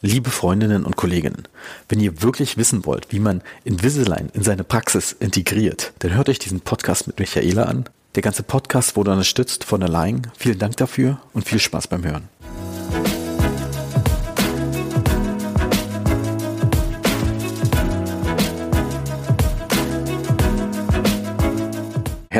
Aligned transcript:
Liebe 0.00 0.30
Freundinnen 0.30 0.84
und 0.84 0.94
Kolleginnen, 0.94 1.48
wenn 1.88 1.98
ihr 1.98 2.22
wirklich 2.22 2.56
wissen 2.56 2.86
wollt, 2.86 3.08
wie 3.10 3.18
man 3.18 3.42
Invisalign 3.64 4.30
in 4.32 4.44
seine 4.44 4.62
Praxis 4.62 5.10
integriert, 5.18 5.92
dann 5.98 6.14
hört 6.14 6.28
euch 6.28 6.38
diesen 6.38 6.60
Podcast 6.60 7.08
mit 7.08 7.18
Michaela 7.18 7.64
an. 7.64 7.88
Der 8.14 8.22
ganze 8.22 8.44
Podcast 8.44 8.94
wurde 8.94 9.10
unterstützt 9.10 9.64
von 9.64 9.80
Lying. 9.80 10.28
Vielen 10.38 10.60
Dank 10.60 10.76
dafür 10.76 11.20
und 11.32 11.48
viel 11.48 11.58
Spaß 11.58 11.88
beim 11.88 12.04
Hören. 12.04 12.28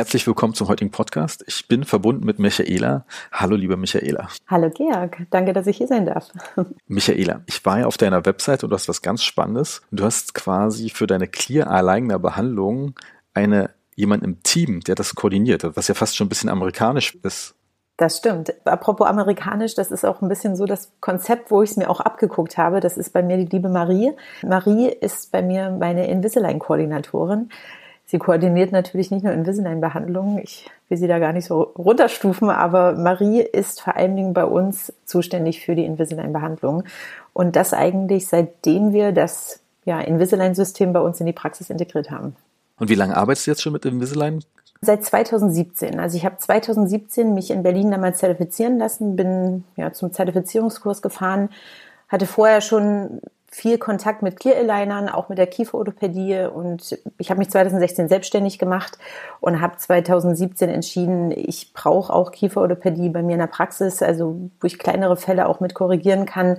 Herzlich 0.09 0.25
willkommen 0.25 0.55
zum 0.55 0.67
heutigen 0.69 0.89
Podcast. 0.89 1.43
Ich 1.45 1.67
bin 1.67 1.83
verbunden 1.83 2.25
mit 2.25 2.39
Michaela. 2.39 3.05
Hallo, 3.31 3.55
liebe 3.55 3.77
Michaela. 3.77 4.27
Hallo, 4.47 4.71
Georg. 4.71 5.27
Danke, 5.29 5.53
dass 5.53 5.67
ich 5.67 5.77
hier 5.77 5.85
sein 5.85 6.07
darf. 6.07 6.31
Michaela, 6.87 7.43
ich 7.45 7.63
war 7.63 7.81
ja 7.81 7.85
auf 7.85 7.95
deiner 7.95 8.25
Website 8.25 8.63
und 8.63 8.71
du 8.71 8.73
hast 8.73 8.89
was 8.89 9.03
ganz 9.03 9.21
Spannendes. 9.21 9.83
Du 9.91 10.03
hast 10.03 10.33
quasi 10.33 10.89
für 10.89 11.05
deine 11.05 11.27
Clear 11.27 11.69
Aligner 11.69 12.17
Behandlung 12.17 12.95
eine 13.35 13.69
jemand 13.95 14.23
im 14.23 14.41
Team, 14.41 14.79
der 14.79 14.95
das 14.95 15.13
koordiniert, 15.13 15.63
was 15.75 15.87
ja 15.87 15.93
fast 15.93 16.17
schon 16.17 16.25
ein 16.25 16.29
bisschen 16.29 16.49
amerikanisch 16.49 17.15
ist. 17.21 17.53
Das 17.99 18.17
stimmt. 18.17 18.51
Apropos 18.65 19.05
amerikanisch, 19.05 19.75
das 19.75 19.91
ist 19.91 20.05
auch 20.05 20.23
ein 20.23 20.29
bisschen 20.29 20.55
so 20.55 20.65
das 20.65 20.91
Konzept, 21.01 21.51
wo 21.51 21.61
ich 21.61 21.71
es 21.71 21.77
mir 21.77 21.89
auch 21.89 21.99
abgeguckt 21.99 22.57
habe. 22.57 22.79
Das 22.79 22.97
ist 22.97 23.11
bei 23.11 23.21
mir 23.21 23.37
die 23.37 23.45
liebe 23.45 23.67
Marie. 23.67 24.13
Marie 24.41 24.87
ist 24.87 25.31
bei 25.31 25.43
mir 25.43 25.69
meine 25.69 26.07
Invisalign-Koordinatorin. 26.07 27.49
Sie 28.09 28.17
koordiniert 28.17 28.71
natürlich 28.71 29.11
nicht 29.11 29.23
nur 29.23 29.33
Invisalign-Behandlungen. 29.33 30.39
Ich 30.39 30.67
will 30.87 30.97
sie 30.97 31.07
da 31.07 31.19
gar 31.19 31.31
nicht 31.31 31.45
so 31.45 31.61
runterstufen, 31.61 32.49
aber 32.49 32.93
Marie 32.93 33.41
ist 33.41 33.81
vor 33.81 33.97
allen 33.97 34.15
Dingen 34.15 34.33
bei 34.33 34.45
uns 34.45 34.91
zuständig 35.05 35.63
für 35.63 35.75
die 35.75 35.85
Invisalign-Behandlung. 35.85 36.85
Und 37.33 37.55
das 37.55 37.71
eigentlich 37.71 38.27
seitdem 38.27 38.93
wir 38.93 39.11
das 39.11 39.59
ja, 39.85 40.01
Invisalign-System 40.01 40.91
bei 40.91 41.01
uns 41.01 41.19
in 41.19 41.27
die 41.27 41.33
Praxis 41.33 41.69
integriert 41.69 42.09
haben. 42.09 42.35
Und 42.79 42.89
wie 42.89 42.95
lange 42.95 43.15
arbeitest 43.15 43.45
du 43.45 43.51
jetzt 43.51 43.61
schon 43.61 43.73
mit 43.73 43.85
Invisalign? 43.85 44.43
Seit 44.81 45.05
2017. 45.05 45.99
Also 45.99 46.17
ich 46.17 46.25
habe 46.25 46.37
2017 46.39 47.35
mich 47.35 47.51
in 47.51 47.61
Berlin 47.61 47.91
damals 47.91 48.17
zertifizieren 48.17 48.79
lassen, 48.79 49.17
bin 49.17 49.65
ja 49.75 49.93
zum 49.93 50.11
Zertifizierungskurs 50.11 51.03
gefahren, 51.03 51.49
hatte 52.07 52.25
vorher 52.25 52.61
schon 52.61 53.21
viel 53.51 53.77
Kontakt 53.77 54.21
mit 54.21 54.39
Clear-Alignern, 54.39 55.09
auch 55.09 55.29
mit 55.29 55.37
der 55.37 55.47
Kieferorthopädie. 55.47 56.47
Und 56.53 56.99
ich 57.17 57.29
habe 57.29 57.39
mich 57.39 57.49
2016 57.49 58.07
selbstständig 58.07 58.59
gemacht 58.59 58.97
und 59.39 59.61
habe 59.61 59.77
2017 59.77 60.69
entschieden, 60.69 61.31
ich 61.31 61.73
brauche 61.73 62.13
auch 62.13 62.31
Kieferorthopädie 62.31 63.09
bei 63.09 63.23
mir 63.23 63.33
in 63.33 63.39
der 63.39 63.47
Praxis, 63.47 64.01
also 64.01 64.49
wo 64.59 64.67
ich 64.67 64.79
kleinere 64.79 65.17
Fälle 65.17 65.47
auch 65.47 65.59
mit 65.59 65.73
korrigieren 65.73 66.25
kann. 66.25 66.57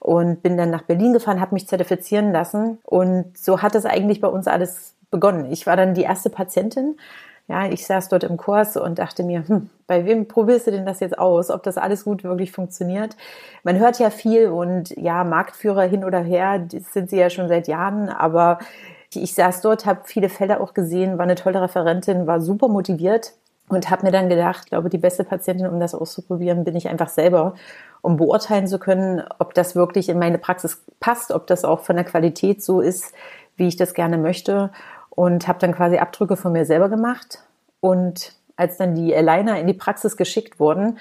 Und 0.00 0.42
bin 0.42 0.56
dann 0.56 0.70
nach 0.70 0.82
Berlin 0.82 1.12
gefahren, 1.12 1.40
habe 1.40 1.54
mich 1.54 1.68
zertifizieren 1.68 2.32
lassen. 2.32 2.78
Und 2.82 3.38
so 3.38 3.62
hat 3.62 3.76
es 3.76 3.86
eigentlich 3.86 4.20
bei 4.20 4.26
uns 4.26 4.48
alles 4.48 4.94
begonnen. 5.12 5.52
Ich 5.52 5.66
war 5.66 5.76
dann 5.76 5.94
die 5.94 6.02
erste 6.02 6.28
Patientin 6.28 6.96
ja, 7.52 7.66
ich 7.66 7.86
saß 7.86 8.08
dort 8.08 8.24
im 8.24 8.38
Kurs 8.38 8.78
und 8.78 8.98
dachte 8.98 9.22
mir, 9.22 9.46
hm, 9.46 9.68
bei 9.86 10.06
wem 10.06 10.26
probierst 10.26 10.68
du 10.68 10.70
denn 10.70 10.86
das 10.86 11.00
jetzt 11.00 11.18
aus, 11.18 11.50
ob 11.50 11.62
das 11.62 11.76
alles 11.76 12.04
gut 12.04 12.24
wirklich 12.24 12.50
funktioniert? 12.50 13.14
Man 13.62 13.78
hört 13.78 13.98
ja 13.98 14.08
viel 14.08 14.48
und 14.48 14.88
ja, 14.96 15.22
Marktführer 15.22 15.82
hin 15.82 16.02
oder 16.02 16.20
her, 16.20 16.60
das 16.60 16.94
sind 16.94 17.10
sie 17.10 17.18
ja 17.18 17.28
schon 17.28 17.48
seit 17.48 17.68
Jahren, 17.68 18.08
aber 18.08 18.58
ich 19.12 19.34
saß 19.34 19.60
dort, 19.60 19.84
habe 19.84 20.00
viele 20.04 20.30
Fälle 20.30 20.60
auch 20.62 20.72
gesehen, 20.72 21.18
war 21.18 21.24
eine 21.24 21.34
tolle 21.34 21.60
Referentin, 21.60 22.26
war 22.26 22.40
super 22.40 22.68
motiviert 22.68 23.34
und 23.68 23.90
habe 23.90 24.06
mir 24.06 24.12
dann 24.12 24.30
gedacht, 24.30 24.68
glaube, 24.68 24.88
die 24.88 24.96
beste 24.96 25.22
Patientin, 25.22 25.66
um 25.66 25.78
das 25.78 25.94
auszuprobieren, 25.94 26.64
bin 26.64 26.74
ich 26.74 26.88
einfach 26.88 27.10
selber, 27.10 27.52
um 28.00 28.16
beurteilen 28.16 28.66
zu 28.66 28.78
können, 28.78 29.22
ob 29.38 29.52
das 29.52 29.76
wirklich 29.76 30.08
in 30.08 30.18
meine 30.18 30.38
Praxis 30.38 30.82
passt, 31.00 31.30
ob 31.30 31.46
das 31.48 31.66
auch 31.66 31.80
von 31.80 31.96
der 31.96 32.06
Qualität 32.06 32.62
so 32.62 32.80
ist, 32.80 33.12
wie 33.56 33.68
ich 33.68 33.76
das 33.76 33.92
gerne 33.92 34.16
möchte 34.16 34.70
und 35.14 35.46
habe 35.46 35.58
dann 35.58 35.74
quasi 35.74 35.98
Abdrücke 35.98 36.36
von 36.36 36.52
mir 36.52 36.64
selber 36.64 36.88
gemacht. 36.88 37.40
Und 37.80 38.32
als 38.56 38.78
dann 38.78 38.94
die 38.94 39.14
Aligner 39.14 39.58
in 39.58 39.66
die 39.66 39.74
Praxis 39.74 40.16
geschickt 40.16 40.58
wurden, 40.58 40.98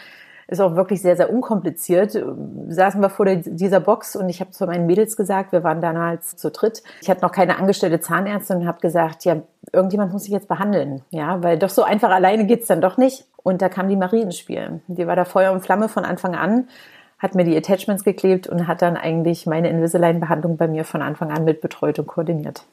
ist 0.48 0.60
auch 0.60 0.76
wirklich 0.76 1.02
sehr, 1.02 1.16
sehr 1.16 1.32
unkompliziert. 1.32 2.12
Saßen 2.68 3.02
wir 3.02 3.10
vor 3.10 3.26
der, 3.26 3.38
dieser 3.38 3.80
Box 3.80 4.18
und 4.18 4.28
ich 4.28 4.42
habe 4.42 4.52
zu 4.52 4.66
meinen 4.66 4.86
Mädels 4.86 5.16
gesagt, 5.16 5.54
wir 5.54 5.64
waren 5.64 5.80
damals 5.80 6.36
zu 6.36 6.52
dritt. 6.52 6.84
Ich 7.02 7.10
hatte 7.10 7.22
noch 7.22 7.32
keine 7.32 7.58
angestellte 7.58 8.02
Zahnärztin 8.02 8.58
und 8.58 8.68
habe 8.68 8.82
gesagt, 8.82 9.24
ja, 9.24 9.38
irgendjemand 9.72 10.12
muss 10.12 10.24
sich 10.24 10.34
jetzt 10.34 10.50
behandeln. 10.50 11.04
Ja, 11.10 11.42
weil 11.42 11.58
doch 11.58 11.70
so 11.70 11.84
einfach 11.84 12.10
alleine 12.10 12.46
geht's 12.46 12.68
dann 12.68 12.82
doch 12.82 12.98
nicht. 12.98 13.26
Und 13.44 13.62
da 13.62 13.70
kam 13.70 13.88
die 13.88 13.96
Marie 13.96 14.22
ins 14.22 14.38
Spiel. 14.38 14.82
Die 14.88 15.08
war 15.08 15.16
da 15.16 15.24
Feuer 15.24 15.54
und 15.54 15.62
Flamme 15.62 15.88
von 15.88 16.04
Anfang 16.04 16.36
an, 16.36 16.68
hat 17.18 17.34
mir 17.34 17.46
die 17.46 17.56
Attachments 17.56 18.04
geklebt 18.04 18.48
und 18.48 18.68
hat 18.68 18.82
dann 18.82 18.98
eigentlich 18.98 19.46
meine 19.46 19.70
Invisalign-Behandlung 19.70 20.58
bei 20.58 20.68
mir 20.68 20.84
von 20.84 21.02
Anfang 21.02 21.32
an 21.32 21.46
mit 21.46 21.62
betreut 21.62 21.98
und 21.98 22.08
koordiniert. 22.08 22.66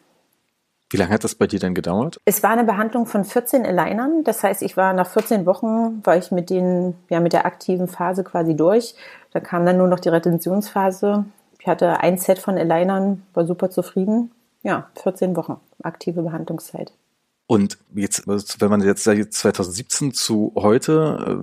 Wie 0.90 0.96
lange 0.96 1.12
hat 1.12 1.24
das 1.24 1.34
bei 1.34 1.46
dir 1.46 1.58
denn 1.58 1.74
gedauert? 1.74 2.18
Es 2.24 2.42
war 2.42 2.50
eine 2.50 2.64
Behandlung 2.64 3.04
von 3.04 3.24
14 3.24 3.66
Alignern. 3.66 4.24
Das 4.24 4.42
heißt, 4.42 4.62
ich 4.62 4.76
war 4.76 4.94
nach 4.94 5.08
14 5.08 5.44
Wochen, 5.44 6.00
war 6.04 6.16
ich 6.16 6.30
mit 6.30 6.48
den, 6.48 6.94
ja, 7.10 7.20
mit 7.20 7.34
der 7.34 7.44
aktiven 7.44 7.88
Phase 7.88 8.24
quasi 8.24 8.56
durch. 8.56 8.94
Da 9.32 9.40
kam 9.40 9.66
dann 9.66 9.76
nur 9.76 9.88
noch 9.88 10.00
die 10.00 10.08
Retentionsphase. 10.08 11.26
Ich 11.60 11.66
hatte 11.66 12.00
ein 12.00 12.16
Set 12.16 12.38
von 12.38 12.56
Alignern, 12.56 13.22
war 13.34 13.46
super 13.46 13.68
zufrieden. 13.68 14.30
Ja, 14.62 14.88
14 15.02 15.36
Wochen 15.36 15.60
aktive 15.82 16.22
Behandlungszeit. 16.22 16.92
Und 17.46 17.78
jetzt, 17.94 18.26
wenn 18.26 18.70
man 18.70 18.82
jetzt 18.82 19.04
2017 19.04 20.12
zu 20.12 20.52
heute, 20.54 21.42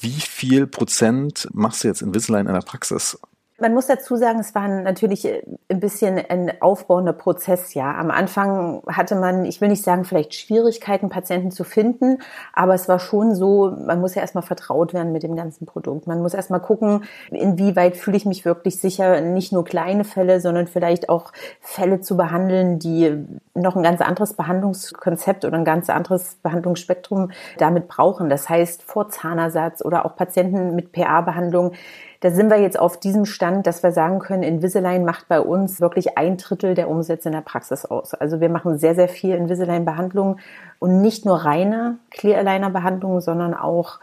wie 0.00 0.20
viel 0.20 0.66
Prozent 0.66 1.48
machst 1.52 1.84
du 1.84 1.88
jetzt 1.88 2.02
Invisalign 2.02 2.46
in 2.46 2.54
der 2.54 2.60
Praxis? 2.60 3.18
Man 3.62 3.74
muss 3.74 3.86
dazu 3.86 4.16
sagen, 4.16 4.40
es 4.40 4.56
war 4.56 4.66
natürlich 4.66 5.24
äh, 5.24 5.40
ein 5.68 5.78
bisschen 5.78 6.18
ein 6.18 6.60
aufbauender 6.60 7.12
Prozess, 7.12 7.74
ja. 7.74 7.94
Am 7.94 8.10
Anfang 8.10 8.82
hatte 8.88 9.14
man, 9.14 9.44
ich 9.44 9.60
will 9.60 9.68
nicht 9.68 9.84
sagen, 9.84 10.04
vielleicht 10.04 10.34
Schwierigkeiten, 10.34 11.10
Patienten 11.10 11.52
zu 11.52 11.62
finden, 11.62 12.18
aber 12.52 12.74
es 12.74 12.88
war 12.88 12.98
schon 12.98 13.36
so, 13.36 13.70
man 13.70 14.00
muss 14.00 14.16
ja 14.16 14.22
erstmal 14.22 14.42
vertraut 14.42 14.94
werden 14.94 15.12
mit 15.12 15.22
dem 15.22 15.36
ganzen 15.36 15.64
Produkt. 15.64 16.08
Man 16.08 16.22
muss 16.22 16.34
erstmal 16.34 16.58
gucken, 16.58 17.04
inwieweit 17.30 17.96
fühle 17.96 18.16
ich 18.16 18.26
mich 18.26 18.44
wirklich 18.44 18.80
sicher, 18.80 19.20
nicht 19.20 19.52
nur 19.52 19.64
kleine 19.64 20.02
Fälle, 20.02 20.40
sondern 20.40 20.66
vielleicht 20.66 21.08
auch 21.08 21.30
Fälle 21.60 22.00
zu 22.00 22.16
behandeln, 22.16 22.80
die 22.80 23.24
noch 23.54 23.76
ein 23.76 23.84
ganz 23.84 24.00
anderes 24.00 24.34
Behandlungskonzept 24.34 25.44
oder 25.44 25.56
ein 25.56 25.64
ganz 25.64 25.88
anderes 25.88 26.34
Behandlungsspektrum 26.42 27.30
damit 27.58 27.86
brauchen. 27.86 28.28
Das 28.28 28.48
heißt, 28.48 28.82
vor 28.82 29.08
Zahnersatz 29.08 29.84
oder 29.84 30.04
auch 30.04 30.16
Patienten 30.16 30.74
mit 30.74 30.90
PA-Behandlung 30.90 31.74
da 32.22 32.30
sind 32.30 32.50
wir 32.50 32.60
jetzt 32.60 32.78
auf 32.78 32.98
diesem 32.98 33.24
Stand, 33.24 33.66
dass 33.66 33.82
wir 33.82 33.90
sagen 33.90 34.20
können, 34.20 34.44
Invisalign 34.44 35.04
macht 35.04 35.26
bei 35.26 35.40
uns 35.40 35.80
wirklich 35.80 36.16
ein 36.16 36.36
Drittel 36.36 36.74
der 36.74 36.88
Umsätze 36.88 37.28
in 37.28 37.34
der 37.34 37.40
Praxis 37.40 37.84
aus. 37.84 38.14
Also 38.14 38.40
wir 38.40 38.48
machen 38.48 38.78
sehr, 38.78 38.94
sehr 38.94 39.08
viel 39.08 39.34
Invisalign-Behandlungen 39.34 40.38
und 40.78 41.00
nicht 41.00 41.26
nur 41.26 41.38
reine 41.38 41.98
Clear 42.12 42.38
Aligner-Behandlungen, 42.38 43.20
sondern 43.20 43.54
auch 43.54 43.98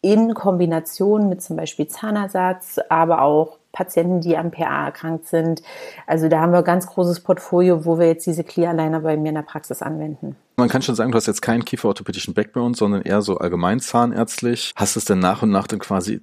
in 0.00 0.32
Kombination 0.32 1.28
mit 1.28 1.42
zum 1.42 1.56
Beispiel 1.56 1.86
Zahnersatz, 1.88 2.80
aber 2.88 3.20
auch 3.20 3.58
Patienten, 3.70 4.22
die 4.22 4.38
am 4.38 4.50
PA 4.50 4.86
erkrankt 4.86 5.26
sind. 5.26 5.62
Also 6.06 6.30
da 6.30 6.40
haben 6.40 6.52
wir 6.52 6.58
ein 6.58 6.64
ganz 6.64 6.86
großes 6.86 7.20
Portfolio, 7.20 7.84
wo 7.84 7.98
wir 7.98 8.06
jetzt 8.06 8.26
diese 8.26 8.44
Clear 8.44 8.70
Aligner 8.70 9.00
bei 9.00 9.18
mir 9.18 9.28
in 9.28 9.34
der 9.34 9.42
Praxis 9.42 9.82
anwenden. 9.82 10.36
Man 10.56 10.68
kann 10.68 10.82
schon 10.82 10.94
sagen, 10.94 11.12
du 11.12 11.16
hast 11.16 11.26
jetzt 11.26 11.40
keinen 11.40 11.64
kieferorthopädischen 11.64 12.34
Background, 12.34 12.76
sondern 12.76 13.02
eher 13.02 13.22
so 13.22 13.38
allgemein 13.38 13.80
zahnärztlich. 13.80 14.72
Hast 14.76 14.96
es 14.96 15.06
denn 15.06 15.18
nach 15.18 15.42
und 15.42 15.50
nach 15.50 15.66
dann 15.66 15.78
quasi, 15.78 16.20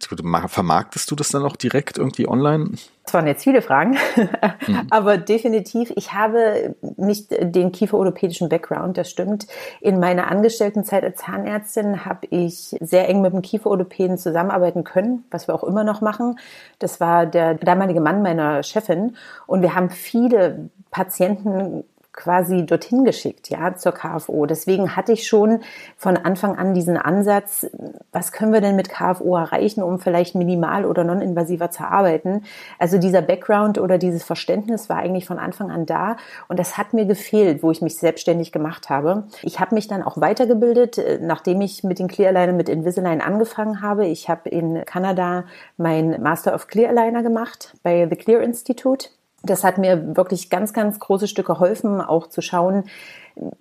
vermarktest 0.48 1.10
du 1.10 1.16
das 1.16 1.30
dann 1.30 1.44
auch 1.44 1.56
direkt 1.56 1.98
irgendwie 1.98 2.28
online? 2.28 2.72
Das 3.06 3.16
waren 3.16 3.26
jetzt 3.26 3.44
viele 3.44 3.64
Fragen, 3.64 3.98
mhm. 4.68 4.82
aber 4.92 5.18
definitiv, 5.18 5.92
ich 5.96 6.14
habe 6.14 6.76
nicht 6.96 7.32
den 7.32 7.72
kieferorthopädischen 7.72 8.50
Background, 8.50 9.00
das 9.00 9.10
stimmt. 9.10 9.48
In 9.82 10.00
meiner 10.00 10.30
Angestelltenzeit 10.30 11.04
als 11.04 11.18
Zahnärztin 11.22 12.06
habe 12.06 12.28
ich 12.30 12.76
sehr 12.80 13.10
eng 13.10 13.24
mit 13.24 13.34
dem 13.34 13.42
Kieferorthopäden 13.42 14.20
zusammenarbeiten 14.20 14.84
können, 14.84 15.26
was 15.32 15.48
wir 15.48 15.56
auch 15.56 15.64
immer 15.64 15.84
noch 15.84 16.02
machen. 16.02 16.38
Das 16.78 17.00
war 17.00 17.26
der 17.26 17.56
damalige 17.56 18.00
Mann 18.00 18.22
meiner 18.22 18.62
Chefin 18.62 19.16
und 19.48 19.64
wir 19.64 19.74
haben 19.74 19.90
viele 19.90 20.70
Patienten 20.92 21.84
quasi 22.20 22.66
dorthin 22.66 23.06
geschickt, 23.06 23.50
ja, 23.50 23.76
zur 23.76 23.94
KFO. 23.94 24.46
Deswegen 24.46 24.96
hatte 24.96 25.14
ich 25.14 25.26
schon 25.26 25.62
von 25.98 26.18
Anfang 26.18 26.58
an 26.58 26.74
diesen 26.74 26.98
Ansatz, 26.98 27.66
was 28.12 28.34
können 28.34 28.52
wir 28.52 28.60
denn 28.60 28.76
mit 28.76 28.90
KFO 28.90 29.38
erreichen, 29.38 29.82
um 29.82 30.00
vielleicht 30.00 30.36
minimal 30.36 30.86
oder 30.86 31.06
non-invasiver 31.06 31.72
zu 31.72 31.84
arbeiten? 31.84 32.44
Also 32.78 32.98
dieser 32.98 33.22
Background 33.22 33.78
oder 33.78 33.98
dieses 33.98 34.24
Verständnis 34.24 34.90
war 34.90 34.98
eigentlich 34.98 35.26
von 35.26 35.40
Anfang 35.40 35.72
an 35.72 35.86
da 35.86 36.18
und 36.50 36.60
das 36.60 36.78
hat 36.78 36.94
mir 36.94 37.06
gefehlt, 37.06 37.64
wo 37.64 37.72
ich 37.72 37.82
mich 37.82 37.98
selbstständig 37.98 38.52
gemacht 38.52 38.90
habe. 38.90 39.24
Ich 39.42 39.62
habe 39.62 39.74
mich 39.74 39.88
dann 39.88 40.04
auch 40.04 40.20
weitergebildet, 40.20 41.22
nachdem 41.22 41.62
ich 41.62 41.86
mit 41.86 42.00
den 42.00 42.10
Clear 42.10 42.36
Aligner 42.36 42.54
mit 42.54 42.68
Invisalign 42.68 43.22
angefangen 43.22 43.82
habe. 43.82 44.06
Ich 44.08 44.28
habe 44.30 44.50
in 44.50 44.84
Kanada 44.86 45.46
mein 45.78 46.22
Master 46.22 46.54
of 46.54 46.68
Clear 46.68 46.90
Aligner 46.90 47.24
gemacht 47.24 47.76
bei 47.82 48.08
The 48.10 48.18
Clear 48.18 48.42
Institute 48.42 49.10
das 49.44 49.64
hat 49.64 49.78
mir 49.78 50.16
wirklich 50.18 50.50
ganz, 50.50 50.74
ganz 50.74 51.00
große 51.00 51.28
Stück 51.28 51.48
geholfen, 51.48 52.02
auch 52.02 52.28
zu 52.28 52.42
schauen, 52.42 52.84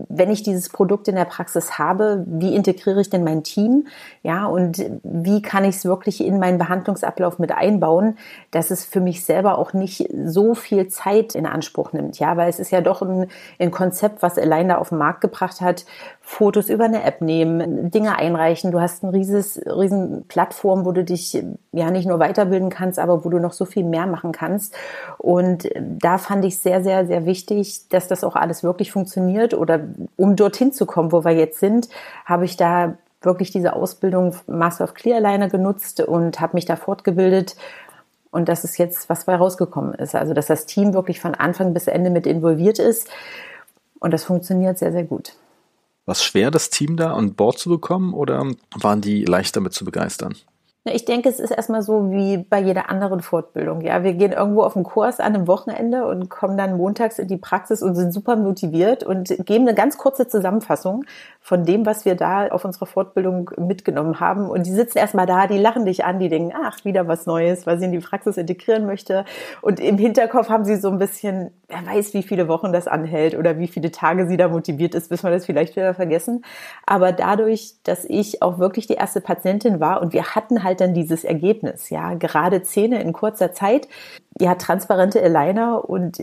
wenn 0.08 0.30
ich 0.30 0.42
dieses 0.42 0.70
Produkt 0.70 1.08
in 1.08 1.14
der 1.14 1.25
Praxis 1.25 1.78
habe, 1.78 2.25
wie 2.26 2.54
integriere 2.54 3.00
ich 3.00 3.10
denn 3.10 3.22
mein 3.22 3.44
Team? 3.44 3.86
Ja, 4.22 4.46
und 4.46 4.84
wie 5.04 5.40
kann 5.40 5.64
ich 5.64 5.76
es 5.76 5.84
wirklich 5.84 6.25
in 6.25 6.38
meinen 6.38 6.58
Behandlungsablauf 6.58 7.38
mit 7.38 7.52
einbauen, 7.52 8.19
dass 8.50 8.70
es 8.70 8.84
für 8.84 9.00
mich 9.00 9.25
selber 9.25 9.56
auch 9.56 9.72
nicht 9.72 10.08
so 10.25 10.54
viel 10.54 10.88
Zeit 10.88 11.34
in 11.34 11.46
Anspruch 11.46 11.92
nimmt? 11.92 12.19
Ja, 12.19 12.36
weil 12.36 12.48
es 12.48 12.58
ist 12.58 12.72
ja 12.72 12.81
doch 12.81 13.02
ein, 13.02 13.28
ein 13.58 13.70
Konzept, 13.70 14.22
was 14.22 14.38
allein 14.38 14.69
da 14.69 14.78
auf 14.78 14.88
den 14.88 14.98
Markt 14.98 15.20
gebracht 15.20 15.60
hat, 15.60 15.84
Fotos 16.30 16.69
über 16.69 16.84
eine 16.84 17.04
App 17.04 17.22
nehmen, 17.22 17.90
Dinge 17.90 18.16
einreichen. 18.16 18.70
Du 18.70 18.80
hast 18.80 19.02
ein 19.02 19.08
rieses, 19.08 19.58
riesen 19.64 20.26
Plattform, 20.28 20.84
wo 20.84 20.92
du 20.92 21.02
dich 21.02 21.42
ja 21.72 21.90
nicht 21.90 22.06
nur 22.06 22.19
weiterbilden 22.19 22.69
kannst, 22.69 22.98
aber 22.98 23.25
wo 23.25 23.30
du 23.30 23.38
noch 23.38 23.54
so 23.54 23.64
viel 23.64 23.82
mehr 23.82 24.06
machen 24.06 24.32
kannst. 24.32 24.75
Und 25.16 25.70
da 25.75 26.19
fand 26.19 26.44
ich 26.44 26.58
sehr, 26.58 26.82
sehr, 26.82 27.06
sehr 27.06 27.25
wichtig, 27.25 27.88
dass 27.88 28.08
das 28.08 28.25
auch 28.25 28.36
alles 28.36 28.62
wirklich 28.62 28.92
funktioniert. 28.92 29.54
Oder 29.54 29.80
um 30.16 30.36
dorthin 30.36 30.70
zu 30.70 30.84
kommen, 30.84 31.12
wo 31.12 31.25
wir 31.25 31.32
jetzt 31.32 31.60
sind, 31.60 31.88
habe 32.26 32.44
ich 32.44 32.58
da 32.58 32.98
wirklich 33.22 33.50
diese 33.50 33.72
Ausbildung 33.72 34.36
Master 34.46 34.84
of 34.84 34.92
Clear 34.92 35.16
Aligner 35.16 35.48
genutzt 35.48 36.02
und 36.02 36.40
habe 36.40 36.58
mich 36.58 36.66
da 36.66 36.76
fortgebildet. 36.76 37.56
Und 38.31 38.50
das 38.50 38.64
ist 38.64 38.76
jetzt, 38.76 39.08
was 39.08 39.24
bei 39.24 39.34
rausgekommen 39.34 39.94
ist. 39.94 40.14
Also, 40.14 40.34
dass 40.34 40.46
das 40.46 40.66
Team 40.66 40.92
wirklich 40.92 41.20
von 41.20 41.34
Anfang 41.34 41.72
bis 41.72 41.86
Ende 41.86 42.10
mit 42.10 42.26
involviert 42.26 42.78
ist. 42.78 43.08
Und 43.98 44.12
das 44.12 44.24
funktioniert 44.24 44.76
sehr, 44.76 44.92
sehr 44.92 45.04
gut. 45.04 45.32
War 46.08 46.12
es 46.12 46.25
schwer, 46.25 46.50
das 46.50 46.70
Team 46.70 46.96
da 46.96 47.12
an 47.12 47.34
Bord 47.34 47.58
zu 47.58 47.69
bekommen 47.69 48.14
oder 48.14 48.43
waren 48.75 49.02
die 49.02 49.26
leicht 49.26 49.55
damit 49.55 49.75
zu 49.75 49.84
begeistern? 49.84 50.37
Ich 50.93 51.05
denke, 51.05 51.29
es 51.29 51.40
ist 51.40 51.50
erstmal 51.50 51.82
so 51.82 52.11
wie 52.11 52.38
bei 52.38 52.61
jeder 52.61 52.90
anderen 52.90 53.20
Fortbildung. 53.20 53.81
Ja, 53.81 54.02
wir 54.02 54.14
gehen 54.14 54.32
irgendwo 54.32 54.62
auf 54.62 54.76
einen 54.76 54.85
Kurs 54.85 55.20
an 55.20 55.35
einem 55.35 55.46
Wochenende 55.46 56.06
und 56.06 56.29
kommen 56.29 56.56
dann 56.56 56.76
montags 56.76 57.19
in 57.19 57.29
die 57.29 57.37
Praxis 57.37 57.82
und 57.82 57.94
sind 57.94 58.12
super 58.12 58.37
motiviert 58.37 59.05
und 59.05 59.29
geben 59.46 59.67
eine 59.67 59.75
ganz 59.75 59.99
kurze 59.99 60.29
Zusammenfassung 60.29 61.05
von 61.40 61.64
dem, 61.64 61.87
was 61.87 62.05
wir 62.05 62.14
da 62.14 62.49
auf 62.49 62.64
unserer 62.64 62.87
Fortbildung 62.87 63.50
mitgenommen 63.56 64.20
haben. 64.20 64.50
Und 64.50 64.67
die 64.67 64.73
sitzen 64.73 64.99
erstmal 64.99 65.26
da, 65.26 65.46
die 65.46 65.56
lachen 65.56 65.87
dich 65.87 66.05
an, 66.05 66.19
die 66.19 66.29
denken, 66.29 66.52
ach, 66.55 66.85
wieder 66.85 67.08
was 67.08 67.25
Neues, 67.25 67.67
weil 67.67 67.79
sie 67.79 67.87
in 67.87 67.93
die 67.93 68.00
Praxis 68.00 68.37
integrieren 68.37 68.84
möchte. 68.84 69.25
Und 69.62 69.81
im 69.81 69.96
Hinterkopf 69.96 70.50
haben 70.50 70.64
sie 70.64 70.76
so 70.76 70.91
ein 70.91 70.99
bisschen, 70.99 71.50
wer 71.69 71.87
weiß, 71.87 72.12
wie 72.14 72.23
viele 72.23 72.49
Wochen 72.49 72.73
das 72.73 72.87
anhält 72.87 73.34
oder 73.34 73.58
wie 73.58 73.69
viele 73.69 73.91
Tage 73.91 74.26
sie 74.29 74.37
da 74.37 74.49
motiviert 74.49 74.94
ist, 74.94 75.08
bis 75.08 75.25
wir 75.25 75.31
das 75.31 75.46
vielleicht 75.46 75.76
wieder 75.76 75.94
vergessen. 75.94 76.44
Aber 76.84 77.12
dadurch, 77.12 77.76
dass 77.82 78.05
ich 78.05 78.43
auch 78.43 78.58
wirklich 78.58 78.87
die 78.87 78.94
erste 78.94 79.20
Patientin 79.20 79.81
war 79.81 80.02
und 80.02 80.12
wir 80.12 80.34
hatten 80.34 80.62
halt 80.64 80.77
dann 80.80 80.94
dieses 80.94 81.25
Ergebnis, 81.25 81.90
ja, 81.90 82.14
gerade 82.14 82.62
Zähne 82.62 83.00
in 83.02 83.12
kurzer 83.12 83.52
Zeit, 83.52 83.88
ja, 84.40 84.54
transparente 84.54 85.22
Aligner 85.22 85.88
und 85.88 86.22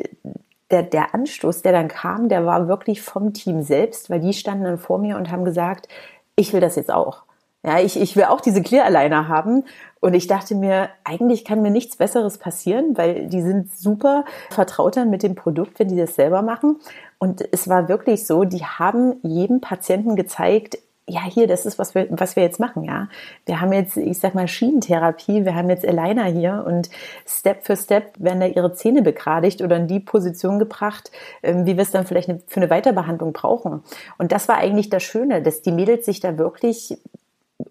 der, 0.71 0.83
der 0.83 1.13
Anstoß, 1.13 1.61
der 1.61 1.71
dann 1.71 1.87
kam, 1.87 2.29
der 2.29 2.45
war 2.45 2.67
wirklich 2.67 3.01
vom 3.01 3.33
Team 3.33 3.61
selbst, 3.61 4.09
weil 4.09 4.19
die 4.19 4.33
standen 4.33 4.63
dann 4.63 4.77
vor 4.77 4.97
mir 4.97 5.17
und 5.17 5.31
haben 5.31 5.45
gesagt, 5.45 5.87
ich 6.35 6.53
will 6.53 6.61
das 6.61 6.75
jetzt 6.75 6.91
auch. 6.91 7.23
Ja, 7.63 7.79
ich, 7.79 7.99
ich 7.99 8.15
will 8.15 8.25
auch 8.25 8.41
diese 8.41 8.61
Clear 8.61 8.85
Aligner 8.85 9.27
haben. 9.27 9.63
Und 9.99 10.13
ich 10.13 10.27
dachte 10.27 10.53
mir, 10.53 10.89
eigentlich 11.03 11.45
kann 11.45 11.63
mir 11.63 11.71
nichts 11.71 11.95
Besseres 11.95 12.37
passieren, 12.37 12.95
weil 12.95 13.25
die 13.25 13.41
sind 13.41 13.75
super 13.75 14.23
vertraut 14.51 14.97
dann 14.97 15.09
mit 15.09 15.23
dem 15.23 15.33
Produkt, 15.33 15.79
wenn 15.79 15.87
die 15.87 15.95
das 15.95 16.13
selber 16.13 16.43
machen. 16.43 16.79
Und 17.17 17.43
es 17.51 17.67
war 17.67 17.89
wirklich 17.89 18.27
so, 18.27 18.43
die 18.43 18.63
haben 18.63 19.15
jedem 19.23 19.61
Patienten 19.61 20.15
gezeigt, 20.15 20.77
ja, 21.07 21.21
hier, 21.23 21.45
das 21.47 21.67
ist, 21.67 21.77
was 21.77 21.93
wir, 21.93 22.07
was 22.09 22.35
wir 22.35 22.41
jetzt 22.41 22.59
machen, 22.59 22.83
ja. 22.83 23.09
Wir 23.45 23.61
haben 23.61 23.71
jetzt, 23.73 23.95
ich 23.95 24.17
sag 24.17 24.33
mal, 24.33 24.47
Schienentherapie, 24.47 25.45
wir 25.45 25.53
haben 25.53 25.69
jetzt 25.69 25.85
Eliner 25.85 26.25
hier 26.25 26.63
und 26.65 26.89
Step 27.27 27.63
für 27.63 27.77
Step 27.77 28.13
werden 28.17 28.39
da 28.39 28.47
ihre 28.47 28.73
Zähne 28.73 29.03
begradigt 29.03 29.61
oder 29.61 29.77
in 29.77 29.87
die 29.87 29.99
Position 29.99 30.57
gebracht, 30.57 31.11
ähm, 31.43 31.67
wie 31.67 31.77
wir 31.77 31.83
es 31.83 31.91
dann 31.91 32.07
vielleicht 32.07 32.29
für 32.47 32.59
eine 32.59 32.71
Weiterbehandlung 32.71 33.33
brauchen. 33.33 33.83
Und 34.17 34.31
das 34.31 34.47
war 34.47 34.57
eigentlich 34.57 34.89
das 34.89 35.03
Schöne, 35.03 35.43
dass 35.43 35.61
die 35.61 35.71
Mädels 35.71 36.05
sich 36.05 36.21
da 36.21 36.39
wirklich 36.39 36.97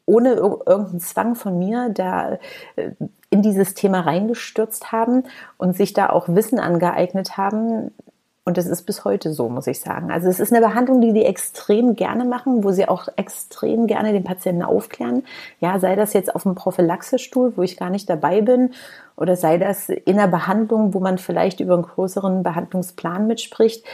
ohne 0.06 0.34
irgendeinen 0.34 1.00
Zwang 1.00 1.34
von 1.34 1.58
mir 1.58 1.88
da 1.90 2.38
äh, 2.76 2.90
in 3.30 3.42
dieses 3.42 3.75
Thema 3.75 4.00
reingestürzt 4.00 4.92
haben 4.92 5.25
und 5.58 5.76
sich 5.76 5.92
da 5.92 6.10
auch 6.10 6.28
Wissen 6.28 6.60
angeeignet 6.60 7.37
haben, 7.37 7.90
und 8.46 8.58
das 8.58 8.67
ist 8.67 8.82
bis 8.82 9.05
heute 9.05 9.32
so, 9.32 9.49
muss 9.49 9.67
ich 9.67 9.81
sagen. 9.81 10.11
Also 10.11 10.29
es 10.29 10.38
ist 10.38 10.52
eine 10.52 10.64
Behandlung, 10.64 11.00
die 11.00 11.14
die 11.14 11.25
extrem 11.25 11.96
gerne 11.96 12.26
machen, 12.26 12.62
wo 12.62 12.73
sie 12.73 12.87
auch 12.87 13.08
extrem 13.17 13.87
gerne 13.87 14.12
den 14.12 14.23
Patienten 14.23 14.62
aufklären. 14.62 15.23
Ja, 15.61 15.79
sei 15.79 15.96
das 15.96 16.12
jetzt 16.12 16.35
auf 16.35 16.43
dem 16.43 16.55
Prophylaxestuhl, 16.55 17.55
wo 17.56 17.62
ich 17.62 17.79
gar 17.79 17.88
nicht 17.88 18.11
dabei 18.11 18.43
bin, 18.43 18.75
oder 19.17 19.37
sei 19.37 19.56
das 19.56 19.88
in 19.88 20.17
der 20.17 20.26
Behandlung, 20.26 20.93
wo 20.93 21.00
man 21.00 21.17
vielleicht 21.17 21.61
über 21.61 21.75
einen 21.75 21.85
größeren 21.85 22.43
Behandlungsplan 22.43 23.26
mitspricht. 23.26 23.85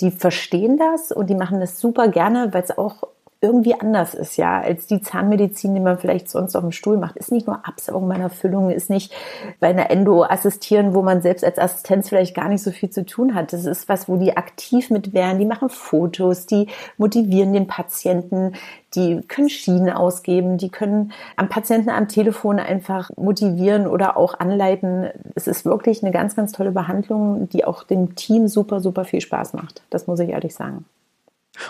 Die 0.00 0.10
verstehen 0.10 0.76
das 0.76 1.12
und 1.12 1.30
die 1.30 1.36
machen 1.36 1.60
das 1.60 1.80
super 1.80 2.08
gerne, 2.08 2.52
weil 2.52 2.64
es 2.64 2.76
auch 2.76 3.04
irgendwie 3.42 3.74
anders 3.74 4.12
ist, 4.12 4.36
ja, 4.36 4.60
als 4.60 4.86
die 4.86 5.00
Zahnmedizin, 5.00 5.74
die 5.74 5.80
man 5.80 5.98
vielleicht 5.98 6.28
sonst 6.28 6.54
auf 6.56 6.62
dem 6.62 6.72
Stuhl 6.72 6.98
macht. 6.98 7.16
Ist 7.16 7.32
nicht 7.32 7.46
nur 7.46 7.66
Absaugen 7.66 8.06
meiner 8.06 8.28
Füllung, 8.28 8.68
ist 8.70 8.90
nicht 8.90 9.14
bei 9.60 9.68
einer 9.68 9.90
Endo 9.90 10.24
assistieren, 10.24 10.92
wo 10.92 11.00
man 11.00 11.22
selbst 11.22 11.42
als 11.42 11.58
Assistenz 11.58 12.10
vielleicht 12.10 12.34
gar 12.34 12.48
nicht 12.48 12.62
so 12.62 12.70
viel 12.70 12.90
zu 12.90 13.06
tun 13.06 13.34
hat. 13.34 13.54
Das 13.54 13.64
ist 13.64 13.88
was, 13.88 14.10
wo 14.10 14.16
die 14.16 14.36
aktiv 14.36 14.90
mit 14.90 15.14
wären, 15.14 15.38
die 15.38 15.46
machen 15.46 15.70
Fotos, 15.70 16.44
die 16.44 16.66
motivieren 16.98 17.54
den 17.54 17.66
Patienten, 17.66 18.52
die 18.94 19.22
können 19.26 19.48
Schienen 19.48 19.90
ausgeben, 19.90 20.58
die 20.58 20.68
können 20.68 21.12
am 21.36 21.48
Patienten 21.48 21.88
am 21.88 22.08
Telefon 22.08 22.58
einfach 22.58 23.10
motivieren 23.16 23.86
oder 23.86 24.18
auch 24.18 24.38
anleiten. 24.38 25.08
Es 25.34 25.46
ist 25.46 25.64
wirklich 25.64 26.02
eine 26.02 26.12
ganz, 26.12 26.36
ganz 26.36 26.52
tolle 26.52 26.72
Behandlung, 26.72 27.48
die 27.48 27.64
auch 27.64 27.84
dem 27.84 28.16
Team 28.16 28.48
super, 28.48 28.80
super 28.80 29.06
viel 29.06 29.22
Spaß 29.22 29.54
macht. 29.54 29.82
Das 29.88 30.06
muss 30.06 30.20
ich 30.20 30.28
ehrlich 30.28 30.54
sagen. 30.54 30.84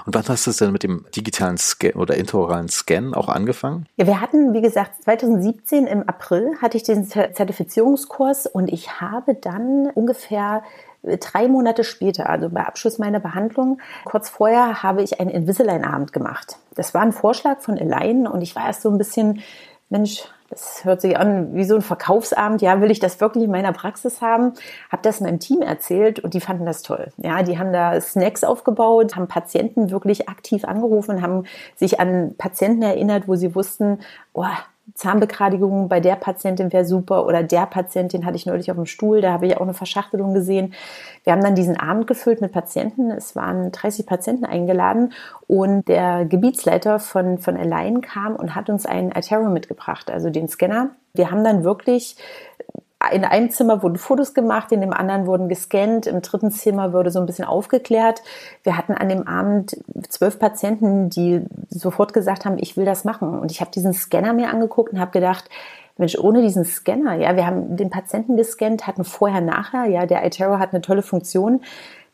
Und 0.06 0.14
wann 0.14 0.26
hast 0.28 0.46
du 0.46 0.50
es 0.50 0.58
denn 0.58 0.72
mit 0.72 0.82
dem 0.82 1.06
digitalen 1.14 1.58
Scan 1.58 1.94
oder 1.94 2.16
intraoralen 2.16 2.68
Scan 2.68 3.14
auch 3.14 3.28
angefangen? 3.28 3.86
Ja, 3.96 4.06
wir 4.06 4.20
hatten, 4.20 4.52
wie 4.54 4.60
gesagt, 4.60 5.02
2017 5.04 5.86
im 5.86 6.08
April 6.08 6.56
hatte 6.60 6.76
ich 6.76 6.82
den 6.82 7.06
Zertifizierungskurs 7.06 8.46
und 8.46 8.72
ich 8.72 9.00
habe 9.00 9.34
dann 9.34 9.90
ungefähr 9.94 10.62
äh, 11.02 11.18
drei 11.18 11.48
Monate 11.48 11.84
später, 11.84 12.28
also 12.28 12.48
bei 12.48 12.64
Abschluss 12.64 12.98
meiner 12.98 13.20
Behandlung, 13.20 13.80
kurz 14.04 14.28
vorher 14.28 14.82
habe 14.82 15.02
ich 15.02 15.20
einen 15.20 15.30
Invisalign-Abend 15.30 16.12
gemacht. 16.12 16.56
Das 16.74 16.94
war 16.94 17.02
ein 17.02 17.12
Vorschlag 17.12 17.60
von 17.60 17.76
Elaine 17.76 18.30
und 18.30 18.42
ich 18.42 18.54
war 18.56 18.66
erst 18.66 18.82
so 18.82 18.90
ein 18.90 18.98
bisschen, 18.98 19.42
Mensch, 19.88 20.24
das 20.50 20.84
hört 20.84 21.00
sich 21.00 21.16
an 21.16 21.54
wie 21.54 21.64
so 21.64 21.76
ein 21.76 21.82
Verkaufsabend. 21.82 22.60
Ja, 22.60 22.80
will 22.80 22.90
ich 22.90 22.98
das 22.98 23.20
wirklich 23.20 23.44
in 23.44 23.52
meiner 23.52 23.72
Praxis 23.72 24.20
haben? 24.20 24.52
Hab 24.90 25.02
das 25.04 25.20
meinem 25.20 25.38
Team 25.38 25.62
erzählt 25.62 26.18
und 26.18 26.34
die 26.34 26.40
fanden 26.40 26.66
das 26.66 26.82
toll. 26.82 27.12
Ja, 27.18 27.44
die 27.44 27.58
haben 27.58 27.72
da 27.72 27.98
Snacks 28.00 28.42
aufgebaut, 28.42 29.14
haben 29.14 29.28
Patienten 29.28 29.90
wirklich 29.90 30.28
aktiv 30.28 30.64
angerufen, 30.64 31.22
haben 31.22 31.44
sich 31.76 32.00
an 32.00 32.34
Patienten 32.36 32.82
erinnert, 32.82 33.28
wo 33.28 33.36
sie 33.36 33.54
wussten, 33.54 34.00
oh, 34.32 34.44
Zahnbegradigung 34.94 35.88
bei 35.88 36.00
der 36.00 36.16
Patientin 36.16 36.72
wäre 36.72 36.84
super 36.84 37.26
oder 37.26 37.42
der 37.42 37.66
Patientin 37.66 38.24
hatte 38.24 38.36
ich 38.36 38.46
neulich 38.46 38.70
auf 38.70 38.76
dem 38.76 38.86
Stuhl, 38.86 39.20
da 39.20 39.32
habe 39.32 39.46
ich 39.46 39.56
auch 39.56 39.62
eine 39.62 39.74
Verschachtelung 39.74 40.34
gesehen. 40.34 40.74
Wir 41.24 41.32
haben 41.32 41.42
dann 41.42 41.54
diesen 41.54 41.76
Abend 41.76 42.06
gefüllt 42.06 42.40
mit 42.40 42.52
Patienten. 42.52 43.10
Es 43.10 43.36
waren 43.36 43.72
30 43.72 44.06
Patienten 44.06 44.44
eingeladen 44.44 45.12
und 45.46 45.88
der 45.88 46.24
Gebietsleiter 46.24 46.98
von, 46.98 47.38
von 47.38 47.56
Align 47.56 48.00
kam 48.00 48.36
und 48.36 48.54
hat 48.54 48.70
uns 48.70 48.86
einen 48.86 49.12
Altero 49.12 49.48
mitgebracht, 49.48 50.10
also 50.10 50.30
den 50.30 50.48
Scanner. 50.48 50.90
Wir 51.12 51.30
haben 51.30 51.44
dann 51.44 51.64
wirklich 51.64 52.16
in 53.12 53.24
einem 53.24 53.50
Zimmer 53.50 53.82
wurden 53.82 53.96
Fotos 53.96 54.34
gemacht, 54.34 54.72
in 54.72 54.82
dem 54.82 54.92
anderen 54.92 55.26
wurden 55.26 55.48
gescannt, 55.48 56.06
im 56.06 56.20
dritten 56.20 56.50
Zimmer 56.50 56.92
wurde 56.92 57.10
so 57.10 57.18
ein 57.18 57.26
bisschen 57.26 57.46
aufgeklärt. 57.46 58.22
Wir 58.62 58.76
hatten 58.76 58.92
an 58.92 59.08
dem 59.08 59.26
Abend 59.26 59.76
zwölf 60.08 60.38
Patienten, 60.38 61.08
die 61.08 61.42
sofort 61.70 62.12
gesagt 62.12 62.44
haben, 62.44 62.58
ich 62.58 62.76
will 62.76 62.84
das 62.84 63.04
machen. 63.04 63.38
Und 63.38 63.50
ich 63.50 63.60
habe 63.60 63.70
diesen 63.70 63.94
Scanner 63.94 64.34
mir 64.34 64.50
angeguckt 64.50 64.92
und 64.92 65.00
habe 65.00 65.12
gedacht, 65.12 65.48
Mensch, 65.96 66.18
ohne 66.18 66.42
diesen 66.42 66.64
Scanner, 66.64 67.14
ja, 67.14 67.36
wir 67.36 67.46
haben 67.46 67.76
den 67.76 67.90
Patienten 67.90 68.36
gescannt, 68.36 68.86
hatten 68.86 69.04
vorher, 69.04 69.40
nachher, 69.40 69.86
ja, 69.86 70.06
der 70.06 70.24
iTero 70.24 70.58
hat 70.58 70.72
eine 70.72 70.82
tolle 70.82 71.02
Funktion. 71.02 71.62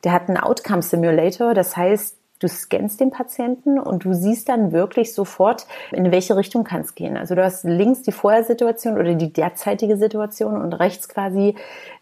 Der 0.05 0.13
hat 0.13 0.29
einen 0.29 0.39
Outcome 0.39 0.83
Simulator, 0.83 1.55
das 1.55 1.77
heißt, 1.77 2.17
Du 2.39 2.49
scannst 2.49 3.01
den 3.01 3.11
Patienten 3.11 3.79
und 3.79 4.05
du 4.05 4.13
siehst 4.13 4.49
dann 4.49 4.71
wirklich 4.73 5.15
sofort, 5.15 5.67
in 5.91 6.11
welche 6.13 6.37
Richtung 6.37 6.65
kann 6.65 6.83
es 6.83 6.95
gehen. 6.95 7.17
Also 7.17 7.35
du 7.35 7.43
hast 7.43 7.65
links 7.65 8.03
die 8.03 8.13
Vorhersituation 8.13 8.95
oder 8.95 9.15
die 9.15 9.33
derzeitige 9.33 9.97
Situation 9.97 10.61
und 10.61 10.75
rechts 10.75 11.09
quasi, 11.09 11.55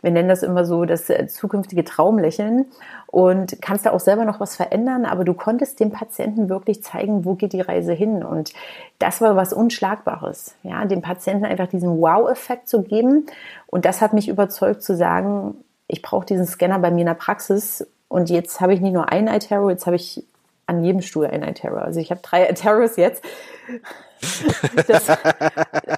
wir 0.03 0.11
nennen 0.11 0.29
das 0.29 0.43
immer 0.43 0.65
so, 0.65 0.85
das 0.85 1.09
äh, 1.09 1.29
zukünftige 1.29 1.85
Traumlächeln 1.85 2.67
und 3.07 3.63
kannst 3.63 3.87
da 3.87 3.93
auch 3.93 4.01
selber 4.01 4.25
noch 4.25 4.41
was 4.41 4.57
verändern, 4.57 5.05
aber 5.05 5.25
du 5.25 5.35
konntest 5.35 5.79
dem 5.79 5.93
Patienten 5.93 6.49
wirklich 6.49 6.83
zeigen, 6.83 7.25
wo 7.25 7.35
geht 7.35 7.53
die 7.53 7.61
Reise 7.61 7.93
hin 7.93 8.25
und 8.25 8.53
das 8.99 9.21
war 9.21 9.37
was 9.37 9.53
Unschlagbares, 9.53 10.57
ja, 10.65 10.85
dem 10.85 11.01
Patienten 11.01 11.45
einfach 11.45 11.69
diesen 11.69 12.01
Wow-Effekt 12.01 12.69
zu 12.69 12.83
geben 12.83 13.27
und 13.69 13.85
das 13.85 14.01
hat 14.01 14.15
mich 14.15 14.29
überzeugt 14.29 14.83
zu 14.83 14.97
sagen, 14.97 15.57
ich 15.87 16.03
brauche 16.03 16.27
diesen 16.27 16.47
Scanner 16.47 16.79
bei 16.79 16.91
mir 16.91 17.03
in 17.03 17.07
der 17.07 17.15
Praxis 17.15 17.87
und 18.15 18.31
jetzt 18.31 18.61
habe 18.61 18.73
ich 18.73 18.81
nicht 18.81 18.93
nur 18.93 19.11
einen 19.11 19.27
iTero, 19.27 19.71
jetzt 19.71 19.87
habe 19.87 19.97
ich 19.97 20.23
an 20.67 20.85
jedem 20.85 21.03
Stuhl 21.03 21.27
einen 21.27 21.43
iTero. 21.43 21.79
Also 21.79 21.99
ich 21.99 22.13
habe 22.13 22.21
drei 22.23 22.49
iTeros 22.49 22.97
jetzt. 22.97 23.25
Das, 24.89 25.09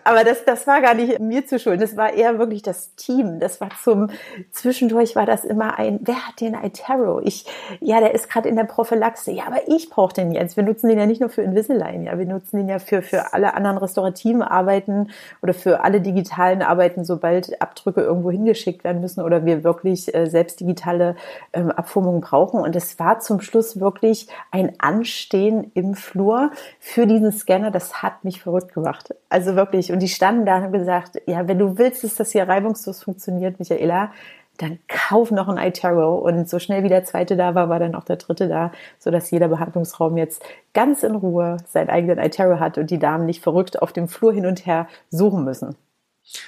aber 0.04 0.24
das, 0.24 0.44
das 0.44 0.66
war 0.66 0.80
gar 0.80 0.94
nicht 0.94 1.18
mir 1.20 1.46
zu 1.46 1.58
schulden. 1.58 1.80
Das 1.80 1.96
war 1.96 2.12
eher 2.12 2.38
wirklich 2.38 2.62
das 2.62 2.94
Team. 2.94 3.40
Das 3.40 3.60
war 3.60 3.70
zum, 3.82 4.10
zwischendurch 4.50 5.16
war 5.16 5.26
das 5.26 5.44
immer 5.44 5.78
ein, 5.78 6.00
wer 6.02 6.26
hat 6.26 6.40
den 6.40 6.54
iTarot? 6.54 7.24
Ich, 7.26 7.46
ja, 7.80 8.00
der 8.00 8.14
ist 8.14 8.28
gerade 8.28 8.48
in 8.48 8.56
der 8.56 8.64
Prophylaxe. 8.64 9.32
Ja, 9.32 9.44
aber 9.46 9.68
ich 9.68 9.90
brauche 9.90 10.14
den 10.14 10.32
jetzt. 10.32 10.56
Wir 10.56 10.64
nutzen 10.64 10.88
den 10.88 10.98
ja 10.98 11.06
nicht 11.06 11.20
nur 11.20 11.30
für 11.30 11.42
Invisalign. 11.42 12.04
Ja, 12.04 12.18
wir 12.18 12.26
nutzen 12.26 12.58
den 12.58 12.68
ja 12.68 12.78
für, 12.78 13.02
für 13.02 13.32
alle 13.32 13.54
anderen 13.54 13.78
restaurativen 13.78 14.42
Arbeiten 14.42 15.10
oder 15.42 15.54
für 15.54 15.82
alle 15.82 16.00
digitalen 16.00 16.62
Arbeiten, 16.62 17.04
sobald 17.04 17.60
Abdrücke 17.60 18.00
irgendwo 18.00 18.30
hingeschickt 18.30 18.84
werden 18.84 19.00
müssen 19.00 19.22
oder 19.22 19.44
wir 19.44 19.64
wirklich 19.64 20.14
äh, 20.14 20.26
selbst 20.26 20.60
digitale 20.60 21.16
ähm, 21.52 21.70
Abformungen 21.70 22.20
brauchen. 22.20 22.60
Und 22.60 22.76
es 22.76 22.98
war 22.98 23.20
zum 23.20 23.40
Schluss 23.40 23.80
wirklich 23.80 24.28
ein 24.50 24.74
Anstehen 24.78 25.70
im 25.74 25.94
Flur 25.94 26.50
für 26.78 27.06
diesen 27.06 27.32
Scanner. 27.56 27.70
Das 27.70 28.02
hat 28.02 28.24
mich 28.24 28.42
verrückt 28.42 28.74
gemacht. 28.74 29.14
Also 29.28 29.56
wirklich. 29.56 29.92
Und 29.92 30.00
die 30.00 30.08
standen 30.08 30.46
da 30.46 30.56
und 30.56 30.62
haben 30.64 30.72
gesagt, 30.72 31.20
ja, 31.26 31.48
wenn 31.48 31.58
du 31.58 31.78
willst, 31.78 32.04
dass 32.04 32.14
das 32.14 32.32
hier 32.32 32.48
reibungslos 32.48 33.02
funktioniert, 33.02 33.58
Michaela, 33.58 34.12
dann 34.58 34.78
kauf 34.88 35.30
noch 35.30 35.48
ein 35.48 35.58
iTarot. 35.58 36.22
Und 36.22 36.48
so 36.48 36.58
schnell 36.58 36.82
wie 36.82 36.88
der 36.88 37.04
zweite 37.04 37.36
da 37.36 37.54
war, 37.54 37.68
war 37.68 37.78
dann 37.78 37.94
auch 37.94 38.04
der 38.04 38.16
dritte 38.16 38.48
da, 38.48 38.72
sodass 38.98 39.30
jeder 39.30 39.48
Behandlungsraum 39.48 40.16
jetzt 40.16 40.42
ganz 40.72 41.02
in 41.02 41.14
Ruhe 41.14 41.58
seinen 41.68 41.90
eigenen 41.90 42.18
iTarot 42.18 42.60
hat 42.60 42.78
und 42.78 42.90
die 42.90 42.98
Damen 42.98 43.26
nicht 43.26 43.42
verrückt 43.42 43.80
auf 43.82 43.92
dem 43.92 44.08
Flur 44.08 44.32
hin 44.32 44.46
und 44.46 44.66
her 44.66 44.88
suchen 45.10 45.44
müssen. 45.44 45.76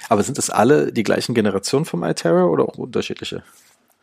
Aber 0.09 0.23
sind 0.23 0.37
das 0.37 0.49
alle 0.49 0.91
die 0.91 1.03
gleichen 1.03 1.33
Generationen 1.33 1.85
vom 1.85 2.03
iTarot 2.03 2.51
oder 2.51 2.65
auch 2.65 2.77
unterschiedliche? 2.77 3.43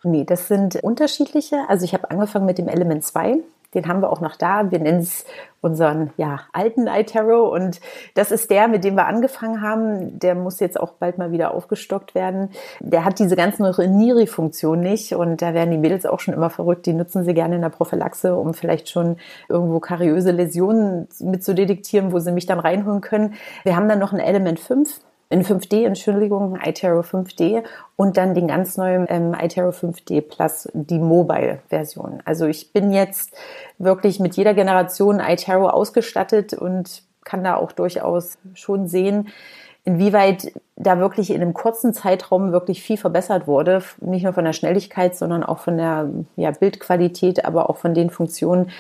Nee, 0.03 0.25
das 0.25 0.47
sind 0.47 0.77
unterschiedliche. 0.77 1.69
Also 1.69 1.85
ich 1.85 1.93
habe 1.93 2.11
angefangen 2.11 2.47
mit 2.47 2.59
dem 2.59 2.69
Element 2.69 3.05
2. 3.05 3.39
Den 3.75 3.89
haben 3.89 4.01
wir 4.01 4.11
auch 4.11 4.21
noch 4.21 4.37
da. 4.37 4.71
Wir 4.71 4.79
nennen 4.79 5.01
es 5.01 5.25
unseren 5.61 6.13
ja, 6.17 6.41
alten 6.53 6.87
iTarot 6.87 7.53
und 7.53 7.81
das 8.15 8.31
ist 8.31 8.51
der, 8.51 8.69
mit 8.69 8.85
dem 8.85 8.95
wir 8.95 9.07
angefangen 9.07 9.63
haben. 9.63 10.19
Der 10.19 10.35
muss 10.35 10.61
jetzt 10.61 10.79
auch 10.79 10.93
bald 10.93 11.19
mal 11.19 11.33
wieder 11.33 11.53
aufgestockt 11.53 12.15
werden. 12.15 12.51
Der 12.81 13.05
hat 13.05 13.19
diese 13.19 13.37
ganzen 13.37 13.65
Niri-Funktion 13.65 14.81
nicht 14.81 15.15
und 15.15 15.43
da 15.43 15.55
werden 15.55 15.73
die 15.73 15.79
Mädels 15.79 16.07
auch 16.07 16.21
schon 16.21 16.35
immer 16.35 16.51
verrückt. 16.51 16.87
Die 16.87 16.93
nutzen 16.93 17.25
sie 17.25 17.35
gerne 17.35 17.57
in 17.57 17.63
der 17.63 17.71
Prophylaxe, 17.71 18.37
um 18.37 18.55
vielleicht 18.55 18.89
schon 18.89 19.17
irgendwo 19.49 19.81
kariöse 19.81 20.31
Läsionen 20.31 21.09
mit 21.21 21.43
zu 21.43 21.55
detektieren, 21.55 22.13
wo 22.13 22.19
sie 22.21 22.33
mich 22.33 22.47
dann 22.47 22.61
reinholen 22.61 23.01
können. 23.01 23.35
Wir 23.65 23.77
haben 23.77 23.89
dann 23.89 23.99
noch 23.99 24.13
ein 24.13 24.21
Element 24.21 24.61
5 24.61 25.01
in 25.29 25.43
5D, 25.43 25.85
Entschuldigung, 25.85 26.59
iTero 26.65 27.01
5D 27.01 27.65
und 27.97 28.17
dann 28.17 28.35
den 28.35 28.47
ganz 28.47 28.77
neuen 28.77 29.07
ähm, 29.09 29.35
iTero 29.39 29.71
5D 29.71 30.21
Plus, 30.21 30.69
die 30.73 30.99
Mobile-Version. 30.99 32.23
Also 32.25 32.47
ich 32.47 32.73
bin 32.73 32.93
jetzt 32.93 33.37
wirklich 33.79 34.21
mit 34.21 34.37
jeder 34.37 34.55
Generation 34.55 35.21
iTero 35.21 35.69
ausgestattet 35.69 36.55
und 36.55 37.03
kann 37.25 37.43
da 37.43 37.57
auch 37.57 37.73
durchaus 37.73 38.39
schon 38.55 38.87
sehen, 38.87 39.29
inwieweit 39.85 40.53
da 40.77 40.99
wirklich 40.99 41.31
in 41.31 41.43
einem 41.43 41.55
kurzen 41.55 41.93
Zeitraum 41.93 42.53
wirklich 42.53 42.83
viel 42.83 42.97
verbessert 42.97 43.47
wurde. 43.47 43.83
Nicht 44.01 44.25
nur 44.25 44.33
von 44.33 44.45
der 44.45 44.53
Schnelligkeit, 44.53 45.17
sondern 45.17 45.43
auch 45.43 45.59
von 45.59 45.77
der 45.77 46.09
ja, 46.37 46.51
Bildqualität, 46.53 47.45
aber 47.45 47.69
auch 47.69 47.77
von 47.77 47.95
den 47.95 48.11
Funktionen, 48.11 48.71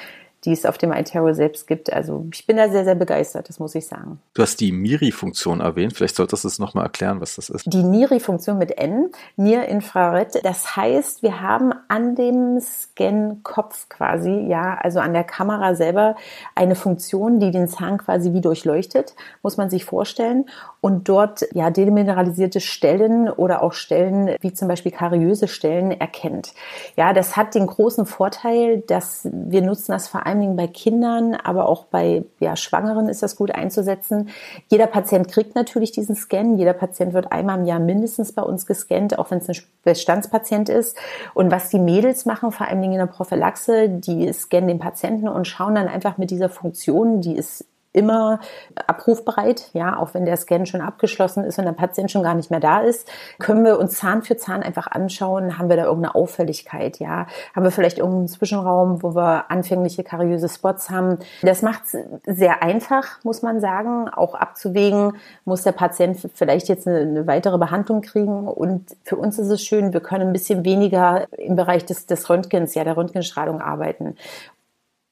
die 0.47 0.53
es 0.53 0.65
auf 0.65 0.79
dem 0.79 0.93
iTarot 0.93 1.35
selbst 1.35 1.67
gibt. 1.67 1.93
Also 1.93 2.27
ich 2.33 2.47
bin 2.47 2.57
da 2.57 2.69
sehr, 2.69 2.85
sehr 2.85 2.95
begeistert, 2.95 3.49
das 3.49 3.59
muss 3.59 3.75
ich 3.75 3.87
sagen. 3.87 4.21
Du 4.35 4.43
hast 4.43 4.61
die 4.61 4.73
Miri-Funktion 4.73 5.61
erwähnt. 5.61 5.95
Vielleicht 5.95 6.17
solltest 6.17 6.45
du 6.45 6.49
es 6.49 6.59
nochmal 6.59 6.85
erklären, 6.85 7.21
was 7.21 7.35
das 7.35 7.51
ist. 7.51 7.65
Die 7.67 7.83
Niri-Funktion 7.83 8.57
mit 8.57 8.79
N, 8.79 9.11
Near 9.37 9.67
Infrared. 9.67 10.45
Das 10.45 10.77
heißt, 10.77 11.23
wir 11.23 11.41
haben 11.41 11.73
an 11.89 12.15
dem 12.15 12.61
Scan-Kopf 12.61 13.89
quasi, 13.89 14.47
ja, 14.49 14.79
also 14.81 15.01
an 15.01 15.13
der 15.13 15.25
Kamera 15.25 15.75
selber 15.75 16.15
eine 16.55 16.77
Funktion, 16.77 17.41
die 17.41 17.51
den 17.51 17.67
Zahn 17.67 17.99
quasi 17.99 18.33
wie 18.33 18.41
durchleuchtet, 18.41 19.17
muss 19.43 19.57
man 19.57 19.69
sich 19.69 19.85
vorstellen. 19.85 20.47
Und 20.87 21.09
dort, 21.09 21.45
ja, 21.53 21.71
demineralisierte 21.71 22.61
Stellen 22.61 23.29
oder 23.29 23.65
auch 23.65 23.73
Stellen, 23.73 24.37
wie 24.41 24.53
zum 24.53 24.69
Beispiel 24.69 24.93
kariöse 24.93 25.49
Stellen, 25.49 25.91
erkennt. 25.91 26.55
Ja, 26.95 27.13
das 27.13 27.37
hat 27.37 27.57
den 27.57 27.67
großen 27.67 28.07
Vorteil, 28.07 28.85
dass 28.87 29.29
wir 29.33 29.63
nutzen 29.63 29.91
das 29.91 30.07
vor 30.07 30.27
allen 30.27 30.39
Dingen 30.39 30.55
bei 30.55 30.69
Kindern, 30.69 31.35
aber 31.35 31.69
auch 31.69 31.87
bei 31.87 32.23
ja, 32.39 32.55
Schwangeren 32.55 33.09
ist 33.09 33.25
das 33.25 33.35
gut 33.35 33.51
einzusetzen. 33.51 34.29
Jeder 34.69 34.87
Patient 34.87 35.27
kriegt 35.27 35.57
natürlich 35.57 35.91
diesen 35.91 36.15
Scan. 36.15 36.55
Jeder 36.55 36.73
Patient 36.73 37.15
wird 37.15 37.33
einmal 37.33 37.59
im 37.59 37.65
Jahr 37.65 37.81
mindestens 37.81 38.31
bei 38.31 38.43
uns 38.43 38.65
gescannt, 38.65 39.19
auch 39.19 39.33
wenn 39.33 39.39
es 39.39 39.49
ein 39.49 39.57
Bestandspatient 39.83 40.69
ist. 40.69 40.97
Und 41.35 41.51
was 41.51 41.69
die 41.69 41.81
Mädels 41.81 42.27
machen, 42.27 42.53
vor 42.53 42.69
allen 42.69 42.81
Dingen 42.81 42.93
in 42.93 43.01
der 43.01 43.07
Prophylaxe, 43.07 43.89
die 43.89 44.33
scannen 44.33 44.69
den 44.69 44.79
Patienten 44.79 45.27
und 45.27 45.49
schauen 45.49 45.75
dann 45.75 45.89
einfach 45.89 46.17
mit 46.17 46.31
dieser 46.31 46.49
Funktion, 46.49 47.23
die 47.23 47.35
ist 47.35 47.65
immer 47.97 48.41
abrufbereit, 48.87 49.71
ja, 49.73 49.99
auch 49.99 50.13
wenn 50.13 50.27
der 50.27 50.37
Scan 50.37 50.67
schon 50.67 50.83
abgeschlossen 50.83 51.45
ist 51.45 51.59
und 51.59 51.65
der 51.65 51.73
Patient 51.73 52.11
schon 52.11 52.23
gar 52.23 52.35
nicht 52.35 52.51
mehr 52.51 52.61
da 52.61 52.81
ist, 52.81 53.11
können 53.39 53.65
wir 53.65 53.79
uns 53.79 53.99
Zahn 53.99 54.23
für 54.23 54.37
Zahn 54.37 54.63
einfach 54.63 54.87
anschauen, 54.87 55.59
haben 55.59 55.71
wir 55.71 55.77
da 55.77 55.85
irgendeine 55.85 56.15
Auffälligkeit, 56.15 56.99
ja, 56.99 57.27
haben 57.55 57.65
wir 57.65 57.71
vielleicht 57.71 57.99
irgendeinen 57.99 58.29
Zwischenraum, 58.29 59.03
wo 59.03 59.15
wir 59.15 59.51
anfängliche 59.51 60.05
kariöse 60.05 60.49
Spots 60.49 60.91
haben. 60.91 61.19
Das 61.43 61.63
macht 61.63 61.85
es 61.85 61.97
sehr 62.27 62.63
einfach, 62.63 63.25
muss 63.25 63.41
man 63.41 63.61
sagen, 63.61 64.09
auch 64.11 64.35
abzuwägen, 64.35 65.15
muss 65.47 65.63
der 65.63 65.73
Patient 65.73 66.19
vielleicht 66.35 66.69
jetzt 66.69 66.87
eine, 66.87 67.01
eine, 67.01 67.27
weitere 67.27 67.57
Behandlung 67.57 68.03
kriegen 68.03 68.47
und 68.47 68.95
für 69.05 69.17
uns 69.17 69.39
ist 69.39 69.49
es 69.49 69.63
schön, 69.63 69.95
wir 69.95 70.01
können 70.01 70.29
ein 70.29 70.33
bisschen 70.35 70.65
weniger 70.65 71.27
im 71.39 71.57
Bereich 71.57 71.87
des, 71.87 72.05
des 72.05 72.29
Röntgens, 72.29 72.75
ja, 72.75 72.85
der 72.85 72.97
Röntgenstrahlung 72.97 73.63
arbeiten. 73.63 74.17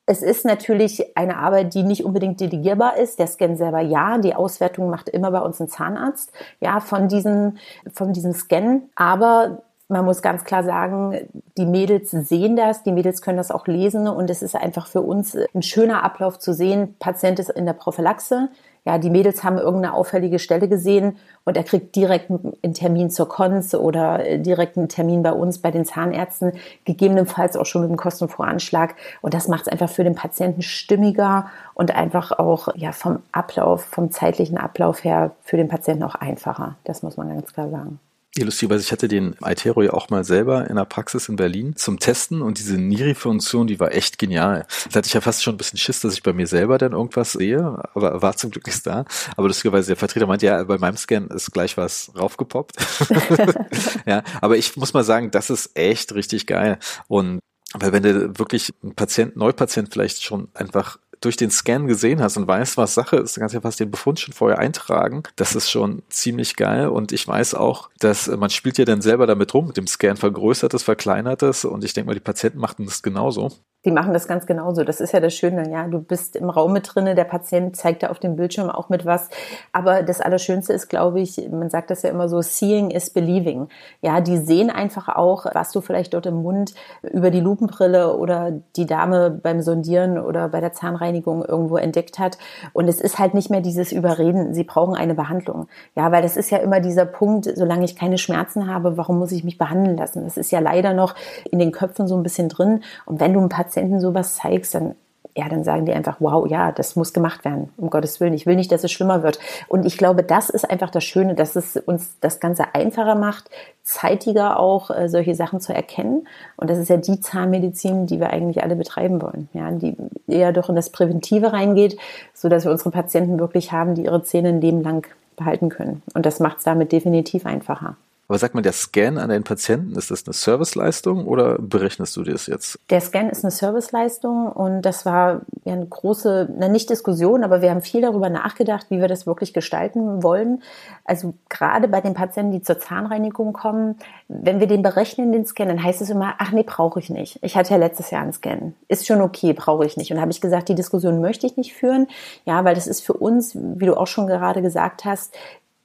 Es 0.07 0.23
ist 0.23 0.45
natürlich 0.45 1.17
eine 1.17 1.39
Arbeit, 1.39 1.73
die 1.73 1.83
nicht 1.83 2.05
unbedingt 2.05 2.41
delegierbar 2.41 2.99
ist. 2.99 3.19
Der 3.19 3.27
Scan 3.27 3.57
selber 3.57 3.81
ja, 3.81 4.19
die 4.19 4.35
Auswertung 4.35 4.91
macht 4.91 5.09
immer 5.09 5.31
bei 5.31 5.41
uns 5.41 5.61
ein 5.61 5.69
Zahnarzt, 5.69 6.33
ja, 6.61 6.81
von 6.81 7.09
diesem, 7.09 7.57
von 7.93 8.13
diesem 8.13 8.35
Scan. 8.35 8.83
Aber 8.97 9.63
man 9.89 10.05
muss 10.05 10.23
ganz 10.23 10.45
klar 10.45 10.65
sagen, 10.65 11.29
die 11.57 11.67
Mädels 11.67 12.11
sehen 12.11 12.57
das, 12.57 12.83
die 12.83 12.93
Mädels 12.93 13.23
können 13.23 13.39
das 13.39 13.51
auch 13.51 13.67
lesen 13.67 14.09
und 14.09 14.31
es 14.31 14.43
ist 14.43 14.57
einfach 14.57 14.87
für 14.87 15.03
uns 15.03 15.37
ein 15.55 15.63
schöner 15.63 16.03
Ablauf 16.03 16.39
zu 16.39 16.53
sehen. 16.53 16.97
Patient 16.99 17.39
ist 17.39 17.51
in 17.51 17.67
der 17.67 17.75
Prophylaxe, 17.75 18.49
ja, 18.85 18.99
die 18.99 19.09
Mädels 19.09 19.43
haben 19.43 19.57
irgendeine 19.57 19.95
auffällige 19.95 20.39
Stelle 20.39 20.69
gesehen 20.69 21.17
und 21.45 21.57
er 21.57 21.65
kriegt 21.65 21.97
direkt 21.97 22.31
einen 22.31 22.75
Termin 22.75 23.11
zur 23.11 23.29
Konz 23.29 23.75
oder 23.75 24.27
äh, 24.27 24.39
direkt 24.39 24.77
einen 24.77 24.89
Termin 24.89 25.23
bei 25.23 25.33
uns, 25.33 25.59
bei 25.59 25.71
den 25.71 25.87
Zahnärzten, 25.87 26.53
gegebenenfalls 26.85 27.57
auch 27.57 27.65
schon 27.65 27.83
mit 27.83 27.91
einem 27.91 27.97
Kostenvoranschlag. 27.97 28.95
Und 29.23 29.33
das 29.33 29.49
macht 29.49 29.63
es 29.63 29.69
einfach 29.69 29.89
für 29.89 30.05
den 30.05 30.15
Patienten 30.15 30.61
stimmiger 30.63 31.47
und 31.73 31.95
einfach 31.95 32.33
auch 32.33 32.69
ja, 32.77 32.93
vom 32.93 33.21
Ablauf, 33.33 33.85
vom 33.85 34.11
zeitlichen 34.11 34.59
Ablauf 34.59 35.03
her 35.03 35.31
für 35.43 35.57
den 35.57 35.69
Patienten 35.69 36.03
auch 36.03 36.15
einfacher. 36.15 36.77
Das 36.85 37.03
muss 37.03 37.17
man 37.17 37.29
ganz 37.31 37.53
klar 37.53 37.71
sagen. 37.71 37.99
Ja, 38.37 38.45
lustigerweise, 38.45 38.83
ich 38.83 38.91
hatte 38.91 39.07
den 39.07 39.37
iTero 39.45 39.83
ja 39.83 39.93
auch 39.93 40.11
mal 40.11 40.25
selber 40.25 40.69
in 40.69 40.75
der 40.75 40.87
Praxis 40.87 41.29
in 41.29 41.37
Berlin 41.37 41.77
zum 41.77 42.01
Testen 42.01 42.43
und 42.43 42.59
diese 42.59 42.77
Niri-Funktion, 42.77 43.69
die 43.69 43.79
war 43.79 43.93
echt 43.93 44.19
genial. 44.19 44.67
Da 44.91 44.99
hatte 44.99 45.07
ich 45.07 45.15
ja 45.15 45.21
fast 45.21 45.45
schon 45.45 45.55
ein 45.55 45.57
bisschen 45.57 45.79
Schiss, 45.79 46.01
dass 46.01 46.15
ich 46.15 46.23
bei 46.25 46.33
mir 46.33 46.49
selber 46.49 46.77
dann 46.79 46.93
irgendwas 46.93 47.33
sehe, 47.33 47.61
aber 47.95 48.23
war 48.23 48.37
zum 48.37 48.51
Glück 48.51 48.67
nicht 48.67 48.85
da. 48.85 49.05
Aber 49.37 49.47
lustigerweise, 49.47 49.87
der 49.87 49.97
Vertreter 49.97 50.27
meinte, 50.27 50.47
ja, 50.47 50.65
bei 50.65 50.79
meinem 50.79 50.97
Scan 50.97 51.29
ist 51.29 51.53
gleich 51.53 51.77
was 51.77 52.11
raufgepoppt. 52.19 52.75
ja, 54.07 54.25
aber 54.41 54.57
ich 54.57 54.77
muss 54.77 54.95
mal 54.95 55.05
sagen, 55.05 55.31
das 55.31 55.49
ist 55.51 55.71
echt 55.77 56.13
richtig 56.13 56.49
geil. 56.49 56.81
Und 57.07 57.39
weil 57.75 57.93
wenn 57.93 58.03
du 58.03 58.39
wirklich 58.39 58.73
ein 58.83 58.95
Patient, 58.95 59.37
Neupatient 59.37 59.93
vielleicht 59.93 60.23
schon 60.23 60.49
einfach 60.55 60.99
durch 61.21 61.37
den 61.37 61.51
Scan 61.51 61.87
gesehen 61.87 62.23
hast 62.23 62.37
und 62.37 62.47
weißt, 62.47 62.77
was 62.77 62.95
Sache 62.95 63.17
ist, 63.17 63.37
dann 63.37 63.43
kannst 63.43 63.55
du 63.55 63.59
ja 63.59 63.63
fast 63.63 63.81
den 63.81 63.91
Befund 63.91 64.21
schon 64.21 64.35
vorher 64.35 64.59
eintragen. 64.59 65.23
Das 65.37 65.55
ist 65.55 65.71
schon 65.71 66.03
ziemlich 66.09 66.57
geil. 66.57 66.89
Und 66.89 67.13
ich 67.13 67.27
weiß 67.27 67.55
auch, 67.55 67.91
dass 67.99 68.29
man 68.29 68.51
spielt 68.51 68.79
ja 68.79 68.85
dann 68.85 69.03
selber 69.03 69.27
damit 69.27 69.55
rum, 69.55 69.69
mit 69.69 69.77
dem 69.77 69.87
Scan 69.87 70.17
vergrößert 70.17 70.75
es, 70.75 70.83
verkleinert 70.83 71.43
es. 71.43 71.65
Und 71.65 71.85
ich 71.85 71.93
denke 71.93 72.09
mal, 72.09 72.15
die 72.15 72.21
Patienten 72.21 72.59
machten 72.59 72.85
das 72.85 73.03
genauso. 73.03 73.53
Die 73.85 73.91
machen 73.91 74.15
das 74.15 74.27
ganz 74.27 74.47
genauso. 74.47 74.83
Das 74.83 75.01
ist 75.01 75.13
ja 75.13 75.21
das 75.21 75.35
Schöne. 75.35 75.71
Ja, 75.71 75.87
du 75.87 76.01
bist 76.01 76.37
im 76.37 76.49
Raum 76.49 76.73
mit 76.73 76.95
drinne. 76.95 77.15
Der 77.15 77.25
Patient 77.25 77.77
zeigt 77.77 78.03
da 78.03 78.09
auf 78.09 78.19
dem 78.19 78.37
Bildschirm 78.37 78.71
auch 78.71 78.89
mit 78.89 79.05
was. 79.05 79.29
Aber 79.73 80.03
das 80.03 80.23
Allerschönste 80.23 80.73
ist, 80.73 80.89
glaube 80.89 81.21
ich, 81.21 81.49
man 81.51 81.69
sagt 81.69 81.91
das 81.91 82.03
ja 82.03 82.11
immer 82.11 82.29
so, 82.29 82.41
seeing 82.41 82.91
is 82.91 83.11
believing. 83.11 83.69
Ja, 84.01 84.23
die 84.23 84.39
sehen 84.39 84.71
einfach 84.71 85.09
auch, 85.09 85.45
was 85.53 85.71
du 85.71 85.83
vielleicht 85.83 86.15
dort 86.15 86.25
im 86.25 86.43
Mund 86.43 86.73
über 87.03 87.31
die 87.31 87.41
Lupenbrille 87.41 88.17
oder 88.17 88.53
die 88.77 88.87
Dame 88.87 89.31
beim 89.31 89.61
Sondieren 89.61 90.19
oder 90.19 90.49
bei 90.49 90.61
der 90.61 90.73
Zahnreinigung 90.73 91.45
irgendwo 91.45 91.77
entdeckt 91.77 92.19
hat. 92.19 92.39
Und 92.73 92.89
es 92.89 93.03
ist 93.03 93.19
halt 93.19 93.35
nicht 93.35 93.51
mehr 93.51 93.61
dieses 93.61 93.93
Überreden. 93.93 94.55
Sie 94.55 94.65
brauchen 94.65 94.95
eine 94.95 95.15
Behandlung. 95.15 95.69
Ja, 95.95 96.11
weil 96.11 96.23
das 96.23 96.39
ist 96.39 96.49
ja 96.51 96.59
immer 96.59 96.81
dieser 96.81 97.05
Punkt, 97.05 97.51
solange 97.55 97.85
ich 97.85 97.97
keine 97.97 98.17
Schmerzen 98.17 98.73
habe, 98.73 98.97
warum 98.97 99.19
muss 99.19 99.33
ich 99.33 99.45
mich 99.45 99.59
behandeln 99.59 99.99
lassen? 99.99 100.25
Das 100.25 100.39
ist 100.39 100.51
ja 100.53 100.61
leider 100.61 100.95
noch 100.95 101.15
in 101.51 101.59
den 101.59 101.71
Köpfen 101.71 102.09
so 102.09 102.17
ein 102.17 102.23
bisschen 102.23 102.49
drin. 102.49 102.83
Und 103.05 103.21
wenn 103.21 103.35
du 103.35 103.41
einen 103.41 103.51
Patienten 103.51 103.74
sowas 104.01 104.37
zeigst, 104.37 104.75
dann 104.75 104.95
ja, 105.37 105.49
dann 105.49 105.65
sagen 105.65 105.85
die 105.85 105.93
einfach, 105.93 106.17
wow, 106.21 106.47
ja, 106.49 106.71
das 106.71 106.95
muss 106.95 107.13
gemacht 107.13 107.45
werden, 107.45 107.71
um 107.77 107.91
Gottes 107.91 108.21
Willen. 108.21 108.35
Ich 108.35 108.47
will 108.47 108.55
nicht, 108.55 108.71
dass 108.71 108.85
es 108.85 108.93
schlimmer 108.93 109.25
wird. 109.25 109.41
Und 109.67 109.85
ich 109.85 109.99
glaube, 109.99 110.23
das 110.23 110.49
ist 110.49 110.69
einfach 110.69 110.91
das 110.91 111.03
Schöne, 111.03 111.35
dass 111.35 111.57
es 111.57 111.77
uns 111.77 112.17
das 112.21 112.39
Ganze 112.39 112.75
einfacher 112.75 113.17
macht, 113.17 113.51
zeitiger 113.83 114.61
auch 114.61 114.91
äh, 114.91 115.09
solche 115.09 115.35
Sachen 115.35 115.61
zu 115.61 115.75
erkennen. 115.75 116.29
Und 116.57 116.71
das 116.71 116.79
ist 116.79 116.89
ja 116.89 116.99
die 116.99 117.19
Zahnmedizin, 117.19 118.07
die 118.07 118.21
wir 118.21 118.31
eigentlich 118.31 118.63
alle 118.63 118.77
betreiben 118.77 119.21
wollen, 119.21 119.49
ja, 119.55 119.73
die 119.73 119.97
eher 120.29 120.53
doch 120.53 120.69
in 120.69 120.77
das 120.77 120.91
Präventive 120.91 121.53
reingeht, 121.53 121.97
so 122.33 122.49
dass 122.49 122.65
wir 122.65 122.71
unsere 122.71 122.91
Patienten 122.91 123.41
wirklich 123.41 123.73
haben, 123.73 123.97
die 123.97 124.05
ihre 124.05 124.23
Zähne 124.23 124.51
ein 124.51 124.61
Leben 124.61 124.83
lang 124.83 125.09
behalten 125.37 125.69
können. 125.69 126.03
Und 126.15 126.27
das 126.27 126.39
macht 126.39 126.59
es 126.59 126.65
damit 126.65 126.93
definitiv 126.93 127.45
einfacher. 127.45 127.97
Aber 128.27 128.39
sag 128.39 128.55
mal, 128.55 128.63
der 128.63 128.73
Scan 128.73 129.19
an 129.19 129.29
den 129.29 129.45
Patienten, 129.45 129.97
ist 129.97 130.11
das 130.11 130.27
eine 130.27 130.33
Serviceleistung 130.33 131.27
oder 131.27 131.59
berechnest 131.59 132.17
du 132.17 132.23
das 132.23 132.47
jetzt? 132.47 132.79
Der 132.89 133.01
Scan 133.03 133.29
ist 133.29 133.45
eine 133.45 133.51
Serviceleistung 133.51 134.51
und 134.51 134.83
das 134.83 135.05
war 135.05 135.43
eine 135.67 135.85
große, 135.85 136.49
na 136.59 136.69
nicht 136.69 136.89
Diskussion, 136.89 137.45
aber 137.45 137.61
wir 137.61 137.71
haben 137.71 137.83
viel 137.83 138.01
darüber 138.01 138.31
nachgedacht, 138.31 138.87
wie 138.89 139.01
wir 139.01 139.09
das 139.09 139.27
wirklich 139.27 139.53
gestalten 139.53 140.23
wollen. 140.23 140.63
Also 141.05 141.35
gerade 141.51 141.87
bei 141.87 142.01
den 142.01 142.15
Patienten, 142.15 142.53
die 142.53 142.63
zur 142.63 142.79
Zahnreinigung 142.79 143.53
kommen, 143.53 143.97
wenn 144.29 144.59
wir 144.59 144.67
den 144.67 144.83
berechnen, 144.83 145.33
den 145.33 145.45
Scan, 145.45 145.69
dann 145.69 145.83
heißt 145.83 146.01
es 146.01 146.09
immer, 146.09 146.35
ach 146.39 146.51
nee, 146.51 146.65
brauche 146.67 147.01
ich 147.01 147.11
nicht. 147.11 147.39
Ich 147.43 147.57
hatte 147.57 147.75
ja 147.75 147.77
letztes 147.77 148.11
Jahr 148.11 148.23
einen 148.23 148.33
Scan. 148.33 148.75
Ist 148.89 149.07
schon 149.07 149.21
okay, 149.21 149.53
brauche 149.53 149.85
ich 149.85 149.99
nicht. 149.99 150.11
Und 150.13 150.21
habe 150.21 150.31
ich 150.31 150.41
gesagt, 150.41 150.71
die 150.71 150.75
Diskussion 150.75 151.21
möchte 151.21 151.47
ich 151.47 151.59
nicht 151.59 151.75
führen. 151.75 152.07
Ja, 152.47 152.65
weil 152.65 152.75
das 152.75 152.87
ist 152.87 153.03
für 153.03 153.13
uns, 153.13 153.55
wie 153.55 153.85
du 153.85 153.97
auch 153.97 154.07
schon 154.07 154.27
gerade 154.27 154.63
gesagt 154.63 155.05
hast, 155.05 155.35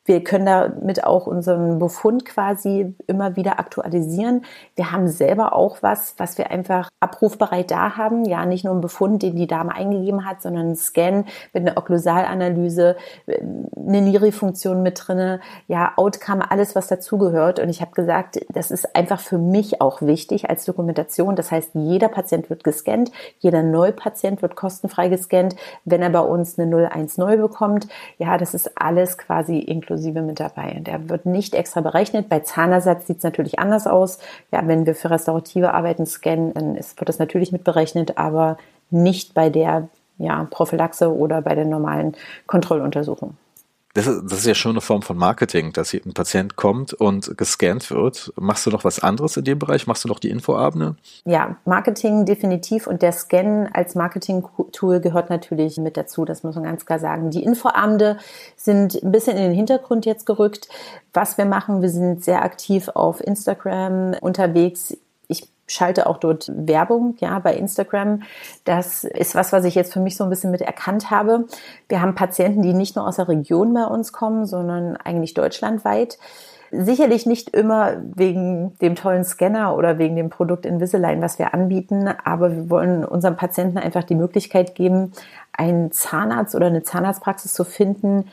wir 0.10 0.24
können 0.24 0.48
damit 0.48 1.04
auch 1.04 1.28
unseren 1.28 1.78
Befund 1.78 2.26
quasi 2.26 2.96
immer 3.06 3.36
wieder 3.36 3.60
aktualisieren. 3.60 4.44
Wir 4.76 4.92
haben 4.92 5.08
selber 5.08 5.54
auch 5.54 5.84
was, 5.84 6.16
was 6.18 6.40
wir 6.40 6.50
einfach 6.50 6.90
abrufbereit 7.00 7.70
da 7.70 7.96
haben. 7.96 8.26
Ja, 8.26 8.48
nicht 8.48 8.66
nur 8.66 8.74
ein 8.74 8.82
Befund, 8.82 9.22
den 9.22 9.36
die 9.36 9.46
Dame 9.46 9.72
eingegeben 9.72 10.26
hat, 10.28 10.42
sondern 10.42 10.72
ein 10.72 10.76
Scan 10.76 11.26
mit 11.54 11.68
einer 11.68 11.78
Okklusalanalyse, 11.78 12.96
eine 13.28 14.02
Niri-Funktion 14.02 14.82
mit 14.82 15.00
drinne, 15.06 15.42
ja, 15.68 15.94
Outcome, 15.96 16.50
alles, 16.50 16.76
was 16.76 16.88
dazugehört. 16.88 17.60
Und 17.60 17.70
ich 17.70 17.82
habe 17.82 17.92
gesagt, 17.92 18.40
das 18.52 18.72
ist 18.72 18.96
einfach 18.96 19.20
für 19.20 19.38
mich 19.38 19.80
auch 19.80 20.02
wichtig 20.02 20.50
als 20.50 20.66
Dokumentation. 20.66 21.36
Das 21.36 21.52
heißt, 21.52 21.76
jeder 21.76 22.08
Patient 22.08 22.50
wird 22.50 22.64
gescannt, 22.64 23.12
jeder 23.38 23.62
Neupatient 23.62 24.42
wird 24.42 24.56
kostenfrei 24.56 25.08
gescannt, 25.08 25.56
wenn 25.86 26.02
er 26.02 26.10
bei 26.10 26.22
uns 26.22 26.58
eine 26.58 26.90
01 26.90 27.20
neu 27.20 27.38
bekommt. 27.38 27.88
Ja, 28.18 28.40
das 28.40 28.56
ist 28.56 28.72
alles 28.76 29.20
quasi 29.20 29.60
inklusive 29.60 29.99
inklusive 30.00 30.22
mit 30.22 30.40
dabei. 30.40 30.82
Der 30.82 31.10
wird 31.10 31.26
nicht 31.26 31.54
extra 31.54 31.82
berechnet. 31.82 32.30
Bei 32.30 32.40
Zahnersatz 32.40 33.08
sieht 33.08 33.18
es 33.18 33.24
natürlich 33.24 33.60
anders 33.60 33.88
aus. 33.88 34.20
Ja, 34.52 34.66
wenn 34.68 34.86
wir 34.86 34.96
für 34.96 35.10
restaurative 35.10 35.74
Arbeiten 35.74 36.06
scannen, 36.06 36.54
dann 36.54 36.76
ist, 36.76 37.00
wird 37.00 37.10
das 37.10 37.20
natürlich 37.20 37.52
mit 37.52 37.64
berechnet, 37.64 38.18
aber 38.18 38.58
nicht 38.90 39.34
bei 39.34 39.50
der 39.50 39.90
ja, 40.18 40.48
Prophylaxe 40.50 41.14
oder 41.14 41.42
bei 41.42 41.56
der 41.56 41.66
normalen 41.66 42.16
Kontrolluntersuchung 42.48 43.36
das 43.94 44.06
ist, 44.06 44.22
das 44.26 44.40
ist 44.40 44.46
ja 44.46 44.54
schon 44.54 44.72
eine 44.72 44.82
Form 44.82 45.02
von 45.02 45.18
Marketing, 45.18 45.74
dass 45.74 45.90
hier 45.90 46.02
ein 46.06 46.14
Patient 46.14 46.56
kommt 46.56 46.94
und 46.94 47.38
gescannt 47.38 47.90
wird. 47.90 48.32
Machst 48.40 48.66
du 48.66 48.70
noch 48.70 48.84
was 48.84 49.00
anderes 49.00 49.36
in 49.38 49.46
dem 49.46 49.58
Bereich? 49.58 49.88
Machst 49.88 50.04
du 50.04 50.08
noch 50.08 50.20
die 50.20 50.30
Infoabende? 50.30 50.96
Ja, 51.26 51.58
Marketing 51.66 52.26
definitiv 52.26 52.86
und 52.86 53.02
der 53.02 53.12
Scan 53.12 53.68
als 53.74 53.96
Marketing-Tool 53.96 55.00
gehört 55.00 55.32
natürlich 55.32 55.78
mit 55.78 55.98
dazu. 55.98 56.24
Das 56.24 56.44
muss 56.44 56.56
man 56.56 56.66
ganz 56.66 56.86
klar 56.86 57.00
sagen. 57.00 57.32
Die 57.32 57.44
Infoabende 57.44 58.18
sind 58.56 59.02
ein 59.04 59.12
bisschen 59.12 59.38
in 59.38 59.44
den 59.44 59.54
Hintergrund 59.54 60.06
jetzt 60.06 60.26
gerückt. 60.28 60.70
Was 61.14 61.40
wir 61.40 61.46
machen, 61.46 61.82
wir 61.82 61.90
sind 61.90 62.24
sehr 62.24 62.44
aktiv 62.44 62.90
auf 62.90 63.22
Instagram 63.22 64.14
unterwegs 64.22 64.96
schalte 65.70 66.08
auch 66.08 66.18
dort 66.18 66.52
Werbung, 66.54 67.16
ja, 67.20 67.40
bei 67.40 67.56
Instagram. 67.56 68.24
Das 68.66 69.04
ist 69.04 69.36
was, 69.36 69.54
was 69.54 69.64
ich 69.64 69.76
jetzt 69.76 69.94
für 69.94 70.00
mich 70.00 70.18
so 70.18 70.24
ein 70.24 70.30
bisschen 70.30 70.52
mit 70.52 70.62
erkannt 70.62 71.12
habe. 71.12 71.46
Wir 71.88 72.02
haben 72.02 72.16
Patienten, 72.16 72.62
die 72.62 72.74
nicht 72.74 72.96
nur 72.96 73.08
aus 73.08 73.16
der 73.16 73.28
Region 73.28 73.74
bei 73.74 73.86
uns 73.86 74.12
kommen, 74.12 74.46
sondern 74.46 74.98
eigentlich 74.98 75.34
deutschlandweit. 75.34 76.18
Sicherlich 76.72 77.26
nicht 77.26 77.50
immer 77.50 77.94
wegen 78.14 78.78
dem 78.80 78.94
tollen 78.96 79.24
Scanner 79.24 79.76
oder 79.76 79.98
wegen 79.98 80.16
dem 80.16 80.30
Produkt 80.30 80.68
Invisalign, 80.68 81.20
was 81.20 81.40
wir 81.40 81.56
anbieten, 81.56 82.08
aber 82.24 82.52
wir 82.56 82.70
wollen 82.70 83.04
unseren 83.04 83.38
Patienten 83.38 83.80
einfach 83.80 84.04
die 84.04 84.14
Möglichkeit 84.14 84.76
geben, 84.76 85.14
einen 85.52 85.92
Zahnarzt 85.92 86.54
oder 86.54 86.68
eine 86.68 86.84
Zahnarztpraxis 86.84 87.54
zu 87.54 87.64
finden, 87.64 88.26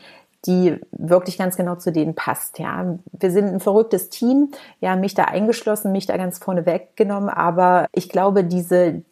die 0.44 0.78
wirklich 0.92 1.38
ganz 1.38 1.56
genau 1.56 1.76
zu 1.76 1.92
denen 1.92 2.14
passt. 2.14 2.58
Ja, 2.58 2.98
wir 3.12 3.30
sind 3.30 3.46
ein 3.46 3.60
verrücktes 3.60 4.10
Team. 4.10 4.50
Ja, 4.80 4.96
mich 4.96 5.14
da 5.14 5.24
eingeschlossen, 5.24 5.92
mich 5.92 6.06
da 6.06 6.16
ganz 6.16 6.38
vorne 6.38 6.66
weggenommen. 6.66 7.28
Aber 7.28 7.86
ich 7.92 8.08
glaube, 8.08 8.44
diese, 8.44 9.02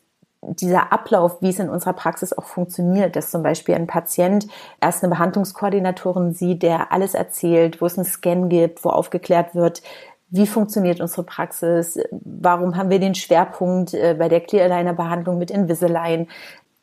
dieser 0.43 0.93
Ablauf, 0.93 1.41
wie 1.41 1.49
es 1.49 1.59
in 1.59 1.69
unserer 1.69 1.95
Praxis 1.95 2.33
auch 2.33 2.45
funktioniert, 2.45 3.17
dass 3.17 3.31
zum 3.31 3.43
Beispiel 3.43 3.75
ein 3.75 3.87
Patient 3.87 4.47
erst 4.81 5.03
eine 5.03 5.11
Behandlungskoordinatorin 5.11 6.33
sieht, 6.33 6.63
der 6.63 6.93
alles 6.93 7.15
erzählt, 7.15 7.81
wo 7.81 7.87
es 7.87 7.99
einen 7.99 8.07
Scan 8.07 8.49
gibt, 8.49 8.85
wo 8.85 8.91
aufgeklärt 8.91 9.55
wird, 9.55 9.83
wie 10.31 10.47
funktioniert 10.49 11.01
unsere 11.01 11.23
Praxis, 11.23 11.99
warum 12.11 12.77
haben 12.77 12.91
wir 12.91 12.99
den 12.99 13.15
Schwerpunkt 13.15 13.95
äh, 13.95 14.17
bei 14.19 14.29
der 14.29 14.41
Clear 14.41 14.69
Aligner 14.69 14.93
Behandlung 14.93 15.39
mit 15.39 15.51
Invisalign, 15.51 16.27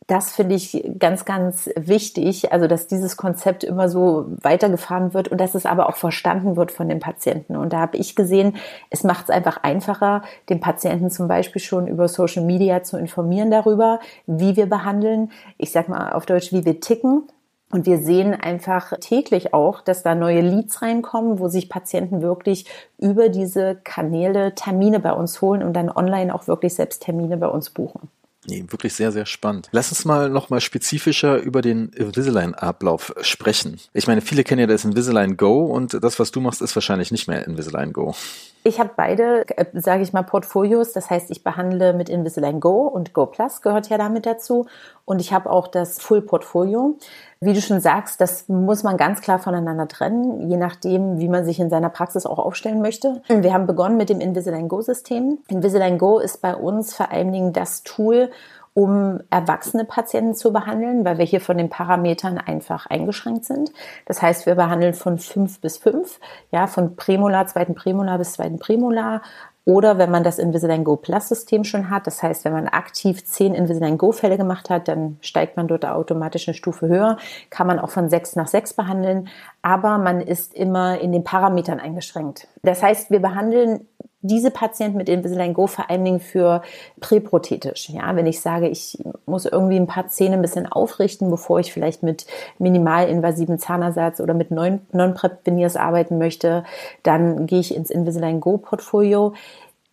das 0.07 0.33
finde 0.33 0.55
ich 0.55 0.83
ganz, 0.99 1.25
ganz 1.25 1.69
wichtig, 1.75 2.51
also 2.51 2.67
dass 2.67 2.87
dieses 2.87 3.17
Konzept 3.17 3.63
immer 3.63 3.87
so 3.87 4.25
weitergefahren 4.41 5.13
wird 5.13 5.27
und 5.29 5.39
dass 5.39 5.55
es 5.55 5.65
aber 5.65 5.87
auch 5.87 5.95
verstanden 5.95 6.55
wird 6.55 6.71
von 6.71 6.89
den 6.89 6.99
Patienten. 6.99 7.55
Und 7.55 7.71
da 7.71 7.79
habe 7.79 7.97
ich 7.97 8.15
gesehen, 8.15 8.57
es 8.89 9.03
macht 9.03 9.25
es 9.25 9.29
einfach 9.29 9.63
einfacher, 9.63 10.23
den 10.49 10.59
Patienten 10.59 11.09
zum 11.09 11.27
Beispiel 11.27 11.61
schon 11.61 11.87
über 11.87 12.07
Social 12.07 12.43
Media 12.43 12.83
zu 12.83 12.97
informieren 12.97 13.51
darüber, 13.51 13.99
wie 14.25 14.55
wir 14.55 14.65
behandeln. 14.65 15.31
Ich 15.57 15.71
sage 15.71 15.91
mal 15.91 16.11
auf 16.11 16.25
Deutsch, 16.25 16.51
wie 16.51 16.65
wir 16.65 16.79
ticken. 16.79 17.23
Und 17.71 17.85
wir 17.85 17.99
sehen 17.99 18.33
einfach 18.33 18.91
täglich 18.99 19.53
auch, 19.53 19.79
dass 19.79 20.03
da 20.03 20.13
neue 20.13 20.41
Leads 20.41 20.81
reinkommen, 20.81 21.39
wo 21.39 21.47
sich 21.47 21.69
Patienten 21.69 22.21
wirklich 22.21 22.65
über 22.97 23.29
diese 23.29 23.75
Kanäle 23.75 24.55
Termine 24.55 24.99
bei 24.99 25.13
uns 25.13 25.41
holen 25.41 25.63
und 25.63 25.71
dann 25.71 25.89
online 25.89 26.35
auch 26.35 26.47
wirklich 26.47 26.73
selbst 26.73 27.03
Termine 27.03 27.37
bei 27.37 27.47
uns 27.47 27.69
buchen. 27.69 28.09
Nee, 28.47 28.65
wirklich 28.69 28.95
sehr, 28.95 29.11
sehr 29.11 29.27
spannend. 29.27 29.69
Lass 29.71 29.91
uns 29.91 30.03
mal 30.03 30.29
nochmal 30.29 30.61
spezifischer 30.61 31.37
über 31.37 31.61
den 31.61 31.89
Invisalign-Ablauf 31.89 33.13
sprechen. 33.21 33.79
Ich 33.93 34.07
meine, 34.07 34.21
viele 34.21 34.43
kennen 34.43 34.61
ja 34.61 34.67
das 34.67 34.83
Invisalign 34.83 35.37
Go 35.37 35.65
und 35.65 36.03
das, 36.03 36.19
was 36.19 36.31
du 36.31 36.41
machst, 36.41 36.61
ist 36.61 36.75
wahrscheinlich 36.75 37.11
nicht 37.11 37.27
mehr 37.27 37.45
Invisalign 37.45 37.93
Go. 37.93 38.15
Ich 38.63 38.79
habe 38.79 38.91
beide, 38.95 39.45
äh, 39.57 39.65
sage 39.73 40.01
ich 40.01 40.13
mal, 40.13 40.23
Portfolios. 40.23 40.91
Das 40.93 41.09
heißt, 41.09 41.29
ich 41.29 41.43
behandle 41.43 41.93
mit 41.93 42.09
Invisalign 42.09 42.59
Go 42.59 42.87
und 42.87 43.13
Go 43.13 43.27
Plus 43.27 43.61
gehört 43.61 43.89
ja 43.89 43.97
damit 43.97 44.25
dazu. 44.25 44.67
Und 45.05 45.19
ich 45.19 45.33
habe 45.33 45.49
auch 45.49 45.67
das 45.67 45.99
Full-Portfolio. 45.99 46.97
Wie 47.43 47.53
du 47.53 47.61
schon 47.61 47.79
sagst, 47.79 48.21
das 48.21 48.47
muss 48.49 48.83
man 48.83 48.97
ganz 48.97 49.19
klar 49.21 49.39
voneinander 49.39 49.87
trennen, 49.87 50.47
je 50.47 50.57
nachdem, 50.57 51.19
wie 51.19 51.27
man 51.27 51.43
sich 51.43 51.59
in 51.59 51.71
seiner 51.71 51.89
Praxis 51.89 52.27
auch 52.27 52.37
aufstellen 52.37 52.83
möchte. 52.83 53.23
Wir 53.27 53.51
haben 53.51 53.65
begonnen 53.65 53.97
mit 53.97 54.09
dem 54.09 54.19
Invisalign 54.19 54.67
Go-System. 54.67 55.39
Invisalign 55.47 55.97
Go 55.97 56.19
ist 56.19 56.43
bei 56.43 56.55
uns 56.55 56.95
vor 56.95 57.11
allen 57.11 57.31
Dingen 57.31 57.51
das 57.51 57.81
Tool, 57.81 58.29
um 58.75 59.21
erwachsene 59.31 59.85
Patienten 59.85 60.35
zu 60.35 60.53
behandeln, 60.53 61.03
weil 61.03 61.17
wir 61.17 61.25
hier 61.25 61.41
von 61.41 61.57
den 61.57 61.69
Parametern 61.69 62.37
einfach 62.37 62.85
eingeschränkt 62.85 63.45
sind. 63.45 63.71
Das 64.05 64.21
heißt, 64.21 64.45
wir 64.45 64.53
behandeln 64.53 64.93
von 64.93 65.17
fünf 65.17 65.59
bis 65.61 65.77
fünf, 65.77 66.19
ja, 66.51 66.67
von 66.67 66.95
Prämolar, 66.95 67.47
zweiten 67.47 67.73
Prämolar 67.73 68.19
bis 68.19 68.33
zweiten 68.33 68.59
Prämolar. 68.59 69.23
Oder 69.63 69.99
wenn 69.99 70.09
man 70.09 70.23
das 70.23 70.39
Invisalign 70.39 70.83
Go 70.83 70.95
Plus 70.95 71.29
System 71.29 71.63
schon 71.63 71.91
hat, 71.91 72.07
das 72.07 72.23
heißt, 72.23 72.45
wenn 72.45 72.53
man 72.53 72.67
aktiv 72.67 73.23
zehn 73.23 73.53
Invisalign 73.53 73.97
Go 73.97 74.11
Fälle 74.11 74.37
gemacht 74.37 74.71
hat, 74.71 74.87
dann 74.87 75.17
steigt 75.21 75.55
man 75.55 75.67
dort 75.67 75.85
automatisch 75.85 76.47
eine 76.47 76.55
Stufe 76.55 76.87
höher, 76.87 77.17
kann 77.51 77.67
man 77.67 77.79
auch 77.79 77.91
von 77.91 78.09
sechs 78.09 78.35
nach 78.35 78.47
sechs 78.47 78.73
behandeln, 78.73 79.29
aber 79.61 79.99
man 79.99 80.19
ist 80.19 80.55
immer 80.55 80.99
in 80.99 81.11
den 81.11 81.23
Parametern 81.23 81.79
eingeschränkt. 81.79 82.47
Das 82.63 82.81
heißt, 82.81 83.11
wir 83.11 83.19
behandeln 83.19 83.87
diese 84.21 84.51
Patienten 84.51 84.97
mit 84.97 85.09
Invisalign 85.09 85.53
Go 85.53 85.67
vor 85.67 85.89
allen 85.89 86.05
Dingen 86.05 86.19
für 86.19 86.61
präprothetisch. 86.99 87.89
Ja, 87.89 88.15
wenn 88.15 88.27
ich 88.27 88.41
sage, 88.41 88.67
ich 88.67 88.97
muss 89.25 89.45
irgendwie 89.45 89.77
ein 89.77 89.87
paar 89.87 90.07
Zähne 90.07 90.35
ein 90.35 90.41
bisschen 90.41 90.71
aufrichten, 90.71 91.29
bevor 91.29 91.59
ich 91.59 91.73
vielleicht 91.73 92.03
mit 92.03 92.25
minimalinvasiven 92.59 93.57
Zahnersatz 93.57 94.19
oder 94.19 94.33
mit 94.33 94.51
Non-Prep-Veneers 94.51 95.75
arbeiten 95.75 96.17
möchte, 96.17 96.63
dann 97.03 97.47
gehe 97.47 97.59
ich 97.59 97.75
ins 97.75 97.89
Invisalign 97.89 98.39
Go 98.39 98.57
Portfolio. 98.57 99.33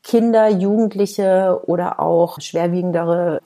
Kinder, 0.05 0.49
Jugendliche 0.49 1.61
oder 1.67 2.01
auch 2.01 2.41
schwerwiegendere 2.41 3.41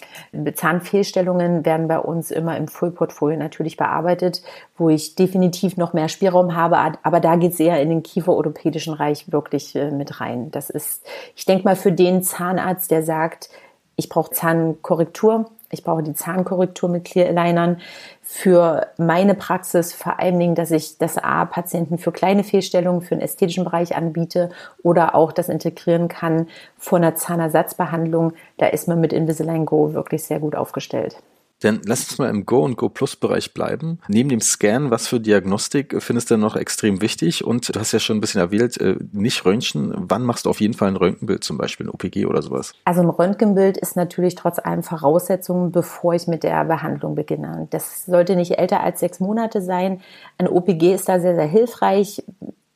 Zahnfehlstellungen 0.55 1.65
werden 1.65 1.89
bei 1.89 1.99
uns 1.99 2.31
immer 2.31 2.57
im 2.57 2.69
Full-Portfolio 2.69 3.39
natürlich 3.39 3.77
bearbeitet, 3.77 4.43
wo 4.77 4.89
ich 4.89 5.15
definitiv 5.15 5.77
noch 5.77 5.93
mehr 5.93 6.09
Spielraum 6.09 6.55
habe, 6.55 6.79
aber 7.03 7.21
da 7.21 7.37
geht 7.37 7.55
es 7.55 7.61
eher 7.61 7.81
in 7.81 7.89
den 7.89 8.03
kieferorthopädischen 8.03 8.95
Reich 8.95 9.33
wirklich 9.33 9.75
äh, 9.75 9.91
mit 9.91 10.21
rein. 10.21 10.51
Das 10.51 10.71
ist, 10.71 11.05
ich 11.35 11.47
denke 11.47 11.65
mal, 11.65 11.77
für 11.77 11.93
den 11.93 12.23
Zahnarzt, 12.23 12.91
der 12.91 13.03
sagt, 13.03 13.49
ich 13.97 14.09
brauche 14.09 14.31
Zahnkorrektur, 14.31 15.51
ich 15.73 15.83
brauche 15.83 16.03
die 16.03 16.13
Zahnkorrektur 16.13 16.89
mit 16.89 17.05
Clear 17.05 17.29
Alignern, 17.29 17.81
für 18.21 18.89
meine 18.99 19.35
Praxis 19.35 19.93
vor 19.93 20.21
allen 20.21 20.39
Dingen, 20.39 20.55
dass 20.55 20.71
ich 20.71 20.99
das 20.99 21.19
A 21.19 21.45
Patienten 21.47 21.99
für 21.99 22.13
kleine 22.13 22.45
Fehlstellungen 22.45 23.01
für 23.01 23.17
den 23.17 23.23
ästhetischen 23.23 23.65
Bereich 23.65 23.97
anbiete 23.97 24.51
oder 24.83 25.15
auch 25.15 25.33
das 25.33 25.49
integrieren 25.49 26.09
kann 26.09 26.47
vor 26.77 26.99
einer 26.99 27.15
Zahnersatzbehandlung. 27.15 28.35
Da 28.59 28.67
ist 28.67 28.87
man 28.87 29.01
mit 29.01 29.13
Invisalign 29.13 29.65
Go 29.67 29.95
wirklich 29.95 30.23
sehr 30.25 30.41
gut 30.41 30.55
aufgestellt. 30.55 31.17
Dann 31.63 31.81
lass 31.87 32.11
uns 32.11 32.19
mal 32.19 32.29
im 32.29 32.45
Go 32.45 32.65
und 32.65 32.77
Go 32.77 32.89
Plus 32.89 33.15
Bereich 33.15 33.55
bleiben. 33.55 34.01
Neben 34.09 34.29
dem 34.29 34.41
Scan, 34.41 34.91
was 34.91 35.07
für 35.07 35.21
Diagnostik 35.21 36.03
findest 36.03 36.31
du 36.31 36.37
noch 36.37 36.57
extrem 36.57 37.01
wichtig? 37.01 37.45
Und 37.45 37.75
du 37.75 37.79
hast 37.79 37.93
ja 37.93 38.01
schon 38.01 38.17
ein 38.17 38.21
bisschen 38.21 38.41
erwähnt, 38.41 38.81
äh, 38.81 38.97
nicht 39.13 39.45
Röntgen. 39.45 39.95
Wann 39.97 40.23
machst 40.23 40.47
du 40.47 40.51
auf 40.51 40.61
jeden 40.61 40.75
Fall 40.75 40.89
ein 40.89 40.97
Röntgenbild, 40.97 41.45
zum 41.45 41.59
Beispiel 41.59 41.87
ein 41.87 41.91
OPG 41.91 42.27
oder 42.27 42.43
sowas? 42.43 42.75
Also 42.85 43.01
ein 43.01 43.11
Röntgenbild 43.11 43.77
ist 43.77 43.95
natürlich 43.97 44.35
trotz 44.35 44.59
allem 44.59 44.83
Voraussetzung, 44.83 45.71
bevor 45.71 46.15
ich 46.15 46.27
mit 46.27 46.43
der 46.43 46.65
Behandlung 46.65 47.15
beginne. 47.15 47.69
Das 47.71 48.07
sollte 48.07 48.35
nicht 48.35 48.59
älter 48.59 48.81
als 48.81 49.01
sechs 49.01 49.21
Monate 49.21 49.63
sein. 49.63 50.01
Ein 50.39 50.49
OPG 50.49 50.95
ist 50.95 51.09
da 51.09 51.21
sehr, 51.21 51.37
sehr 51.37 51.47
hilfreich. 51.47 52.25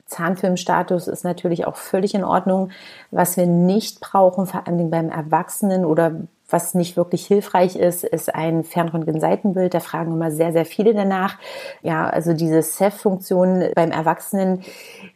Zahnfilmstatus 0.05 1.07
ist 1.09 1.25
natürlich 1.25 1.67
auch 1.67 1.75
völlig 1.75 2.15
in 2.15 2.23
Ordnung. 2.23 2.69
Was 3.11 3.35
wir 3.35 3.45
nicht 3.45 3.99
brauchen, 3.99 4.45
vor 4.45 4.65
allem 4.65 4.89
beim 4.89 5.09
Erwachsenen 5.09 5.83
oder 5.83 6.21
was 6.49 6.73
nicht 6.73 6.95
wirklich 6.95 7.25
hilfreich 7.25 7.75
ist, 7.75 8.03
ist 8.03 8.33
ein 8.33 8.63
Fernröntgen-Seitenbild. 8.63 9.73
Da 9.73 9.79
fragen 9.79 10.13
immer 10.13 10.31
sehr, 10.31 10.53
sehr 10.53 10.65
viele 10.65 10.93
danach. 10.93 11.37
Ja, 11.81 12.07
also 12.09 12.33
diese 12.33 12.61
CEF-Funktion 12.61 13.65
beim 13.75 13.91
Erwachsenen, 13.91 14.63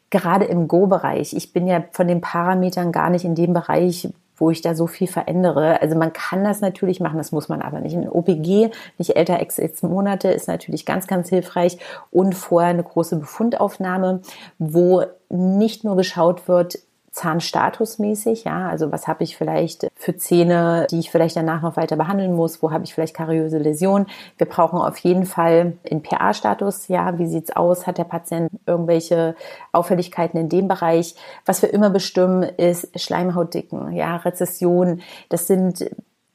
gerade 0.10 0.46
im 0.46 0.67
Go-Bereich. 0.67 1.34
Ich 1.34 1.54
bin 1.54 1.67
ja 1.67 1.84
von 1.91 2.08
den 2.08 2.22
Parametern 2.22 2.91
gar 2.91 3.10
nicht 3.10 3.24
in 3.24 3.36
dem 3.36 3.54
Bereich, 3.54 4.10
wo 4.41 4.50
ich 4.50 4.62
da 4.62 4.76
so 4.76 4.88
viel 4.88 5.08
verändere. 5.08 5.82
Also 5.82 5.96
man 5.96 6.12
kann 6.12 6.44
das 6.44 6.60
natürlich 6.60 7.00
machen, 7.00 7.17
das 7.17 7.32
muss 7.32 7.48
man 7.48 7.62
aber 7.62 7.80
nicht. 7.80 7.96
Ein 7.96 8.10
OPG, 8.10 8.72
nicht 8.98 9.15
älter 9.15 9.38
als 9.38 9.56
sechs 9.56 9.84
Monate, 9.84 10.30
ist 10.30 10.48
natürlich 10.48 10.86
ganz, 10.86 11.08
ganz 11.08 11.30
hilfreich 11.30 11.78
und 12.10 12.34
vorher 12.34 12.72
eine 12.72 12.84
große 12.84 13.17
Befundaufnahme, 13.17 14.22
wo 14.58 15.04
nicht 15.30 15.84
nur 15.84 15.96
geschaut 15.96 16.48
wird, 16.48 16.80
Zahnstatusmäßig, 17.12 18.45
ja, 18.45 18.69
also 18.69 18.91
was 18.91 19.08
habe 19.08 19.24
ich 19.24 19.36
vielleicht 19.36 19.88
für 19.95 20.15
Zähne, 20.15 20.88
die 20.89 21.00
ich 21.00 21.12
vielleicht 21.12 21.36
danach 21.36 21.62
noch 21.62 21.76
weiter 21.76 21.97
behandeln 21.97 22.34
muss, 22.34 22.63
wo 22.63 22.71
habe 22.71 22.86
ich 22.86 22.93
vielleicht 22.93 23.13
kariöse 23.13 23.58
Läsionen. 23.58 24.08
Wir 24.38 24.47
brauchen 24.47 24.80
auf 24.80 24.97
jeden 25.00 25.26
Fall 25.26 25.74
in 25.84 26.04
PA-Status, 26.04 26.88
ja, 26.88 27.17
wie 27.19 27.28
sieht's 27.28 27.54
aus, 27.54 27.86
hat 27.86 27.97
der 27.97 28.06
Patient 28.06 28.50
irgendwelche 28.65 29.36
Auffälligkeiten 29.74 30.39
in 30.39 30.47
dem 30.47 30.69
Bereich. 30.69 31.15
Was 31.45 31.62
wir 31.62 31.74
immer 31.74 31.89
bestimmen, 31.89 32.43
ist 32.43 32.97
Schleimhautdicken, 32.97 33.91
ja, 33.91 34.15
Rezession. 34.15 35.02
Das 35.28 35.47
sind 35.47 35.89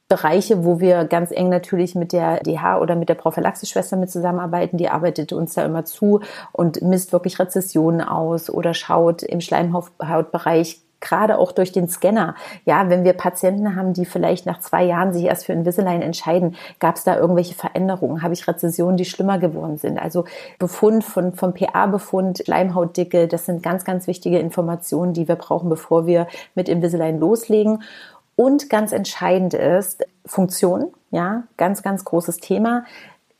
Bereiche, 0.09 0.63
wo 0.63 0.79
wir 0.79 1.03
ganz 1.03 1.31
eng 1.31 1.49
natürlich 1.49 1.93
mit 1.93 2.13
der 2.13 2.39
DH 2.39 2.79
oder 2.79 2.95
mit 2.95 3.09
der 3.09 3.15
Prophylaxeschwester 3.15 3.97
mit 3.97 4.09
zusammenarbeiten. 4.09 4.77
Die 4.77 4.87
arbeitet 4.89 5.33
uns 5.33 5.53
da 5.53 5.65
immer 5.65 5.83
zu 5.83 6.21
und 6.53 6.81
misst 6.81 7.11
wirklich 7.11 7.39
Rezessionen 7.39 8.01
aus 8.01 8.49
oder 8.49 8.73
schaut 8.73 9.21
im 9.21 9.41
Schleimhautbereich 9.41 10.81
gerade 10.99 11.37
auch 11.37 11.51
durch 11.51 11.71
den 11.71 11.89
Scanner. 11.89 12.35
Ja, 12.65 12.89
wenn 12.89 13.03
wir 13.03 13.13
Patienten 13.13 13.75
haben, 13.75 13.93
die 13.93 14.05
vielleicht 14.05 14.45
nach 14.45 14.59
zwei 14.59 14.83
Jahren 14.83 15.13
sich 15.13 15.25
erst 15.25 15.45
für 15.45 15.53
Invisalign 15.53 16.01
entscheiden, 16.01 16.55
gab 16.79 16.95
es 16.95 17.03
da 17.03 17.17
irgendwelche 17.17 17.53
Veränderungen? 17.53 18.23
Habe 18.23 18.33
ich 18.33 18.47
Rezessionen, 18.47 18.97
die 18.97 19.05
schlimmer 19.05 19.37
geworden 19.37 19.77
sind? 19.77 19.99
Also 19.99 20.25
Befund 20.57 21.03
von, 21.03 21.33
vom 21.33 21.53
PA-Befund, 21.53 22.43
Schleimhautdicke, 22.45 23.27
das 23.27 23.45
sind 23.45 23.61
ganz, 23.61 23.85
ganz 23.85 24.07
wichtige 24.07 24.39
Informationen, 24.39 25.13
die 25.13 25.27
wir 25.27 25.35
brauchen, 25.35 25.69
bevor 25.69 26.07
wir 26.07 26.27
mit 26.55 26.69
Invisalign 26.69 27.19
loslegen. 27.19 27.83
Und 28.37 28.69
ganz 28.69 28.91
entscheidend 28.91 29.55
ist 29.55 30.05
Funktion, 30.23 30.93
ja, 31.09 31.43
ganz, 31.57 31.81
ganz 31.81 32.05
großes 32.05 32.37
Thema. 32.37 32.85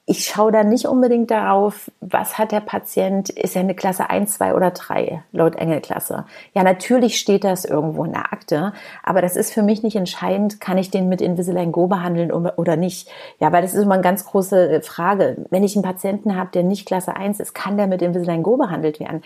Ich 0.08 0.26
schaue 0.26 0.52
da 0.52 0.64
nicht 0.64 0.88
unbedingt 0.88 1.30
darauf, 1.30 1.92
was 2.00 2.40
hat 2.40 2.52
der 2.52 2.62
Patient, 2.62 3.30
ist 3.30 3.56
er 3.56 3.62
eine 3.62 3.76
Klasse 3.76 4.10
1, 4.10 4.34
2 4.34 4.56
oder 4.56 4.72
3 4.72 5.22
laut 5.34 5.56
Engelklasse. 5.56 6.26
Ja, 6.56 6.64
natürlich 6.64 7.20
steht 7.20 7.44
das 7.44 7.64
irgendwo 7.64 8.06
in 8.06 8.14
der 8.14 8.34
Akte, 8.34 8.74
aber 9.04 9.22
das 9.22 9.36
ist 9.36 9.54
für 9.54 9.62
mich 9.62 9.84
nicht 9.84 9.98
entscheidend, 9.98 10.60
kann 10.60 10.80
ich 10.80 10.90
den 10.90 11.10
mit 11.10 11.22
Invisalign 11.22 11.72
Go 11.72 11.86
behandeln 11.86 12.32
oder 12.32 12.76
nicht. 12.76 13.08
Ja, 13.40 13.52
weil 13.52 13.62
das 13.62 13.76
ist 13.76 13.84
immer 13.84 13.94
eine 13.94 14.04
ganz 14.04 14.26
große 14.26 14.82
Frage. 14.82 15.46
Wenn 15.52 15.64
ich 15.64 15.76
einen 15.76 15.84
Patienten 15.84 16.36
habe, 16.36 16.50
der 16.52 16.64
nicht 16.64 16.88
Klasse 16.88 17.16
1 17.16 17.40
ist, 17.40 17.54
kann 17.54 17.78
der 17.78 17.86
mit 17.86 18.02
Invisalign 18.02 18.42
Go 18.42 18.58
behandelt 18.58 19.00
werden? 19.00 19.22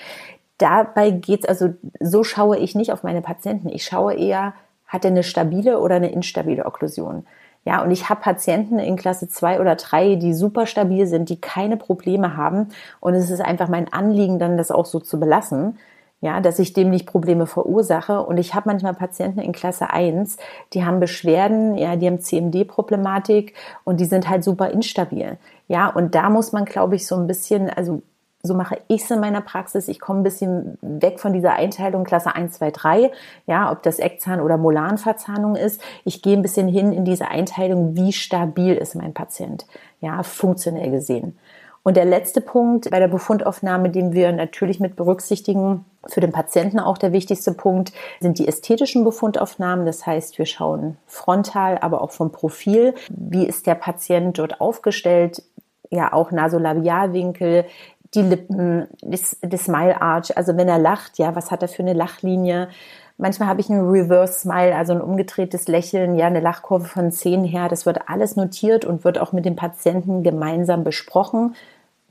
Dabei 0.57 1.11
geht's 1.11 1.45
also, 1.45 1.75
so 2.01 2.25
schaue 2.25 2.57
ich 2.57 2.75
nicht 2.75 2.91
auf 2.91 3.03
meine 3.03 3.21
Patienten. 3.21 3.69
Ich 3.69 3.85
schaue 3.85 4.15
eher, 4.15 4.53
hat 4.91 5.05
er 5.05 5.11
eine 5.11 5.23
stabile 5.23 5.79
oder 5.79 5.95
eine 5.95 6.11
instabile 6.11 6.65
Okklusion? 6.65 7.25
Ja, 7.63 7.83
und 7.83 7.91
ich 7.91 8.09
habe 8.09 8.21
Patienten 8.21 8.79
in 8.79 8.95
Klasse 8.95 9.29
2 9.29 9.61
oder 9.61 9.75
3, 9.75 10.15
die 10.15 10.33
super 10.33 10.65
stabil 10.65 11.05
sind, 11.05 11.29
die 11.29 11.39
keine 11.39 11.77
Probleme 11.77 12.35
haben. 12.35 12.69
Und 12.99 13.13
es 13.13 13.29
ist 13.29 13.39
einfach 13.39 13.69
mein 13.69 13.91
Anliegen, 13.93 14.39
dann 14.39 14.57
das 14.57 14.71
auch 14.71 14.85
so 14.85 14.99
zu 14.99 15.19
belassen. 15.19 15.77
Ja, 16.23 16.39
dass 16.39 16.59
ich 16.59 16.73
dem 16.73 16.91
nicht 16.91 17.07
Probleme 17.07 17.47
verursache. 17.47 18.21
Und 18.21 18.37
ich 18.37 18.53
habe 18.53 18.69
manchmal 18.69 18.93
Patienten 18.93 19.39
in 19.39 19.53
Klasse 19.53 19.89
1, 19.89 20.37
die 20.73 20.85
haben 20.85 20.99
Beschwerden, 20.99 21.75
ja, 21.77 21.95
die 21.95 22.05
haben 22.05 22.19
CMD-Problematik 22.19 23.55
und 23.85 23.99
die 23.99 24.05
sind 24.05 24.29
halt 24.29 24.43
super 24.43 24.69
instabil. 24.69 25.37
Ja, 25.67 25.87
und 25.87 26.13
da 26.13 26.29
muss 26.29 26.51
man, 26.51 26.65
glaube 26.65 26.95
ich, 26.95 27.07
so 27.07 27.15
ein 27.15 27.25
bisschen, 27.25 27.69
also 27.71 28.03
so 28.43 28.53
mache 28.53 28.79
ich 28.87 29.03
es 29.03 29.11
in 29.11 29.19
meiner 29.19 29.41
Praxis. 29.41 29.87
Ich 29.87 29.99
komme 29.99 30.21
ein 30.21 30.23
bisschen 30.23 30.77
weg 30.81 31.19
von 31.19 31.33
dieser 31.33 31.53
Einteilung 31.53 32.03
Klasse 32.03 32.35
1, 32.35 32.53
2, 32.53 32.71
3, 32.71 33.11
ja, 33.45 33.71
ob 33.71 33.83
das 33.83 33.99
Eckzahn- 33.99 34.41
oder 34.41 34.57
Molanverzahnung 34.57 35.55
ist. 35.55 35.81
Ich 36.05 36.21
gehe 36.21 36.35
ein 36.35 36.41
bisschen 36.41 36.67
hin 36.67 36.91
in 36.93 37.05
diese 37.05 37.27
Einteilung, 37.27 37.95
wie 37.95 38.13
stabil 38.13 38.75
ist 38.75 38.95
mein 38.95 39.13
Patient, 39.13 39.65
ja, 39.99 40.23
funktionell 40.23 40.91
gesehen. 40.91 41.37
Und 41.83 41.97
der 41.97 42.05
letzte 42.05 42.41
Punkt 42.41 42.91
bei 42.91 42.99
der 42.99 43.07
Befundaufnahme, 43.07 43.89
den 43.89 44.13
wir 44.13 44.31
natürlich 44.31 44.79
mit 44.79 44.95
berücksichtigen, 44.95 45.85
für 46.07 46.21
den 46.21 46.31
Patienten 46.31 46.79
auch 46.79 46.97
der 46.97 47.11
wichtigste 47.11 47.53
Punkt, 47.53 47.91
sind 48.19 48.37
die 48.37 48.47
ästhetischen 48.47 49.03
Befundaufnahmen. 49.03 49.85
Das 49.85 50.05
heißt, 50.05 50.37
wir 50.37 50.45
schauen 50.45 50.97
frontal, 51.07 51.79
aber 51.79 52.01
auch 52.01 52.11
vom 52.11 52.31
Profil. 52.31 52.93
Wie 53.09 53.45
ist 53.45 53.65
der 53.65 53.75
Patient 53.75 54.37
dort 54.37 54.61
aufgestellt? 54.61 55.43
Ja, 55.89 56.13
auch 56.13 56.31
Nasolabialwinkel, 56.31 57.65
die 58.13 58.21
Lippen, 58.21 58.87
das, 59.01 59.37
das 59.41 59.65
Smile 59.65 60.01
Arch, 60.01 60.35
also 60.35 60.57
wenn 60.57 60.67
er 60.67 60.79
lacht, 60.79 61.17
ja, 61.17 61.35
was 61.35 61.49
hat 61.49 61.61
er 61.61 61.69
für 61.69 61.81
eine 61.81 61.93
Lachlinie? 61.93 62.69
Manchmal 63.17 63.47
habe 63.47 63.61
ich 63.61 63.69
ein 63.69 63.87
Reverse 63.87 64.33
Smile, 64.33 64.75
also 64.75 64.93
ein 64.93 65.01
umgedrehtes 65.01 65.67
Lächeln, 65.67 66.15
ja, 66.15 66.27
eine 66.27 66.39
Lachkurve 66.39 66.85
von 66.85 67.11
10 67.11 67.43
her. 67.43 67.69
Das 67.69 67.85
wird 67.85 68.09
alles 68.09 68.35
notiert 68.35 68.83
und 68.83 69.03
wird 69.03 69.19
auch 69.19 69.31
mit 69.31 69.45
dem 69.45 69.55
Patienten 69.55 70.23
gemeinsam 70.23 70.83
besprochen. 70.83 71.55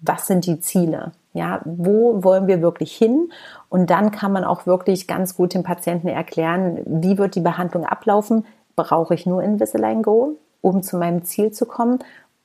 Was 0.01 0.27
sind 0.27 0.47
die 0.47 0.61
Ziele? 0.61 1.13
Ja, 1.33 1.61
wo 1.65 2.25
wollen 2.25 2.47
wir 2.47 2.63
wirklich 2.63 2.97
hin? 2.97 3.31
Und 3.69 3.91
dann 3.91 4.11
kann 4.11 4.33
man 4.33 4.45
auch 4.45 4.67
wirklich 4.67 5.07
ganz 5.07 5.37
gut 5.37 5.53
dem 5.53 5.63
Patienten 5.63 6.09
erklären, 6.09 6.81
wie 6.87 7.19
wird 7.19 7.35
die 7.35 7.41
Behandlung 7.41 7.85
ablaufen? 7.85 8.47
Brauche 8.75 9.15
ich 9.15 9.27
nur 9.27 9.43
Invisalign 9.43 10.03
Go, 10.03 10.37
um 10.61 10.83
zu 10.83 10.97
meinem 10.97 11.25
Ziel 11.25 11.53
zu 11.53 11.67
kommen? 11.67 11.99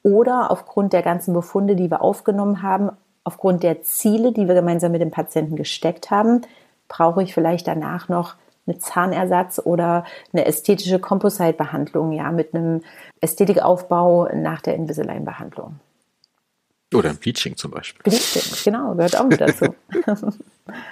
Oder 0.03 0.51
aufgrund 0.51 0.93
der 0.93 1.01
ganzen 1.01 1.33
Befunde, 1.33 1.75
die 1.75 1.89
wir 1.89 2.01
aufgenommen 2.01 2.61
haben, 2.61 2.91
aufgrund 3.25 3.63
der 3.63 3.81
Ziele, 3.81 4.31
die 4.31 4.47
wir 4.47 4.55
gemeinsam 4.55 4.93
mit 4.93 5.01
dem 5.01 5.11
Patienten 5.11 5.57
gesteckt 5.57 6.09
haben, 6.11 6.41
brauche 6.87 7.21
ich 7.21 7.33
vielleicht 7.33 7.67
danach 7.67 8.07
noch 8.07 8.35
einen 8.67 8.79
Zahnersatz 8.79 9.59
oder 9.63 10.05
eine 10.31 10.45
ästhetische 10.45 10.99
Composite-Behandlung, 10.99 12.13
ja, 12.13 12.31
mit 12.31 12.55
einem 12.55 12.81
Ästhetikaufbau 13.21 14.29
nach 14.33 14.61
der 14.61 14.75
Invisalign-Behandlung. 14.75 15.79
Oder 16.93 17.09
ein 17.09 17.17
Bleaching 17.17 17.57
zum 17.57 17.71
Beispiel. 17.71 18.03
Bleaching, 18.03 18.43
genau, 18.63 18.95
gehört 18.95 19.19
auch 19.19 19.25
mit 19.25 19.41
dazu. 19.41 19.75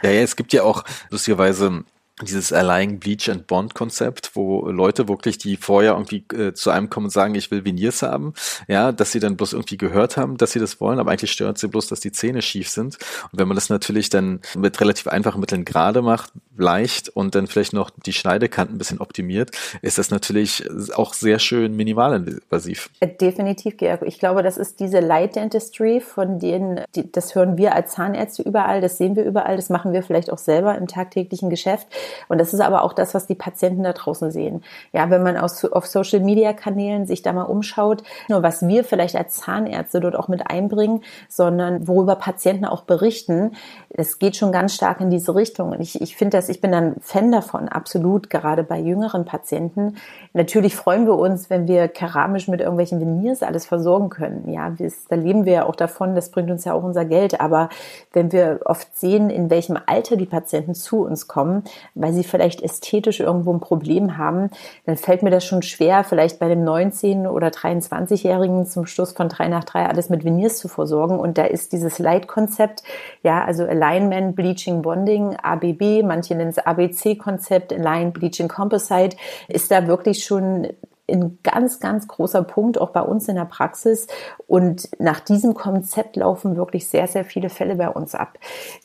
ja, 0.04 0.10
ja, 0.10 0.22
es 0.22 0.36
gibt 0.36 0.54
ja 0.54 0.64
auch 0.64 0.84
lustigerweise 1.10 1.84
dieses 2.22 2.54
Align 2.54 3.00
Bleach 3.00 3.30
and 3.30 3.48
Bond 3.48 3.74
Konzept, 3.74 4.32
wo 4.36 4.70
Leute 4.70 5.08
wirklich, 5.08 5.40
die 5.40 5.58
vorher 5.58 5.94
irgendwie 5.94 6.24
äh, 6.36 6.54
zu 6.54 6.70
einem 6.70 6.90
kommen 6.90 7.08
und 7.08 7.10
sagen, 7.10 7.34
ich 7.34 7.50
will 7.50 7.66
Veneers 7.66 8.04
haben, 8.04 8.34
ja, 8.68 8.92
dass 8.92 9.12
sie 9.12 9.20
dann 9.20 9.36
bloß 9.36 9.54
irgendwie 9.54 9.78
gehört 9.78 10.16
haben, 10.16 10.38
dass 10.38 10.52
sie 10.52 10.60
das 10.60 10.80
wollen, 10.80 11.00
aber 11.00 11.12
eigentlich 11.12 11.32
stört 11.32 11.58
sie 11.58 11.68
bloß, 11.68 11.88
dass 11.88 12.02
die 12.02 12.12
Zähne 12.12 12.44
schief 12.44 12.70
sind. 12.70 12.98
Und 13.32 13.40
wenn 13.40 13.48
man 13.48 13.56
das 13.56 13.70
natürlich 13.70 14.10
dann 14.10 14.42
mit 14.56 14.80
relativ 14.80 15.08
einfachen 15.08 15.40
Mitteln 15.40 15.66
gerade 15.66 16.04
macht, 16.04 16.32
leicht 16.56 17.10
und 17.10 17.34
dann 17.34 17.48
vielleicht 17.48 17.74
noch 17.74 17.90
die 17.90 18.14
Schneidekanten 18.14 18.76
ein 18.76 18.78
bisschen 18.78 19.00
optimiert, 19.00 19.50
ist 19.82 19.98
das 19.98 20.12
natürlich 20.12 20.70
auch 20.94 21.14
sehr 21.14 21.40
schön 21.40 21.76
minimalinvasiv. 21.76 22.92
Äh, 23.00 23.08
definitiv, 23.08 23.78
Georg. 23.78 24.04
Ich 24.04 24.20
glaube, 24.20 24.44
das 24.44 24.58
ist 24.58 24.80
diese 24.80 25.00
Light 25.00 25.36
Dentistry, 25.36 26.00
von 26.00 26.38
denen, 26.40 26.82
die, 26.96 27.12
das 27.12 27.34
hören 27.34 27.58
wir 27.58 27.74
als 27.74 27.94
Zahnärzte 27.94 28.44
überall, 28.44 28.82
das 28.82 29.00
sehen 29.00 29.16
wir 29.16 29.24
überall, 29.24 29.56
das 29.56 29.70
machen 29.70 29.94
wir 29.94 30.04
vielleicht 30.04 30.32
auch 30.32 30.38
selber 30.38 30.78
im 30.78 30.88
tagtäglichen 30.88 31.50
Geschäft. 31.50 31.88
Und 32.28 32.40
das 32.40 32.54
ist 32.54 32.62
aber 32.62 32.84
auch 32.84 32.94
das, 32.94 33.14
was 33.14 33.28
die 33.28 33.36
Patienten 33.36 33.84
da 33.84 33.94
draußen 33.94 34.32
sehen. 34.32 34.64
Ja, 34.92 35.10
wenn 35.10 35.24
man 35.24 35.38
aus, 35.38 35.64
auf 35.66 35.86
Social 35.86 36.20
Media 36.20 36.54
Kanälen 36.54 37.06
sich 37.06 37.22
da 37.22 37.34
mal 37.34 37.44
umschaut, 37.44 38.04
nur 38.30 38.44
was 38.44 38.68
wir 38.68 38.84
vielleicht 38.84 39.16
als 39.16 39.38
Zahnärzte 39.38 40.00
dort 40.00 40.16
auch 40.16 40.28
mit 40.28 40.50
einbringen, 40.50 41.02
sondern 41.30 41.88
worüber 41.88 42.16
Patienten 42.16 42.66
auch 42.66 42.82
berichten, 42.84 43.52
es 43.90 44.20
geht 44.20 44.36
schon 44.36 44.52
ganz 44.52 44.76
stark 44.76 45.02
in 45.02 45.10
diese 45.10 45.36
Richtung. 45.36 45.72
Und 45.72 45.82
ich, 45.82 46.02
ich 46.02 46.16
finde 46.16 46.38
das, 46.38 46.50
ich 46.50 46.62
bin 46.62 46.72
dann 46.72 46.96
Fan 47.02 47.32
davon, 47.32 47.70
absolut, 47.70 48.30
gerade 48.30 48.64
bei 48.64 48.80
jüngeren 48.80 49.26
Patienten. 49.26 49.98
Natürlich 50.36 50.76
freuen 50.76 51.06
wir 51.06 51.16
uns, 51.16 51.52
wenn 51.52 51.68
wir 51.68 51.88
keramisch 51.88 52.48
mit 52.48 52.60
irgendwelchen 52.60 53.00
Veneers 53.00 53.44
alles 53.44 53.68
versorgen 53.68 54.10
können. 54.10 54.50
Ja, 54.50 54.74
da 55.10 55.16
leben 55.16 55.46
wir 55.46 55.54
ja 55.54 55.66
auch 55.66 55.76
davon, 55.76 56.16
das 56.16 56.32
bringt 56.32 56.50
uns 56.50 56.66
ja 56.66 56.74
auch 56.74 56.84
unser 56.84 57.06
Geld. 57.06 57.40
Aber 57.40 57.70
wenn 58.14 58.32
wir 58.32 58.62
oft 58.66 58.98
sehen, 58.98 59.30
in 59.30 59.52
welchem 59.52 59.78
Alter 59.86 60.16
die 60.16 60.26
Patienten 60.26 60.74
zu 60.74 61.06
uns 61.06 61.28
kommen, 61.28 61.64
weil 61.94 62.14
sie 62.14 62.24
vielleicht 62.24 62.64
ästhetisch 62.64 63.20
irgendwo 63.20 63.54
ein 63.54 63.60
Problem 63.60 64.18
haben, 64.18 64.50
dann 64.88 64.98
fällt 64.98 65.22
mir 65.22 65.30
das 65.30 65.46
schon 65.46 65.62
schwer, 65.62 66.04
vielleicht 66.04 66.40
bei 66.40 66.50
dem 66.50 66.64
19- 66.64 67.28
oder 67.28 67.50
23-Jährigen 67.50 68.66
zum 68.66 68.88
Schluss 68.88 69.12
von 69.12 69.30
3 69.30 69.50
nach 69.50 69.64
3 69.64 69.86
alles 69.86 70.10
mit 70.10 70.26
Veneers 70.26 70.58
zu 70.58 70.68
versorgen. 70.68 71.20
Und 71.20 71.38
da 71.38 71.44
ist 71.44 71.74
dieses 71.74 72.00
Light-Konzept, 72.00 72.82
ja, 73.22 73.44
also 73.44 73.66
Alignment, 73.66 74.36
Bleaching, 74.36 74.82
Bonding, 74.82 75.36
ABB, 75.36 76.02
manche 76.04 76.34
nennen 76.34 76.50
es 76.50 76.58
ABC-Konzept, 76.58 77.72
Align, 77.72 78.14
Bleaching, 78.14 78.48
Composite, 78.48 79.16
ist 79.48 79.70
da 79.70 79.86
wirklich 79.86 80.23
schon 80.24 80.68
ein 81.10 81.40
ganz, 81.44 81.80
ganz 81.80 82.08
großer 82.08 82.44
Punkt, 82.44 82.80
auch 82.80 82.92
bei 82.92 83.02
uns 83.02 83.28
in 83.28 83.36
der 83.36 83.46
Praxis. 83.46 84.08
Und 84.48 84.90
nach 85.00 85.20
diesem 85.20 85.54
Konzept 85.54 86.16
laufen 86.16 86.56
wirklich 86.56 86.88
sehr, 86.88 87.08
sehr 87.08 87.26
viele 87.26 87.50
Fälle 87.50 87.76
bei 87.76 87.90
uns 87.90 88.16
ab. 88.16 88.38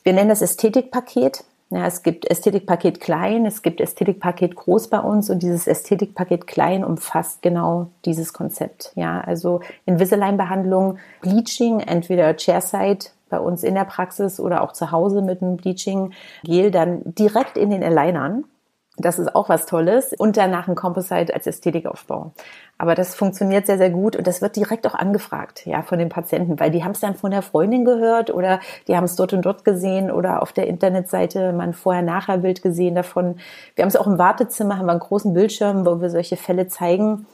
Wir 0.03 0.13
nennen 0.13 0.29
das 0.29 0.41
Ästhetikpaket. 0.41 1.43
Ja, 1.71 1.85
es 1.85 2.01
gibt 2.01 2.25
Ästhetikpaket 2.25 2.99
klein, 2.99 3.45
es 3.45 3.61
gibt 3.61 3.79
Ästhetikpaket 3.79 4.55
groß 4.55 4.87
bei 4.87 4.99
uns 4.99 5.29
und 5.29 5.43
dieses 5.43 5.67
Ästhetikpaket 5.67 6.47
klein 6.47 6.83
umfasst 6.83 7.43
genau 7.43 7.91
dieses 8.05 8.33
Konzept. 8.33 8.91
Ja, 8.95 9.21
also 9.21 9.61
Invisalign-Behandlung, 9.85 10.97
Bleaching, 11.21 11.79
entweder 11.79 12.35
Chairside 12.35 13.05
bei 13.29 13.39
uns 13.39 13.63
in 13.63 13.75
der 13.75 13.85
Praxis 13.85 14.39
oder 14.39 14.63
auch 14.63 14.71
zu 14.71 14.91
Hause 14.91 15.21
mit 15.21 15.43
einem 15.43 15.57
Bleaching-Gel 15.57 16.71
dann 16.71 17.01
direkt 17.05 17.55
in 17.55 17.69
den 17.69 17.83
Alignern. 17.83 18.45
Das 18.99 19.17
ist 19.17 19.33
auch 19.33 19.49
was 19.49 19.65
Tolles. 19.65 20.13
Und 20.17 20.37
danach 20.37 20.67
ein 20.67 20.75
Composite 20.75 21.33
als 21.33 21.47
Ästhetikaufbau. 21.47 22.31
Aber 22.77 22.95
das 22.95 23.15
funktioniert 23.15 23.65
sehr, 23.65 23.77
sehr 23.77 23.89
gut 23.89 24.15
und 24.15 24.25
das 24.25 24.41
wird 24.41 24.55
direkt 24.55 24.87
auch 24.87 24.93
angefragt, 24.93 25.65
ja, 25.65 25.81
von 25.81 25.99
den 25.99 26.07
Patienten, 26.07 26.59
weil 26.59 26.71
die 26.71 26.83
haben 26.83 26.91
es 26.91 27.01
dann 27.01 27.15
von 27.15 27.31
der 27.31 27.41
Freundin 27.41 27.83
gehört 27.83 28.33
oder 28.33 28.61
die 28.87 28.95
haben 28.95 29.03
es 29.03 29.17
dort 29.17 29.33
und 29.33 29.41
dort 29.41 29.65
gesehen 29.65 30.09
oder 30.09 30.41
auf 30.41 30.53
der 30.53 30.67
Internetseite 30.67 31.51
mal 31.51 31.63
ein 31.63 31.73
Vorher-Nachher-Bild 31.73 32.61
gesehen 32.61 32.95
davon. 32.95 33.37
Wir 33.75 33.83
haben 33.83 33.89
es 33.89 33.97
auch 33.97 34.07
im 34.07 34.17
Wartezimmer, 34.17 34.77
haben 34.77 34.85
wir 34.85 34.91
einen 34.91 35.01
großen 35.01 35.33
Bildschirm, 35.33 35.85
wo 35.85 35.99
wir 35.99 36.09
solche 36.09 36.37
Fälle 36.37 36.67
zeigen. 36.67 37.25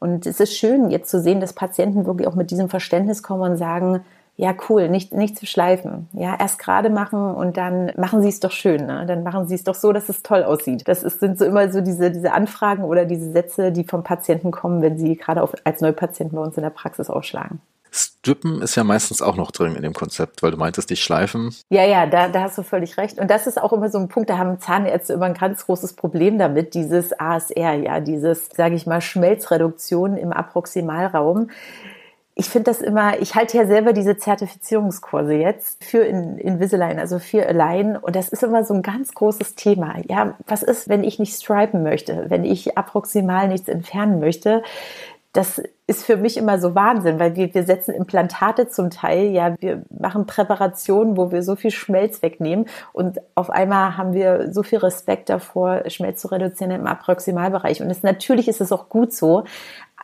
Und 0.00 0.26
es 0.26 0.40
ist 0.40 0.56
schön, 0.56 0.90
jetzt 0.90 1.10
zu 1.10 1.20
sehen, 1.20 1.40
dass 1.40 1.52
Patienten 1.52 2.06
wirklich 2.06 2.28
auch 2.28 2.34
mit 2.34 2.50
diesem 2.50 2.68
Verständnis 2.68 3.22
kommen 3.22 3.52
und 3.52 3.56
sagen, 3.56 4.04
ja 4.40 4.54
cool, 4.68 4.88
nicht, 4.88 5.12
nicht 5.12 5.38
zu 5.38 5.44
schleifen. 5.44 6.08
Ja, 6.14 6.34
erst 6.38 6.58
gerade 6.58 6.88
machen 6.88 7.34
und 7.34 7.58
dann 7.58 7.92
machen 7.96 8.22
Sie 8.22 8.28
es 8.30 8.40
doch 8.40 8.52
schön. 8.52 8.86
Ne? 8.86 9.04
Dann 9.06 9.22
machen 9.22 9.46
Sie 9.46 9.54
es 9.54 9.64
doch 9.64 9.74
so, 9.74 9.92
dass 9.92 10.08
es 10.08 10.22
toll 10.22 10.44
aussieht. 10.44 10.88
Das 10.88 11.02
ist, 11.02 11.20
sind 11.20 11.38
so 11.38 11.44
immer 11.44 11.70
so 11.70 11.82
diese, 11.82 12.10
diese 12.10 12.32
Anfragen 12.32 12.84
oder 12.84 13.04
diese 13.04 13.30
Sätze, 13.32 13.70
die 13.70 13.84
vom 13.84 14.02
Patienten 14.02 14.50
kommen, 14.50 14.80
wenn 14.80 14.96
sie 14.96 15.16
gerade 15.16 15.42
auf, 15.42 15.52
als 15.64 15.82
Neupatienten 15.82 16.36
bei 16.36 16.42
uns 16.42 16.56
in 16.56 16.62
der 16.62 16.70
Praxis 16.70 17.10
ausschlagen. 17.10 17.60
Strippen 17.92 18.62
ist 18.62 18.76
ja 18.76 18.84
meistens 18.84 19.20
auch 19.20 19.36
noch 19.36 19.50
drin 19.50 19.74
in 19.76 19.82
dem 19.82 19.92
Konzept, 19.92 20.42
weil 20.42 20.52
du 20.52 20.56
meintest, 20.56 20.88
dich 20.88 21.02
schleifen. 21.02 21.54
Ja, 21.68 21.84
ja, 21.84 22.06
da, 22.06 22.28
da 22.28 22.42
hast 22.42 22.56
du 22.56 22.62
völlig 22.62 22.96
recht. 22.96 23.18
Und 23.18 23.30
das 23.30 23.46
ist 23.46 23.60
auch 23.60 23.74
immer 23.74 23.90
so 23.90 23.98
ein 23.98 24.08
Punkt, 24.08 24.30
da 24.30 24.38
haben 24.38 24.58
Zahnärzte 24.58 25.12
immer 25.12 25.26
ein 25.26 25.34
ganz 25.34 25.66
großes 25.66 25.94
Problem 25.94 26.38
damit, 26.38 26.72
dieses 26.74 27.12
ASR, 27.18 27.74
ja, 27.74 28.00
dieses, 28.00 28.48
sage 28.56 28.74
ich 28.76 28.86
mal, 28.86 29.02
Schmelzreduktion 29.02 30.16
im 30.16 30.32
Approximalraum 30.32 31.50
ich 32.34 32.48
finde 32.48 32.70
das 32.70 32.80
immer, 32.80 33.20
ich 33.20 33.34
halte 33.34 33.58
ja 33.58 33.66
selber 33.66 33.92
diese 33.92 34.16
Zertifizierungskurse 34.16 35.34
jetzt 35.34 35.84
für 35.84 36.04
Invisalign, 36.04 36.98
also 36.98 37.18
für 37.18 37.46
Align. 37.46 37.96
Und 37.96 38.16
das 38.16 38.28
ist 38.28 38.42
immer 38.42 38.64
so 38.64 38.72
ein 38.72 38.82
ganz 38.82 39.12
großes 39.12 39.56
Thema. 39.56 39.96
Ja, 40.08 40.34
was 40.46 40.62
ist, 40.62 40.88
wenn 40.88 41.04
ich 41.04 41.18
nicht 41.18 41.34
stripen 41.34 41.82
möchte, 41.82 42.26
wenn 42.28 42.44
ich 42.44 42.78
approximal 42.78 43.48
nichts 43.48 43.68
entfernen 43.68 44.20
möchte? 44.20 44.62
Das 45.32 45.62
ist 45.86 46.04
für 46.04 46.16
mich 46.16 46.36
immer 46.36 46.58
so 46.58 46.74
Wahnsinn, 46.74 47.20
weil 47.20 47.36
wir, 47.36 47.54
wir 47.54 47.64
setzen 47.64 47.94
Implantate 47.94 48.68
zum 48.68 48.90
Teil, 48.90 49.26
ja, 49.26 49.54
wir 49.60 49.82
machen 49.90 50.26
Präparationen, 50.26 51.16
wo 51.16 51.30
wir 51.30 51.44
so 51.44 51.54
viel 51.54 51.70
Schmelz 51.70 52.22
wegnehmen 52.22 52.66
und 52.92 53.20
auf 53.36 53.50
einmal 53.50 53.96
haben 53.96 54.12
wir 54.12 54.52
so 54.52 54.64
viel 54.64 54.78
Respekt 54.78 55.28
davor, 55.28 55.82
Schmelz 55.88 56.20
zu 56.20 56.28
reduzieren 56.28 56.72
im 56.72 56.86
Approximalbereich. 56.86 57.80
Und 57.80 57.90
es, 57.90 58.02
natürlich 58.02 58.48
ist 58.48 58.60
es 58.60 58.72
auch 58.72 58.88
gut 58.88 59.12
so, 59.12 59.44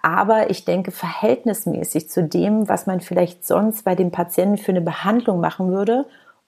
aber 0.07 0.51
ich 0.51 0.65
denke 0.65 0.93
verhältnismäßig 0.93 2.09
zu 2.09 2.23
dem, 2.23 2.69
was 2.69 2.87
man 2.87 3.01
vielleicht 3.01 3.45
sonst 3.45 3.83
bei 3.85 3.97
dem 3.97 4.13
Patienten 4.13 4.57
für 4.57 4.71
eine 4.71 4.81
Behandlung 4.81 5.41
machen 5.41 5.73
würde 5.73 6.07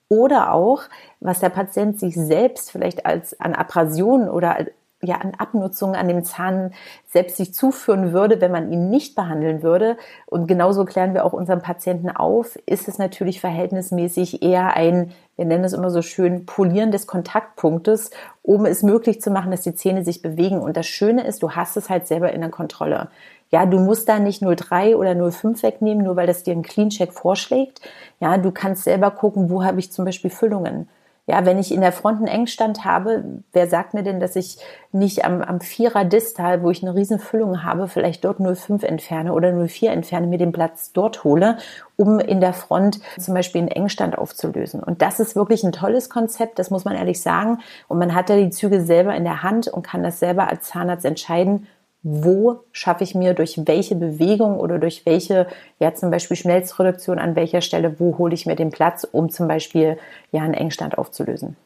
oder 0.09 0.53
auch, 0.53 0.83
was 1.19 1.41
der 1.41 1.49
Patient 1.49 1.99
sich 1.99 2.15
selbst 2.15 2.71
vielleicht 2.71 3.05
als 3.05 3.41
an 3.41 3.55
Abrasionen 3.55 4.29
oder 4.29 4.67
ja 5.03 5.17
an 5.17 5.33
Abnutzungen 5.39 5.97
an 5.97 6.07
dem 6.07 6.23
Zahn 6.25 6.73
selbst 7.09 7.37
sich 7.37 7.53
zuführen 7.53 8.13
würde, 8.13 8.41
wenn 8.41 8.53
man 8.53 8.71
ihn 8.73 8.91
nicht 8.91 9.17
behandeln 9.17 9.63
würde. 9.65 9.97
Und 10.27 10.47
genauso 10.47 10.85
klären 10.85 11.15
wir 11.15 11.25
auch 11.25 11.33
unseren 11.33 11.61
Patienten 11.61 12.11
auf, 12.11 12.57
ist 12.67 12.87
es 12.87 12.99
natürlich 12.99 13.41
verhältnismäßig 13.41 14.43
eher 14.43 14.77
ein, 14.77 15.13
wir 15.37 15.45
nennen 15.45 15.65
es 15.65 15.73
immer 15.73 15.91
so 15.91 16.03
schön, 16.03 16.47
Polieren 16.47 16.91
des 16.91 17.07
Kontaktpunktes, 17.07 18.11
um 18.43 18.67
es 18.67 18.83
möglich 18.83 19.21
zu 19.21 19.31
machen, 19.31 19.51
dass 19.51 19.63
die 19.63 19.75
Zähne 19.75 20.05
sich 20.05 20.23
bewegen. 20.23 20.61
Und 20.61 20.77
das 20.77 20.87
Schöne 20.87 21.25
ist, 21.25 21.43
du 21.43 21.53
hast 21.53 21.77
es 21.77 21.89
halt 21.91 22.07
selber 22.07 22.33
in 22.33 22.41
der 22.41 22.51
Kontrolle. 22.51 23.09
Ja, 23.51 23.65
du 23.65 23.79
musst 23.79 24.09
da 24.09 24.19
nicht 24.19 24.43
0,3 24.43 24.95
oder 24.95 25.13
0,5 25.13 25.63
wegnehmen, 25.63 26.05
nur 26.05 26.17
weil 26.17 26.27
das 26.27 26.43
dir 26.43 26.53
ein 26.53 26.63
Clean 26.63 26.91
Check 26.91 27.13
vorschlägt. 27.13 27.81
Ja, 28.21 28.37
du 28.37 28.51
kannst 28.51 28.85
selber 28.85 29.11
gucken, 29.11 29.49
wo 29.49 29.65
habe 29.65 29.81
ich 29.81 29.91
zum 29.91 30.05
Beispiel 30.05 30.31
Füllungen. 30.31 30.89
Ja, 31.29 31.45
wenn 31.45 31.59
ich 31.59 31.73
in 31.73 31.83
der 31.83 31.93
Front 31.93 32.21
einen 32.21 32.27
Engstand 32.27 32.87
habe, 32.87 33.23
wer 33.53 33.67
sagt 33.69 33.93
mir 33.93 34.03
denn, 34.03 34.19
dass 34.19 34.35
ich 34.35 34.57
nicht 34.93 35.27
am, 35.27 35.43
am 35.43 35.61
Vierer 35.61 36.07
Distal, 36.07 36.63
wo 36.63 36.71
ich 36.71 36.83
eine 36.83 36.95
riesen 36.95 37.19
Füllung 37.19 37.65
habe, 37.65 37.87
vielleicht 37.87 38.25
dort 38.25 38.41
0,5 38.41 38.83
entferne 38.83 39.35
oder 39.35 39.51
0,4 39.51 39.89
entferne, 39.89 40.27
mir 40.27 40.39
den 40.39 40.53
Platz 40.53 40.91
dort 40.95 41.25
hole, 41.25 41.59
um 41.97 42.19
in 42.19 42.41
der 42.41 42.55
Front 42.55 43.01
zum 43.19 43.35
Beispiel 43.35 43.61
einen 43.61 43.69
Engstand 43.71 44.17
aufzulösen. 44.17 44.83
Und 44.83 45.03
das 45.03 45.21
ist 45.21 45.37
wirklich 45.37 45.65
ein 45.65 45.73
tolles 45.73 46.09
Konzept, 46.09 46.59
das 46.59 46.71
muss 46.71 46.87
man 46.87 46.97
ehrlich 46.97 47.21
sagen. 47.21 47.59
Und 47.89 47.99
man 47.99 48.15
hat 48.15 48.31
da 48.31 48.37
die 48.37 48.49
Züge 48.49 48.81
selber 48.81 49.15
in 49.15 49.25
der 49.25 49.43
Hand 49.43 49.69
und 49.69 49.83
kann 49.83 50.03
das 50.03 50.21
selber 50.21 50.49
als 50.49 50.69
Zahnarzt 50.69 51.05
entscheiden, 51.05 51.67
wo 52.11 52.61
schaffe 52.73 53.05
ich 53.05 53.15
mir 53.15 53.35
durch 53.35 53.61
welche 53.67 53.95
Bewegung 53.95 54.59
oder 54.59 54.79
durch 54.79 55.05
welche, 55.05 55.47
ja 55.79 55.95
zum 55.95 56.11
Beispiel 56.11 56.37
Schmelzreduktion 56.37 57.19
an 57.19 57.37
welcher 57.37 57.61
Stelle, 57.61 58.01
wo 58.01 58.17
hole 58.19 58.35
ich 58.35 58.47
mir 58.47 58.57
den 58.57 58.71
Platz, 58.71 59.07
um 59.11 59.29
zum 59.31 59.47
Beispiel 59.49 59.99
ja 60.33 60.43
einen 60.43 60.55
Engstand 60.55 60.97
aufzulösen. 60.97 61.57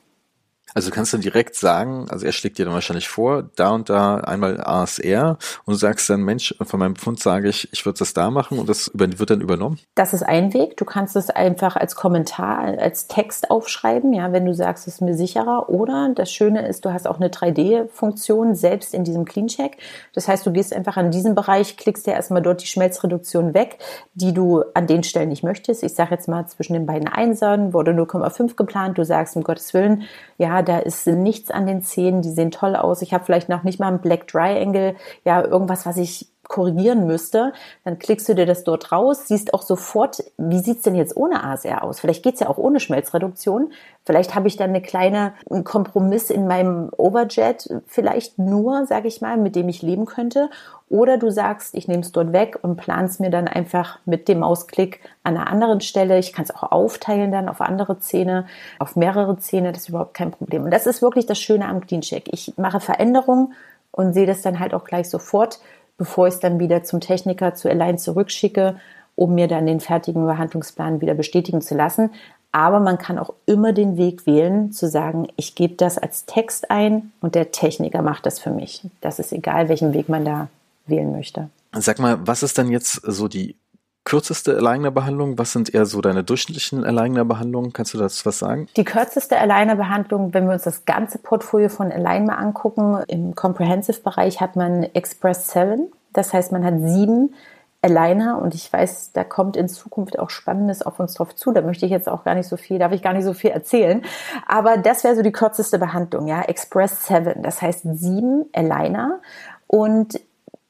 Also 0.74 0.90
kannst 0.90 1.12
du 1.12 1.18
direkt 1.18 1.54
sagen, 1.54 2.06
also 2.08 2.24
er 2.26 2.32
schlägt 2.32 2.58
dir 2.58 2.64
dann 2.64 2.74
wahrscheinlich 2.74 3.08
vor, 3.08 3.44
da 3.56 3.70
und 3.70 3.90
da 3.90 4.16
einmal 4.16 4.60
ASR 4.60 5.38
und 5.64 5.74
du 5.74 5.78
sagst 5.78 6.08
dann, 6.08 6.22
Mensch, 6.22 6.54
von 6.60 6.80
meinem 6.80 6.94
Befund 6.94 7.20
sage 7.20 7.48
ich, 7.48 7.68
ich 7.72 7.84
würde 7.84 7.98
das 7.98 8.14
da 8.14 8.30
machen 8.30 8.58
und 8.58 8.68
das 8.68 8.90
wird 8.94 9.30
dann 9.30 9.40
übernommen? 9.40 9.78
Das 9.94 10.14
ist 10.14 10.22
ein 10.22 10.54
Weg. 10.54 10.76
Du 10.76 10.84
kannst 10.84 11.16
es 11.16 11.30
einfach 11.30 11.76
als 11.76 11.94
Kommentar, 11.94 12.78
als 12.78 13.06
Text 13.06 13.50
aufschreiben, 13.50 14.12
ja, 14.12 14.32
wenn 14.32 14.46
du 14.46 14.54
sagst, 14.54 14.86
es 14.86 14.94
ist 14.94 15.00
mir 15.00 15.14
sicherer. 15.14 15.68
Oder 15.68 16.10
das 16.14 16.32
Schöne 16.32 16.66
ist, 16.66 16.84
du 16.84 16.92
hast 16.92 17.06
auch 17.06 17.16
eine 17.20 17.28
3D-Funktion 17.28 18.54
selbst 18.54 18.94
in 18.94 19.04
diesem 19.04 19.24
CleanCheck. 19.24 19.76
Das 20.14 20.28
heißt, 20.28 20.46
du 20.46 20.52
gehst 20.52 20.74
einfach 20.74 20.96
an 20.96 21.10
diesen 21.10 21.34
Bereich, 21.34 21.76
klickst 21.76 22.06
dir 22.06 22.12
erstmal 22.12 22.42
dort 22.42 22.62
die 22.62 22.66
Schmelzreduktion 22.66 23.54
weg, 23.54 23.78
die 24.14 24.32
du 24.32 24.62
an 24.74 24.86
den 24.86 25.02
Stellen 25.02 25.28
nicht 25.28 25.42
möchtest. 25.42 25.82
Ich 25.82 25.94
sage 25.94 26.12
jetzt 26.14 26.28
mal, 26.28 26.46
zwischen 26.46 26.72
den 26.72 26.86
beiden 26.86 27.08
Einsern 27.08 27.72
wurde 27.72 27.92
0,5 27.92 28.56
geplant. 28.56 28.98
Du 28.98 29.04
sagst, 29.04 29.36
um 29.36 29.42
Gottes 29.42 29.74
Willen, 29.74 30.04
ja, 30.38 30.61
da 30.62 30.78
ist 30.78 31.06
nichts 31.06 31.50
an 31.50 31.66
den 31.66 31.82
Zähnen, 31.82 32.22
die 32.22 32.30
sehen 32.30 32.50
toll 32.50 32.76
aus. 32.76 33.02
Ich 33.02 33.14
habe 33.14 33.24
vielleicht 33.24 33.48
noch 33.48 33.62
nicht 33.62 33.78
mal 33.78 33.88
ein 33.88 34.00
Black 34.00 34.26
Triangle, 34.28 34.96
ja, 35.24 35.44
irgendwas, 35.44 35.86
was 35.86 35.96
ich 35.96 36.31
korrigieren 36.48 37.06
müsste, 37.06 37.52
dann 37.84 37.98
klickst 37.98 38.28
du 38.28 38.34
dir 38.34 38.46
das 38.46 38.64
dort 38.64 38.92
raus, 38.92 39.28
siehst 39.28 39.54
auch 39.54 39.62
sofort, 39.62 40.22
wie 40.36 40.58
sieht's 40.58 40.82
denn 40.82 40.94
jetzt 40.94 41.16
ohne 41.16 41.44
ASR 41.44 41.82
aus? 41.82 42.00
Vielleicht 42.00 42.22
geht's 42.22 42.40
ja 42.40 42.48
auch 42.48 42.58
ohne 42.58 42.80
Schmelzreduktion. 42.80 43.72
Vielleicht 44.04 44.34
habe 44.34 44.48
ich 44.48 44.56
dann 44.56 44.70
eine 44.70 44.82
kleine 44.82 45.34
einen 45.50 45.64
Kompromiss 45.64 46.30
in 46.30 46.46
meinem 46.46 46.90
Overjet, 46.96 47.68
vielleicht 47.86 48.38
nur, 48.38 48.86
sage 48.86 49.08
ich 49.08 49.20
mal, 49.20 49.36
mit 49.36 49.54
dem 49.54 49.68
ich 49.68 49.82
leben 49.82 50.04
könnte. 50.04 50.50
Oder 50.88 51.16
du 51.16 51.30
sagst, 51.30 51.74
ich 51.74 51.88
nehme 51.88 52.02
es 52.02 52.12
dort 52.12 52.32
weg 52.32 52.58
und 52.60 52.76
planst 52.76 53.20
mir 53.20 53.30
dann 53.30 53.48
einfach 53.48 54.00
mit 54.04 54.28
dem 54.28 54.40
Mausklick 54.40 55.00
an 55.22 55.36
einer 55.36 55.48
anderen 55.48 55.80
Stelle. 55.80 56.18
Ich 56.18 56.32
kann 56.32 56.44
es 56.44 56.54
auch 56.54 56.70
aufteilen 56.70 57.32
dann 57.32 57.48
auf 57.48 57.60
andere 57.60 57.98
Zähne, 58.00 58.46
auf 58.78 58.96
mehrere 58.96 59.38
Zähne, 59.38 59.72
das 59.72 59.84
ist 59.84 59.88
überhaupt 59.88 60.14
kein 60.14 60.32
Problem. 60.32 60.64
Und 60.64 60.70
das 60.70 60.86
ist 60.86 61.00
wirklich 61.00 61.24
das 61.24 61.38
Schöne 61.38 61.66
am 61.66 61.80
CleanCheck. 61.80 62.28
Ich 62.32 62.52
mache 62.58 62.80
Veränderungen 62.80 63.54
und 63.92 64.12
sehe 64.12 64.26
das 64.26 64.42
dann 64.42 64.58
halt 64.58 64.74
auch 64.74 64.84
gleich 64.84 65.08
sofort 65.08 65.60
bevor 65.96 66.28
ich 66.28 66.34
es 66.34 66.40
dann 66.40 66.58
wieder 66.58 66.82
zum 66.82 67.00
Techniker 67.00 67.54
zu 67.54 67.68
Align 67.68 67.98
zurückschicke, 67.98 68.76
um 69.14 69.34
mir 69.34 69.48
dann 69.48 69.66
den 69.66 69.80
fertigen 69.80 70.26
Behandlungsplan 70.26 71.00
wieder 71.00 71.14
bestätigen 71.14 71.60
zu 71.60 71.74
lassen. 71.74 72.10
Aber 72.50 72.80
man 72.80 72.98
kann 72.98 73.18
auch 73.18 73.32
immer 73.46 73.72
den 73.72 73.96
Weg 73.96 74.26
wählen, 74.26 74.72
zu 74.72 74.88
sagen, 74.88 75.28
ich 75.36 75.54
gebe 75.54 75.74
das 75.74 75.96
als 75.96 76.26
Text 76.26 76.70
ein 76.70 77.12
und 77.20 77.34
der 77.34 77.50
Techniker 77.50 78.02
macht 78.02 78.26
das 78.26 78.38
für 78.38 78.50
mich. 78.50 78.82
Das 79.00 79.18
ist 79.18 79.32
egal, 79.32 79.68
welchen 79.68 79.94
Weg 79.94 80.08
man 80.08 80.24
da 80.24 80.48
wählen 80.86 81.12
möchte. 81.12 81.48
Sag 81.74 81.98
mal, 81.98 82.18
was 82.26 82.42
ist 82.42 82.58
dann 82.58 82.70
jetzt 82.70 82.92
so 82.92 83.28
die 83.28 83.56
kürzeste 84.04 84.56
Aligner-Behandlung? 84.56 85.38
Was 85.38 85.52
sind 85.52 85.72
eher 85.74 85.86
so 85.86 86.00
deine 86.00 86.24
durchschnittlichen 86.24 86.84
Aligner-Behandlungen? 86.84 87.72
Kannst 87.72 87.94
du 87.94 87.98
das 87.98 88.24
was 88.26 88.38
sagen? 88.38 88.68
Die 88.76 88.84
kürzeste 88.84 89.38
Aligner-Behandlung, 89.38 90.34
wenn 90.34 90.46
wir 90.46 90.54
uns 90.54 90.64
das 90.64 90.84
ganze 90.84 91.18
Portfolio 91.18 91.68
von 91.68 91.92
Align 91.92 92.26
mal 92.26 92.34
angucken, 92.34 93.02
im 93.08 93.34
Comprehensive-Bereich 93.34 94.40
hat 94.40 94.56
man 94.56 94.82
Express 94.82 95.52
7. 95.52 95.90
Das 96.12 96.32
heißt, 96.32 96.52
man 96.52 96.64
hat 96.64 96.74
sieben 96.80 97.34
Aligner 97.82 98.40
und 98.40 98.54
ich 98.54 98.72
weiß, 98.72 99.10
da 99.12 99.24
kommt 99.24 99.56
in 99.56 99.68
Zukunft 99.68 100.18
auch 100.18 100.30
Spannendes 100.30 100.82
auf 100.82 101.00
uns 101.00 101.14
drauf 101.14 101.34
zu. 101.34 101.50
Da 101.52 101.62
möchte 101.62 101.84
ich 101.84 101.90
jetzt 101.90 102.08
auch 102.08 102.22
gar 102.22 102.36
nicht 102.36 102.48
so 102.48 102.56
viel, 102.56 102.78
darf 102.78 102.92
ich 102.92 103.02
gar 103.02 103.12
nicht 103.12 103.24
so 103.24 103.34
viel 103.34 103.50
erzählen. 103.50 104.02
Aber 104.46 104.76
das 104.76 105.02
wäre 105.02 105.16
so 105.16 105.22
die 105.22 105.32
kürzeste 105.32 105.78
Behandlung, 105.80 106.28
ja. 106.28 106.42
Express 106.42 107.06
7, 107.06 107.42
das 107.42 107.60
heißt 107.60 107.84
sieben 107.94 108.46
Aligner 108.52 109.20
und 109.66 110.20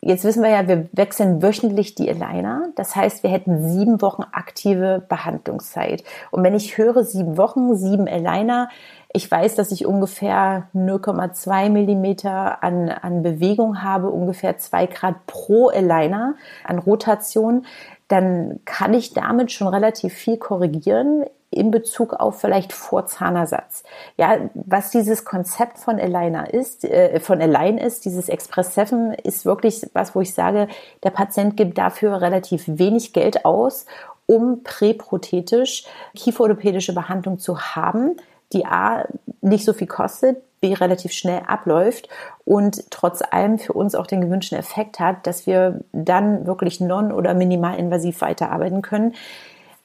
Jetzt 0.05 0.25
wissen 0.25 0.43
wir 0.43 0.51
ja, 0.51 0.67
wir 0.67 0.89
wechseln 0.91 1.43
wöchentlich 1.43 1.95
die 1.95 2.11
Aligner. 2.11 2.71
Das 2.75 2.97
heißt, 2.97 3.23
wir 3.23 3.31
hätten 3.31 3.69
sieben 3.69 4.03
Wochen 4.03 4.25
aktive 4.33 5.01
Behandlungszeit. 5.09 6.03
Und 6.33 6.43
wenn 6.43 6.57
ich 6.57 6.77
höre 6.77 7.05
sieben 7.05 7.37
Wochen, 7.37 7.77
sieben 7.77 8.09
Aligner, 8.09 8.69
ich 9.13 9.31
weiß, 9.31 9.55
dass 9.55 9.71
ich 9.71 9.87
ungefähr 9.87 10.67
0,2 10.75 11.71
Millimeter 11.71 12.65
an, 12.65 12.89
an 12.89 13.23
Bewegung 13.23 13.81
habe, 13.85 14.11
ungefähr 14.11 14.59
zwei 14.59 14.87
Grad 14.87 15.25
pro 15.27 15.69
Aligner 15.69 16.35
an 16.65 16.81
Rotation, 16.81 17.65
dann 18.13 18.61
kann 18.67 18.93
ich 18.93 19.15
damit 19.15 19.53
schon 19.53 19.69
relativ 19.69 20.13
viel 20.13 20.37
korrigieren 20.37 21.25
in 21.51 21.71
Bezug 21.71 22.13
auf 22.13 22.41
vielleicht 22.41 22.73
Vorzahnersatz. 22.73 23.85
Ja, 24.19 24.51
was 24.55 24.91
dieses 24.91 25.25
Konzept 25.25 25.79
von 25.79 25.99
Aligner 25.99 26.53
ist, 26.53 26.85
äh, 26.85 27.21
von 27.21 27.41
Align 27.41 27.79
ist, 27.79 28.05
dieses 28.05 28.29
Express 28.29 28.75
7 28.75 29.15
ist 29.15 29.47
wirklich 29.47 29.87
was, 29.95 30.15
wo 30.15 30.21
ich 30.21 30.35
sage, 30.35 30.69
der 31.03 31.11
Patient 31.11 31.57
gibt 31.57 31.79
dafür 31.79 32.21
relativ 32.21 32.65
wenig 32.67 33.15
Geld 33.15 33.47
aus, 33.47 33.87
um 34.27 34.63
präprothetisch 34.63 35.85
kieferorthopädische 36.15 36.95
Behandlung 36.95 37.39
zu 37.39 37.61
haben 37.61 38.17
die 38.53 38.67
A 38.67 39.07
nicht 39.41 39.65
so 39.65 39.73
viel 39.73 39.87
kostet, 39.87 40.43
B 40.61 40.75
relativ 40.75 41.13
schnell 41.13 41.43
abläuft 41.47 42.09
und 42.45 42.91
trotz 42.91 43.23
allem 43.23 43.59
für 43.59 43.73
uns 43.73 43.95
auch 43.95 44.07
den 44.07 44.21
gewünschten 44.21 44.59
Effekt 44.59 45.01
hat, 45.01 45.27
dass 45.27 45.47
wir 45.47 45.81
dann 45.93 46.47
wirklich 46.47 46.81
non- 46.81 47.13
oder 47.13 47.35
minimalinvasiv 47.35 48.21
weiterarbeiten 48.21 48.83
können. 48.83 49.15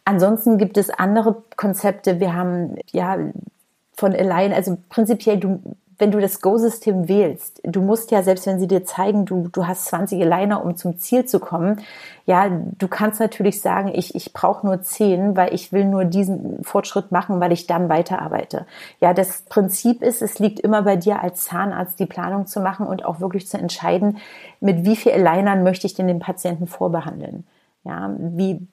Ansonsten 0.05 0.57
gibt 0.57 0.77
es 0.77 0.89
andere 0.89 1.43
Konzepte. 1.57 2.19
Wir 2.19 2.33
haben 2.33 2.77
ja 2.91 3.17
von 3.97 4.13
Align, 4.13 4.53
also 4.53 4.77
prinzipiell, 4.89 5.37
du 5.37 5.59
wenn 5.99 6.11
du 6.11 6.19
das 6.19 6.41
Go-System 6.41 7.07
wählst, 7.07 7.59
du 7.63 7.81
musst 7.81 8.11
ja, 8.11 8.21
selbst 8.21 8.45
wenn 8.45 8.59
sie 8.59 8.67
dir 8.67 8.85
zeigen, 8.85 9.25
du, 9.25 9.47
du 9.51 9.65
hast 9.65 9.85
20 9.85 10.23
Liner, 10.23 10.63
um 10.63 10.75
zum 10.75 10.99
Ziel 10.99 11.25
zu 11.25 11.39
kommen, 11.39 11.81
ja, 12.25 12.49
du 12.49 12.87
kannst 12.87 13.19
natürlich 13.19 13.61
sagen, 13.61 13.91
ich, 13.93 14.13
ich 14.13 14.33
brauche 14.33 14.65
nur 14.65 14.81
10, 14.81 15.35
weil 15.35 15.53
ich 15.53 15.71
will 15.71 15.85
nur 15.85 16.05
diesen 16.05 16.63
Fortschritt 16.63 17.11
machen, 17.11 17.39
weil 17.39 17.51
ich 17.51 17.65
dann 17.65 17.89
weiterarbeite. 17.89 18.67
Ja, 18.99 19.13
das 19.13 19.43
Prinzip 19.43 20.03
ist, 20.03 20.21
es 20.21 20.37
liegt 20.37 20.59
immer 20.59 20.83
bei 20.83 20.97
dir 20.97 21.21
als 21.21 21.45
Zahnarzt, 21.45 21.99
die 21.99 22.05
Planung 22.05 22.45
zu 22.45 22.59
machen 22.59 22.85
und 22.85 23.03
auch 23.03 23.19
wirklich 23.19 23.47
zu 23.47 23.57
entscheiden, 23.57 24.17
mit 24.59 24.85
wie 24.85 24.95
viel 24.95 25.13
Alignern 25.13 25.63
möchte 25.63 25.87
ich 25.87 25.95
denn 25.95 26.07
den 26.07 26.19
Patienten 26.19 26.67
vorbehandeln. 26.67 27.45
Ja, 27.83 28.13
wie, 28.19 28.67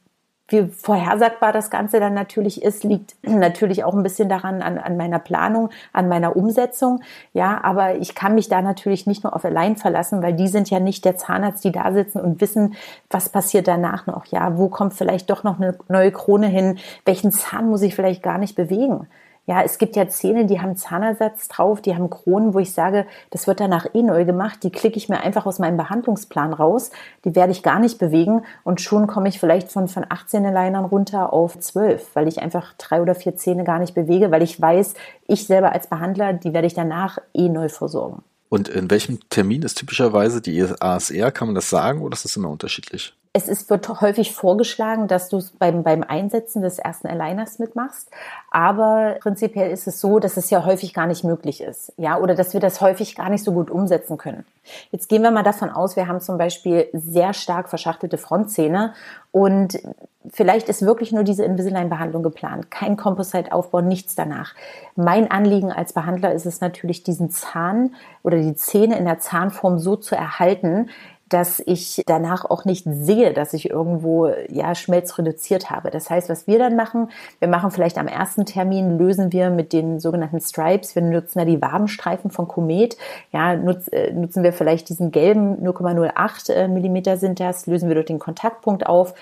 wie 0.49 0.67
vorhersagbar 0.67 1.53
das 1.53 1.71
Ganze 1.71 2.01
dann 2.01 2.13
natürlich 2.13 2.63
ist, 2.63 2.85
liegt 2.85 3.17
natürlich 3.23 3.85
auch 3.85 3.95
ein 3.95 4.03
bisschen 4.03 4.29
daran 4.29 4.63
an, 4.63 4.79
an 4.79 4.97
meiner 4.97 5.19
Planung, 5.19 5.71
an 5.93 6.09
meiner 6.09 6.37
Umsetzung. 6.37 7.01
Ja, 7.33 7.63
aber 7.63 7.97
ich 7.97 8.15
kann 8.15 8.35
mich 8.35 8.49
da 8.49 8.61
natürlich 8.61 9.07
nicht 9.07 9.25
nur 9.25 9.35
auf 9.35 9.45
allein 9.45 9.77
verlassen, 9.77 10.23
weil 10.23 10.35
die 10.35 10.49
sind 10.49 10.71
ja 10.71 10.81
nicht 10.81 11.05
der 11.05 11.17
Zahnarzt, 11.17 11.65
die 11.65 11.73
da 11.73 11.93
sitzen 11.93 12.21
und 12.21 12.41
wissen, 12.41 12.75
was 13.11 13.29
passiert 13.29 13.69
danach 13.69 14.07
noch. 14.07 14.27
Ja, 14.27 14.59
wo 14.59 14.69
kommt 14.69 14.95
vielleicht 14.95 15.31
doch 15.31 15.45
noch 15.45 15.59
eine 15.59 15.77
neue 15.89 16.13
Krone 16.13 16.47
hin? 16.47 16.79
Welchen 17.05 17.33
Zahn 17.33 17.69
muss 17.69 17.83
ich 17.83 17.95
vielleicht 17.95 18.23
gar 18.23 18.39
nicht 18.39 18.55
bewegen? 18.55 19.07
Ja, 19.47 19.63
es 19.63 19.77
gibt 19.77 19.95
ja 19.95 20.09
Zähne, 20.09 20.47
die 20.47 20.61
haben 20.61 20.77
Zahnersatz 20.77 21.49
drauf, 21.49 21.83
die 21.83 21.95
haben 21.95 22.09
Kronen, 22.09 22.55
wo 22.55 22.61
ich 22.61 22.73
sage, 22.73 23.07
das 23.31 23.47
wird 23.47 23.61
danach 23.61 23.87
eh 23.93 24.03
neu 24.03 24.25
gemacht. 24.25 24.63
Die 24.63 24.71
klicke 24.71 24.97
ich 24.97 25.11
mir 25.11 25.21
einfach 25.21 25.45
aus 25.45 25.59
meinem 25.59 25.77
Behandlungsplan 25.77 26.55
raus. 26.55 26.91
Die 27.27 27.35
werde 27.37 27.53
ich 27.53 27.63
gar 27.63 27.79
nicht 27.79 27.99
bewegen 27.99 28.43
und 28.65 28.81
schon 28.81 29.07
komme 29.07 29.29
ich 29.29 29.39
vielleicht 29.39 29.71
von, 29.71 29.89
von 29.89 30.07
18 30.09 30.45
Linern 30.45 30.87
runter 30.87 31.35
auf 31.35 31.59
12, 31.59 32.15
weil 32.15 32.27
ich 32.27 32.41
einfach 32.41 32.73
drei 32.79 33.03
oder 33.03 33.15
vier 33.15 33.37
Zähne 33.37 33.65
gar 33.65 33.79
nicht 33.79 33.95
bewege, 33.95 34.31
weil 34.31 34.43
ich 34.43 34.59
weiß, 34.59 34.95
ich 35.27 35.47
selber 35.47 35.73
als 35.73 35.89
Behandler, 35.89 36.33
die 36.33 36.55
werde 36.55 36.67
ich 36.67 36.75
danach 36.75 37.19
eh 37.35 37.51
neu 37.51 37.69
versorgen. 37.69 38.23
Und 38.49 38.69
in 38.69 38.91
welchem 38.91 39.19
Termin 39.29 39.63
ist 39.63 39.75
typischerweise 39.75 40.41
die 40.41 40.65
ASR? 40.81 41.33
Kann 41.33 41.49
man 41.49 41.55
das 41.55 41.69
sagen 41.69 42.01
oder 42.01 42.15
ist 42.15 42.25
das 42.25 42.37
immer 42.37 42.49
unterschiedlich? 42.49 43.15
Es 43.37 43.49
ist, 43.49 43.69
wird 43.69 44.01
häufig 44.01 44.33
vorgeschlagen, 44.33 45.09
dass 45.09 45.29
du 45.29 45.43
beim, 45.59 45.83
beim 45.83 46.05
Einsetzen 46.05 46.63
des 46.63 46.79
ersten 46.79 47.09
Aligners 47.09 47.59
mitmachst. 47.59 48.09
Aber 48.53 49.17
prinzipiell 49.21 49.73
ist 49.73 49.89
es 49.89 50.01
so, 50.01 50.21
dass 50.21 50.37
es 50.37 50.51
ja 50.51 50.65
häufig 50.65 50.95
gar 50.95 51.09
nicht 51.09 51.25
möglich 51.25 51.61
ist. 51.61 51.93
Ja, 51.97 52.19
oder 52.19 52.37
dass 52.37 52.53
wir 52.53 52.61
das 52.61 52.81
häufig 52.81 53.17
gar 53.17 53.31
nicht 53.31 53.43
so 53.43 53.51
gut 53.51 53.73
umsetzen 53.73 54.19
können. 54.19 54.47
Jetzt 54.93 55.09
gehen 55.09 55.23
wir 55.23 55.33
mal 55.33 55.43
davon 55.43 55.69
aus, 55.69 55.97
wir 55.97 56.07
haben 56.07 56.21
zum 56.21 56.39
Beispiel 56.39 56.89
sehr 56.93 57.35
stark 57.35 57.69
verschachtelte 57.69 58.19
Frontzähne 58.19 58.95
und 59.33 59.83
vielleicht 60.31 60.69
ist 60.69 60.83
wirklich 60.83 61.11
nur 61.11 61.25
diese 61.25 61.45
Invisalign-Behandlung 61.45 62.23
geplant. 62.23 62.71
Kein 62.71 62.97
Composite-Aufbau, 62.97 63.81
nichts 63.81 64.15
danach. 64.15 64.55
Mein 64.95 65.31
Anliegen 65.31 65.73
als 65.73 65.93
Behandler 65.93 66.33
ist 66.33 66.47
es 66.47 66.61
natürlich, 66.61 67.03
diesen 67.03 67.31
Zahn 67.31 67.95
oder 68.23 68.39
die 68.39 68.55
Zähne 68.55 68.97
in 68.97 69.05
der 69.05 69.19
Zahnform 69.19 69.81
so 69.81 69.97
zu 69.97 70.15
erhalten, 70.15 70.89
dass 71.35 71.59
ich 71.59 72.05
danach 72.07 72.45
auch 72.45 72.65
nicht 72.65 72.87
sehe, 72.89 73.33
dass 73.33 73.55
ich 73.55 73.69
irgendwo 73.69 74.29
ja 74.49 74.77
Schmelz 74.77 75.19
reduziert 75.19 75.69
habe. 75.69 75.91
Das 75.91 76.09
heißt, 76.09 76.29
was 76.29 76.47
wir 76.47 76.61
dann 76.61 76.77
machen, 76.77 77.11
wir 77.41 77.49
machen 77.49 77.73
vielleicht 77.73 77.99
am 77.99 78.07
ersten 78.07 78.47
Termin 78.47 78.99
lösen 78.99 79.33
wir 79.33 79.51
mit 79.51 79.73
den 79.73 79.99
sogenannten 79.99 80.41
Stripes. 80.41 80.95
Wir 80.95 81.03
nutzen 81.03 81.41
da 81.41 81.45
die 81.45 81.61
Wabenstreifen 81.61 82.31
von 82.31 82.47
Komet. 82.47 82.97
Ja, 83.33 83.57
nutz, 83.57 83.89
äh, 83.89 84.13
nutzen 84.13 84.45
wir 84.45 84.53
vielleicht 84.53 84.89
diesen 84.89 85.11
gelben 85.11 85.57
0,08 85.57 86.53
äh, 86.53 86.69
Millimeter 86.69 87.17
sind 87.17 87.41
das, 87.41 87.67
lösen 87.67 87.89
wir 87.89 87.97
dort 87.97 88.11
den 88.11 88.21
Kontaktpunkt 88.21 88.87
auf 88.87 89.15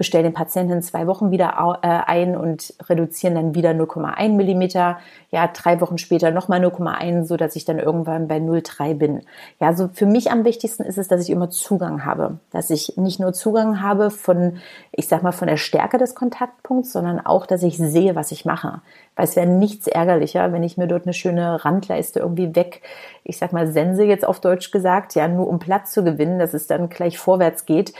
bestellen 0.00 0.24
den 0.24 0.32
Patienten 0.32 0.72
in 0.72 0.82
zwei 0.82 1.06
Wochen 1.06 1.30
wieder 1.30 1.78
äh, 1.82 1.86
ein 1.86 2.34
und 2.34 2.72
reduzieren 2.88 3.34
dann 3.34 3.54
wieder 3.54 3.72
0,1 3.72 4.30
Millimeter. 4.30 4.98
Ja, 5.30 5.46
drei 5.46 5.78
Wochen 5.82 5.98
später 5.98 6.30
nochmal 6.30 6.64
0,1, 6.64 7.24
so 7.24 7.36
dass 7.36 7.54
ich 7.54 7.66
dann 7.66 7.78
irgendwann 7.78 8.26
bei 8.26 8.38
0,3 8.38 8.94
bin. 8.94 9.20
Ja, 9.60 9.74
so 9.74 9.90
für 9.92 10.06
mich 10.06 10.30
am 10.30 10.46
wichtigsten 10.46 10.84
ist 10.84 10.96
es, 10.96 11.08
dass 11.08 11.20
ich 11.20 11.28
immer 11.28 11.50
Zugang 11.50 12.06
habe, 12.06 12.38
dass 12.50 12.70
ich 12.70 12.96
nicht 12.96 13.20
nur 13.20 13.34
Zugang 13.34 13.82
habe 13.82 14.10
von, 14.10 14.56
ich 14.90 15.06
sag 15.06 15.22
mal, 15.22 15.32
von 15.32 15.48
der 15.48 15.58
Stärke 15.58 15.98
des 15.98 16.14
Kontaktpunkts, 16.14 16.92
sondern 16.92 17.20
auch, 17.20 17.44
dass 17.44 17.62
ich 17.62 17.76
sehe, 17.76 18.16
was 18.16 18.32
ich 18.32 18.46
mache. 18.46 18.80
Weil 19.16 19.26
es 19.26 19.36
wäre 19.36 19.46
nichts 19.46 19.86
ärgerlicher, 19.86 20.50
wenn 20.54 20.62
ich 20.62 20.78
mir 20.78 20.86
dort 20.86 21.04
eine 21.04 21.12
schöne 21.12 21.62
Randleiste 21.62 22.20
irgendwie 22.20 22.56
weg, 22.56 22.80
ich 23.22 23.36
sag 23.36 23.52
mal, 23.52 23.70
sense 23.70 24.04
jetzt 24.04 24.26
auf 24.26 24.40
Deutsch 24.40 24.70
gesagt, 24.70 25.14
ja, 25.14 25.28
nur 25.28 25.46
um 25.46 25.58
Platz 25.58 25.92
zu 25.92 26.02
gewinnen, 26.02 26.38
dass 26.38 26.54
es 26.54 26.66
dann 26.66 26.88
gleich 26.88 27.18
vorwärts 27.18 27.66
geht 27.66 27.92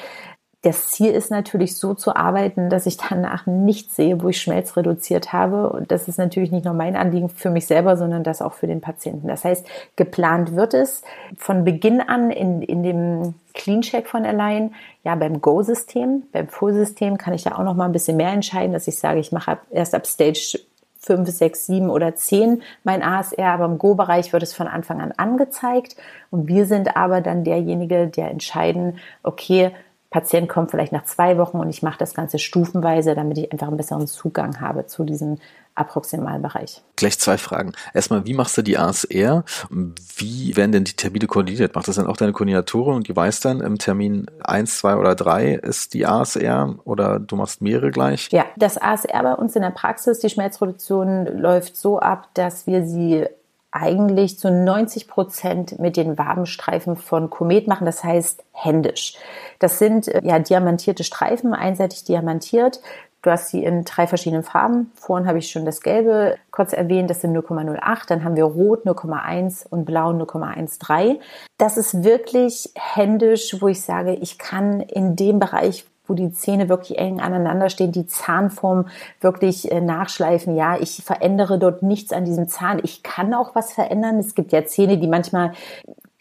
das 0.62 0.88
Ziel 0.88 1.12
ist 1.12 1.30
natürlich 1.30 1.76
so 1.76 1.94
zu 1.94 2.14
arbeiten, 2.14 2.68
dass 2.68 2.84
ich 2.84 2.98
danach 2.98 3.46
nichts 3.46 3.96
sehe, 3.96 4.22
wo 4.22 4.28
ich 4.28 4.42
Schmelz 4.42 4.76
reduziert 4.76 5.32
habe. 5.32 5.70
Und 5.70 5.90
das 5.90 6.06
ist 6.06 6.18
natürlich 6.18 6.52
nicht 6.52 6.66
nur 6.66 6.74
mein 6.74 6.96
Anliegen 6.96 7.30
für 7.30 7.48
mich 7.48 7.66
selber, 7.66 7.96
sondern 7.96 8.24
das 8.24 8.42
auch 8.42 8.52
für 8.52 8.66
den 8.66 8.82
Patienten. 8.82 9.26
Das 9.26 9.44
heißt, 9.44 9.66
geplant 9.96 10.54
wird 10.54 10.74
es 10.74 11.02
von 11.38 11.64
Beginn 11.64 12.02
an 12.02 12.30
in, 12.30 12.60
in 12.60 12.82
dem 12.82 13.34
Clean 13.54 13.80
Check 13.80 14.06
von 14.06 14.26
Align, 14.26 14.74
ja, 15.02 15.14
beim 15.14 15.40
Go-System, 15.40 16.24
beim 16.30 16.48
Full-System 16.48 17.16
kann 17.16 17.32
ich 17.32 17.42
da 17.42 17.52
auch 17.52 17.64
noch 17.64 17.74
mal 17.74 17.86
ein 17.86 17.92
bisschen 17.92 18.18
mehr 18.18 18.30
entscheiden, 18.30 18.74
dass 18.74 18.86
ich 18.86 18.98
sage, 18.98 19.18
ich 19.18 19.32
mache 19.32 19.52
ab, 19.52 19.62
erst 19.70 19.94
ab 19.94 20.06
Stage 20.06 20.60
5, 20.98 21.30
6, 21.30 21.66
7 21.66 21.88
oder 21.88 22.14
10 22.14 22.62
mein 22.84 23.02
ASR, 23.02 23.48
aber 23.48 23.64
im 23.64 23.78
Go-Bereich 23.78 24.34
wird 24.34 24.42
es 24.42 24.52
von 24.52 24.66
Anfang 24.68 25.00
an 25.00 25.12
angezeigt. 25.16 25.96
Und 26.30 26.46
wir 26.48 26.66
sind 26.66 26.96
aber 26.96 27.22
dann 27.22 27.44
derjenige, 27.44 28.08
der 28.08 28.30
entscheiden, 28.30 28.98
okay, 29.22 29.72
Patient 30.10 30.48
kommt 30.48 30.72
vielleicht 30.72 30.92
nach 30.92 31.04
zwei 31.04 31.38
Wochen 31.38 31.58
und 31.58 31.68
ich 31.70 31.82
mache 31.82 31.98
das 31.98 32.14
Ganze 32.14 32.40
stufenweise, 32.40 33.14
damit 33.14 33.38
ich 33.38 33.52
einfach 33.52 33.68
einen 33.68 33.76
besseren 33.76 34.08
Zugang 34.08 34.60
habe 34.60 34.86
zu 34.86 35.04
diesem 35.04 35.38
Approximalbereich. 35.76 36.82
Gleich 36.96 37.18
zwei 37.20 37.38
Fragen. 37.38 37.72
Erstmal, 37.94 38.26
wie 38.26 38.34
machst 38.34 38.58
du 38.58 38.62
die 38.62 38.76
ASR? 38.76 39.44
Wie 39.70 40.56
werden 40.56 40.72
denn 40.72 40.84
die 40.84 40.94
Termine 40.94 41.28
koordiniert? 41.28 41.76
Macht 41.76 41.86
das 41.86 41.94
dann 41.94 42.08
auch 42.08 42.16
deine 42.16 42.32
Koordinatorin 42.32 42.96
und 42.96 43.06
die 43.06 43.14
weiß 43.14 43.38
dann 43.38 43.60
im 43.60 43.78
Termin 43.78 44.26
eins, 44.42 44.78
zwei 44.78 44.96
oder 44.96 45.14
drei 45.14 45.54
ist 45.54 45.94
die 45.94 46.06
ASR 46.06 46.74
oder 46.84 47.20
du 47.20 47.36
machst 47.36 47.62
mehrere 47.62 47.92
gleich? 47.92 48.28
Ja, 48.32 48.46
das 48.56 48.78
ASR 48.78 49.22
bei 49.22 49.34
uns 49.34 49.54
in 49.54 49.62
der 49.62 49.70
Praxis, 49.70 50.18
die 50.18 50.28
Schmerzreduktion 50.28 51.26
läuft 51.38 51.76
so 51.76 52.00
ab, 52.00 52.28
dass 52.34 52.66
wir 52.66 52.84
sie 52.84 53.26
eigentlich 53.72 54.38
zu 54.38 54.50
90 54.50 55.08
Prozent 55.08 55.78
mit 55.78 55.96
den 55.96 56.18
Wabenstreifen 56.18 56.96
von 56.96 57.30
Komet 57.30 57.68
machen, 57.68 57.84
das 57.84 58.02
heißt 58.02 58.42
händisch. 58.52 59.16
Das 59.58 59.78
sind 59.78 60.08
äh, 60.08 60.20
ja 60.24 60.38
diamantierte 60.38 61.04
Streifen, 61.04 61.54
einseitig 61.54 62.04
diamantiert. 62.04 62.80
Du 63.22 63.30
hast 63.30 63.50
sie 63.50 63.62
in 63.62 63.84
drei 63.84 64.06
verschiedenen 64.06 64.42
Farben. 64.42 64.90
Vorhin 64.94 65.28
habe 65.28 65.38
ich 65.38 65.50
schon 65.50 65.66
das 65.66 65.82
Gelbe 65.82 66.36
kurz 66.50 66.72
erwähnt, 66.72 67.10
das 67.10 67.20
sind 67.20 67.36
0,08. 67.36 68.08
Dann 68.08 68.24
haben 68.24 68.34
wir 68.34 68.44
Rot 68.44 68.86
0,1 68.86 69.66
und 69.68 69.84
Blau 69.84 70.10
0,13. 70.10 71.20
Das 71.58 71.76
ist 71.76 72.02
wirklich 72.02 72.70
händisch, 72.74 73.56
wo 73.60 73.68
ich 73.68 73.82
sage, 73.82 74.14
ich 74.14 74.38
kann 74.38 74.80
in 74.80 75.16
dem 75.16 75.38
Bereich, 75.38 75.84
wo 76.10 76.14
die 76.14 76.32
Zähne 76.32 76.68
wirklich 76.68 76.98
eng 76.98 77.20
aneinander 77.20 77.70
stehen, 77.70 77.92
die 77.92 78.06
Zahnform 78.06 78.88
wirklich 79.20 79.70
äh, 79.70 79.80
nachschleifen. 79.80 80.56
Ja, 80.56 80.76
ich 80.78 81.04
verändere 81.04 81.58
dort 81.58 81.82
nichts 81.84 82.12
an 82.12 82.24
diesem 82.24 82.48
Zahn. 82.48 82.80
Ich 82.82 83.04
kann 83.04 83.32
auch 83.32 83.54
was 83.54 83.72
verändern. 83.72 84.18
Es 84.18 84.34
gibt 84.34 84.50
ja 84.50 84.64
Zähne, 84.64 84.98
die 84.98 85.06
manchmal 85.06 85.52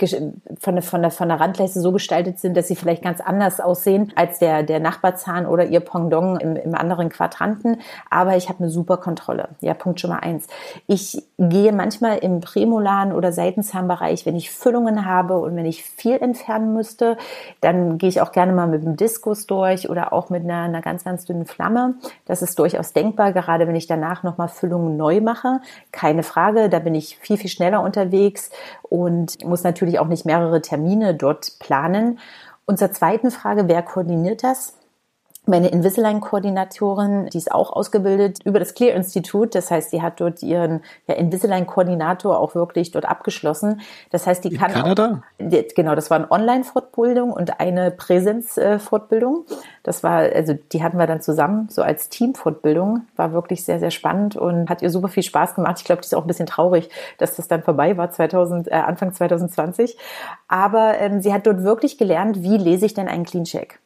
von 0.08 0.76
der, 0.76 0.84
von 0.84 1.02
der, 1.02 1.12
von 1.12 1.28
der 1.28 1.40
Randleiste 1.40 1.82
so 1.82 1.92
gestaltet 1.92 2.40
sind, 2.40 2.56
dass 2.56 2.68
sie 2.68 2.76
vielleicht 2.76 3.04
ganz 3.04 3.20
anders 3.20 3.60
aussehen 3.60 4.14
als 4.16 4.40
der, 4.40 4.64
der 4.64 4.80
Nachbarzahn 4.80 5.46
oder 5.46 5.66
ihr 5.66 5.82
Pendant 5.82 6.42
im, 6.42 6.56
im 6.56 6.76
anderen 6.76 7.10
Quadranten. 7.10 7.82
Aber 8.10 8.38
ich 8.38 8.50
habe 8.50 8.60
eine 8.60 8.70
super 8.70 8.98
Kontrolle. 8.98 9.50
Ja, 9.62 9.74
Punkt 9.74 10.00
schon 10.00 10.12
mal 10.12 10.20
eins. 10.20 10.48
Ich 10.88 11.24
gehe 11.38 11.74
manchmal 11.74 12.20
im 12.20 12.40
Prämolaren 12.40 13.12
oder 13.14 13.32
Seitenzahnbereich, 13.32 14.26
wenn 14.26 14.36
ich 14.36 14.52
Füllungen 14.52 15.06
habe 15.06 15.40
und 15.40 15.56
wenn 15.56 15.66
ich 15.66 15.84
viel 15.84 16.18
entfernen 16.18 16.74
müsste, 16.74 17.18
dann 17.62 17.98
gehe 17.98 18.10
ich 18.10 18.22
auch 18.22 18.32
gerne 18.32 18.54
mal 18.54 18.68
mit 18.68 18.84
dem 18.84 18.96
Diskus 18.96 19.48
durch 19.48 19.90
oder 19.90 20.14
auch 20.14 20.30
mit 20.30 20.44
einer, 20.44 20.64
einer 20.64 20.82
ganz, 20.82 21.04
ganz 21.04 21.26
dünnen 21.26 21.46
Flamme. 21.46 21.96
Das 22.26 22.42
ist 22.42 22.58
durchaus 22.60 22.94
denkbar, 22.94 23.34
gerade 23.34 23.68
wenn 23.68 23.76
ich 23.76 23.88
danach 23.88 24.24
nochmal 24.24 24.48
Füllungen 24.48 24.98
neu 24.98 25.22
mache. 25.22 25.62
Keine 25.92 26.24
Frage, 26.24 26.70
da 26.70 26.80
bin 26.80 26.96
ich 26.96 27.18
viel, 27.18 27.38
viel 27.38 27.50
schneller 27.50 27.82
unterwegs 27.82 28.50
und 28.84 29.44
muss 29.46 29.64
natürlich 29.64 29.89
auch 29.98 30.08
nicht 30.08 30.26
mehrere 30.26 30.62
Termine 30.62 31.16
dort 31.16 31.58
planen. 31.58 32.20
Zur 32.68 32.92
zweiten 32.92 33.32
Frage, 33.32 33.68
wer 33.68 33.82
koordiniert 33.82 34.44
das? 34.44 34.76
Meine 35.50 35.70
Invisalign-Koordinatorin, 35.70 37.26
die 37.34 37.40
ist 37.40 37.52
auch 37.52 37.74
ausgebildet 37.74 38.38
über 38.46 38.60
das 38.60 38.76
Clear-Institut. 38.76 39.56
Das 39.56 39.72
heißt, 39.72 39.90
sie 39.90 40.04
hat 40.04 40.22
dort 40.22 40.44
ihren 40.44 40.82
ja, 41.08 41.16
Invisalign-Koordinator 41.16 42.40
auch 42.40 42.54
wirklich 42.54 42.92
dort 42.92 43.06
abgeschlossen. 43.06 43.82
Das 44.12 44.28
heißt, 44.28 44.44
die 44.44 44.50
In 44.50 44.60
kann 44.60 44.72
Kanada? 44.72 45.24
Auch, 45.40 45.64
genau, 45.76 45.96
das 45.96 46.12
war 46.12 46.18
eine 46.18 46.32
Online-Fortbildung 46.32 47.34
und 47.34 47.60
eine 47.60 47.90
Präsenz-Fortbildung. 47.90 49.46
Das 49.82 50.04
war, 50.04 50.20
also 50.20 50.54
die 50.54 50.84
hatten 50.84 51.00
wir 51.00 51.08
dann 51.08 51.22
zusammen, 51.22 51.68
so 51.72 51.82
als 51.82 52.10
Team-Fortbildung. 52.10 53.08
War 53.16 53.34
wirklich 53.34 53.64
sehr, 53.64 53.80
sehr 53.80 53.92
spannend 53.92 54.36
und 54.36 54.70
hat 54.70 54.84
ihr 54.84 54.92
super 54.92 55.08
viel 55.08 55.24
Spaß 55.24 55.56
gemacht. 55.56 55.78
Ich 55.80 55.84
glaube, 55.84 56.02
die 56.02 56.06
ist 56.06 56.14
auch 56.14 56.26
ein 56.26 56.28
bisschen 56.28 56.46
traurig, 56.46 56.92
dass 57.18 57.36
das 57.36 57.48
dann 57.48 57.64
vorbei 57.64 57.98
war, 57.98 58.12
2000, 58.12 58.68
äh, 58.68 58.76
Anfang 58.76 59.14
2020. 59.14 59.98
Aber 60.48 61.00
ähm, 61.00 61.22
sie 61.22 61.34
hat 61.34 61.48
dort 61.48 61.64
wirklich 61.64 61.98
gelernt, 61.98 62.44
wie 62.44 62.58
lese 62.58 62.86
ich 62.86 62.94
denn 62.94 63.08
einen 63.08 63.26
Clean-Check? 63.26 63.80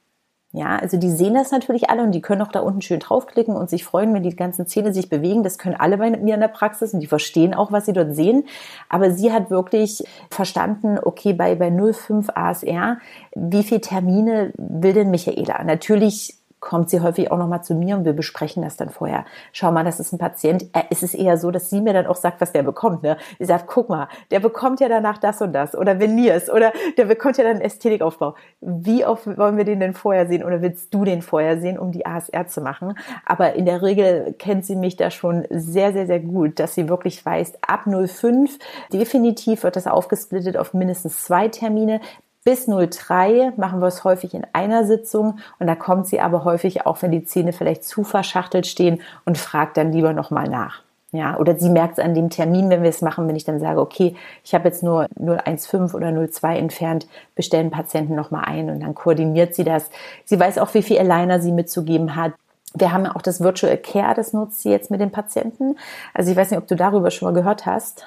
Ja, 0.55 0.75
also 0.75 0.97
die 0.97 1.09
sehen 1.09 1.33
das 1.33 1.49
natürlich 1.49 1.89
alle 1.89 2.03
und 2.03 2.11
die 2.11 2.21
können 2.21 2.43
auch 2.43 2.51
da 2.51 2.59
unten 2.59 2.83
schön 2.83 2.99
draufklicken 2.99 3.55
und 3.55 3.71
sich 3.71 3.83
freuen, 3.83 4.13
wenn 4.13 4.21
die 4.21 4.35
ganzen 4.35 4.67
Zähne 4.67 4.93
sich 4.93 5.09
bewegen. 5.09 5.41
Das 5.41 5.57
können 5.57 5.75
alle 5.75 5.97
bei 5.97 6.11
mir 6.11 6.35
in 6.35 6.41
der 6.41 6.47
Praxis 6.47 6.93
und 6.93 6.99
die 6.99 7.07
verstehen 7.07 7.55
auch, 7.55 7.71
was 7.71 7.87
sie 7.87 7.93
dort 7.93 8.15
sehen. 8.15 8.45
Aber 8.87 9.09
sie 9.09 9.33
hat 9.33 9.49
wirklich 9.49 10.03
verstanden, 10.29 10.99
okay, 11.01 11.33
bei, 11.33 11.55
bei 11.55 11.71
05 11.71 12.29
ASR, 12.35 12.99
wie 13.33 13.63
viele 13.63 13.81
Termine 13.81 14.53
will 14.55 14.93
denn 14.93 15.09
Michaela? 15.09 15.63
Natürlich 15.63 16.37
kommt 16.63 16.89
sie 16.89 17.01
häufig 17.01 17.29
auch 17.29 17.37
nochmal 17.37 17.61
zu 17.61 17.75
mir 17.75 17.97
und 17.97 18.05
wir 18.05 18.13
besprechen 18.13 18.63
das 18.63 18.77
dann 18.77 18.89
vorher. 18.89 19.25
Schau 19.51 19.71
mal, 19.71 19.83
das 19.83 19.99
ist 19.99 20.13
ein 20.13 20.17
Patient. 20.17 20.63
Äh, 20.73 20.83
es 20.89 21.03
ist 21.03 21.13
eher 21.13 21.37
so, 21.37 21.51
dass 21.51 21.69
sie 21.69 21.81
mir 21.81 21.91
dann 21.91 22.07
auch 22.07 22.15
sagt, 22.15 22.39
was 22.39 22.53
der 22.53 22.63
bekommt. 22.63 23.03
Ne? 23.03 23.17
Sie 23.37 23.45
sagt, 23.45 23.67
guck 23.67 23.89
mal, 23.89 24.07
der 24.31 24.39
bekommt 24.39 24.79
ja 24.79 24.87
danach 24.87 25.17
das 25.17 25.41
und 25.41 25.51
das 25.51 25.75
oder 25.75 25.99
Veneers 25.99 26.49
oder 26.49 26.71
der 26.97 27.05
bekommt 27.05 27.37
ja 27.37 27.43
dann 27.43 27.59
Ästhetikaufbau. 27.59 28.35
Wie 28.61 29.05
oft 29.05 29.37
wollen 29.37 29.57
wir 29.57 29.65
den 29.65 29.81
denn 29.81 29.93
vorher 29.93 30.25
sehen 30.25 30.43
oder 30.43 30.61
willst 30.61 30.93
du 30.93 31.03
den 31.03 31.21
vorher 31.21 31.59
sehen, 31.59 31.77
um 31.77 31.91
die 31.91 32.05
ASR 32.05 32.47
zu 32.47 32.61
machen? 32.61 32.97
Aber 33.25 33.53
in 33.53 33.65
der 33.65 33.81
Regel 33.81 34.33
kennt 34.39 34.65
sie 34.65 34.77
mich 34.77 34.95
da 34.95 35.11
schon 35.11 35.45
sehr, 35.49 35.91
sehr, 35.91 36.07
sehr 36.07 36.21
gut, 36.21 36.59
dass 36.59 36.75
sie 36.75 36.87
wirklich 36.87 37.25
weiß, 37.25 37.55
ab 37.67 37.81
05 37.85 38.57
definitiv 38.93 39.63
wird 39.63 39.75
das 39.75 39.85
aufgesplittet 39.85 40.55
auf 40.55 40.73
mindestens 40.73 41.25
zwei 41.25 41.49
Termine. 41.49 41.99
Bis 42.45 42.65
03 42.65 43.53
machen 43.55 43.79
wir 43.79 43.87
es 43.87 44.03
häufig 44.03 44.33
in 44.33 44.45
einer 44.51 44.85
Sitzung 44.85 45.39
und 45.59 45.67
da 45.67 45.75
kommt 45.75 46.07
sie 46.07 46.19
aber 46.19 46.43
häufig 46.43 46.85
auch, 46.85 47.01
wenn 47.01 47.11
die 47.11 47.23
Zähne 47.23 47.53
vielleicht 47.53 47.85
zu 47.85 48.03
verschachtelt 48.03 48.67
stehen 48.67 49.01
und 49.23 49.37
fragt 49.37 49.77
dann 49.77 49.93
lieber 49.93 50.11
nochmal 50.11 50.49
nach. 50.49 50.81
Ja, 51.13 51.37
oder 51.37 51.55
sie 51.57 51.69
merkt 51.69 51.99
es 51.99 52.03
an 52.03 52.15
dem 52.15 52.29
Termin, 52.31 52.69
wenn 52.69 52.81
wir 52.81 52.89
es 52.89 53.01
machen, 53.01 53.27
wenn 53.27 53.35
ich 53.35 53.45
dann 53.45 53.59
sage, 53.59 53.79
okay, 53.79 54.15
ich 54.43 54.53
habe 54.53 54.67
jetzt 54.67 54.81
nur 54.83 55.07
015 55.15 55.93
oder 55.93 56.11
02 56.11 56.57
entfernt, 56.57 57.07
bestellen 57.35 57.69
Patienten 57.69 58.15
nochmal 58.15 58.45
ein 58.45 58.69
und 58.69 58.81
dann 58.81 58.95
koordiniert 58.95 59.53
sie 59.53 59.63
das. 59.63 59.89
Sie 60.25 60.39
weiß 60.39 60.57
auch, 60.57 60.73
wie 60.73 60.81
viel 60.81 60.97
Aligner 60.97 61.39
sie 61.39 61.51
mitzugeben 61.51 62.15
hat. 62.15 62.33
Wir 62.73 62.91
haben 62.91 63.05
ja 63.05 63.15
auch 63.15 63.21
das 63.21 63.41
Virtual 63.41 63.77
Care, 63.77 64.15
das 64.15 64.33
nutzt 64.33 64.63
sie 64.63 64.71
jetzt 64.71 64.89
mit 64.89 64.99
den 64.99 65.11
Patienten. 65.11 65.77
Also 66.15 66.31
ich 66.31 66.35
weiß 66.35 66.49
nicht, 66.49 66.59
ob 66.59 66.67
du 66.67 66.75
darüber 66.75 67.11
schon 67.11 67.27
mal 67.27 67.39
gehört 67.39 67.67
hast. 67.67 68.05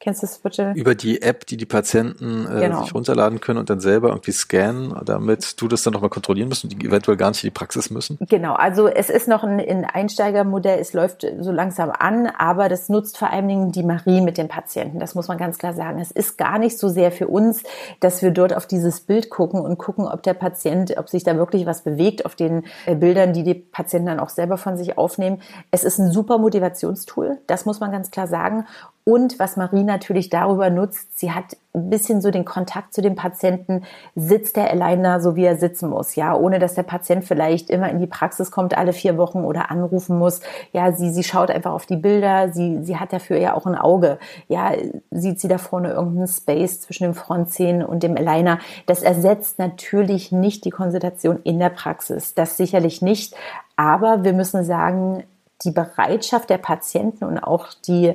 Kennst 0.00 0.22
du 0.22 0.26
das 0.26 0.38
bitte? 0.38 0.72
Über 0.76 0.94
die 0.94 1.22
App, 1.22 1.44
die 1.46 1.56
die 1.56 1.66
Patienten 1.66 2.46
äh, 2.46 2.60
genau. 2.60 2.82
sich 2.82 2.94
runterladen 2.94 3.40
können 3.40 3.58
und 3.58 3.68
dann 3.68 3.80
selber 3.80 4.10
irgendwie 4.10 4.30
scannen, 4.30 4.94
damit 5.04 5.60
du 5.60 5.66
das 5.66 5.82
dann 5.82 5.92
nochmal 5.92 6.10
kontrollieren 6.10 6.48
musst 6.48 6.62
und 6.62 6.70
die 6.70 6.86
eventuell 6.86 7.16
gar 7.16 7.30
nicht 7.30 7.42
in 7.42 7.48
die 7.48 7.54
Praxis 7.54 7.90
müssen? 7.90 8.16
Genau, 8.28 8.54
also 8.54 8.86
es 8.86 9.10
ist 9.10 9.26
noch 9.26 9.42
ein, 9.42 9.58
ein 9.58 9.84
Einsteigermodell, 9.84 10.78
es 10.78 10.92
läuft 10.92 11.26
so 11.40 11.50
langsam 11.50 11.90
an, 11.90 12.28
aber 12.38 12.68
das 12.68 12.88
nutzt 12.88 13.18
vor 13.18 13.32
allen 13.32 13.48
Dingen 13.48 13.72
die 13.72 13.82
Marie 13.82 14.20
mit 14.20 14.38
den 14.38 14.46
Patienten. 14.46 15.00
Das 15.00 15.16
muss 15.16 15.26
man 15.26 15.36
ganz 15.36 15.58
klar 15.58 15.74
sagen. 15.74 15.98
Es 15.98 16.12
ist 16.12 16.38
gar 16.38 16.60
nicht 16.60 16.78
so 16.78 16.88
sehr 16.88 17.10
für 17.10 17.26
uns, 17.26 17.64
dass 17.98 18.22
wir 18.22 18.30
dort 18.30 18.54
auf 18.54 18.66
dieses 18.66 19.00
Bild 19.00 19.30
gucken 19.30 19.60
und 19.60 19.78
gucken, 19.78 20.06
ob 20.06 20.22
der 20.22 20.34
Patient, 20.34 20.96
ob 20.96 21.08
sich 21.08 21.24
da 21.24 21.36
wirklich 21.36 21.66
was 21.66 21.82
bewegt 21.82 22.24
auf 22.24 22.36
den 22.36 22.66
äh, 22.86 22.94
Bildern, 22.94 23.32
die 23.32 23.42
die 23.42 23.54
Patienten 23.54 24.06
dann 24.06 24.20
auch 24.20 24.28
selber 24.30 24.58
von 24.58 24.76
sich 24.76 24.96
aufnehmen. 24.96 25.42
Es 25.72 25.82
ist 25.82 25.98
ein 25.98 26.12
super 26.12 26.38
Motivationstool, 26.38 27.38
das 27.48 27.66
muss 27.66 27.80
man 27.80 27.90
ganz 27.90 28.12
klar 28.12 28.28
sagen. 28.28 28.64
Und 29.08 29.38
was 29.38 29.56
Marie 29.56 29.84
natürlich 29.84 30.28
darüber 30.28 30.68
nutzt, 30.68 31.18
sie 31.18 31.32
hat 31.32 31.56
ein 31.72 31.88
bisschen 31.88 32.20
so 32.20 32.30
den 32.30 32.44
Kontakt 32.44 32.92
zu 32.92 33.00
dem 33.00 33.14
Patienten, 33.14 33.84
sitzt 34.14 34.54
der 34.54 34.70
Aligner 34.70 35.22
so, 35.22 35.34
wie 35.34 35.46
er 35.46 35.56
sitzen 35.56 35.88
muss, 35.88 36.14
ja, 36.14 36.34
ohne 36.34 36.58
dass 36.58 36.74
der 36.74 36.82
Patient 36.82 37.24
vielleicht 37.24 37.70
immer 37.70 37.88
in 37.88 38.00
die 38.00 38.06
Praxis 38.06 38.50
kommt 38.50 38.76
alle 38.76 38.92
vier 38.92 39.16
Wochen 39.16 39.46
oder 39.46 39.70
anrufen 39.70 40.18
muss. 40.18 40.42
Ja, 40.74 40.92
sie, 40.92 41.08
sie 41.08 41.24
schaut 41.24 41.50
einfach 41.50 41.72
auf 41.72 41.86
die 41.86 41.96
Bilder, 41.96 42.52
sie, 42.52 42.84
sie 42.84 42.98
hat 42.98 43.14
dafür 43.14 43.38
ja 43.38 43.54
auch 43.54 43.64
ein 43.64 43.76
Auge. 43.76 44.18
Ja, 44.46 44.72
sieht 45.10 45.40
sie 45.40 45.48
da 45.48 45.56
vorne 45.56 45.92
irgendeinen 45.92 46.28
Space 46.28 46.82
zwischen 46.82 47.04
dem 47.04 47.14
Frontzähnen 47.14 47.86
und 47.86 48.02
dem 48.02 48.14
Aligner. 48.14 48.58
Das 48.84 49.00
ersetzt 49.00 49.58
natürlich 49.58 50.32
nicht 50.32 50.66
die 50.66 50.70
Konsultation 50.70 51.40
in 51.44 51.58
der 51.58 51.70
Praxis. 51.70 52.34
Das 52.34 52.58
sicherlich 52.58 53.00
nicht. 53.00 53.34
Aber 53.74 54.22
wir 54.22 54.34
müssen 54.34 54.64
sagen, 54.64 55.24
die 55.64 55.70
Bereitschaft 55.70 56.50
der 56.50 56.58
Patienten 56.58 57.24
und 57.24 57.38
auch 57.38 57.68
die 57.86 58.14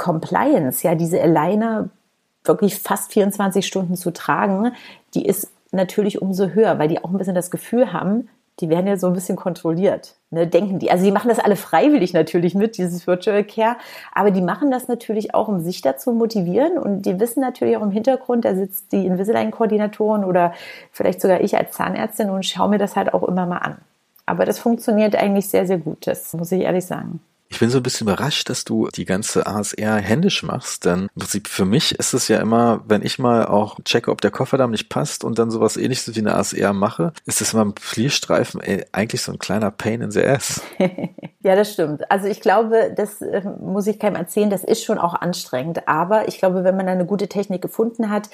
Compliance, 0.00 0.82
ja, 0.82 0.94
diese 0.94 1.20
Aligner 1.20 1.90
wirklich 2.44 2.78
fast 2.78 3.12
24 3.12 3.66
Stunden 3.66 3.96
zu 3.96 4.12
tragen, 4.12 4.72
die 5.12 5.26
ist 5.26 5.52
natürlich 5.72 6.22
umso 6.22 6.48
höher, 6.48 6.78
weil 6.78 6.88
die 6.88 7.04
auch 7.04 7.10
ein 7.10 7.18
bisschen 7.18 7.34
das 7.34 7.50
Gefühl 7.50 7.92
haben, 7.92 8.30
die 8.60 8.70
werden 8.70 8.86
ja 8.86 8.96
so 8.96 9.08
ein 9.08 9.12
bisschen 9.12 9.36
kontrolliert, 9.36 10.14
ne, 10.30 10.46
denken 10.46 10.78
die. 10.78 10.90
Also 10.90 11.04
die 11.04 11.12
machen 11.12 11.28
das 11.28 11.38
alle 11.38 11.54
freiwillig 11.54 12.14
natürlich 12.14 12.54
mit, 12.54 12.78
dieses 12.78 13.06
Virtual 13.06 13.44
Care, 13.44 13.76
aber 14.14 14.30
die 14.30 14.40
machen 14.40 14.70
das 14.70 14.88
natürlich 14.88 15.34
auch, 15.34 15.48
um 15.48 15.60
sich 15.60 15.82
dazu 15.82 16.12
motivieren 16.12 16.78
und 16.78 17.02
die 17.02 17.20
wissen 17.20 17.42
natürlich 17.42 17.76
auch 17.76 17.82
im 17.82 17.90
Hintergrund, 17.90 18.46
da 18.46 18.54
sitzt 18.54 18.92
die 18.92 19.04
Invisalign-Koordinatorin 19.04 20.24
oder 20.24 20.54
vielleicht 20.92 21.20
sogar 21.20 21.42
ich 21.42 21.58
als 21.58 21.72
Zahnärztin 21.72 22.30
und 22.30 22.46
schaue 22.46 22.70
mir 22.70 22.78
das 22.78 22.96
halt 22.96 23.12
auch 23.12 23.24
immer 23.24 23.44
mal 23.44 23.58
an. 23.58 23.76
Aber 24.24 24.46
das 24.46 24.58
funktioniert 24.58 25.14
eigentlich 25.14 25.50
sehr, 25.50 25.66
sehr 25.66 25.78
gut, 25.78 26.06
das 26.06 26.32
muss 26.32 26.52
ich 26.52 26.62
ehrlich 26.62 26.86
sagen. 26.86 27.20
Ich 27.52 27.58
bin 27.58 27.68
so 27.68 27.78
ein 27.78 27.82
bisschen 27.82 28.06
überrascht, 28.06 28.48
dass 28.48 28.64
du 28.64 28.88
die 28.94 29.04
ganze 29.04 29.44
ASR 29.44 29.96
händisch 29.96 30.44
machst, 30.44 30.84
denn 30.84 31.08
im 31.14 31.18
Prinzip 31.18 31.48
für 31.48 31.64
mich 31.64 31.98
ist 31.98 32.14
es 32.14 32.28
ja 32.28 32.38
immer, 32.38 32.84
wenn 32.86 33.04
ich 33.04 33.18
mal 33.18 33.44
auch 33.44 33.80
checke, 33.84 34.12
ob 34.12 34.20
der 34.20 34.30
Kofferdamm 34.30 34.70
nicht 34.70 34.88
passt 34.88 35.24
und 35.24 35.38
dann 35.38 35.50
sowas 35.50 35.76
ähnliches 35.76 36.14
wie 36.14 36.20
eine 36.20 36.36
ASR 36.36 36.72
mache, 36.72 37.12
ist 37.26 37.40
es 37.40 37.52
immer 37.52 37.64
ein 37.64 37.74
Flierstreifen 37.78 38.60
ey, 38.60 38.84
eigentlich 38.92 39.22
so 39.22 39.32
ein 39.32 39.40
kleiner 39.40 39.72
Pain 39.72 40.00
in 40.00 40.12
the 40.12 40.24
ass. 40.24 40.62
ja, 41.42 41.56
das 41.56 41.72
stimmt. 41.72 42.08
Also 42.08 42.28
ich 42.28 42.40
glaube, 42.40 42.94
das 42.96 43.20
äh, 43.20 43.42
muss 43.60 43.88
ich 43.88 43.98
keinem 43.98 44.16
erzählen, 44.16 44.48
das 44.48 44.62
ist 44.62 44.84
schon 44.84 44.98
auch 44.98 45.14
anstrengend, 45.14 45.88
aber 45.88 46.28
ich 46.28 46.38
glaube, 46.38 46.62
wenn 46.62 46.76
man 46.76 46.88
eine 46.88 47.04
gute 47.04 47.26
Technik 47.26 47.62
gefunden 47.62 48.10
hat, 48.10 48.30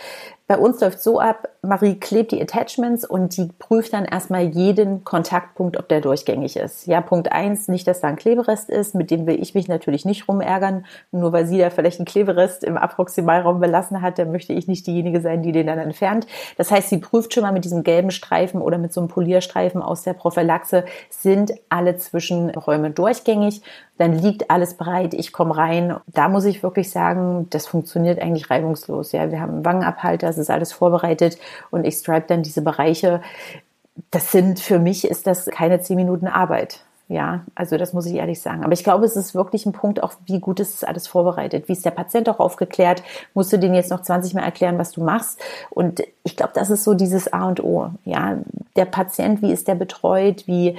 bei 0.47 0.59
uns 0.59 0.81
läuft 0.81 1.01
so 1.01 1.19
ab, 1.19 1.49
Marie 1.63 1.97
klebt 1.97 2.31
die 2.31 2.41
Attachments 2.41 3.05
und 3.05 3.37
die 3.37 3.49
prüft 3.59 3.93
dann 3.95 4.05
erstmal 4.05 4.45
jeden 4.45 5.03
Kontaktpunkt, 5.03 5.77
ob 5.77 5.89
der 5.89 6.01
durchgängig 6.01 6.57
ist. 6.57 6.87
Ja, 6.87 7.01
Punkt 7.01 7.33
eins, 7.33 7.67
nicht, 7.67 7.87
dass 7.89 8.01
da 8.01 8.09
ein 8.09 8.17
Kleberest 8.17 8.71
ist, 8.71 8.95
mit 8.95 9.06
dem 9.11 9.27
will 9.27 9.41
ich 9.41 9.55
mich 9.55 9.69
natürlich 9.69 10.05
nicht 10.05 10.29
rumärgern. 10.29 10.85
Nur 11.13 11.33
weil 11.33 11.47
sie 11.47 11.59
da 11.59 11.71
vielleicht 11.71 11.99
einen 11.99 12.07
Kleberest 12.07 12.65
im 12.65 12.77
Approximalraum 12.77 13.61
belassen 13.61 14.03
hat, 14.03 14.19
dann 14.19 14.33
möchte 14.33 14.53
ich 14.53 14.69
nicht 14.69 14.87
diejenige 14.87 15.21
sein, 15.21 15.43
die 15.43 15.53
den 15.53 15.67
dann 15.67 15.79
entfernt. 15.79 16.27
Das 16.57 16.71
heißt, 16.71 16.89
sie 16.89 16.99
prüft 16.99 17.35
schon 17.35 17.43
mal 17.43 17.53
mit 17.53 17.65
diesem 17.65 17.83
gelben 17.83 18.11
Streifen 18.11 18.61
oder 18.61 18.79
mit 18.79 18.93
so 18.93 19.01
einem 19.01 19.09
Polierstreifen 19.09 19.83
aus 19.83 20.03
der 20.03 20.15
Prophylaxe, 20.15 20.85
sind 21.11 21.53
alle 21.69 21.97
Zwischenräume 21.97 22.91
durchgängig 22.91 23.63
dann 23.99 24.13
liegt 24.13 24.51
alles 24.51 24.75
bereit, 24.75 25.15
ich 25.15 25.33
komme 25.33 25.57
rein. 25.57 25.97
Da 26.07 26.29
muss 26.29 26.45
ich 26.45 26.63
wirklich 26.63 26.91
sagen, 26.91 27.47
das 27.51 27.67
funktioniert 27.67 28.21
eigentlich 28.21 28.51
reibungslos. 28.51 29.13
Ja, 29.13 29.31
wir 29.31 29.41
haben 29.41 29.55
einen 29.55 29.65
Wangenabhalter, 29.65 30.29
es 30.29 30.39
ist 30.39 30.51
alles 30.51 30.73
vorbereitet 30.73 31.39
und 31.71 31.87
ich 31.87 31.95
stripe 31.97 32.27
dann 32.29 32.43
diese 32.43 32.63
Bereiche. 32.63 33.23
Das 34.11 34.33
sind 34.33 34.61
für 34.61 34.79
mich 34.79 35.09
ist 35.09 35.27
das 35.27 35.47
keine 35.47 35.81
zehn 35.81 35.97
Minuten 35.97 36.27
Arbeit. 36.27 36.85
Ja, 37.09 37.45
also 37.55 37.77
das 37.77 37.93
muss 37.93 38.07
ich 38.07 38.15
ehrlich 38.15 38.41
sagen. 38.41 38.65
Aber 38.65 38.73
ich 38.73 38.83
glaube, 38.83 39.05
es 39.05 39.15
ist 39.15 39.35
wirklich 39.35 39.65
ein 39.65 39.73
Punkt, 39.73 40.03
auch 40.03 40.15
wie 40.27 40.41
gut 40.41 40.59
ist 40.59 40.75
es 40.75 40.85
alles 40.85 41.07
vorbereitet. 41.07 41.69
Wie 41.69 41.73
ist 41.73 41.85
der 41.85 41.93
Patient 41.93 42.29
auch 42.29 42.41
aufgeklärt? 42.41 43.03
Musst 43.33 43.53
du 43.53 43.59
den 43.59 43.75
jetzt 43.75 43.91
noch 43.91 44.03
20 44.03 44.35
Mal 44.35 44.43
erklären, 44.43 44.77
was 44.77 44.91
du 44.91 45.05
machst? 45.05 45.41
Und 45.71 46.03
ich 46.25 46.37
glaube, 46.37 46.53
das 46.55 46.69
ist 46.69 46.83
so 46.83 46.95
dieses 46.95 47.33
A 47.33 47.47
und 47.47 47.63
O. 47.63 47.91
Ja, 48.05 48.39
der 48.75 48.87
Patient, 48.87 49.41
wie 49.41 49.53
ist 49.53 49.69
der 49.69 49.77
betreut? 49.77 50.49
Wie 50.49 50.77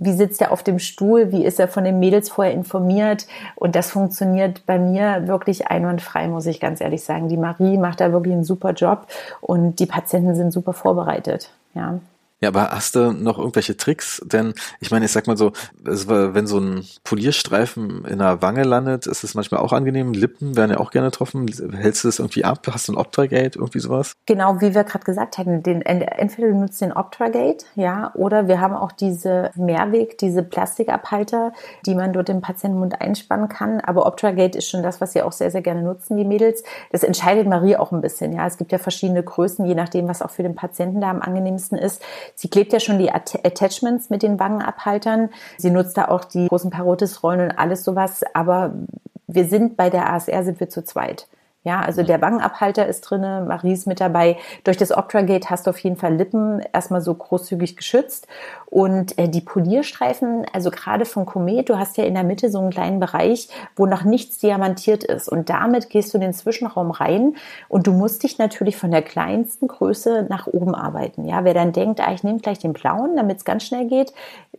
wie 0.00 0.12
sitzt 0.12 0.40
er 0.40 0.52
auf 0.52 0.62
dem 0.62 0.78
Stuhl, 0.78 1.32
wie 1.32 1.44
ist 1.44 1.60
er 1.60 1.68
von 1.68 1.84
den 1.84 1.98
Mädels 1.98 2.30
vorher 2.30 2.54
informiert. 2.54 3.26
Und 3.54 3.76
das 3.76 3.90
funktioniert 3.90 4.64
bei 4.66 4.78
mir 4.78 5.26
wirklich 5.26 5.68
einwandfrei, 5.68 6.28
muss 6.28 6.46
ich 6.46 6.60
ganz 6.60 6.80
ehrlich 6.80 7.04
sagen. 7.04 7.28
Die 7.28 7.36
Marie 7.36 7.76
macht 7.76 8.00
da 8.00 8.12
wirklich 8.12 8.34
einen 8.34 8.44
super 8.44 8.72
Job 8.72 9.06
und 9.40 9.78
die 9.78 9.86
Patienten 9.86 10.34
sind 10.34 10.52
super 10.52 10.72
vorbereitet. 10.72 11.50
Ja. 11.74 11.98
Ja, 12.42 12.48
aber 12.48 12.70
hast 12.70 12.96
du 12.96 13.12
noch 13.12 13.36
irgendwelche 13.38 13.76
Tricks? 13.76 14.22
Denn 14.24 14.54
ich 14.80 14.90
meine, 14.90 15.04
ich 15.04 15.12
sag 15.12 15.26
mal 15.26 15.36
so, 15.36 15.52
wenn 15.82 16.46
so 16.46 16.58
ein 16.58 16.86
Polierstreifen 17.04 18.06
in 18.06 18.18
der 18.18 18.40
Wange 18.40 18.62
landet, 18.62 19.06
ist 19.06 19.24
es 19.24 19.34
manchmal 19.34 19.60
auch 19.60 19.74
angenehm. 19.74 20.14
Lippen 20.14 20.56
werden 20.56 20.70
ja 20.70 20.78
auch 20.78 20.90
gerne 20.90 21.10
getroffen. 21.10 21.46
Hältst 21.76 22.02
du 22.02 22.08
das 22.08 22.18
irgendwie 22.18 22.44
ab? 22.44 22.66
Hast 22.72 22.88
du 22.88 22.92
ein 22.92 22.96
Optragate, 22.96 23.58
irgendwie 23.58 23.80
sowas? 23.80 24.14
Genau, 24.24 24.58
wie 24.62 24.74
wir 24.74 24.84
gerade 24.84 25.04
gesagt 25.04 25.36
hatten, 25.36 25.62
den, 25.62 25.82
entweder 25.82 26.48
du 26.48 26.54
nutzt 26.54 26.80
den 26.80 26.92
Optragate, 26.94 27.66
ja, 27.74 28.10
oder 28.14 28.48
wir 28.48 28.58
haben 28.58 28.74
auch 28.74 28.92
diese 28.92 29.50
Mehrweg, 29.54 30.16
diese 30.16 30.42
Plastikabhalter, 30.42 31.52
die 31.84 31.94
man 31.94 32.14
dort 32.14 32.30
im 32.30 32.40
Patientenmund 32.40 33.02
einspannen 33.02 33.50
kann. 33.50 33.80
Aber 33.80 34.06
Optragate 34.06 34.56
ist 34.56 34.68
schon 34.68 34.82
das, 34.82 35.02
was 35.02 35.12
sie 35.12 35.20
auch 35.20 35.32
sehr, 35.32 35.50
sehr 35.50 35.60
gerne 35.60 35.82
nutzen, 35.82 36.16
die 36.16 36.24
Mädels. 36.24 36.62
Das 36.90 37.02
entscheidet 37.02 37.46
Marie 37.46 37.76
auch 37.76 37.92
ein 37.92 38.00
bisschen, 38.00 38.32
ja. 38.32 38.46
Es 38.46 38.56
gibt 38.56 38.72
ja 38.72 38.78
verschiedene 38.78 39.22
Größen, 39.22 39.66
je 39.66 39.74
nachdem, 39.74 40.08
was 40.08 40.22
auch 40.22 40.30
für 40.30 40.42
den 40.42 40.54
Patienten 40.54 41.02
da 41.02 41.10
am 41.10 41.20
angenehmsten 41.20 41.76
ist. 41.76 42.00
Sie 42.34 42.48
klebt 42.48 42.72
ja 42.72 42.80
schon 42.80 42.98
die 42.98 43.10
Attachments 43.10 44.10
mit 44.10 44.22
den 44.22 44.38
Wangenabhaltern. 44.38 45.30
Sie 45.58 45.70
nutzt 45.70 45.96
da 45.96 46.08
auch 46.08 46.24
die 46.24 46.48
großen 46.48 46.70
Parotis-Rollen 46.70 47.50
und 47.50 47.58
alles 47.58 47.84
sowas. 47.84 48.22
Aber 48.34 48.74
wir 49.26 49.44
sind 49.46 49.76
bei 49.76 49.90
der 49.90 50.12
ASR 50.12 50.44
sind 50.44 50.60
wir 50.60 50.68
zu 50.68 50.82
zweit. 50.84 51.26
Ja, 51.62 51.80
also 51.80 52.02
der 52.02 52.22
Wangenabhalter 52.22 52.86
ist 52.86 53.02
drinne, 53.02 53.44
Marie 53.46 53.72
ist 53.72 53.86
mit 53.86 54.00
dabei. 54.00 54.38
Durch 54.64 54.78
das 54.78 54.96
Optragate 54.96 55.50
hast 55.50 55.66
du 55.66 55.70
auf 55.70 55.78
jeden 55.78 55.96
Fall 55.96 56.14
Lippen 56.14 56.60
erstmal 56.72 57.02
so 57.02 57.12
großzügig 57.14 57.76
geschützt. 57.76 58.26
Und 58.64 59.18
äh, 59.18 59.28
die 59.28 59.42
Polierstreifen, 59.42 60.46
also 60.54 60.70
gerade 60.70 61.04
von 61.04 61.26
Komet, 61.26 61.68
du 61.68 61.78
hast 61.78 61.98
ja 61.98 62.04
in 62.04 62.14
der 62.14 62.24
Mitte 62.24 62.50
so 62.50 62.60
einen 62.60 62.70
kleinen 62.70 62.98
Bereich, 62.98 63.48
wo 63.76 63.84
noch 63.84 64.04
nichts 64.04 64.38
diamantiert 64.38 65.04
ist. 65.04 65.28
Und 65.28 65.50
damit 65.50 65.90
gehst 65.90 66.14
du 66.14 66.16
in 66.16 66.22
den 66.22 66.32
Zwischenraum 66.32 66.92
rein 66.92 67.36
und 67.68 67.86
du 67.86 67.92
musst 67.92 68.22
dich 68.22 68.38
natürlich 68.38 68.78
von 68.78 68.90
der 68.90 69.02
kleinsten 69.02 69.68
Größe 69.68 70.26
nach 70.30 70.46
oben 70.46 70.74
arbeiten. 70.74 71.26
Ja, 71.26 71.44
wer 71.44 71.52
dann 71.52 71.72
denkt, 71.72 72.00
ah, 72.00 72.14
ich 72.14 72.24
nehme 72.24 72.38
gleich 72.38 72.58
den 72.58 72.72
blauen, 72.72 73.16
damit 73.16 73.36
es 73.36 73.44
ganz 73.44 73.64
schnell 73.64 73.86
geht, 73.86 74.14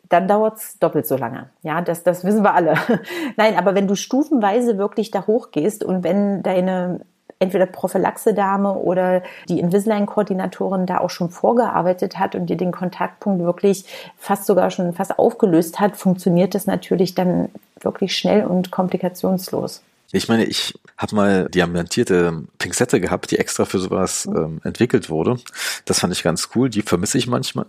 dann 0.09 0.27
dauert 0.27 0.57
es 0.57 0.77
doppelt 0.77 1.07
so 1.07 1.15
lange. 1.15 1.49
Ja, 1.63 1.81
das, 1.81 2.03
das 2.03 2.25
wissen 2.25 2.43
wir 2.43 2.53
alle. 2.53 2.75
Nein, 3.37 3.57
aber 3.57 3.73
wenn 3.75 3.87
du 3.87 3.95
stufenweise 3.95 4.77
wirklich 4.77 5.09
da 5.09 5.25
hochgehst 5.25 5.83
und 5.83 6.03
wenn 6.03 6.43
deine 6.43 7.00
entweder 7.41 7.65
Prophylaxe-Dame 7.65 8.73
oder 8.73 9.23
die 9.49 9.59
Invisalign-Koordinatorin 9.59 10.85
da 10.85 10.99
auch 10.99 11.09
schon 11.09 11.29
vorgearbeitet 11.29 12.19
hat 12.19 12.35
und 12.35 12.45
dir 12.45 12.57
den 12.57 12.71
Kontaktpunkt 12.71 13.43
wirklich 13.43 13.85
fast 14.17 14.45
sogar 14.45 14.71
schon 14.71 14.93
fast 14.93 15.17
aufgelöst 15.19 15.79
hat, 15.79 15.97
funktioniert 15.97 16.55
das 16.55 16.67
natürlich 16.67 17.15
dann 17.15 17.49
wirklich 17.81 18.15
schnell 18.15 18.45
und 18.45 18.71
komplikationslos. 18.71 19.81
Ich 20.13 20.27
meine, 20.27 20.45
ich 20.45 20.73
habe 20.97 21.15
mal 21.15 21.49
diamantierte 21.49 22.43
Pinzette 22.57 22.99
gehabt, 22.99 23.31
die 23.31 23.39
extra 23.39 23.65
für 23.65 23.79
sowas 23.79 24.25
mhm. 24.25 24.35
ähm, 24.35 24.61
entwickelt 24.63 25.09
wurde. 25.09 25.37
Das 25.85 25.99
fand 25.99 26.13
ich 26.13 26.23
ganz 26.23 26.49
cool. 26.55 26.69
Die 26.69 26.81
vermisse 26.81 27.17
ich 27.17 27.27
manchmal. 27.27 27.65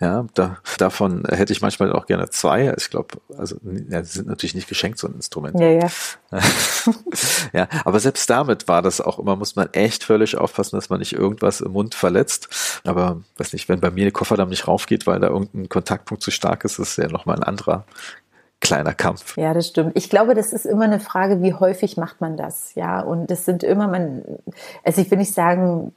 Ja, 0.00 0.26
da, 0.34 0.58
davon 0.78 1.24
hätte 1.28 1.52
ich 1.52 1.62
manchmal 1.62 1.92
auch 1.92 2.06
gerne 2.06 2.28
zwei. 2.30 2.74
Ich 2.76 2.90
glaube, 2.90 3.18
also 3.36 3.56
ja, 3.88 4.02
die 4.02 4.08
sind 4.08 4.28
natürlich 4.28 4.54
nicht 4.54 4.68
geschenkt, 4.68 4.98
so 4.98 5.08
ein 5.08 5.14
Instrument. 5.14 5.58
Ja, 5.58 5.70
ja. 5.70 5.88
ja, 7.52 7.68
aber 7.84 8.00
selbst 8.00 8.28
damit 8.28 8.68
war 8.68 8.82
das 8.82 9.00
auch 9.00 9.18
immer, 9.18 9.36
muss 9.36 9.56
man 9.56 9.72
echt 9.72 10.04
völlig 10.04 10.36
aufpassen, 10.36 10.76
dass 10.76 10.90
man 10.90 10.98
nicht 10.98 11.14
irgendwas 11.14 11.60
im 11.60 11.72
Mund 11.72 11.94
verletzt. 11.94 12.80
Aber 12.84 13.22
weiß 13.38 13.52
nicht, 13.52 13.68
wenn 13.68 13.80
bei 13.80 13.90
mir 13.90 14.04
der 14.04 14.12
Kofferdamm 14.12 14.50
nicht 14.50 14.68
raufgeht, 14.68 15.06
weil 15.06 15.20
da 15.20 15.28
irgendein 15.28 15.68
Kontaktpunkt 15.68 16.22
zu 16.22 16.30
stark 16.30 16.64
ist, 16.64 16.78
ist 16.78 16.98
ja 16.98 17.08
nochmal 17.08 17.36
ein 17.36 17.42
anderer 17.42 17.86
kleiner 18.60 18.94
Kampf. 18.94 19.36
Ja, 19.36 19.54
das 19.54 19.68
stimmt. 19.68 19.92
Ich 19.94 20.10
glaube, 20.10 20.34
das 20.34 20.52
ist 20.52 20.66
immer 20.66 20.84
eine 20.84 21.00
Frage, 21.00 21.42
wie 21.42 21.54
häufig 21.54 21.96
macht 21.96 22.20
man 22.20 22.36
das? 22.36 22.74
Ja, 22.74 23.00
und 23.00 23.30
das 23.30 23.44
sind 23.44 23.62
immer, 23.62 23.86
man, 23.88 24.24
also 24.84 25.00
ich 25.00 25.10
will 25.10 25.18
nicht 25.18 25.34
sagen, 25.34 25.92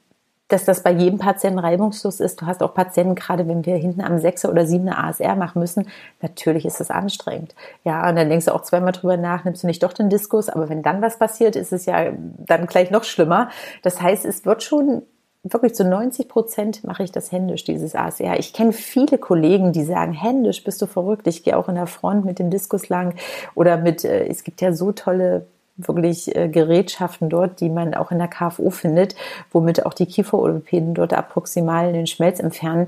dass 0.49 0.66
das 0.66 0.82
bei 0.84 0.91
jedem 0.91 1.20
Patienten 1.20 1.60
reibungslos 1.60 2.20
ist. 2.20 2.41
Du 2.41 2.47
hast 2.47 2.62
auch 2.64 2.74
Patienten, 2.74 3.16
gerade 3.16 3.47
wenn 3.47 3.66
wir 3.66 3.76
hinten 3.76 4.01
am 4.01 4.18
6 4.18 4.45
oder 4.45 4.66
7 4.66 4.89
ASR 4.89 5.36
machen 5.36 5.60
müssen, 5.60 5.88
natürlich 6.22 6.66
ist 6.66 6.82
es 6.82 6.89
anstrengend. 6.89 7.55
Ja, 7.84 8.10
und 8.10 8.16
dann 8.16 8.30
denkst 8.30 8.47
du 8.47 8.55
auch 8.55 8.64
zweimal 8.64 8.91
drüber 8.91 9.16
nach, 9.16 9.45
nimmst 9.45 9.64
du 9.64 9.68
nicht 9.68 9.84
doch 9.84 9.93
den 9.93 10.10
Diskus, 10.10 10.49
aber 10.49 10.68
wenn 10.68 10.82
dann 10.82 11.01
was 11.01 11.20
passiert, 11.20 11.55
ist 11.55 11.72
es 11.72 11.86
ja 11.86 12.12
dann 12.39 12.66
gleich 12.66 12.89
noch 12.89 13.03
schlimmer. 13.03 13.49
Das 13.84 14.01
heißt, 14.01 14.26
es 14.26 14.43
wird 14.43 14.64
schon 14.64 15.03
wirklich 15.44 15.74
zu 15.74 15.86
90 15.86 16.28
Prozent 16.28 16.84
mache 16.84 17.04
ich 17.04 17.12
das 17.12 17.32
händisch, 17.32 17.64
dieses 17.64 17.96
ASR. 17.96 18.40
Ich 18.40 18.54
kenne 18.54 18.74
viele 18.74 19.18
Kollegen, 19.18 19.72
die 19.72 19.84
sagen, 19.84 20.12
händisch 20.12 20.64
bist 20.64 20.82
du 20.82 20.86
verrückt. 20.86 21.28
Ich 21.28 21.44
gehe 21.44 21.56
auch 21.56 21.70
in 21.70 21.76
der 21.76 21.88
Front 21.88 22.26
mit 22.26 22.40
dem 22.40 22.50
Diskus 22.50 22.90
lang 22.90 23.16
oder 23.56 23.78
mit, 23.78 24.04
äh, 24.04 24.28
es 24.28 24.44
gibt 24.44 24.62
ja 24.62 24.74
so 24.74 24.92
tolle 24.92 25.46
wirklich 25.80 26.36
äh, 26.36 26.50
Gerätschaften 26.50 27.30
dort, 27.30 27.62
die 27.62 27.70
man 27.70 27.94
auch 27.94 28.12
in 28.12 28.18
der 28.18 28.28
KFO 28.28 28.70
findet, 28.70 29.16
womit 29.52 29.86
auch 29.86 29.94
die 29.94 30.06
Kieferorthopäden 30.06 30.94
dort 30.94 31.14
approximal 31.14 31.94
den 31.94 32.08
Schmelz 32.08 32.40
entfernen. 32.40 32.88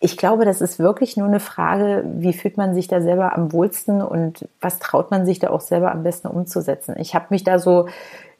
Ich 0.00 0.16
glaube, 0.16 0.44
das 0.44 0.60
ist 0.60 0.78
wirklich 0.78 1.16
nur 1.16 1.28
eine 1.28 1.40
Frage, 1.40 2.02
wie 2.06 2.32
fühlt 2.32 2.56
man 2.56 2.74
sich 2.74 2.88
da 2.88 3.02
selber 3.02 3.36
am 3.36 3.52
wohlsten 3.52 4.00
und 4.00 4.48
was 4.60 4.78
traut 4.78 5.10
man 5.10 5.26
sich 5.26 5.38
da 5.38 5.50
auch 5.50 5.60
selber 5.60 5.92
am 5.92 6.02
besten 6.02 6.28
umzusetzen. 6.28 6.94
Ich 6.98 7.14
habe 7.14 7.26
mich 7.28 7.44
da 7.44 7.58
so 7.58 7.88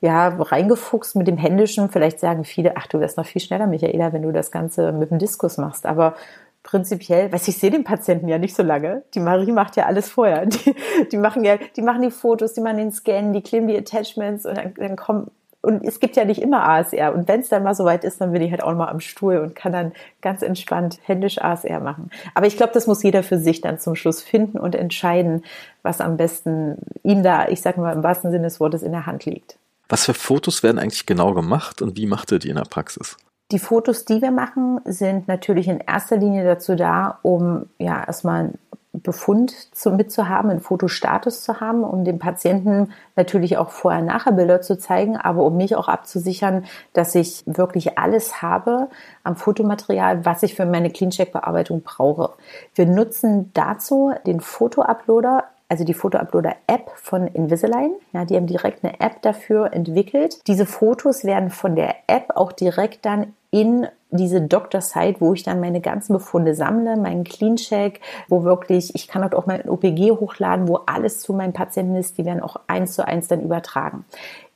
ja, 0.00 0.28
reingefuchst 0.28 1.16
mit 1.16 1.26
dem 1.26 1.36
Händischen. 1.36 1.90
Vielleicht 1.90 2.20
sagen 2.20 2.44
viele, 2.44 2.76
ach, 2.76 2.86
du 2.86 3.00
wärst 3.00 3.16
noch 3.16 3.26
viel 3.26 3.40
schneller, 3.40 3.66
Michaela, 3.66 4.12
wenn 4.12 4.22
du 4.22 4.32
das 4.32 4.50
Ganze 4.50 4.92
mit 4.92 5.10
dem 5.10 5.18
Diskus 5.18 5.58
machst. 5.58 5.86
Aber 5.86 6.14
prinzipiell, 6.62 7.32
weiß 7.32 7.48
ich 7.48 7.58
sehe 7.58 7.70
den 7.70 7.84
Patienten 7.84 8.28
ja 8.28 8.38
nicht 8.38 8.56
so 8.56 8.62
lange. 8.62 9.02
Die 9.14 9.20
Marie 9.20 9.52
macht 9.52 9.76
ja 9.76 9.86
alles 9.86 10.08
vorher. 10.10 10.46
Die, 10.46 10.74
die 11.12 11.16
machen 11.16 11.44
ja, 11.44 11.56
die 11.76 11.82
machen 11.82 12.02
die 12.02 12.10
Fotos, 12.10 12.54
die 12.54 12.60
machen 12.60 12.78
den 12.78 12.92
Scan, 12.92 13.32
die 13.32 13.42
kleben 13.42 13.68
die 13.68 13.76
Attachments 13.76 14.46
und 14.46 14.56
dann, 14.56 14.74
dann 14.74 14.96
kommen 14.96 15.30
und 15.62 15.84
es 15.84 16.00
gibt 16.00 16.16
ja 16.16 16.24
nicht 16.24 16.40
immer 16.40 16.66
ASR. 16.66 17.14
Und 17.14 17.28
wenn 17.28 17.40
es 17.40 17.50
dann 17.50 17.62
mal 17.62 17.74
soweit 17.74 18.02
ist, 18.04 18.20
dann 18.20 18.32
bin 18.32 18.40
ich 18.40 18.50
halt 18.50 18.62
auch 18.62 18.74
mal 18.74 18.88
am 18.88 19.00
Stuhl 19.00 19.36
und 19.36 19.54
kann 19.54 19.72
dann 19.72 19.92
ganz 20.22 20.40
entspannt 20.40 20.98
händisch 21.02 21.38
ASR 21.38 21.80
machen. 21.80 22.10
Aber 22.34 22.46
ich 22.46 22.56
glaube, 22.56 22.72
das 22.72 22.86
muss 22.86 23.02
jeder 23.02 23.22
für 23.22 23.38
sich 23.38 23.60
dann 23.60 23.78
zum 23.78 23.94
Schluss 23.94 24.22
finden 24.22 24.58
und 24.58 24.74
entscheiden, 24.74 25.44
was 25.82 26.00
am 26.00 26.16
besten 26.16 26.78
ihm 27.02 27.22
da, 27.22 27.48
ich 27.48 27.60
sage 27.60 27.80
mal 27.80 27.92
im 27.92 28.02
wahrsten 28.02 28.30
Sinne 28.30 28.44
des 28.44 28.58
Wortes, 28.58 28.82
in 28.82 28.92
der 28.92 29.04
Hand 29.04 29.26
liegt. 29.26 29.59
Was 29.90 30.04
für 30.04 30.14
Fotos 30.14 30.62
werden 30.62 30.78
eigentlich 30.78 31.04
genau 31.04 31.34
gemacht 31.34 31.82
und 31.82 31.96
wie 31.96 32.06
macht 32.06 32.30
ihr 32.30 32.38
die 32.38 32.48
in 32.48 32.56
der 32.56 32.62
Praxis? 32.62 33.16
Die 33.50 33.58
Fotos, 33.58 34.04
die 34.04 34.22
wir 34.22 34.30
machen, 34.30 34.80
sind 34.84 35.26
natürlich 35.26 35.66
in 35.66 35.80
erster 35.80 36.16
Linie 36.16 36.44
dazu 36.44 36.76
da, 36.76 37.18
um 37.22 37.66
ja 37.78 38.04
erstmal 38.04 38.40
einen 38.40 38.58
Befund 38.92 39.52
zu, 39.74 39.90
mitzuhaben, 39.90 40.52
einen 40.52 40.60
Fotostatus 40.60 41.42
zu 41.42 41.60
haben, 41.60 41.82
um 41.82 42.04
dem 42.04 42.20
Patienten 42.20 42.92
natürlich 43.16 43.56
auch 43.56 43.70
vorher-nachher 43.70 44.30
Bilder 44.30 44.62
zu 44.62 44.78
zeigen, 44.78 45.16
aber 45.16 45.42
um 45.42 45.56
mich 45.56 45.74
auch 45.74 45.88
abzusichern, 45.88 46.64
dass 46.92 47.16
ich 47.16 47.42
wirklich 47.46 47.98
alles 47.98 48.42
habe 48.42 48.88
am 49.24 49.34
Fotomaterial, 49.34 50.24
was 50.24 50.44
ich 50.44 50.54
für 50.54 50.66
meine 50.66 50.90
Cleancheck-Bearbeitung 50.90 51.82
brauche. 51.82 52.34
Wir 52.76 52.86
nutzen 52.86 53.50
dazu 53.54 54.12
den 54.24 54.40
Fotouploader 54.40 55.44
also 55.70 55.84
die 55.84 55.94
Foto-Uploader-App 55.94 56.90
von 56.96 57.28
Invisalign. 57.28 57.92
Ja, 58.12 58.24
die 58.24 58.36
haben 58.36 58.48
direkt 58.48 58.84
eine 58.84 58.98
App 58.98 59.22
dafür 59.22 59.72
entwickelt. 59.72 60.40
Diese 60.48 60.66
Fotos 60.66 61.24
werden 61.24 61.48
von 61.48 61.76
der 61.76 61.94
App 62.08 62.32
auch 62.34 62.52
direkt 62.52 63.06
dann 63.06 63.34
in 63.52 63.86
diese 64.10 64.42
Doktor-Site, 64.42 65.20
wo 65.20 65.32
ich 65.32 65.44
dann 65.44 65.60
meine 65.60 65.80
ganzen 65.80 66.12
Befunde 66.12 66.56
sammle, 66.56 66.96
meinen 66.96 67.22
Clean-Check, 67.22 68.00
wo 68.28 68.42
wirklich, 68.42 68.94
ich 68.96 69.06
kann 69.06 69.22
dort 69.22 69.36
auch 69.36 69.46
mein 69.46 69.68
OPG 69.68 70.10
hochladen, 70.10 70.66
wo 70.66 70.80
alles 70.86 71.20
zu 71.20 71.32
meinen 71.32 71.52
Patienten 71.52 71.94
ist, 71.94 72.18
die 72.18 72.24
werden 72.24 72.42
auch 72.42 72.56
eins 72.66 72.94
zu 72.94 73.06
eins 73.06 73.28
dann 73.28 73.40
übertragen. 73.40 74.04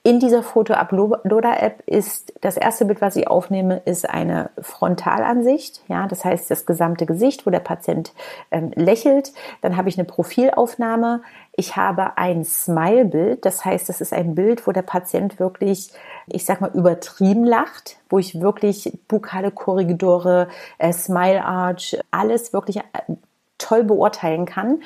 In 0.07 0.21
dieser 0.21 0.43
Foto-Uploader-App 0.43 1.83
ist 1.87 2.35
das 2.43 2.59
erste 2.59 2.85
Bild, 2.85 3.01
was 3.01 3.17
ich 3.17 3.27
aufnehme, 3.27 3.79
ist 3.87 4.07
eine 4.07 4.51
Frontalansicht. 4.61 5.81
Ja, 5.89 6.07
das 6.07 6.27
heißt 6.27 6.51
das 6.51 6.67
gesamte 6.67 7.07
Gesicht, 7.07 7.47
wo 7.47 7.51
der 7.51 7.61
Patient 7.61 8.13
ähm, 8.51 8.71
lächelt. 8.75 9.33
Dann 9.63 9.79
habe 9.79 9.89
ich 9.89 9.97
eine 9.97 10.05
Profilaufnahme. 10.05 11.23
Ich 11.57 11.77
habe 11.77 12.19
ein 12.19 12.45
Smile-Bild. 12.45 13.47
Das 13.47 13.65
heißt, 13.65 13.89
das 13.89 14.03
ist 14.03 14.13
ein 14.13 14.35
Bild, 14.35 14.67
wo 14.67 14.73
der 14.73 14.83
Patient 14.83 15.41
wirklich, 15.41 15.91
ich 16.27 16.45
sag 16.45 16.61
mal, 16.61 16.73
übertrieben 16.75 17.47
lacht, 17.47 17.97
wo 18.11 18.19
ich 18.19 18.43
wirklich 18.43 18.99
bukale 19.09 19.53
Korridore, 19.53 20.49
äh, 20.77 20.93
Smile 20.93 21.43
Arch, 21.47 21.97
alles 22.11 22.53
wirklich 22.53 22.77
äh, 22.77 22.83
toll 23.57 23.85
beurteilen 23.85 24.45
kann. 24.45 24.83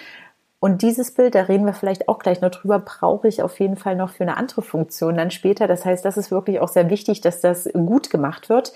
Und 0.61 0.83
dieses 0.83 1.13
Bild, 1.13 1.37
da 1.37 1.43
reden 1.43 1.67
wir 1.67 1.73
vielleicht 1.73 2.09
auch 2.09 2.19
gleich 2.19 2.41
noch 2.41 2.51
drüber, 2.51 2.81
brauche 2.81 3.29
ich 3.29 3.43
auf 3.43 3.61
jeden 3.61 3.77
Fall 3.77 3.95
noch 3.95 4.11
für 4.11 4.25
eine 4.25 4.37
andere 4.37 4.63
Funktion 4.63 5.17
dann 5.17 5.31
später. 5.31 5.69
Das 5.69 5.85
heißt, 5.85 6.05
das 6.05 6.17
ist 6.17 6.33
wirklich 6.33 6.59
auch 6.61 6.69
sehr 6.69 6.91
wichtig, 6.91 7.21
dass 7.21 7.41
das 7.41 7.69
gut 7.73 8.11
gemacht 8.11 8.49
wird. 8.49 8.73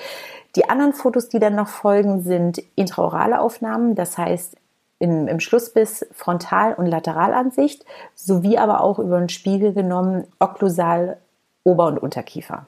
Die 0.55 0.69
anderen 0.69 0.93
Fotos, 0.93 1.29
die 1.29 1.41
dann 1.41 1.57
noch 1.57 1.69
folgen, 1.69 2.23
sind 2.23 2.63
intraorale 2.77 3.41
Aufnahmen. 3.41 3.97
Das 3.97 4.17
heißt, 4.17 4.57
in, 5.01 5.27
im 5.27 5.41
Schlussbiss 5.41 6.07
Frontal- 6.13 6.75
und 6.75 6.87
Lateralansicht, 6.87 7.85
sowie 8.15 8.59
aber 8.59 8.81
auch 8.81 9.01
über 9.01 9.19
den 9.19 9.29
Spiegel 9.29 9.73
genommen 9.73 10.29
Okklusal, 10.39 11.17
Ober- 11.65 11.89
und 11.89 11.99
Unterkiefer. 11.99 12.67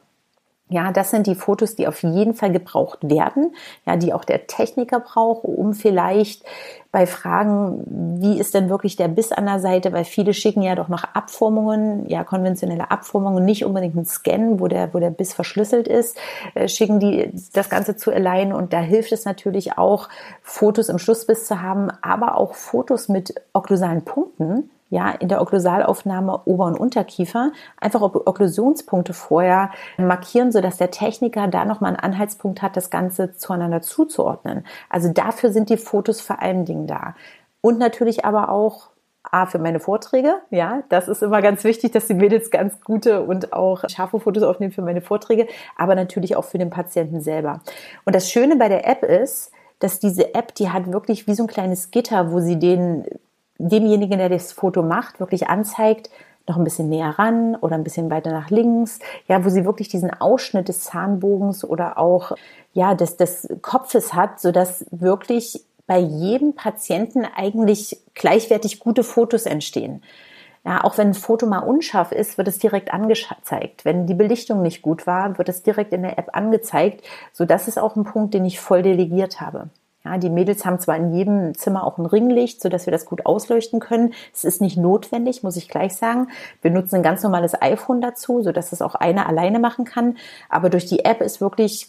Ja, 0.68 0.90
das 0.90 1.10
sind 1.10 1.28
die 1.28 1.36
Fotos, 1.36 1.76
die 1.76 1.86
auf 1.86 2.02
jeden 2.02 2.34
Fall 2.34 2.50
gebraucht 2.50 2.98
werden, 3.02 3.54
ja, 3.86 3.96
die 3.96 4.12
auch 4.12 4.24
der 4.24 4.48
Techniker 4.48 4.98
braucht, 4.98 5.44
um 5.44 5.74
vielleicht 5.74 6.42
bei 6.94 7.08
Fragen, 7.08 7.82
wie 8.20 8.38
ist 8.38 8.54
denn 8.54 8.68
wirklich 8.68 8.94
der 8.94 9.08
Biss 9.08 9.32
an 9.32 9.46
der 9.46 9.58
Seite, 9.58 9.92
weil 9.92 10.04
viele 10.04 10.32
schicken 10.32 10.62
ja 10.62 10.76
doch 10.76 10.86
noch 10.86 11.02
Abformungen, 11.02 12.08
ja 12.08 12.22
konventionelle 12.22 12.92
Abformungen, 12.92 13.44
nicht 13.44 13.64
unbedingt 13.64 13.96
einen 13.96 14.04
Scan, 14.04 14.60
wo 14.60 14.68
der, 14.68 14.94
wo 14.94 15.00
der 15.00 15.10
Biss 15.10 15.34
verschlüsselt 15.34 15.88
ist, 15.88 16.16
äh, 16.54 16.68
schicken 16.68 17.00
die 17.00 17.32
das 17.52 17.68
Ganze 17.68 17.96
zu 17.96 18.12
Align 18.12 18.52
und 18.52 18.72
da 18.72 18.78
hilft 18.78 19.10
es 19.10 19.24
natürlich 19.24 19.76
auch, 19.76 20.08
Fotos 20.40 20.88
im 20.88 21.00
Schlussbiss 21.00 21.48
zu 21.48 21.60
haben, 21.60 21.90
aber 22.00 22.36
auch 22.36 22.54
Fotos 22.54 23.08
mit 23.08 23.34
okklusalen 23.52 24.04
Punkten, 24.04 24.70
ja, 24.90 25.10
in 25.10 25.28
der 25.28 25.40
Okklusalaufnahme 25.40 26.42
Ober- 26.44 26.66
und 26.66 26.78
Unterkiefer 26.78 27.52
einfach 27.80 28.00
Okklusionspunkte 28.02 29.12
vorher 29.12 29.70
markieren, 29.98 30.52
sodass 30.52 30.76
der 30.76 30.90
Techniker 30.90 31.48
da 31.48 31.64
nochmal 31.64 31.90
einen 31.90 32.00
Anhaltspunkt 32.00 32.62
hat, 32.62 32.76
das 32.76 32.90
Ganze 32.90 33.34
zueinander 33.36 33.82
zuzuordnen. 33.82 34.64
Also 34.88 35.12
dafür 35.12 35.52
sind 35.52 35.70
die 35.70 35.76
Fotos 35.76 36.20
vor 36.20 36.40
allen 36.40 36.64
Dingen 36.64 36.86
da. 36.86 37.14
Und 37.60 37.78
natürlich 37.78 38.24
aber 38.24 38.50
auch 38.50 38.90
A, 39.30 39.46
für 39.46 39.58
meine 39.58 39.80
Vorträge. 39.80 40.34
Ja, 40.50 40.82
das 40.90 41.08
ist 41.08 41.22
immer 41.22 41.40
ganz 41.40 41.64
wichtig, 41.64 41.92
dass 41.92 42.06
die 42.06 42.14
Mädels 42.14 42.50
ganz 42.50 42.80
gute 42.82 43.22
und 43.22 43.54
auch 43.54 43.88
scharfe 43.88 44.20
Fotos 44.20 44.42
aufnehmen 44.42 44.72
für 44.72 44.82
meine 44.82 45.00
Vorträge, 45.00 45.48
aber 45.76 45.94
natürlich 45.94 46.36
auch 46.36 46.44
für 46.44 46.58
den 46.58 46.70
Patienten 46.70 47.20
selber. 47.20 47.60
Und 48.04 48.14
das 48.14 48.30
Schöne 48.30 48.56
bei 48.56 48.68
der 48.68 48.86
App 48.86 49.02
ist, 49.02 49.50
dass 49.78 49.98
diese 49.98 50.34
App, 50.34 50.54
die 50.54 50.70
hat 50.70 50.92
wirklich 50.92 51.26
wie 51.26 51.34
so 51.34 51.44
ein 51.44 51.48
kleines 51.48 51.90
Gitter, 51.90 52.32
wo 52.32 52.40
sie 52.40 52.58
den 52.58 53.06
demjenigen, 53.58 54.18
der 54.18 54.28
das 54.28 54.52
Foto 54.52 54.82
macht, 54.82 55.20
wirklich 55.20 55.48
anzeigt, 55.48 56.10
noch 56.46 56.56
ein 56.56 56.64
bisschen 56.64 56.88
näher 56.88 57.18
ran 57.18 57.56
oder 57.56 57.74
ein 57.74 57.84
bisschen 57.84 58.10
weiter 58.10 58.30
nach 58.30 58.50
links, 58.50 58.98
ja, 59.28 59.44
wo 59.44 59.48
sie 59.48 59.64
wirklich 59.64 59.88
diesen 59.88 60.10
Ausschnitt 60.10 60.68
des 60.68 60.80
Zahnbogens 60.80 61.64
oder 61.64 61.98
auch 61.98 62.32
ja 62.72 62.94
des, 62.94 63.16
des 63.16 63.48
Kopfes 63.62 64.12
hat, 64.12 64.40
so 64.40 64.52
dass 64.52 64.84
wirklich 64.90 65.64
bei 65.86 65.98
jedem 65.98 66.54
Patienten 66.54 67.24
eigentlich 67.24 67.98
gleichwertig 68.14 68.80
gute 68.80 69.04
Fotos 69.04 69.46
entstehen. 69.46 70.02
Ja, 70.66 70.82
auch 70.82 70.96
wenn 70.96 71.08
ein 71.08 71.14
Foto 71.14 71.46
mal 71.46 71.58
unscharf 71.58 72.10
ist, 72.10 72.38
wird 72.38 72.48
es 72.48 72.58
direkt 72.58 72.92
angezeigt. 72.92 73.84
Wenn 73.84 74.06
die 74.06 74.14
Belichtung 74.14 74.62
nicht 74.62 74.80
gut 74.80 75.06
war, 75.06 75.36
wird 75.36 75.50
es 75.50 75.62
direkt 75.62 75.92
in 75.92 76.02
der 76.02 76.18
App 76.18 76.30
angezeigt. 76.32 77.04
So, 77.32 77.44
das 77.44 77.68
ist 77.68 77.78
auch 77.78 77.96
ein 77.96 78.04
Punkt, 78.04 78.32
den 78.32 78.46
ich 78.46 78.60
voll 78.60 78.82
delegiert 78.82 79.42
habe. 79.42 79.68
Ja, 80.04 80.18
die 80.18 80.28
Mädels 80.28 80.66
haben 80.66 80.78
zwar 80.78 80.96
in 80.96 81.14
jedem 81.14 81.54
Zimmer 81.54 81.84
auch 81.84 81.96
ein 81.96 82.04
Ringlicht, 82.04 82.60
so 82.60 82.68
dass 82.68 82.86
wir 82.86 82.90
das 82.92 83.06
gut 83.06 83.24
ausleuchten 83.24 83.80
können. 83.80 84.12
Es 84.34 84.44
ist 84.44 84.60
nicht 84.60 84.76
notwendig, 84.76 85.42
muss 85.42 85.56
ich 85.56 85.68
gleich 85.68 85.96
sagen. 85.96 86.28
Wir 86.60 86.70
nutzen 86.70 86.96
ein 86.96 87.02
ganz 87.02 87.22
normales 87.22 87.60
iPhone 87.60 88.02
dazu, 88.02 88.42
so 88.42 88.52
dass 88.52 88.72
es 88.72 88.82
auch 88.82 88.94
einer 88.94 89.26
alleine 89.26 89.58
machen 89.58 89.86
kann. 89.86 90.18
Aber 90.50 90.68
durch 90.68 90.84
die 90.84 91.06
App 91.06 91.22
ist 91.22 91.40
wirklich 91.40 91.88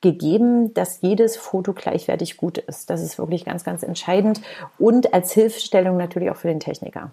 gegeben, 0.00 0.72
dass 0.74 1.00
jedes 1.00 1.36
Foto 1.36 1.72
gleichwertig 1.72 2.36
gut 2.36 2.58
ist. 2.58 2.90
Das 2.90 3.02
ist 3.02 3.18
wirklich 3.18 3.44
ganz, 3.44 3.64
ganz 3.64 3.82
entscheidend 3.82 4.40
und 4.78 5.12
als 5.12 5.32
Hilfestellung 5.32 5.96
natürlich 5.96 6.30
auch 6.30 6.36
für 6.36 6.48
den 6.48 6.60
Techniker. 6.60 7.10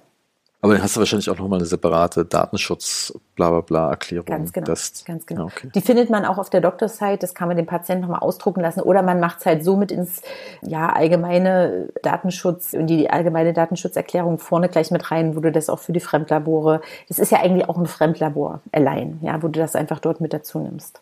Aber 0.65 0.73
dann 0.73 0.81
hast 0.81 0.95
du 0.95 0.99
wahrscheinlich 0.99 1.29
auch 1.29 1.37
nochmal 1.37 1.59
eine 1.59 1.67
separate 1.67 2.25
Datenschutz, 2.25 3.13
bla 3.35 3.51
bla 3.51 3.61
bla 3.61 3.89
Erklärung. 3.91 4.25
Ganz 4.25 4.51
genau. 4.51 4.65
Das, 4.65 5.05
ganz 5.05 5.27
genau. 5.27 5.45
Okay. 5.45 5.69
Die 5.75 5.81
findet 5.81 6.09
man 6.09 6.25
auch 6.25 6.39
auf 6.39 6.49
der 6.49 6.59
Doktorsite, 6.59 7.19
das 7.19 7.35
kann 7.35 7.47
man 7.47 7.55
dem 7.55 7.67
Patienten 7.67 8.01
nochmal 8.01 8.21
ausdrucken 8.21 8.61
lassen. 8.61 8.81
Oder 8.81 9.03
man 9.03 9.19
macht 9.19 9.41
es 9.41 9.45
halt 9.45 9.63
so 9.63 9.77
mit 9.77 9.91
ins 9.91 10.23
ja, 10.63 10.91
allgemeine 10.91 11.89
Datenschutz 12.01 12.73
und 12.73 12.87
die 12.87 13.11
allgemeine 13.11 13.53
Datenschutzerklärung 13.53 14.39
vorne 14.39 14.67
gleich 14.67 14.89
mit 14.89 15.11
rein, 15.11 15.35
wo 15.35 15.39
du 15.39 15.51
das 15.51 15.69
auch 15.69 15.77
für 15.77 15.93
die 15.93 15.99
Fremdlabore, 15.99 16.81
das 17.09 17.19
ist 17.19 17.31
ja 17.31 17.41
eigentlich 17.41 17.69
auch 17.69 17.77
ein 17.77 17.85
Fremdlabor 17.85 18.61
allein, 18.71 19.19
ja, 19.21 19.43
wo 19.43 19.49
du 19.49 19.59
das 19.59 19.75
einfach 19.75 19.99
dort 19.99 20.19
mit 20.19 20.33
dazu 20.33 20.57
nimmst. 20.57 20.99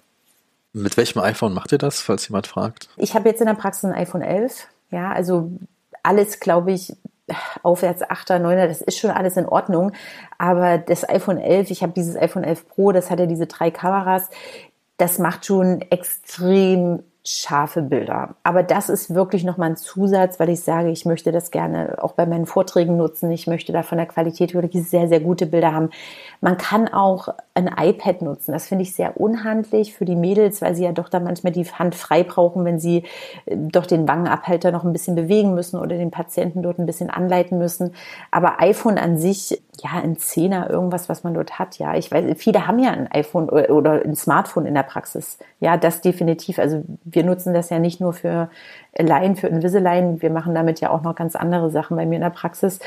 Mit 0.74 0.98
welchem 0.98 1.22
iPhone 1.22 1.54
macht 1.54 1.72
ihr 1.72 1.78
das, 1.78 2.02
falls 2.02 2.28
jemand 2.28 2.48
fragt? 2.48 2.90
Ich 2.98 3.16
habe 3.16 3.30
jetzt 3.30 3.40
in 3.40 3.48
der 3.48 3.54
Praxis 3.54 3.86
ein 3.86 3.94
iPhone 3.94 4.24
11. 4.24 4.68
Ja, 4.92 5.14
also 5.14 5.52
alles, 6.04 6.42
glaube 6.42 6.74
ich, 6.74 6.98
aufwärts 7.64 8.04
8er, 8.04 8.40
9er, 8.40 8.68
das 8.68 8.82
ist 8.82 9.00
schon 9.00 9.12
alles 9.12 9.38
in 9.38 9.46
Ordnung. 9.46 9.92
Aber 10.38 10.78
das 10.78 11.08
iPhone 11.08 11.38
11, 11.38 11.72
ich 11.72 11.84
habe 11.84 11.94
dieses 11.94 12.16
iPhone 12.16 12.44
11 12.44 12.68
Pro, 12.68 12.92
das 12.92 13.10
hat 13.10 13.20
ja 13.20 13.26
diese 13.26 13.48
drei 13.48 13.72
Kameras, 13.72 14.30
das 14.98 15.20
macht 15.20 15.46
schon 15.46 15.82
extrem 15.82 17.04
scharfe 17.26 17.82
Bilder. 17.82 18.36
Aber 18.44 18.64
das 18.64 18.90
ist 18.90 19.16
wirklich 19.16 19.46
nochmal 19.46 19.70
ein 19.70 19.78
Zusatz, 19.78 20.42
weil 20.42 20.50
ich 20.50 20.60
sage, 20.62 20.90
ich 20.90 21.06
möchte 21.06 21.32
das 21.32 21.52
gerne 21.52 21.98
auch 22.02 22.14
bei 22.14 22.26
meinen 22.26 22.46
Vorträgen 22.46 22.98
nutzen. 22.98 23.32
Ich 23.32 23.48
möchte 23.48 23.72
da 23.72 23.82
von 23.82 23.98
der 23.98 24.08
Qualität 24.08 24.54
wirklich 24.54 24.90
sehr, 24.90 25.08
sehr 25.08 25.22
gute 25.22 25.46
Bilder 25.46 25.74
haben. 25.74 25.90
Man 26.42 26.58
kann 26.58 26.90
auch 26.90 27.30
ein 27.54 27.68
iPad 27.68 28.22
nutzen. 28.24 28.52
Das 28.52 28.68
finde 28.68 28.82
ich 28.82 28.94
sehr 28.94 29.16
unhandlich 29.20 29.94
für 29.94 30.04
die 30.04 30.18
Mädels, 30.18 30.62
weil 30.62 30.76
sie 30.76 30.84
ja 30.84 30.92
doch 30.92 31.08
da 31.08 31.22
manchmal 31.22 31.54
die 31.54 31.64
Hand 31.64 31.96
frei 31.96 32.24
brauchen, 32.24 32.66
wenn 32.66 32.80
sie 32.80 33.04
äh, 33.46 33.56
doch 33.56 33.86
den 33.86 34.06
Wangenabhalter 34.06 34.74
noch 34.74 34.84
ein 34.84 34.92
bisschen 34.92 35.16
bewegen 35.16 35.56
müssen 35.56 35.80
oder 35.80 35.98
den 35.98 36.12
Patienten 36.12 36.62
dort 36.62 36.78
ein 36.78 36.86
bisschen 36.86 37.10
anleiten 37.10 37.58
müssen. 37.58 37.94
Aber 38.32 38.60
iPhone 38.60 38.98
an 38.98 39.18
sich, 39.18 39.62
ja, 39.82 39.92
ein 40.02 40.18
Zehner, 40.18 40.70
irgendwas, 40.70 41.10
was 41.10 41.24
man 41.24 41.34
dort 41.34 41.58
hat, 41.60 41.80
ja. 41.80 41.96
Ich 41.96 42.12
weiß, 42.12 42.26
viele 42.38 42.68
haben 42.68 42.80
ja 42.80 42.92
ein 42.92 43.12
iPhone 43.12 43.50
oder 43.50 44.04
ein 44.04 44.16
Smartphone 44.16 44.66
in 44.66 44.76
der 44.76 44.84
Praxis. 44.84 45.40
Ja, 45.60 45.78
das 45.78 46.02
definitiv. 46.02 46.60
Also 46.60 46.84
wir 47.04 47.24
nutzen 47.24 47.54
das 47.54 47.70
ja 47.70 47.80
nicht 47.80 48.00
nur 48.00 48.14
für 48.14 48.50
Laien, 48.98 49.36
für 49.36 49.48
Invisalign. 49.48 50.22
Wir 50.22 50.30
machen 50.30 50.54
damit 50.54 50.80
ja 50.80 50.90
auch 50.90 51.02
noch 51.02 51.16
ganz 51.16 51.36
andere 51.36 51.72
Sachen 51.72 51.98
bei 51.98 52.06
mir 52.06 52.16
in 52.16 52.22
der 52.22 52.30
Praxis. 52.30 52.80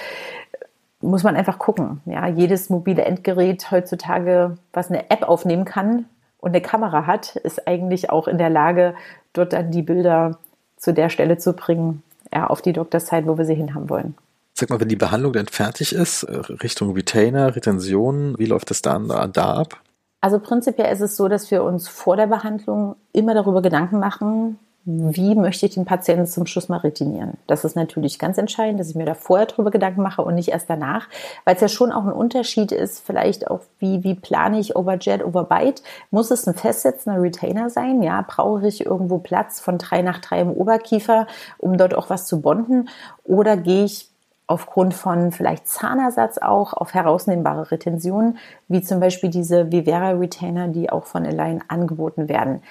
Muss 1.01 1.24
man 1.24 1.37
einfach 1.37 1.59
gucken. 1.59 2.01
Ja, 2.07 2.26
jedes 2.26 2.70
mobile 2.70 3.05
Endgerät 3.05 3.70
heutzutage, 3.70 4.57
was 4.72 4.91
eine 4.91 5.11
App 5.11 5.28
aufnehmen 5.28 5.64
kann 5.64 6.07
und 6.39 6.51
eine 6.51 6.61
Kamera 6.61 7.07
hat, 7.07 7.37
ist 7.37 7.66
eigentlich 7.66 8.11
auch 8.11 8.28
in 8.28 8.39
der 8.39 8.51
Lage, 8.51 8.95
dort 9.32 9.53
dann 9.53 9.70
die 9.70 9.82
Bilder 9.82 10.39
zu 10.76 10.93
der 10.93 11.09
Stelle 11.09 11.39
zu 11.39 11.53
bringen, 11.53 12.03
ja, 12.32 12.47
auf 12.47 12.62
die 12.62 12.72
Doktorzeit, 12.72 13.26
wo 13.26 13.39
wir 13.39 13.45
sie 13.45 13.55
hinhaben 13.55 13.91
wollen. 13.91 14.14
Sag 14.59 14.70
mal, 14.70 14.80
wenn 14.80 14.88
die 14.88 14.96
Behandlung 14.96 15.34
dann 15.34 15.48
fertig 15.48 15.92
ist, 15.92 16.22
äh, 16.22 16.34
Richtung 16.62 16.94
Retainer, 16.94 17.54
Retention, 17.54 18.38
wie 18.38 18.46
läuft 18.46 18.70
das 18.70 18.80
dann 18.80 19.07
da, 19.07 19.26
da 19.26 19.54
ab? 19.54 19.82
Also 20.22 20.38
prinzipiell 20.38 20.90
ist 20.90 21.02
es 21.02 21.16
so, 21.16 21.28
dass 21.28 21.50
wir 21.50 21.62
uns 21.62 21.88
vor 21.88 22.16
der 22.16 22.26
Behandlung 22.26 22.96
immer 23.12 23.34
darüber 23.34 23.61
Gedanken 23.61 23.98
machen, 23.98 24.59
wie 24.86 25.34
möchte 25.34 25.66
ich 25.66 25.74
den 25.74 25.84
Patienten 25.84 26.26
zum 26.26 26.46
Schluss 26.46 26.70
mal 26.70 26.78
retinieren. 26.78 27.34
Das 27.48 27.64
ist 27.64 27.76
natürlich 27.76 28.18
ganz 28.18 28.38
entscheidend, 28.38 28.80
dass 28.80 28.88
ich 28.88 28.94
mir 28.94 29.04
da 29.04 29.14
vorher 29.14 29.46
darüber 29.46 29.70
Gedanken 29.70 30.00
mache 30.00 30.22
und 30.22 30.36
nicht 30.36 30.48
erst 30.48 30.70
danach, 30.70 31.09
weil 31.44 31.57
es 31.57 31.61
ja 31.61 31.68
schon 31.68 31.92
auch 31.92 32.04
ein 32.04 32.12
Unterschied 32.12 32.72
ist, 32.72 33.04
vielleicht 33.04 33.50
auch 33.50 33.61
wie, 33.78 34.04
wie 34.04 34.14
plane 34.14 34.59
ich 34.59 34.74
Overjet, 34.74 35.22
Overbite. 35.22 35.82
Muss 36.11 36.30
es 36.30 36.46
ein 36.48 36.54
festsetzender 36.54 37.20
Retainer 37.20 37.68
sein? 37.68 38.02
Ja, 38.02 38.24
brauche 38.26 38.66
ich 38.66 38.86
irgendwo 38.86 39.18
Platz 39.18 39.61
von 39.61 39.76
drei 39.76 40.00
nach 40.00 40.20
drei 40.20 40.40
im 40.40 40.50
Oberkiefer, 40.50 41.26
um 41.59 41.76
dort 41.76 41.94
auch 41.94 42.09
was 42.09 42.26
zu 42.26 42.40
bonden? 42.40 42.88
Oder 43.24 43.57
gehe 43.57 43.84
ich 43.84 44.09
aufgrund 44.47 44.94
von 44.94 45.32
vielleicht 45.32 45.66
Zahnersatz 45.66 46.38
auch 46.38 46.72
auf 46.72 46.94
herausnehmbare 46.94 47.70
Retentionen, 47.70 48.38
wie 48.68 48.82
zum 48.82 49.01
Beispiel 49.01 49.30
diese 49.30 49.72
Vivera 49.72 50.11
Retainer, 50.11 50.68
die 50.68 50.90
auch 50.90 51.05
von 51.05 51.26
Align 51.26 51.62
angeboten 51.68 52.28
werden. 52.28 52.62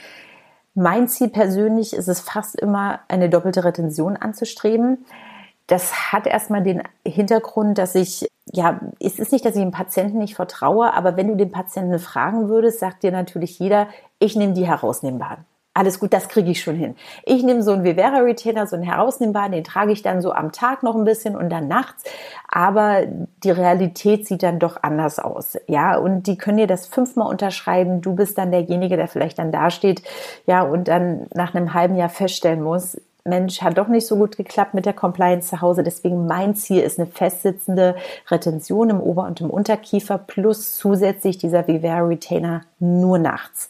Mein 0.73 1.07
Ziel 1.07 1.29
persönlich 1.29 1.93
ist 1.93 2.07
es 2.07 2.21
fast 2.21 2.55
immer, 2.55 2.99
eine 3.07 3.29
doppelte 3.29 3.63
Retention 3.63 4.17
anzustreben. 4.17 5.05
Das 5.67 6.11
hat 6.11 6.27
erstmal 6.27 6.63
den 6.63 6.83
Hintergrund, 7.05 7.77
dass 7.77 7.95
ich, 7.95 8.27
ja, 8.51 8.79
es 8.99 9.19
ist 9.19 9.31
nicht, 9.31 9.45
dass 9.45 9.55
ich 9.55 9.61
dem 9.61 9.71
Patienten 9.71 10.19
nicht 10.19 10.35
vertraue, 10.35 10.93
aber 10.93 11.17
wenn 11.17 11.27
du 11.27 11.35
den 11.35 11.51
Patienten 11.51 11.97
fragen 11.99 12.49
würdest, 12.49 12.79
sagt 12.79 13.03
dir 13.03 13.11
natürlich 13.11 13.57
jeder, 13.59 13.87
ich 14.19 14.35
nehme 14.35 14.53
die 14.53 14.67
herausnehmbaren 14.67 15.45
alles 15.75 15.99
gut, 15.99 16.13
das 16.13 16.29
kriege 16.29 16.49
ich 16.49 16.61
schon 16.63 16.75
hin. 16.75 16.95
Ich 17.25 17.43
nehme 17.43 17.61
so 17.61 17.73
einen 17.73 17.83
Vivera 17.83 18.19
Retainer, 18.19 18.65
so 18.65 18.77
einen 18.77 18.85
herausnehmbaren, 18.85 19.51
den 19.51 19.65
trage 19.65 19.91
ich 19.91 20.01
dann 20.01 20.21
so 20.21 20.31
am 20.31 20.53
Tag 20.53 20.83
noch 20.83 20.95
ein 20.95 21.03
bisschen 21.03 21.35
und 21.35 21.49
dann 21.49 21.67
nachts. 21.67 22.05
Aber 22.47 23.01
die 23.43 23.51
Realität 23.51 24.25
sieht 24.25 24.41
dann 24.41 24.57
doch 24.57 24.81
anders 24.81 25.19
aus. 25.19 25.57
Ja, 25.67 25.97
und 25.97 26.27
die 26.27 26.37
können 26.37 26.57
dir 26.57 26.67
das 26.67 26.87
fünfmal 26.87 27.29
unterschreiben. 27.29 28.01
Du 28.01 28.15
bist 28.15 28.37
dann 28.37 28.51
derjenige, 28.51 28.95
der 28.95 29.09
vielleicht 29.09 29.37
dann 29.37 29.51
dasteht, 29.51 30.01
ja, 30.47 30.63
und 30.63 30.87
dann 30.87 31.27
nach 31.33 31.53
einem 31.53 31.73
halben 31.73 31.97
Jahr 31.97 32.09
feststellen 32.09 32.63
muss, 32.63 32.97
Mensch, 33.25 33.61
hat 33.61 33.77
doch 33.77 33.87
nicht 33.87 34.05
so 34.07 34.15
gut 34.15 34.37
geklappt 34.37 34.75
mit 34.75 34.85
der 34.85 34.93
Compliance 34.93 35.49
zu 35.49 35.59
Hause. 35.59 35.83
Deswegen 35.83 36.27
mein 36.27 36.55
Ziel 36.55 36.81
ist 36.81 36.99
eine 36.99 37.07
festsitzende 37.07 37.95
Retention 38.29 38.91
im 38.91 39.01
Ober- 39.01 39.25
und 39.25 39.41
im 39.41 39.49
Unterkiefer 39.49 40.19
plus 40.19 40.77
zusätzlich 40.77 41.39
dieser 41.39 41.67
Vivera 41.67 42.01
Retainer 42.01 42.61
nur 42.79 43.17
nachts. 43.17 43.69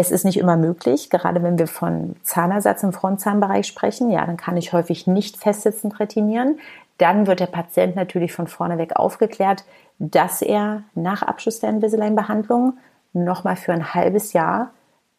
Es 0.00 0.12
ist 0.12 0.24
nicht 0.24 0.38
immer 0.38 0.56
möglich, 0.56 1.10
gerade 1.10 1.42
wenn 1.42 1.58
wir 1.58 1.66
von 1.66 2.14
Zahnersatz 2.22 2.84
im 2.84 2.92
Frontzahnbereich 2.92 3.66
sprechen. 3.66 4.12
Ja, 4.12 4.24
dann 4.24 4.36
kann 4.36 4.56
ich 4.56 4.72
häufig 4.72 5.08
nicht 5.08 5.38
festsitzend 5.38 5.98
retinieren. 5.98 6.60
Dann 6.98 7.26
wird 7.26 7.40
der 7.40 7.46
Patient 7.46 7.96
natürlich 7.96 8.32
von 8.32 8.46
vorne 8.46 8.78
weg 8.78 8.94
aufgeklärt, 8.94 9.64
dass 9.98 10.40
er 10.40 10.84
nach 10.94 11.22
Abschluss 11.22 11.58
der 11.58 11.70
Invisalign-Behandlung 11.70 12.74
nochmal 13.12 13.56
für 13.56 13.72
ein 13.72 13.92
halbes 13.92 14.34
Jahr, 14.34 14.70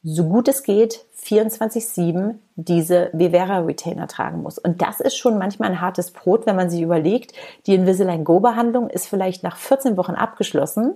so 0.02 0.24
gut 0.24 0.48
es 0.48 0.64
geht, 0.64 1.04
24-7 1.26 2.36
diese 2.56 3.10
Vivera 3.12 3.60
Retainer 3.60 4.08
tragen 4.08 4.44
muss. 4.44 4.58
Und 4.60 4.82
das 4.82 5.02
ist 5.02 5.18
schon 5.18 5.38
manchmal 5.38 5.72
ein 5.72 5.82
hartes 5.82 6.12
Brot, 6.12 6.46
wenn 6.46 6.56
man 6.56 6.70
sich 6.70 6.82
überlegt, 6.82 7.34
die 7.66 7.76
Invisalign 7.76 8.24
Go-Behandlung 8.24 8.90
ist 8.90 9.08
vielleicht 9.08 9.44
nach 9.44 9.58
14 9.58 9.98
Wochen 9.98 10.14
abgeschlossen 10.14 10.94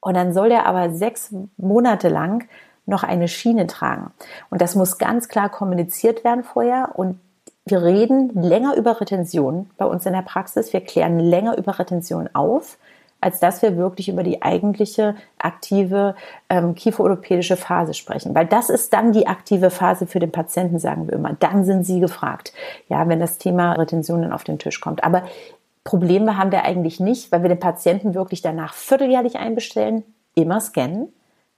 und 0.00 0.14
dann 0.14 0.32
soll 0.32 0.48
der 0.48 0.66
aber 0.66 0.90
sechs 0.90 1.32
Monate 1.56 2.08
lang 2.08 2.48
noch 2.86 3.02
eine 3.02 3.28
Schiene 3.28 3.66
tragen. 3.66 4.10
Und 4.50 4.60
das 4.60 4.74
muss 4.74 4.98
ganz 4.98 5.28
klar 5.28 5.48
kommuniziert 5.48 6.24
werden 6.24 6.44
vorher. 6.44 6.90
Und 6.94 7.18
wir 7.66 7.82
reden 7.82 8.30
länger 8.42 8.76
über 8.76 9.00
Retention 9.00 9.70
bei 9.78 9.86
uns 9.86 10.04
in 10.04 10.12
der 10.12 10.22
Praxis. 10.22 10.72
Wir 10.72 10.82
klären 10.82 11.18
länger 11.18 11.56
über 11.56 11.78
Retention 11.78 12.28
auf, 12.34 12.76
als 13.22 13.40
dass 13.40 13.62
wir 13.62 13.78
wirklich 13.78 14.10
über 14.10 14.22
die 14.22 14.42
eigentliche 14.42 15.14
aktive 15.38 16.14
ähm, 16.50 16.74
kieferorthopädische 16.74 17.56
Phase 17.56 17.94
sprechen. 17.94 18.34
Weil 18.34 18.44
das 18.46 18.68
ist 18.68 18.92
dann 18.92 19.12
die 19.12 19.26
aktive 19.26 19.70
Phase 19.70 20.06
für 20.06 20.18
den 20.18 20.30
Patienten, 20.30 20.78
sagen 20.78 21.06
wir 21.08 21.14
immer. 21.14 21.32
Dann 21.40 21.64
sind 21.64 21.84
sie 21.84 22.00
gefragt, 22.00 22.52
ja, 22.90 23.08
wenn 23.08 23.20
das 23.20 23.38
Thema 23.38 23.72
Retention 23.72 24.20
dann 24.20 24.32
auf 24.32 24.44
den 24.44 24.58
Tisch 24.58 24.80
kommt. 24.80 25.02
Aber 25.02 25.22
Probleme 25.84 26.36
haben 26.36 26.52
wir 26.52 26.64
eigentlich 26.64 27.00
nicht, 27.00 27.32
weil 27.32 27.40
wir 27.40 27.48
den 27.48 27.60
Patienten 27.60 28.14
wirklich 28.14 28.42
danach 28.42 28.74
vierteljährlich 28.74 29.36
einbestellen, 29.36 30.04
immer 30.34 30.60
scannen 30.60 31.08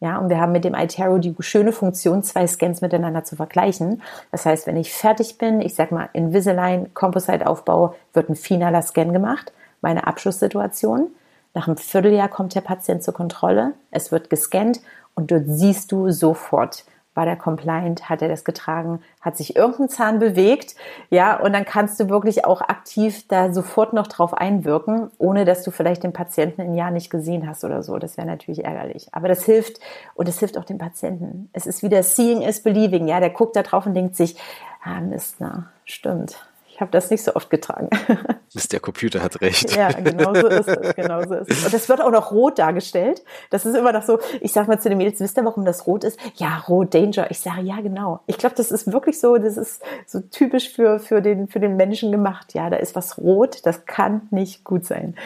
ja, 0.00 0.18
und 0.18 0.28
wir 0.28 0.38
haben 0.40 0.52
mit 0.52 0.64
dem 0.64 0.74
iTero 0.74 1.16
die 1.18 1.34
schöne 1.40 1.72
Funktion, 1.72 2.22
zwei 2.22 2.46
Scans 2.46 2.82
miteinander 2.82 3.24
zu 3.24 3.34
vergleichen. 3.34 4.02
Das 4.30 4.44
heißt, 4.44 4.66
wenn 4.66 4.76
ich 4.76 4.92
fertig 4.92 5.38
bin, 5.38 5.62
ich 5.62 5.74
sag 5.74 5.90
mal 5.90 6.10
Invisalign, 6.12 6.92
Composite-Aufbau, 6.92 7.94
wird 8.12 8.28
ein 8.28 8.36
finaler 8.36 8.82
Scan 8.82 9.12
gemacht, 9.12 9.52
meine 9.80 10.06
Abschlusssituation. 10.06 11.08
Nach 11.54 11.66
einem 11.66 11.78
Vierteljahr 11.78 12.28
kommt 12.28 12.54
der 12.54 12.60
Patient 12.60 13.02
zur 13.02 13.14
Kontrolle, 13.14 13.72
es 13.90 14.12
wird 14.12 14.28
gescannt 14.28 14.80
und 15.14 15.30
dort 15.30 15.44
siehst 15.46 15.90
du 15.92 16.10
sofort, 16.10 16.84
war 17.16 17.24
der 17.24 17.36
compliant, 17.36 18.08
hat 18.08 18.22
er 18.22 18.28
das 18.28 18.44
getragen, 18.44 19.00
hat 19.20 19.36
sich 19.36 19.56
irgendein 19.56 19.88
Zahn 19.88 20.18
bewegt, 20.18 20.76
ja, 21.10 21.40
und 21.40 21.52
dann 21.52 21.64
kannst 21.64 21.98
du 21.98 22.08
wirklich 22.08 22.44
auch 22.44 22.60
aktiv 22.60 23.26
da 23.28 23.52
sofort 23.52 23.92
noch 23.92 24.06
drauf 24.06 24.34
einwirken, 24.34 25.10
ohne 25.18 25.44
dass 25.44 25.64
du 25.64 25.70
vielleicht 25.70 26.02
den 26.02 26.12
Patienten 26.12 26.60
ein 26.60 26.74
Jahr 26.74 26.90
nicht 26.90 27.10
gesehen 27.10 27.48
hast 27.48 27.64
oder 27.64 27.82
so. 27.82 27.98
Das 27.98 28.16
wäre 28.16 28.26
natürlich 28.26 28.64
ärgerlich. 28.64 29.08
Aber 29.12 29.28
das 29.28 29.44
hilft 29.44 29.80
und 30.14 30.28
es 30.28 30.38
hilft 30.38 30.58
auch 30.58 30.64
dem 30.64 30.78
Patienten. 30.78 31.48
Es 31.52 31.66
ist 31.66 31.82
wieder 31.82 32.02
Seeing 32.02 32.42
is 32.42 32.62
Believing, 32.62 33.08
ja, 33.08 33.20
der 33.20 33.30
guckt 33.30 33.56
da 33.56 33.62
drauf 33.62 33.86
und 33.86 33.94
denkt 33.94 34.16
sich, 34.16 34.36
ah 34.82 35.00
Mist, 35.00 35.36
na, 35.38 35.70
stimmt. 35.84 36.46
Ich 36.76 36.80
habe 36.82 36.90
das 36.90 37.08
nicht 37.08 37.24
so 37.24 37.34
oft 37.34 37.48
getragen. 37.48 37.88
Mist, 38.54 38.70
der 38.70 38.80
Computer 38.80 39.22
hat 39.22 39.40
recht. 39.40 39.74
Ja, 39.74 39.92
genau 39.92 40.34
so 40.34 40.46
ist 40.46 40.68
es. 40.68 40.94
Genau 40.94 41.22
so 41.26 41.36
ist 41.36 41.50
es. 41.50 41.64
Und 41.64 41.72
das 41.72 41.88
wird 41.88 42.02
auch 42.02 42.10
noch 42.10 42.32
rot 42.32 42.58
dargestellt. 42.58 43.22
Das 43.48 43.64
ist 43.64 43.74
immer 43.74 43.92
noch 43.92 44.02
so, 44.02 44.20
ich 44.42 44.52
sage 44.52 44.68
mal 44.68 44.78
zu 44.78 44.90
den 44.90 44.98
Mädels, 44.98 45.18
wisst 45.18 45.38
ihr, 45.38 45.44
warum 45.46 45.64
das 45.64 45.86
rot 45.86 46.04
ist? 46.04 46.20
Ja, 46.34 46.58
rot, 46.68 46.92
Danger. 46.92 47.30
Ich 47.30 47.40
sage, 47.40 47.62
ja, 47.62 47.80
genau. 47.80 48.20
Ich 48.26 48.36
glaube, 48.36 48.56
das 48.56 48.70
ist 48.70 48.92
wirklich 48.92 49.18
so, 49.18 49.38
das 49.38 49.56
ist 49.56 49.80
so 50.04 50.20
typisch 50.20 50.68
für, 50.68 50.98
für, 50.98 51.22
den, 51.22 51.48
für 51.48 51.60
den 51.60 51.76
Menschen 51.76 52.12
gemacht. 52.12 52.52
Ja, 52.52 52.68
da 52.68 52.76
ist 52.76 52.94
was 52.94 53.16
rot, 53.16 53.64
das 53.64 53.86
kann 53.86 54.28
nicht 54.30 54.62
gut 54.62 54.84
sein. 54.84 55.16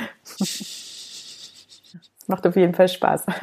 Macht 2.29 2.47
auf 2.47 2.55
jeden 2.55 2.77
Fall 2.77 2.87
Spaß. 2.87 3.25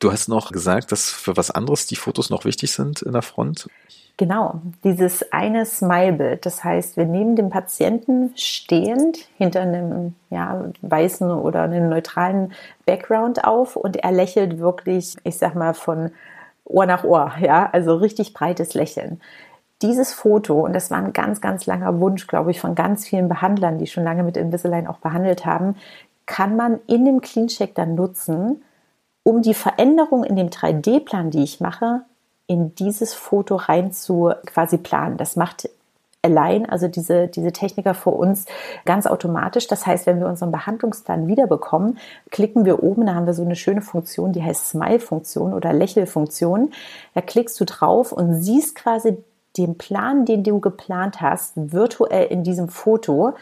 Du 0.00 0.12
hast 0.12 0.28
noch 0.28 0.50
gesagt, 0.50 0.92
dass 0.92 1.08
für 1.08 1.34
was 1.38 1.50
anderes 1.50 1.86
die 1.86 1.96
Fotos 1.96 2.28
noch 2.28 2.44
wichtig 2.44 2.72
sind 2.72 3.00
in 3.00 3.12
der 3.12 3.22
Front. 3.22 3.70
Genau, 4.16 4.60
dieses 4.84 5.32
eine 5.32 5.66
Smile-Bild. 5.66 6.46
Das 6.46 6.62
heißt, 6.62 6.96
wir 6.96 7.04
nehmen 7.04 7.34
den 7.34 7.50
Patienten 7.50 8.32
stehend 8.36 9.18
hinter 9.36 9.62
einem 9.62 10.14
ja, 10.30 10.66
weißen 10.82 11.32
oder 11.32 11.62
einem 11.62 11.88
neutralen 11.88 12.52
Background 12.86 13.44
auf 13.44 13.74
und 13.74 13.96
er 13.96 14.12
lächelt 14.12 14.58
wirklich, 14.60 15.16
ich 15.24 15.36
sag 15.36 15.56
mal, 15.56 15.74
von 15.74 16.12
Ohr 16.64 16.86
nach 16.86 17.02
Ohr, 17.02 17.32
ja, 17.40 17.68
also 17.72 17.96
richtig 17.96 18.34
breites 18.34 18.74
Lächeln. 18.74 19.20
Dieses 19.82 20.12
Foto, 20.14 20.60
und 20.64 20.74
das 20.74 20.92
war 20.92 20.98
ein 20.98 21.12
ganz, 21.12 21.40
ganz 21.40 21.66
langer 21.66 21.98
Wunsch, 22.00 22.28
glaube 22.28 22.52
ich, 22.52 22.60
von 22.60 22.76
ganz 22.76 23.06
vielen 23.06 23.28
Behandlern, 23.28 23.78
die 23.78 23.88
schon 23.88 24.04
lange 24.04 24.22
mit 24.22 24.36
Invisalign 24.36 24.86
auch 24.86 24.98
behandelt 24.98 25.44
haben, 25.44 25.74
kann 26.24 26.56
man 26.56 26.78
in 26.86 27.04
dem 27.04 27.20
CleanCheck 27.20 27.74
dann 27.74 27.96
nutzen, 27.96 28.62
um 29.24 29.42
die 29.42 29.54
Veränderung 29.54 30.22
in 30.22 30.36
dem 30.36 30.50
3D-Plan, 30.50 31.30
die 31.30 31.42
ich 31.42 31.60
mache, 31.60 32.02
in 32.46 32.74
dieses 32.74 33.14
Foto 33.14 33.56
rein 33.56 33.92
zu 33.92 34.32
quasi 34.46 34.78
planen. 34.78 35.16
Das 35.16 35.36
macht 35.36 35.68
allein, 36.24 36.68
also 36.68 36.88
diese, 36.88 37.28
diese 37.28 37.52
Techniker 37.52 37.94
vor 37.94 38.16
uns 38.16 38.46
ganz 38.84 39.06
automatisch. 39.06 39.66
Das 39.66 39.86
heißt, 39.86 40.06
wenn 40.06 40.20
wir 40.20 40.26
unseren 40.26 40.50
Behandlungsplan 40.50 41.28
wiederbekommen, 41.28 41.98
klicken 42.30 42.64
wir 42.64 42.82
oben, 42.82 43.06
da 43.06 43.14
haben 43.14 43.26
wir 43.26 43.34
so 43.34 43.44
eine 43.44 43.56
schöne 43.56 43.82
Funktion, 43.82 44.32
die 44.32 44.42
heißt 44.42 44.70
Smile-Funktion 44.70 45.52
oder 45.52 45.72
Lächelfunktion. 45.72 46.72
Da 47.14 47.20
klickst 47.20 47.60
du 47.60 47.66
drauf 47.66 48.10
und 48.10 48.42
siehst 48.42 48.74
quasi 48.74 49.18
den 49.56 49.76
Plan, 49.78 50.24
den 50.24 50.42
du 50.42 50.60
geplant 50.60 51.20
hast, 51.20 51.52
virtuell 51.56 52.26
in 52.26 52.42
diesem 52.42 52.68
Foto. 52.68 53.34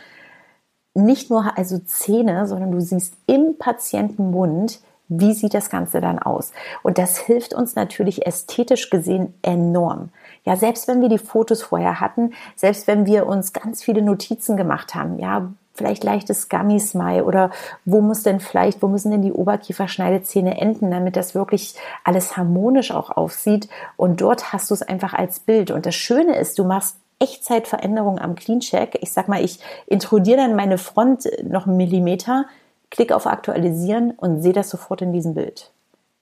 Nicht 0.94 1.30
nur 1.30 1.56
also 1.56 1.78
Zähne, 1.78 2.46
sondern 2.46 2.72
du 2.72 2.80
siehst 2.80 3.14
im 3.26 3.56
Patientenmund 3.58 4.80
wie 5.20 5.34
sieht 5.34 5.54
das 5.54 5.70
Ganze 5.70 6.00
dann 6.00 6.18
aus? 6.18 6.52
Und 6.82 6.98
das 6.98 7.18
hilft 7.18 7.54
uns 7.54 7.74
natürlich 7.74 8.26
ästhetisch 8.26 8.90
gesehen 8.90 9.34
enorm. 9.42 10.10
Ja, 10.44 10.56
selbst 10.56 10.88
wenn 10.88 11.00
wir 11.00 11.08
die 11.08 11.18
Fotos 11.18 11.62
vorher 11.62 12.00
hatten, 12.00 12.32
selbst 12.56 12.86
wenn 12.86 13.06
wir 13.06 13.26
uns 13.26 13.52
ganz 13.52 13.82
viele 13.82 14.02
Notizen 14.02 14.56
gemacht 14.56 14.94
haben, 14.94 15.18
ja, 15.18 15.52
vielleicht 15.74 16.04
leichtes 16.04 16.48
Gummy-Smile 16.48 17.24
oder 17.24 17.50
wo 17.84 18.00
muss 18.00 18.22
denn 18.22 18.40
vielleicht, 18.40 18.82
wo 18.82 18.88
müssen 18.88 19.10
denn 19.10 19.22
die 19.22 19.32
Oberkieferschneidezähne 19.32 20.60
enden, 20.60 20.90
damit 20.90 21.16
das 21.16 21.34
wirklich 21.34 21.74
alles 22.04 22.36
harmonisch 22.36 22.90
auch 22.90 23.10
aussieht. 23.10 23.68
Und 23.96 24.20
dort 24.20 24.52
hast 24.52 24.70
du 24.70 24.74
es 24.74 24.82
einfach 24.82 25.14
als 25.14 25.40
Bild. 25.40 25.70
Und 25.70 25.86
das 25.86 25.94
Schöne 25.94 26.36
ist, 26.36 26.58
du 26.58 26.64
machst 26.64 26.96
Echtzeitveränderungen 27.20 28.20
am 28.20 28.34
Clean-Check. 28.34 28.98
Ich 29.00 29.12
sag 29.12 29.28
mal, 29.28 29.44
ich 29.44 29.60
introdiere 29.86 30.38
dann 30.38 30.56
meine 30.56 30.76
Front 30.76 31.28
noch 31.44 31.66
einen 31.66 31.76
Millimeter, 31.76 32.46
klicke 32.92 33.16
auf 33.16 33.26
Aktualisieren 33.26 34.12
und 34.12 34.42
sehe 34.42 34.52
das 34.52 34.70
sofort 34.70 35.02
in 35.02 35.12
diesem 35.12 35.34
Bild. 35.34 35.72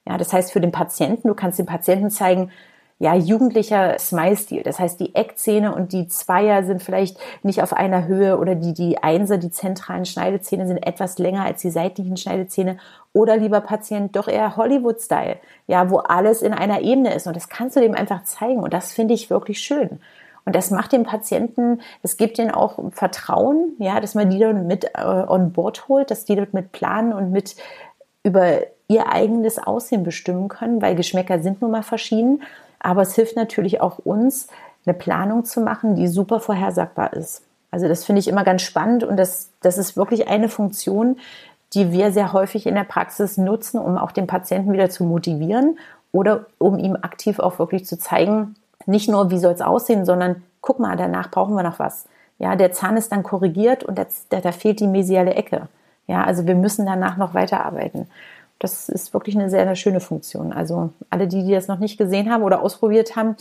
Ja, 0.07 0.17
das 0.17 0.33
heißt 0.33 0.51
für 0.51 0.61
den 0.61 0.71
Patienten, 0.71 1.27
du 1.27 1.35
kannst 1.35 1.59
dem 1.59 1.67
Patienten 1.67 2.09
zeigen, 2.09 2.49
ja, 2.97 3.15
jugendlicher 3.15 3.97
Smile-Stil. 3.97 4.61
Das 4.61 4.79
heißt, 4.79 4.99
die 4.99 5.15
Eckzähne 5.15 5.73
und 5.73 5.91
die 5.91 6.07
Zweier 6.07 6.63
sind 6.63 6.83
vielleicht 6.83 7.17
nicht 7.41 7.63
auf 7.63 7.73
einer 7.73 8.05
Höhe 8.05 8.37
oder 8.37 8.53
die, 8.53 8.73
die 8.73 8.99
Einser, 8.99 9.39
die 9.39 9.49
zentralen 9.49 10.05
Schneidezähne 10.05 10.67
sind 10.67 10.77
etwas 10.77 11.17
länger 11.17 11.43
als 11.43 11.61
die 11.61 11.71
seitlichen 11.71 12.15
Schneidezähne. 12.15 12.77
Oder 13.11 13.37
lieber 13.37 13.59
Patient, 13.61 14.15
doch 14.15 14.27
eher 14.27 14.55
Hollywood-Style. 14.55 15.37
Ja, 15.65 15.89
wo 15.89 15.97
alles 15.97 16.43
in 16.43 16.53
einer 16.53 16.81
Ebene 16.81 17.11
ist. 17.15 17.25
Und 17.25 17.35
das 17.35 17.49
kannst 17.49 17.75
du 17.75 17.79
dem 17.81 17.95
einfach 17.95 18.23
zeigen. 18.23 18.61
Und 18.61 18.71
das 18.71 18.93
finde 18.93 19.15
ich 19.15 19.31
wirklich 19.31 19.59
schön. 19.61 19.99
Und 20.45 20.55
das 20.55 20.71
macht 20.71 20.91
dem 20.91 21.03
Patienten, 21.03 21.81
das 22.01 22.17
gibt 22.17 22.39
ihnen 22.39 22.51
auch 22.51 22.79
Vertrauen, 22.91 23.73
ja, 23.77 23.99
dass 23.99 24.15
man 24.15 24.29
die 24.29 24.39
dann 24.39 24.67
mit 24.67 24.85
äh, 24.95 25.01
on 25.03 25.51
board 25.51 25.87
holt, 25.87 26.09
dass 26.11 26.25
die 26.25 26.35
dort 26.35 26.53
mit 26.53 26.71
planen 26.71 27.13
und 27.13 27.31
mit 27.31 27.55
über 28.23 28.59
ihr 28.87 29.11
eigenes 29.11 29.59
Aussehen 29.59 30.03
bestimmen 30.03 30.47
können, 30.47 30.81
weil 30.81 30.95
Geschmäcker 30.95 31.39
sind 31.39 31.61
nun 31.61 31.71
mal 31.71 31.83
verschieden. 31.83 32.43
Aber 32.79 33.03
es 33.03 33.15
hilft 33.15 33.35
natürlich 33.35 33.81
auch 33.81 33.99
uns, 33.99 34.47
eine 34.85 34.95
Planung 34.95 35.45
zu 35.45 35.61
machen, 35.61 35.95
die 35.95 36.07
super 36.07 36.39
vorhersagbar 36.39 37.13
ist. 37.13 37.43
Also 37.69 37.87
das 37.87 38.03
finde 38.03 38.19
ich 38.19 38.27
immer 38.27 38.43
ganz 38.43 38.63
spannend 38.63 39.03
und 39.03 39.17
das, 39.17 39.49
das 39.61 39.77
ist 39.77 39.95
wirklich 39.95 40.27
eine 40.27 40.49
Funktion, 40.49 41.17
die 41.73 41.91
wir 41.91 42.11
sehr 42.11 42.33
häufig 42.33 42.65
in 42.65 42.75
der 42.75 42.83
Praxis 42.83 43.37
nutzen, 43.37 43.79
um 43.79 43.97
auch 43.97 44.11
den 44.11 44.27
Patienten 44.27 44.73
wieder 44.73 44.89
zu 44.89 45.05
motivieren 45.05 45.79
oder 46.11 46.47
um 46.57 46.77
ihm 46.77 46.97
aktiv 47.01 47.39
auch 47.39 47.59
wirklich 47.59 47.85
zu 47.85 47.97
zeigen, 47.97 48.55
nicht 48.91 49.09
nur, 49.09 49.31
wie 49.31 49.39
soll 49.39 49.53
es 49.53 49.61
aussehen, 49.61 50.05
sondern 50.05 50.43
guck 50.61 50.79
mal, 50.79 50.95
danach 50.95 51.31
brauchen 51.31 51.55
wir 51.55 51.63
noch 51.63 51.79
was. 51.79 52.05
Ja, 52.37 52.55
der 52.55 52.71
Zahn 52.71 52.97
ist 52.97 53.11
dann 53.11 53.23
korrigiert 53.23 53.83
und 53.83 53.97
da, 53.97 54.05
da 54.29 54.51
fehlt 54.51 54.79
die 54.79 54.87
mesiale 54.87 55.33
Ecke. 55.33 55.67
Ja, 56.07 56.23
also 56.23 56.45
wir 56.45 56.55
müssen 56.55 56.85
danach 56.85 57.17
noch 57.17 57.33
weiterarbeiten. 57.33 58.07
Das 58.59 58.89
ist 58.89 59.13
wirklich 59.13 59.35
eine 59.35 59.49
sehr, 59.49 59.65
sehr 59.65 59.75
schöne 59.75 59.99
Funktion. 59.99 60.53
Also 60.53 60.89
alle, 61.09 61.27
die, 61.27 61.43
die 61.43 61.53
das 61.53 61.67
noch 61.67 61.79
nicht 61.79 61.97
gesehen 61.97 62.31
haben 62.31 62.43
oder 62.43 62.61
ausprobiert 62.61 63.15
haben, 63.15 63.35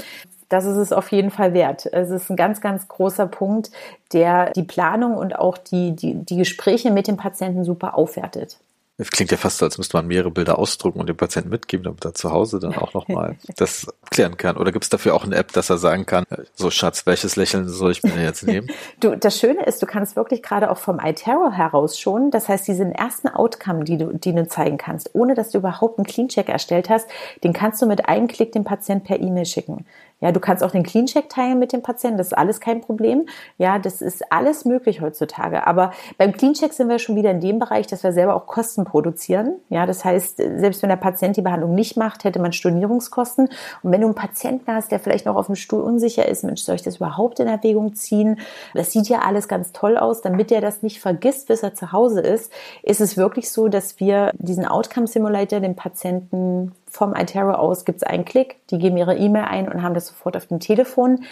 das 0.49 0.65
ist 0.65 0.77
es 0.77 0.93
auf 0.93 1.13
jeden 1.13 1.31
Fall 1.31 1.55
wert. 1.55 1.87
Es 1.87 2.11
ist 2.11 2.31
ein 2.31 2.37
ganz, 2.37 2.61
ganz 2.61 2.89
großer 2.89 3.27
Punkt, 3.27 3.71
der 4.13 4.51
die 4.51 4.65
Planung 4.65 5.17
und 5.17 5.39
auch 5.39 5.57
die, 5.57 5.95
die, 5.95 6.15
die 6.15 6.37
Gespräche 6.37 6.91
mit 6.91 7.07
dem 7.07 7.17
Patienten 7.17 7.65
super 7.65 7.97
aufwertet. 7.97 8.59
Es 9.01 9.11
klingt 9.11 9.31
ja 9.31 9.39
fast 9.39 9.59
so, 9.59 9.65
als 9.65 9.79
müsste 9.79 9.97
man 9.97 10.07
mehrere 10.07 10.31
Bilder 10.31 10.59
ausdrucken 10.59 11.01
und 11.01 11.09
dem 11.09 11.17
Patienten 11.17 11.49
mitgeben, 11.49 11.85
damit 11.85 12.05
er 12.05 12.15
zu 12.15 12.31
Hause 12.31 12.61
dann 12.61 12.75
auch 12.75 12.93
nochmal 12.93 13.37
das 13.57 13.87
klären 14.11 14.37
kann. 14.37 14.57
Oder 14.57 14.73
gibt 14.73 14.85
es 14.85 14.91
dafür 14.91 15.15
auch 15.15 15.25
eine 15.25 15.37
App, 15.37 15.53
dass 15.53 15.71
er 15.71 15.79
sagen 15.79 16.05
kann, 16.05 16.27
so 16.55 16.71
Schatz, 16.71 17.07
welches 17.07 17.37
Lächeln 17.37 17.69
soll 17.69 17.93
ich 17.93 18.03
mir 18.03 18.23
jetzt 18.23 18.47
nehmen? 18.47 18.69
du, 19.01 19.17
das 19.17 19.39
Schöne 19.39 19.65
ist, 19.65 19.81
du 19.81 19.87
kannst 19.87 20.17
wirklich 20.17 20.43
gerade 20.43 20.71
auch 20.71 20.79
vom 20.79 21.01
iTerror 21.01 21.53
heraus 21.53 21.99
schon, 21.99 22.31
das 22.31 22.49
heißt, 22.49 22.69
diesen 22.69 22.93
ersten 22.93 23.29
Outcome, 23.29 23.85
die 23.85 23.97
du, 23.97 24.13
die 24.13 24.35
du 24.35 24.47
zeigen 24.47 24.77
kannst, 24.77 25.15
ohne 25.15 25.35
dass 25.35 25.51
du 25.51 25.59
überhaupt 25.59 25.99
einen 25.99 26.07
Clean-Check 26.07 26.49
erstellt 26.49 26.91
hast, 26.91 27.09
den 27.43 27.55
kannst 27.55 27.81
du 27.81 27.87
mit 27.87 28.07
einem 28.07 28.29
Klick 28.29 28.53
dem 28.53 28.65
Patienten 28.65 29.07
per 29.07 29.21
E-Mail 29.21 29.47
schicken. 29.47 29.87
Ja, 30.21 30.33
du 30.33 30.41
kannst 30.41 30.63
auch 30.63 30.71
den 30.71 30.83
Clean-Check 30.83 31.29
teilen 31.29 31.59
mit 31.59 31.73
dem 31.73 31.83
Patienten, 31.83 32.19
das 32.19 32.29
ist 32.29 32.39
alles 32.39 32.61
kein 32.61 32.81
Problem. 32.81 33.27
Ja, 33.59 33.79
das 33.79 34.03
ist 34.03 34.31
alles 34.31 34.65
möglich 34.65 35.01
heutzutage. 35.01 35.67
Aber 35.67 35.93
beim 36.19 36.33
Clean-Check 36.33 36.73
sind 36.73 36.89
wir 36.89 36.99
schon 36.99 37.17
wieder 37.17 37.31
in 37.31 37.41
dem 37.41 37.59
Bereich, 37.59 37.87
dass 37.87 38.03
wir 38.03 38.13
selber 38.13 38.35
auch 38.35 38.47
Kosten 38.47 38.85
produzieren. 38.85 39.55
Ja, 39.71 39.87
das 39.87 40.05
heißt, 40.05 40.37
selbst 40.37 40.83
wenn 40.83 40.91
der 40.91 40.97
Patient 40.97 41.37
die 41.37 41.43
Behandlung 41.43 41.75
nicht 41.75 41.97
macht, 41.97 42.25
hätte 42.25 42.39
man 42.39 42.53
Stornierungskosten. 42.53 43.49
Und 43.83 43.93
wenn 43.93 44.03
du 44.03 44.09
einen 44.09 44.15
Patienten 44.15 44.73
hast, 44.73 44.93
der 44.93 45.01
vielleicht 45.01 45.27
noch 45.27 45.37
auf 45.37 45.47
dem 45.47 45.57
Stuhl 45.57 45.81
unsicher 45.81 46.29
ist, 46.29 46.45
Mensch, 46.45 46.63
soll 46.63 46.75
ich 46.75 46.83
das 46.83 46.97
überhaupt 46.97 47.41
in 47.41 47.49
Erwägung 47.49 47.95
ziehen? 47.95 48.39
Das 48.75 48.93
sieht 48.93 49.09
ja 49.09 49.21
alles 49.21 49.49
ganz 49.49 49.73
toll 49.73 49.97
aus. 49.97 50.21
Damit 50.21 50.53
er 50.53 50.61
das 50.61 50.83
nicht 50.83 51.01
vergisst, 51.01 51.49
bis 51.49 51.63
er 51.63 51.75
zu 51.75 51.93
Hause 51.93 52.21
ist, 52.21 52.53
ist 52.83 53.01
es 53.01 53.17
wirklich 53.17 53.51
so, 53.51 53.69
dass 53.69 54.01
wir 54.01 54.33
diesen 54.35 54.67
Outcome 54.67 55.07
Simulator 55.07 55.61
dem 55.61 55.77
Patienten 55.77 56.73
vom 56.91 57.15
iTero 57.15 57.53
aus 57.53 57.85
gibt 57.85 57.99
es 57.99 58.03
einen 58.03 58.25
Klick, 58.25 58.57
die 58.69 58.79
geben 58.79 58.97
ihre 58.97 59.17
E-Mail 59.17 59.45
ein 59.45 59.69
und 59.69 59.83
haben 59.83 59.95
das 59.95 60.09
sofort 60.09 60.37
auf 60.37 60.47
dem 60.47 60.61
Telefon. 60.61 61.25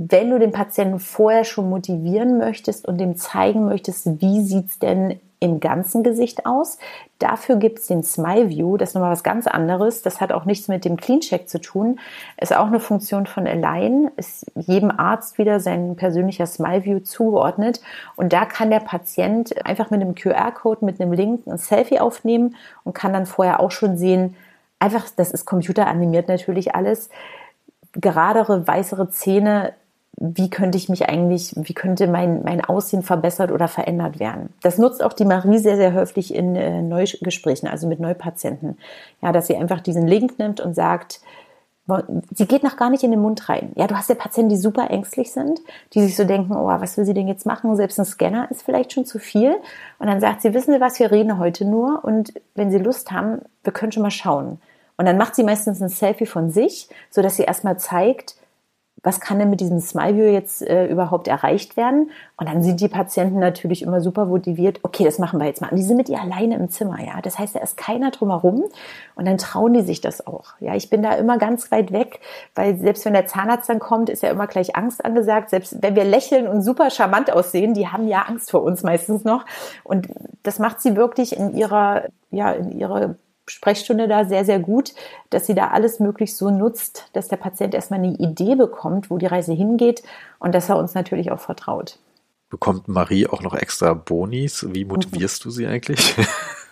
wenn 0.00 0.30
du 0.30 0.38
den 0.38 0.52
Patienten 0.52 1.00
vorher 1.00 1.42
schon 1.42 1.68
motivieren 1.68 2.38
möchtest 2.38 2.86
und 2.86 2.98
dem 2.98 3.16
zeigen 3.16 3.64
möchtest, 3.64 4.20
wie 4.22 4.42
sieht's 4.42 4.78
denn 4.78 5.18
im 5.40 5.60
ganzen 5.60 6.02
Gesicht 6.02 6.46
aus. 6.46 6.78
Dafür 7.18 7.56
gibt's 7.56 7.86
den 7.86 8.02
Smile 8.02 8.48
View, 8.48 8.76
das 8.76 8.90
ist 8.90 8.94
nochmal 8.94 9.12
was 9.12 9.22
ganz 9.22 9.46
anderes. 9.46 10.02
Das 10.02 10.20
hat 10.20 10.32
auch 10.32 10.44
nichts 10.44 10.68
mit 10.68 10.84
dem 10.84 10.96
Clean 10.96 11.20
Check 11.20 11.48
zu 11.48 11.60
tun. 11.60 11.98
Ist 12.40 12.54
auch 12.54 12.66
eine 12.66 12.80
Funktion 12.80 13.26
von 13.26 13.46
Align, 13.46 14.10
ist 14.16 14.46
jedem 14.54 14.90
Arzt 14.90 15.38
wieder 15.38 15.60
sein 15.60 15.96
persönlicher 15.96 16.46
Smile 16.46 16.84
View 16.84 17.00
zugeordnet. 17.00 17.80
Und 18.16 18.32
da 18.32 18.44
kann 18.44 18.70
der 18.70 18.80
Patient 18.80 19.64
einfach 19.64 19.90
mit 19.90 20.00
einem 20.00 20.14
QR-Code, 20.14 20.84
mit 20.84 21.00
einem 21.00 21.12
Link 21.12 21.46
ein 21.46 21.58
Selfie 21.58 22.00
aufnehmen 22.00 22.56
und 22.84 22.94
kann 22.94 23.12
dann 23.12 23.26
vorher 23.26 23.60
auch 23.60 23.70
schon 23.70 23.96
sehen, 23.96 24.36
einfach, 24.78 25.06
das 25.16 25.30
ist 25.30 25.44
computeranimiert 25.44 26.28
natürlich 26.28 26.74
alles, 26.74 27.08
geradere, 27.92 28.66
weißere 28.66 29.10
Zähne, 29.10 29.74
wie 30.20 30.50
könnte 30.50 30.76
ich 30.76 30.88
mich 30.88 31.08
eigentlich, 31.08 31.52
wie 31.56 31.74
könnte 31.74 32.08
mein, 32.08 32.42
mein 32.42 32.64
Aussehen 32.64 33.02
verbessert 33.02 33.52
oder 33.52 33.68
verändert 33.68 34.18
werden. 34.18 34.52
Das 34.62 34.76
nutzt 34.76 35.02
auch 35.02 35.12
die 35.12 35.24
Marie 35.24 35.58
sehr, 35.58 35.76
sehr 35.76 35.94
häufig 35.94 36.34
in 36.34 36.56
äh, 36.56 36.82
Neugesprächen, 36.82 37.68
also 37.68 37.86
mit 37.86 38.00
Neupatienten. 38.00 38.78
Ja, 39.22 39.30
dass 39.30 39.46
sie 39.46 39.56
einfach 39.56 39.80
diesen 39.80 40.08
Link 40.08 40.38
nimmt 40.38 40.60
und 40.60 40.74
sagt, 40.74 41.20
sie 42.34 42.46
geht 42.46 42.62
noch 42.62 42.76
gar 42.76 42.90
nicht 42.90 43.02
in 43.02 43.10
den 43.10 43.20
Mund 43.20 43.48
rein. 43.48 43.72
Ja, 43.76 43.86
du 43.86 43.96
hast 43.96 44.08
ja 44.08 44.14
Patienten, 44.14 44.50
die 44.50 44.56
super 44.56 44.90
ängstlich 44.90 45.32
sind, 45.32 45.60
die 45.94 46.02
sich 46.02 46.16
so 46.16 46.24
denken, 46.24 46.54
oh, 46.54 46.66
was 46.66 46.96
will 46.96 47.04
sie 47.04 47.14
denn 47.14 47.28
jetzt 47.28 47.46
machen? 47.46 47.74
Selbst 47.76 47.98
ein 47.98 48.04
Scanner 48.04 48.50
ist 48.50 48.62
vielleicht 48.62 48.92
schon 48.92 49.04
zu 49.04 49.18
viel. 49.18 49.56
Und 49.98 50.06
dann 50.06 50.20
sagt 50.20 50.42
sie, 50.42 50.54
wissen 50.54 50.74
Sie 50.74 50.80
was, 50.80 50.98
wir 50.98 51.10
reden 51.10 51.38
heute 51.38 51.64
nur 51.64 52.04
und 52.04 52.34
wenn 52.54 52.70
Sie 52.70 52.78
Lust 52.78 53.10
haben, 53.10 53.40
wir 53.64 53.72
können 53.72 53.92
schon 53.92 54.02
mal 54.02 54.10
schauen. 54.10 54.60
Und 54.98 55.06
dann 55.06 55.16
macht 55.16 55.36
sie 55.36 55.44
meistens 55.44 55.80
ein 55.80 55.88
Selfie 55.88 56.26
von 56.26 56.50
sich, 56.50 56.88
so 57.08 57.22
dass 57.22 57.36
sie 57.36 57.44
erstmal 57.44 57.78
zeigt, 57.78 58.34
was 59.02 59.20
kann 59.20 59.38
denn 59.38 59.50
mit 59.50 59.60
diesem 59.60 59.78
Smile 59.80 60.16
View 60.16 60.32
jetzt 60.32 60.62
äh, 60.62 60.86
überhaupt 60.86 61.28
erreicht 61.28 61.76
werden? 61.76 62.10
Und 62.36 62.48
dann 62.48 62.62
sind 62.62 62.80
die 62.80 62.88
Patienten 62.88 63.38
natürlich 63.38 63.82
immer 63.82 64.00
super 64.00 64.26
motiviert. 64.26 64.80
Okay, 64.82 65.04
das 65.04 65.18
machen 65.18 65.38
wir 65.38 65.46
jetzt 65.46 65.60
mal. 65.60 65.70
Und 65.70 65.76
die 65.76 65.84
sind 65.84 65.96
mit 65.96 66.08
ihr 66.08 66.20
alleine 66.20 66.56
im 66.56 66.68
Zimmer, 66.68 66.98
ja. 67.00 67.20
Das 67.22 67.38
heißt, 67.38 67.54
da 67.54 67.60
ist 67.60 67.76
keiner 67.76 68.10
drumherum. 68.10 68.64
Und 69.14 69.26
dann 69.26 69.38
trauen 69.38 69.72
die 69.72 69.82
sich 69.82 70.00
das 70.00 70.26
auch. 70.26 70.54
Ja, 70.60 70.74
ich 70.74 70.90
bin 70.90 71.02
da 71.02 71.12
immer 71.12 71.38
ganz 71.38 71.70
weit 71.70 71.92
weg, 71.92 72.20
weil 72.54 72.76
selbst 72.78 73.04
wenn 73.04 73.12
der 73.12 73.26
Zahnarzt 73.26 73.68
dann 73.68 73.78
kommt, 73.78 74.10
ist 74.10 74.22
ja 74.22 74.30
immer 74.30 74.46
gleich 74.46 74.74
Angst 74.76 75.04
angesagt. 75.04 75.50
Selbst 75.50 75.80
wenn 75.80 75.94
wir 75.94 76.04
lächeln 76.04 76.48
und 76.48 76.62
super 76.62 76.90
charmant 76.90 77.32
aussehen, 77.32 77.74
die 77.74 77.88
haben 77.88 78.08
ja 78.08 78.22
Angst 78.22 78.50
vor 78.50 78.62
uns 78.62 78.82
meistens 78.82 79.24
noch. 79.24 79.44
Und 79.84 80.08
das 80.42 80.58
macht 80.58 80.80
sie 80.80 80.96
wirklich 80.96 81.36
in 81.36 81.56
ihrer, 81.56 82.04
ja, 82.30 82.52
in 82.52 82.72
ihrer 82.72 83.14
Sprechstunde 83.48 84.08
da 84.08 84.24
sehr, 84.24 84.44
sehr 84.44 84.58
gut, 84.58 84.94
dass 85.30 85.46
sie 85.46 85.54
da 85.54 85.68
alles 85.68 86.00
möglich 86.00 86.36
so 86.36 86.50
nutzt, 86.50 87.08
dass 87.12 87.28
der 87.28 87.36
Patient 87.36 87.74
erstmal 87.74 88.00
eine 88.00 88.14
Idee 88.14 88.54
bekommt, 88.54 89.10
wo 89.10 89.18
die 89.18 89.26
Reise 89.26 89.52
hingeht 89.52 90.02
und 90.38 90.54
dass 90.54 90.68
er 90.68 90.76
uns 90.76 90.94
natürlich 90.94 91.30
auch 91.32 91.40
vertraut. 91.40 91.98
Bekommt 92.50 92.88
Marie 92.88 93.26
auch 93.26 93.42
noch 93.42 93.54
extra 93.54 93.92
Bonis? 93.92 94.66
Wie 94.70 94.86
motivierst 94.86 95.44
du 95.44 95.50
sie 95.50 95.66
eigentlich? 95.66 96.14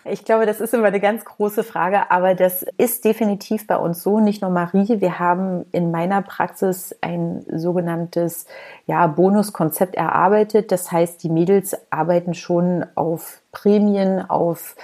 Ich 0.09 0.23
glaube, 0.23 0.45
das 0.45 0.61
ist 0.61 0.73
immer 0.73 0.87
eine 0.87 1.01
ganz 1.01 1.25
große 1.25 1.63
Frage, 1.63 2.11
aber 2.11 2.33
das 2.33 2.65
ist 2.77 3.03
definitiv 3.03 3.67
bei 3.67 3.75
uns 3.75 4.03
so. 4.03 4.19
Nicht 4.19 4.41
nur 4.41 4.51
Marie, 4.51 5.01
wir 5.01 5.19
haben 5.19 5.65
in 5.71 5.91
meiner 5.91 6.21
Praxis 6.21 6.95
ein 7.01 7.45
sogenanntes 7.53 8.45
ja, 8.85 9.05
Bonuskonzept 9.07 9.95
erarbeitet. 9.95 10.71
Das 10.71 10.91
heißt, 10.91 11.21
die 11.23 11.29
Mädels 11.29 11.75
arbeiten 11.89 12.33
schon 12.33 12.85
auf 12.95 13.41
Prämien, 13.51 14.21
auf 14.29 14.75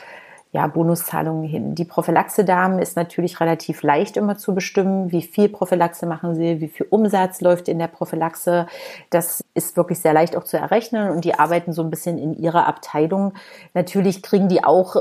ja, 0.54 0.68
Bonuszahlungen 0.68 1.44
hin. 1.44 1.74
Die 1.74 1.84
Prophylaxe-Damen 1.84 2.78
ist 2.78 2.96
natürlich 2.96 3.40
relativ 3.40 3.82
leicht 3.82 4.18
immer 4.18 4.38
zu 4.38 4.54
bestimmen. 4.54 5.12
Wie 5.12 5.24
viel 5.24 5.50
Prophylaxe 5.50 6.06
machen 6.06 6.36
sie? 6.36 6.62
Wie 6.62 6.68
viel 6.68 6.86
Umsatz 6.92 7.42
läuft 7.42 7.68
in 7.68 7.80
der 7.80 7.88
Prophylaxe? 7.88 8.68
Das 9.10 9.44
ist 9.56 9.76
wirklich 9.78 10.00
sehr 10.00 10.14
leicht 10.14 10.38
auch 10.38 10.44
zu 10.44 10.58
errechnen 10.58 11.10
und 11.10 11.26
die 11.26 11.34
arbeiten 11.34 11.74
so 11.74 11.82
ein 11.82 11.90
bisschen 11.90 12.20
in 12.20 12.36
ihrer 12.36 12.68
Abteilung. 12.68 13.34
Natürlich 13.74 14.22
kriegen 14.22 14.48
die 14.48 14.64
auch 14.64 14.96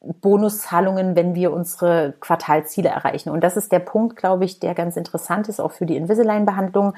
Bonuszahlungen, 0.00 1.14
wenn 1.16 1.34
wir 1.34 1.52
unsere 1.52 2.14
Quartalziele 2.20 2.88
erreichen. 2.88 3.28
Und 3.28 3.44
das 3.44 3.58
ist 3.58 3.72
der 3.72 3.80
Punkt, 3.80 4.16
glaube 4.16 4.46
ich, 4.46 4.58
der 4.58 4.74
ganz 4.74 4.96
interessant 4.96 5.50
ist, 5.50 5.60
auch 5.60 5.72
für 5.72 5.84
die 5.84 5.96
Invisalign-Behandlung. 5.96 6.94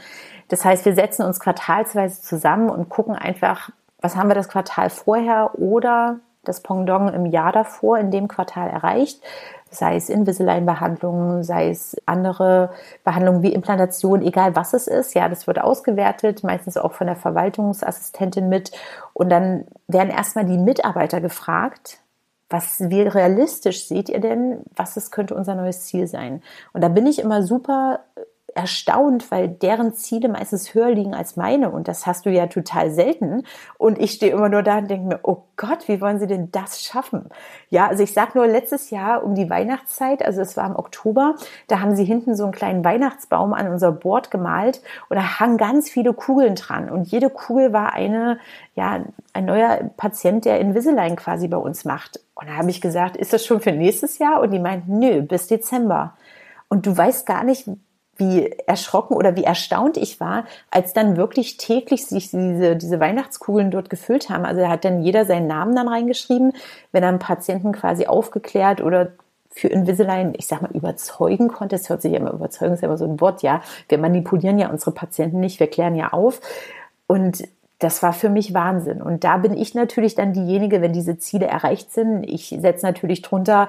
Das 0.46 0.64
heißt, 0.64 0.84
wir 0.84 0.94
setzen 0.94 1.26
uns 1.26 1.40
quartalsweise 1.40 2.22
zusammen 2.22 2.70
und 2.70 2.88
gucken 2.88 3.16
einfach, 3.16 3.70
was 4.00 4.14
haben 4.14 4.28
wir 4.28 4.36
das 4.36 4.48
Quartal 4.48 4.90
vorher 4.90 5.58
oder 5.58 6.20
das 6.48 6.60
Pendant 6.60 7.14
im 7.14 7.26
Jahr 7.26 7.52
davor 7.52 7.98
in 7.98 8.10
dem 8.10 8.28
Quartal 8.28 8.68
erreicht, 8.70 9.22
sei 9.70 9.96
es 9.96 10.08
Invisalign-Behandlungen, 10.08 11.42
sei 11.42 11.70
es 11.70 11.96
andere 12.06 12.70
Behandlungen 13.04 13.42
wie 13.42 13.52
Implantation, 13.52 14.22
egal 14.22 14.56
was 14.56 14.72
es 14.74 14.86
ist. 14.86 15.14
Ja, 15.14 15.28
das 15.28 15.46
wird 15.46 15.60
ausgewertet, 15.60 16.42
meistens 16.44 16.76
auch 16.76 16.92
von 16.92 17.06
der 17.06 17.16
Verwaltungsassistentin 17.16 18.48
mit. 18.48 18.72
Und 19.12 19.28
dann 19.28 19.66
werden 19.88 20.10
erstmal 20.10 20.46
die 20.46 20.58
Mitarbeiter 20.58 21.20
gefragt, 21.20 21.98
was, 22.48 22.78
wie 22.78 23.02
realistisch 23.02 23.88
seht 23.88 24.08
ihr 24.08 24.20
denn, 24.20 24.60
was 24.74 24.96
es 24.96 25.10
könnte 25.10 25.34
unser 25.34 25.56
neues 25.56 25.84
Ziel 25.86 26.06
sein? 26.06 26.42
Und 26.72 26.82
da 26.82 26.88
bin 26.88 27.06
ich 27.06 27.18
immer 27.18 27.42
super 27.42 28.00
erstaunt, 28.56 29.30
weil 29.30 29.48
deren 29.48 29.94
Ziele 29.94 30.28
meistens 30.28 30.74
höher 30.74 30.90
liegen 30.90 31.14
als 31.14 31.36
meine 31.36 31.70
und 31.70 31.88
das 31.88 32.06
hast 32.06 32.26
du 32.26 32.30
ja 32.30 32.46
total 32.46 32.90
selten. 32.90 33.42
Und 33.78 33.98
ich 33.98 34.12
stehe 34.12 34.32
immer 34.32 34.48
nur 34.48 34.62
da 34.62 34.78
und 34.78 34.90
denke 34.90 35.06
mir, 35.06 35.20
oh 35.22 35.42
Gott, 35.56 35.88
wie 35.88 36.00
wollen 36.00 36.18
sie 36.18 36.26
denn 36.26 36.50
das 36.50 36.82
schaffen? 36.82 37.26
Ja, 37.70 37.88
also 37.88 38.02
ich 38.02 38.12
sag 38.12 38.34
nur 38.34 38.46
letztes 38.46 38.90
Jahr 38.90 39.22
um 39.24 39.34
die 39.34 39.50
Weihnachtszeit, 39.50 40.24
also 40.24 40.40
es 40.40 40.56
war 40.56 40.66
im 40.66 40.76
Oktober, 40.76 41.36
da 41.68 41.80
haben 41.80 41.94
sie 41.94 42.04
hinten 42.04 42.34
so 42.34 42.44
einen 42.44 42.52
kleinen 42.52 42.84
Weihnachtsbaum 42.84 43.52
an 43.52 43.68
unser 43.68 43.92
Board 43.92 44.30
gemalt 44.30 44.82
und 45.08 45.16
da 45.16 45.38
hangen 45.38 45.58
ganz 45.58 45.88
viele 45.88 46.12
Kugeln 46.12 46.54
dran 46.54 46.88
und 46.90 47.08
jede 47.08 47.30
Kugel 47.30 47.72
war 47.72 47.92
eine, 47.92 48.38
ja, 48.74 49.04
ein 49.32 49.44
neuer 49.44 49.90
Patient, 49.96 50.44
der 50.44 50.60
Invisalign 50.60 51.16
quasi 51.16 51.46
bei 51.48 51.58
uns 51.58 51.84
macht. 51.84 52.20
Und 52.34 52.48
da 52.48 52.56
habe 52.56 52.70
ich 52.70 52.80
gesagt, 52.80 53.16
ist 53.16 53.32
das 53.32 53.44
schon 53.44 53.60
für 53.60 53.72
nächstes 53.72 54.18
Jahr? 54.18 54.40
Und 54.40 54.50
die 54.50 54.58
meint, 54.58 54.88
nö, 54.88 55.22
bis 55.22 55.46
Dezember. 55.46 56.14
Und 56.68 56.86
du 56.86 56.96
weißt 56.96 57.26
gar 57.26 57.44
nicht, 57.44 57.68
wie 58.16 58.50
erschrocken 58.66 59.14
oder 59.14 59.36
wie 59.36 59.44
erstaunt 59.44 59.96
ich 59.96 60.20
war, 60.20 60.44
als 60.70 60.92
dann 60.92 61.16
wirklich 61.16 61.56
täglich 61.56 62.06
sich 62.06 62.30
diese, 62.30 62.76
diese 62.76 63.00
Weihnachtskugeln 63.00 63.70
dort 63.70 63.90
gefüllt 63.90 64.30
haben. 64.30 64.44
Also 64.44 64.60
da 64.60 64.68
hat 64.68 64.84
dann 64.84 65.02
jeder 65.02 65.24
seinen 65.24 65.46
Namen 65.46 65.76
dann 65.76 65.88
reingeschrieben, 65.88 66.52
wenn 66.92 67.02
er 67.02 67.10
einen 67.10 67.18
Patienten 67.18 67.72
quasi 67.72 68.06
aufgeklärt 68.06 68.80
oder 68.80 69.12
für 69.50 69.68
Invisalign, 69.68 70.34
ich 70.36 70.46
sag 70.46 70.60
mal, 70.60 70.70
überzeugen 70.72 71.48
konnte. 71.48 71.76
Es 71.76 71.88
hört 71.88 72.02
sich 72.02 72.12
ja 72.12 72.18
immer 72.18 72.32
überzeugen, 72.32 72.74
ist 72.74 72.82
ja 72.82 72.88
immer 72.88 72.98
so 72.98 73.06
ein 73.06 73.20
Wort, 73.22 73.42
ja. 73.42 73.62
Wir 73.88 73.96
manipulieren 73.96 74.58
ja 74.58 74.68
unsere 74.68 74.92
Patienten 74.92 75.40
nicht, 75.40 75.60
wir 75.60 75.66
klären 75.68 75.94
ja 75.94 76.12
auf. 76.12 76.42
Und 77.06 77.42
das 77.78 78.02
war 78.02 78.12
für 78.12 78.28
mich 78.28 78.54
Wahnsinn. 78.54 79.02
Und 79.02 79.24
da 79.24 79.36
bin 79.38 79.56
ich 79.56 79.74
natürlich 79.74 80.14
dann 80.14 80.32
diejenige, 80.32 80.82
wenn 80.82 80.92
diese 80.92 81.18
Ziele 81.18 81.46
erreicht 81.46 81.92
sind. 81.92 82.24
Ich 82.24 82.54
setze 82.60 82.84
natürlich 82.84 83.22
drunter, 83.22 83.68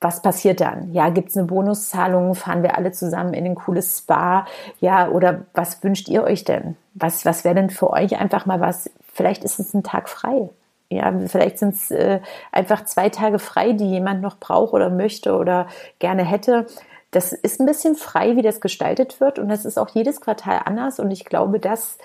was 0.00 0.22
passiert 0.22 0.60
dann? 0.60 0.92
Ja, 0.92 1.08
gibt's 1.08 1.36
eine 1.36 1.46
Bonuszahlung? 1.46 2.34
Fahren 2.34 2.62
wir 2.62 2.76
alle 2.76 2.92
zusammen 2.92 3.34
in 3.34 3.44
ein 3.44 3.54
cooles 3.56 3.98
Spa? 3.98 4.46
Ja, 4.80 5.08
oder 5.08 5.46
was 5.54 5.82
wünscht 5.82 6.08
ihr 6.08 6.22
euch 6.22 6.44
denn? 6.44 6.76
Was, 6.94 7.24
was 7.24 7.44
wäre 7.44 7.56
denn 7.56 7.70
für 7.70 7.90
euch 7.90 8.18
einfach 8.18 8.46
mal 8.46 8.60
was? 8.60 8.90
Vielleicht 9.12 9.42
ist 9.42 9.58
es 9.58 9.74
ein 9.74 9.82
Tag 9.82 10.08
frei. 10.08 10.50
Ja, 10.90 11.12
vielleicht 11.26 11.58
sind 11.58 11.74
es 11.74 11.90
äh, 11.90 12.20
einfach 12.52 12.84
zwei 12.84 13.08
Tage 13.10 13.38
frei, 13.38 13.72
die 13.72 13.90
jemand 13.90 14.22
noch 14.22 14.38
braucht 14.38 14.72
oder 14.72 14.88
möchte 14.88 15.36
oder 15.36 15.66
gerne 15.98 16.24
hätte. 16.24 16.66
Das 17.10 17.32
ist 17.32 17.60
ein 17.60 17.66
bisschen 17.66 17.94
frei, 17.94 18.36
wie 18.36 18.42
das 18.42 18.60
gestaltet 18.60 19.20
wird. 19.20 19.38
Und 19.38 19.48
das 19.48 19.64
ist 19.64 19.78
auch 19.78 19.88
jedes 19.90 20.20
Quartal 20.20 20.60
anders. 20.64 21.00
Und 21.00 21.10
ich 21.10 21.24
glaube, 21.24 21.58
dass 21.58 21.98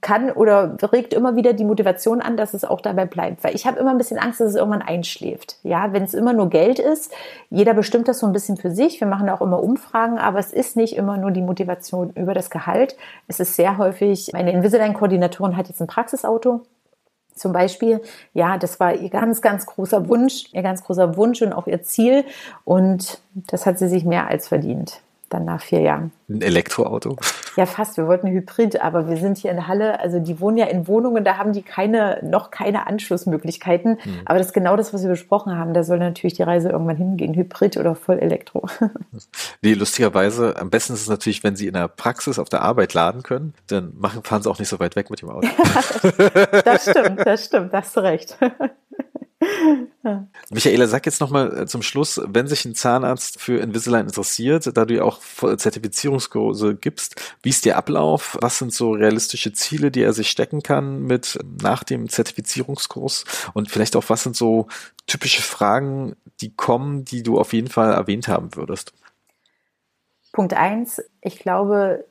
kann 0.00 0.30
oder 0.30 0.76
regt 0.92 1.12
immer 1.12 1.36
wieder 1.36 1.52
die 1.52 1.64
Motivation 1.64 2.20
an, 2.20 2.36
dass 2.36 2.54
es 2.54 2.64
auch 2.64 2.80
dabei 2.80 3.04
bleibt. 3.04 3.44
Weil 3.44 3.54
ich 3.54 3.66
habe 3.66 3.78
immer 3.78 3.90
ein 3.90 3.98
bisschen 3.98 4.18
Angst, 4.18 4.40
dass 4.40 4.50
es 4.50 4.56
irgendwann 4.56 4.82
einschläft. 4.82 5.56
Ja, 5.62 5.92
wenn 5.92 6.02
es 6.02 6.14
immer 6.14 6.32
nur 6.32 6.48
Geld 6.50 6.78
ist, 6.78 7.12
jeder 7.50 7.74
bestimmt 7.74 8.08
das 8.08 8.18
so 8.18 8.26
ein 8.26 8.32
bisschen 8.32 8.56
für 8.56 8.70
sich. 8.70 9.00
Wir 9.00 9.06
machen 9.06 9.28
auch 9.28 9.40
immer 9.40 9.62
Umfragen, 9.62 10.18
aber 10.18 10.38
es 10.38 10.52
ist 10.52 10.76
nicht 10.76 10.96
immer 10.96 11.16
nur 11.16 11.30
die 11.30 11.42
Motivation 11.42 12.10
über 12.10 12.34
das 12.34 12.50
Gehalt. 12.50 12.96
Es 13.28 13.40
ist 13.40 13.56
sehr 13.56 13.78
häufig, 13.78 14.30
meine 14.32 14.52
Invisalign-Koordinatorin 14.52 15.56
hat 15.56 15.68
jetzt 15.68 15.80
ein 15.80 15.86
Praxisauto. 15.86 16.62
Zum 17.34 17.52
Beispiel, 17.52 18.02
ja, 18.34 18.58
das 18.58 18.78
war 18.78 18.94
ihr 18.94 19.08
ganz, 19.08 19.40
ganz 19.40 19.66
großer 19.66 20.08
Wunsch, 20.08 20.44
ihr 20.52 20.62
ganz 20.62 20.84
großer 20.84 21.16
Wunsch 21.16 21.40
und 21.42 21.52
auch 21.52 21.66
ihr 21.66 21.82
Ziel. 21.82 22.24
Und 22.64 23.20
das 23.34 23.64
hat 23.66 23.78
sie 23.78 23.88
sich 23.88 24.04
mehr 24.04 24.28
als 24.28 24.48
verdient 24.48 25.00
dann 25.32 25.44
nach 25.44 25.62
vier 25.62 25.80
Jahren. 25.80 26.12
Ein 26.28 26.42
Elektroauto? 26.42 27.16
Ja, 27.56 27.66
fast. 27.66 27.96
Wir 27.96 28.06
wollten 28.06 28.28
Hybrid, 28.28 28.80
aber 28.80 29.08
wir 29.08 29.16
sind 29.16 29.38
hier 29.38 29.50
in 29.50 29.66
Halle, 29.66 30.00
also 30.00 30.18
die 30.18 30.40
wohnen 30.40 30.56
ja 30.56 30.66
in 30.66 30.86
Wohnungen, 30.88 31.24
da 31.24 31.36
haben 31.36 31.52
die 31.52 31.62
keine, 31.62 32.20
noch 32.22 32.50
keine 32.50 32.86
Anschlussmöglichkeiten. 32.86 33.98
Mhm. 34.04 34.20
Aber 34.24 34.38
das 34.38 34.48
ist 34.48 34.52
genau 34.52 34.76
das, 34.76 34.94
was 34.94 35.02
wir 35.02 35.10
besprochen 35.10 35.56
haben. 35.56 35.74
Da 35.74 35.84
soll 35.84 35.98
natürlich 35.98 36.34
die 36.34 36.42
Reise 36.42 36.70
irgendwann 36.70 36.96
hingehen, 36.96 37.34
Hybrid 37.34 37.76
oder 37.76 37.94
voll 37.94 38.18
Elektro. 38.18 38.66
Nee, 39.64 39.74
lustigerweise, 39.74 40.56
am 40.58 40.70
besten 40.70 40.94
ist 40.94 41.02
es 41.02 41.08
natürlich, 41.08 41.44
wenn 41.44 41.54
sie 41.54 41.68
in 41.68 41.74
der 41.74 41.86
Praxis 41.86 42.38
auf 42.38 42.48
der 42.48 42.62
Arbeit 42.62 42.94
laden 42.94 43.22
können, 43.22 43.54
dann 43.68 43.92
machen, 43.96 44.22
fahren 44.24 44.42
sie 44.42 44.50
auch 44.50 44.58
nicht 44.58 44.68
so 44.68 44.80
weit 44.80 44.96
weg 44.96 45.10
mit 45.10 45.22
dem 45.22 45.30
Auto. 45.30 45.46
das 46.64 46.90
stimmt, 46.90 47.24
das 47.24 47.44
stimmt, 47.44 47.72
da 47.72 47.78
hast 47.78 47.96
du 47.96 48.00
recht. 48.00 48.36
Michaela, 50.50 50.86
sag 50.86 51.06
jetzt 51.06 51.20
nochmal 51.20 51.62
äh, 51.62 51.66
zum 51.66 51.82
Schluss, 51.82 52.20
wenn 52.26 52.46
sich 52.46 52.64
ein 52.64 52.74
Zahnarzt 52.74 53.40
für 53.40 53.60
Invisalign 53.60 54.06
interessiert, 54.06 54.76
da 54.76 54.84
du 54.84 54.94
ja 54.94 55.04
auch 55.04 55.20
Zertifizierungskurse 55.20 56.74
gibst, 56.74 57.36
wie 57.42 57.50
ist 57.50 57.64
der 57.64 57.76
Ablauf? 57.76 58.36
Was 58.40 58.58
sind 58.58 58.72
so 58.72 58.92
realistische 58.92 59.52
Ziele, 59.52 59.90
die 59.90 60.02
er 60.02 60.12
sich 60.12 60.30
stecken 60.30 60.62
kann 60.62 61.02
mit 61.02 61.38
nach 61.62 61.84
dem 61.84 62.08
Zertifizierungskurs? 62.08 63.24
Und 63.54 63.70
vielleicht 63.70 63.96
auch, 63.96 64.04
was 64.08 64.22
sind 64.22 64.36
so 64.36 64.68
typische 65.06 65.42
Fragen, 65.42 66.16
die 66.40 66.54
kommen, 66.54 67.04
die 67.04 67.22
du 67.22 67.38
auf 67.38 67.52
jeden 67.52 67.68
Fall 67.68 67.92
erwähnt 67.92 68.28
haben 68.28 68.54
würdest? 68.54 68.92
Punkt 70.32 70.54
eins, 70.54 71.02
ich 71.20 71.38
glaube, 71.38 72.06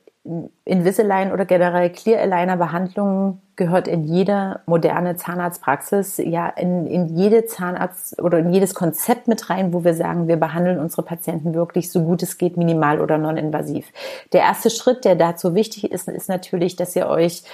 Invisalign 0.64 1.32
oder 1.32 1.44
generell 1.44 1.90
Clear 1.90 2.20
Aligner 2.20 2.56
Behandlungen 2.56 3.42
gehört 3.62 3.86
in 3.86 4.02
jede 4.02 4.60
moderne 4.66 5.14
Zahnarztpraxis, 5.14 6.18
ja, 6.18 6.48
in, 6.48 6.86
in 6.88 7.16
jede 7.16 7.46
Zahnarzt 7.46 8.20
oder 8.20 8.38
in 8.38 8.52
jedes 8.52 8.74
Konzept 8.74 9.28
mit 9.28 9.50
rein, 9.50 9.72
wo 9.72 9.84
wir 9.84 9.94
sagen, 9.94 10.26
wir 10.26 10.36
behandeln 10.36 10.80
unsere 10.80 11.02
Patienten 11.02 11.54
wirklich 11.54 11.92
so 11.92 12.02
gut 12.02 12.24
es 12.24 12.38
geht, 12.38 12.56
minimal 12.56 13.00
oder 13.00 13.18
non-invasiv. 13.18 13.92
Der 14.32 14.40
erste 14.40 14.68
Schritt, 14.68 15.04
der 15.04 15.14
dazu 15.14 15.54
wichtig 15.54 15.92
ist, 15.92 16.08
ist 16.08 16.28
natürlich, 16.28 16.74
dass 16.74 16.96
ihr 16.96 17.06
euch 17.08 17.44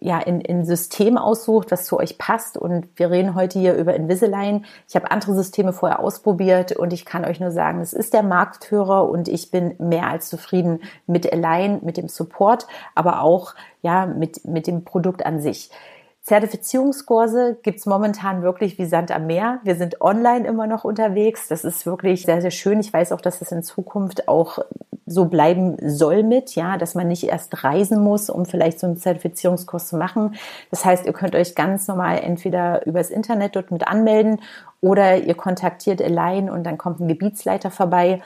ja 0.00 0.18
in, 0.18 0.40
in 0.40 0.64
System 0.64 1.18
aussucht, 1.18 1.70
was 1.70 1.84
zu 1.84 1.98
euch 1.98 2.16
passt. 2.16 2.56
Und 2.56 2.86
wir 2.96 3.10
reden 3.10 3.34
heute 3.34 3.58
hier 3.58 3.74
über 3.74 3.94
Invisalign. 3.94 4.64
Ich 4.88 4.96
habe 4.96 5.10
andere 5.10 5.34
Systeme 5.34 5.74
vorher 5.74 6.00
ausprobiert 6.00 6.72
und 6.72 6.94
ich 6.94 7.04
kann 7.04 7.26
euch 7.26 7.40
nur 7.40 7.50
sagen, 7.50 7.80
es 7.80 7.92
ist 7.92 8.14
der 8.14 8.22
Marktführer 8.22 9.08
und 9.08 9.28
ich 9.28 9.50
bin 9.50 9.74
mehr 9.78 10.06
als 10.06 10.30
zufrieden 10.30 10.80
mit 11.06 11.30
Align, 11.30 11.80
mit 11.82 11.98
dem 11.98 12.08
Support, 12.08 12.66
aber 12.94 13.20
auch 13.20 13.54
ja, 13.88 14.04
mit, 14.04 14.44
mit 14.44 14.66
dem 14.66 14.84
Produkt 14.84 15.24
an 15.24 15.40
sich. 15.40 15.70
Zertifizierungskurse 16.20 17.56
gibt's 17.62 17.86
momentan 17.86 18.42
wirklich 18.42 18.78
wie 18.78 18.84
Sand 18.84 19.10
am 19.10 19.26
Meer. 19.26 19.60
Wir 19.64 19.76
sind 19.76 20.02
online 20.02 20.46
immer 20.46 20.66
noch 20.66 20.84
unterwegs. 20.84 21.48
Das 21.48 21.64
ist 21.64 21.86
wirklich 21.86 22.24
sehr, 22.26 22.42
sehr 22.42 22.50
schön. 22.50 22.80
Ich 22.80 22.92
weiß 22.92 23.12
auch, 23.12 23.22
dass 23.22 23.40
es 23.40 23.50
in 23.50 23.62
Zukunft 23.62 24.28
auch 24.28 24.58
so 25.06 25.24
bleiben 25.24 25.78
soll 25.80 26.22
mit, 26.22 26.54
ja, 26.54 26.76
dass 26.76 26.94
man 26.94 27.08
nicht 27.08 27.24
erst 27.24 27.64
reisen 27.64 28.04
muss, 28.04 28.28
um 28.28 28.44
vielleicht 28.44 28.78
so 28.78 28.86
einen 28.86 28.98
Zertifizierungskurs 28.98 29.88
zu 29.88 29.96
machen. 29.96 30.34
Das 30.70 30.84
heißt, 30.84 31.06
ihr 31.06 31.14
könnt 31.14 31.34
euch 31.34 31.54
ganz 31.54 31.88
normal 31.88 32.18
entweder 32.18 32.84
übers 32.86 33.08
Internet 33.08 33.56
dort 33.56 33.70
mit 33.70 33.88
anmelden 33.88 34.42
oder 34.82 35.16
ihr 35.16 35.34
kontaktiert 35.34 36.02
Align 36.02 36.50
und 36.50 36.64
dann 36.64 36.76
kommt 36.76 37.00
ein 37.00 37.08
Gebietsleiter 37.08 37.70
vorbei. 37.70 38.20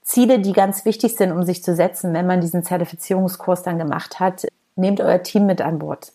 Ziele, 0.00 0.38
die 0.38 0.54
ganz 0.54 0.86
wichtig 0.86 1.16
sind, 1.16 1.32
um 1.32 1.42
sich 1.42 1.62
zu 1.62 1.76
setzen, 1.76 2.14
wenn 2.14 2.26
man 2.26 2.40
diesen 2.40 2.64
Zertifizierungskurs 2.64 3.62
dann 3.62 3.76
gemacht 3.76 4.18
hat, 4.18 4.46
nehmt 4.78 5.00
euer 5.00 5.22
Team 5.22 5.46
mit 5.46 5.60
an 5.60 5.78
Bord. 5.78 6.12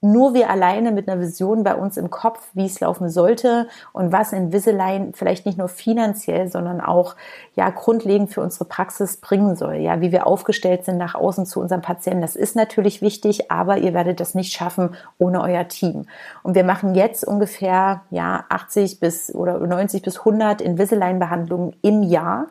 Nur 0.00 0.32
wir 0.32 0.48
alleine 0.48 0.92
mit 0.92 1.08
einer 1.08 1.20
Vision 1.20 1.64
bei 1.64 1.74
uns 1.74 1.96
im 1.96 2.08
Kopf, 2.08 2.50
wie 2.54 2.66
es 2.66 2.78
laufen 2.78 3.08
sollte 3.08 3.66
und 3.92 4.12
was 4.12 4.32
Invisalign 4.32 5.12
vielleicht 5.12 5.44
nicht 5.44 5.58
nur 5.58 5.66
finanziell, 5.66 6.46
sondern 6.46 6.80
auch 6.80 7.16
ja 7.56 7.68
grundlegend 7.70 8.32
für 8.32 8.40
unsere 8.40 8.64
Praxis 8.64 9.16
bringen 9.16 9.56
soll. 9.56 9.74
Ja, 9.74 10.00
wie 10.00 10.12
wir 10.12 10.28
aufgestellt 10.28 10.84
sind 10.84 10.98
nach 10.98 11.16
außen 11.16 11.46
zu 11.46 11.60
unseren 11.60 11.82
Patienten. 11.82 12.20
Das 12.20 12.36
ist 12.36 12.54
natürlich 12.54 13.02
wichtig, 13.02 13.50
aber 13.50 13.78
ihr 13.78 13.92
werdet 13.92 14.20
das 14.20 14.36
nicht 14.36 14.52
schaffen 14.52 14.94
ohne 15.18 15.42
euer 15.42 15.66
Team. 15.66 16.06
Und 16.44 16.54
wir 16.54 16.64
machen 16.64 16.94
jetzt 16.94 17.24
ungefähr 17.24 18.02
ja 18.10 18.44
80 18.50 19.00
bis 19.00 19.34
oder 19.34 19.58
90 19.58 20.02
bis 20.02 20.20
100 20.20 20.60
Invisalign-Behandlungen 20.60 21.74
im 21.82 22.04
Jahr 22.04 22.46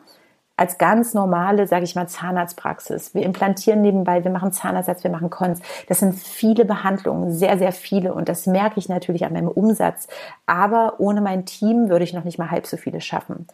als 0.58 0.76
ganz 0.76 1.14
normale, 1.14 1.66
sage 1.68 1.84
ich 1.84 1.94
mal, 1.94 2.08
Zahnarztpraxis. 2.08 3.14
Wir 3.14 3.22
implantieren 3.22 3.80
nebenbei, 3.80 4.24
wir 4.24 4.32
machen 4.32 4.52
Zahnersatz, 4.52 5.04
wir 5.04 5.10
machen 5.10 5.30
Kons. 5.30 5.60
Das 5.86 6.00
sind 6.00 6.16
viele 6.16 6.64
Behandlungen, 6.64 7.32
sehr, 7.32 7.58
sehr 7.58 7.72
viele. 7.72 8.12
Und 8.12 8.28
das 8.28 8.46
merke 8.46 8.80
ich 8.80 8.88
natürlich 8.88 9.24
an 9.24 9.32
meinem 9.32 9.48
Umsatz. 9.48 10.08
Aber 10.46 10.94
ohne 10.98 11.20
mein 11.20 11.46
Team 11.46 11.88
würde 11.88 12.04
ich 12.04 12.12
noch 12.12 12.24
nicht 12.24 12.38
mal 12.38 12.50
halb 12.50 12.66
so 12.66 12.76
viele 12.76 13.00
schaffen. 13.00 13.46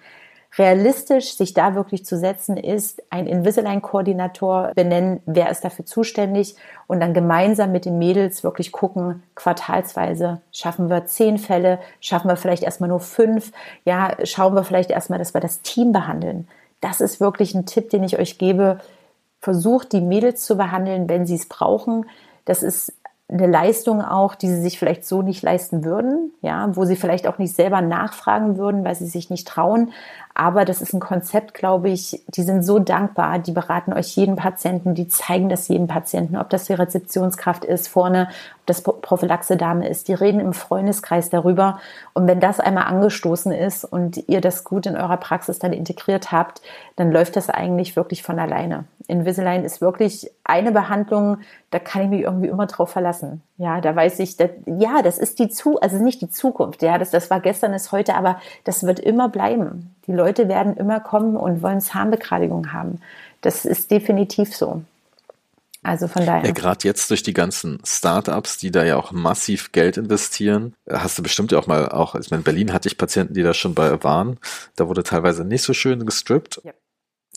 Realistisch 0.56 1.36
sich 1.36 1.52
da 1.52 1.74
wirklich 1.74 2.06
zu 2.06 2.16
setzen 2.16 2.56
ist, 2.56 3.02
ein 3.10 3.26
Invisalign-Koordinator 3.26 4.70
benennen, 4.74 5.20
wer 5.26 5.50
ist 5.50 5.64
dafür 5.64 5.84
zuständig 5.84 6.54
und 6.86 7.00
dann 7.00 7.12
gemeinsam 7.12 7.72
mit 7.72 7.84
den 7.84 7.98
Mädels 7.98 8.44
wirklich 8.44 8.70
gucken, 8.70 9.24
quartalsweise 9.34 10.40
schaffen 10.52 10.88
wir 10.88 11.06
zehn 11.06 11.38
Fälle, 11.38 11.80
schaffen 12.00 12.28
wir 12.28 12.36
vielleicht 12.36 12.62
erstmal 12.62 12.88
nur 12.88 13.00
fünf, 13.00 13.50
ja, 13.84 14.12
schauen 14.22 14.54
wir 14.54 14.62
vielleicht 14.62 14.90
erstmal, 14.90 15.18
dass 15.18 15.34
wir 15.34 15.40
das 15.40 15.60
Team 15.62 15.90
behandeln 15.90 16.46
das 16.84 17.00
ist 17.00 17.18
wirklich 17.18 17.54
ein 17.54 17.64
Tipp, 17.64 17.88
den 17.88 18.04
ich 18.04 18.18
euch 18.18 18.36
gebe. 18.36 18.78
Versucht, 19.40 19.92
die 19.92 20.02
Mädels 20.02 20.44
zu 20.44 20.56
behandeln, 20.56 21.08
wenn 21.08 21.26
sie 21.26 21.34
es 21.34 21.48
brauchen. 21.48 22.04
Das 22.44 22.62
ist 22.62 22.92
eine 23.26 23.46
Leistung 23.46 24.02
auch, 24.02 24.34
die 24.34 24.48
sie 24.48 24.60
sich 24.60 24.78
vielleicht 24.78 25.06
so 25.06 25.22
nicht 25.22 25.42
leisten 25.42 25.82
würden, 25.82 26.32
ja, 26.42 26.76
wo 26.76 26.84
sie 26.84 26.96
vielleicht 26.96 27.26
auch 27.26 27.38
nicht 27.38 27.54
selber 27.54 27.80
nachfragen 27.80 28.58
würden, 28.58 28.84
weil 28.84 28.94
sie 28.94 29.06
sich 29.06 29.30
nicht 29.30 29.48
trauen. 29.48 29.92
Aber 30.36 30.64
das 30.64 30.82
ist 30.82 30.92
ein 30.92 31.00
Konzept, 31.00 31.54
glaube 31.54 31.90
ich, 31.90 32.24
die 32.26 32.42
sind 32.42 32.64
so 32.64 32.80
dankbar, 32.80 33.38
die 33.38 33.52
beraten 33.52 33.92
euch 33.92 34.16
jeden 34.16 34.34
Patienten, 34.34 34.94
die 34.94 35.06
zeigen 35.06 35.48
das 35.48 35.68
jedem 35.68 35.86
Patienten, 35.86 36.36
ob 36.36 36.50
das 36.50 36.64
die 36.64 36.72
Rezeptionskraft 36.72 37.64
ist 37.64 37.86
vorne, 37.86 38.28
ob 38.58 38.66
das 38.66 38.82
Prophylaxe-Dame 38.82 39.88
ist, 39.88 40.08
die 40.08 40.14
reden 40.14 40.40
im 40.40 40.52
Freundeskreis 40.52 41.30
darüber. 41.30 41.78
Und 42.14 42.26
wenn 42.26 42.40
das 42.40 42.58
einmal 42.58 42.86
angestoßen 42.86 43.52
ist 43.52 43.84
und 43.84 44.28
ihr 44.28 44.40
das 44.40 44.64
gut 44.64 44.86
in 44.86 44.96
eurer 44.96 45.18
Praxis 45.18 45.60
dann 45.60 45.72
integriert 45.72 46.32
habt, 46.32 46.62
dann 46.96 47.12
läuft 47.12 47.36
das 47.36 47.48
eigentlich 47.48 47.94
wirklich 47.94 48.24
von 48.24 48.40
alleine. 48.40 48.86
Invisalign 49.06 49.64
ist 49.64 49.80
wirklich 49.80 50.30
eine 50.42 50.72
Behandlung, 50.72 51.38
da 51.70 51.78
kann 51.78 52.02
ich 52.02 52.08
mich 52.08 52.22
irgendwie 52.22 52.48
immer 52.48 52.66
drauf 52.66 52.90
verlassen. 52.90 53.42
Ja, 53.56 53.80
da 53.80 53.94
weiß 53.94 54.18
ich, 54.18 54.36
dass, 54.36 54.50
ja, 54.66 55.02
das 55.02 55.18
ist 55.18 55.38
die 55.38 55.48
zu, 55.48 55.80
also 55.80 55.98
nicht 55.98 56.22
die 56.22 56.30
Zukunft. 56.30 56.82
Ja, 56.82 56.98
das, 56.98 57.10
das 57.10 57.30
war 57.30 57.40
gestern, 57.40 57.72
ist 57.72 57.92
heute, 57.92 58.14
aber 58.16 58.40
das 58.64 58.84
wird 58.84 58.98
immer 58.98 59.28
bleiben. 59.28 59.93
Die 60.06 60.12
Leute 60.12 60.48
werden 60.48 60.76
immer 60.76 61.00
kommen 61.00 61.36
und 61.36 61.62
wollen 61.62 61.80
Zahnbegradigung 61.80 62.72
haben. 62.72 63.00
Das 63.40 63.64
ist 63.64 63.90
definitiv 63.90 64.54
so. 64.54 64.82
Also 65.82 66.08
von 66.08 66.24
daher. 66.24 66.46
Ja, 66.46 66.52
gerade 66.52 66.88
jetzt 66.88 67.10
durch 67.10 67.22
die 67.22 67.34
ganzen 67.34 67.78
Startups, 67.84 68.56
die 68.56 68.70
da 68.70 68.84
ja 68.84 68.96
auch 68.96 69.12
massiv 69.12 69.70
Geld 69.72 69.98
investieren, 69.98 70.74
hast 70.90 71.18
du 71.18 71.22
bestimmt 71.22 71.52
ja 71.52 71.58
auch 71.58 71.66
mal 71.66 71.90
auch, 71.90 72.14
ich 72.14 72.30
meine, 72.30 72.40
in 72.40 72.44
Berlin 72.44 72.72
hatte 72.72 72.88
ich 72.88 72.96
Patienten, 72.96 73.34
die 73.34 73.42
da 73.42 73.52
schon 73.52 73.74
bei 73.74 74.02
waren. 74.02 74.38
Da 74.76 74.88
wurde 74.88 75.02
teilweise 75.02 75.44
nicht 75.44 75.62
so 75.62 75.74
schön 75.74 76.06
gestrippt. 76.06 76.62
Ja. 76.64 76.72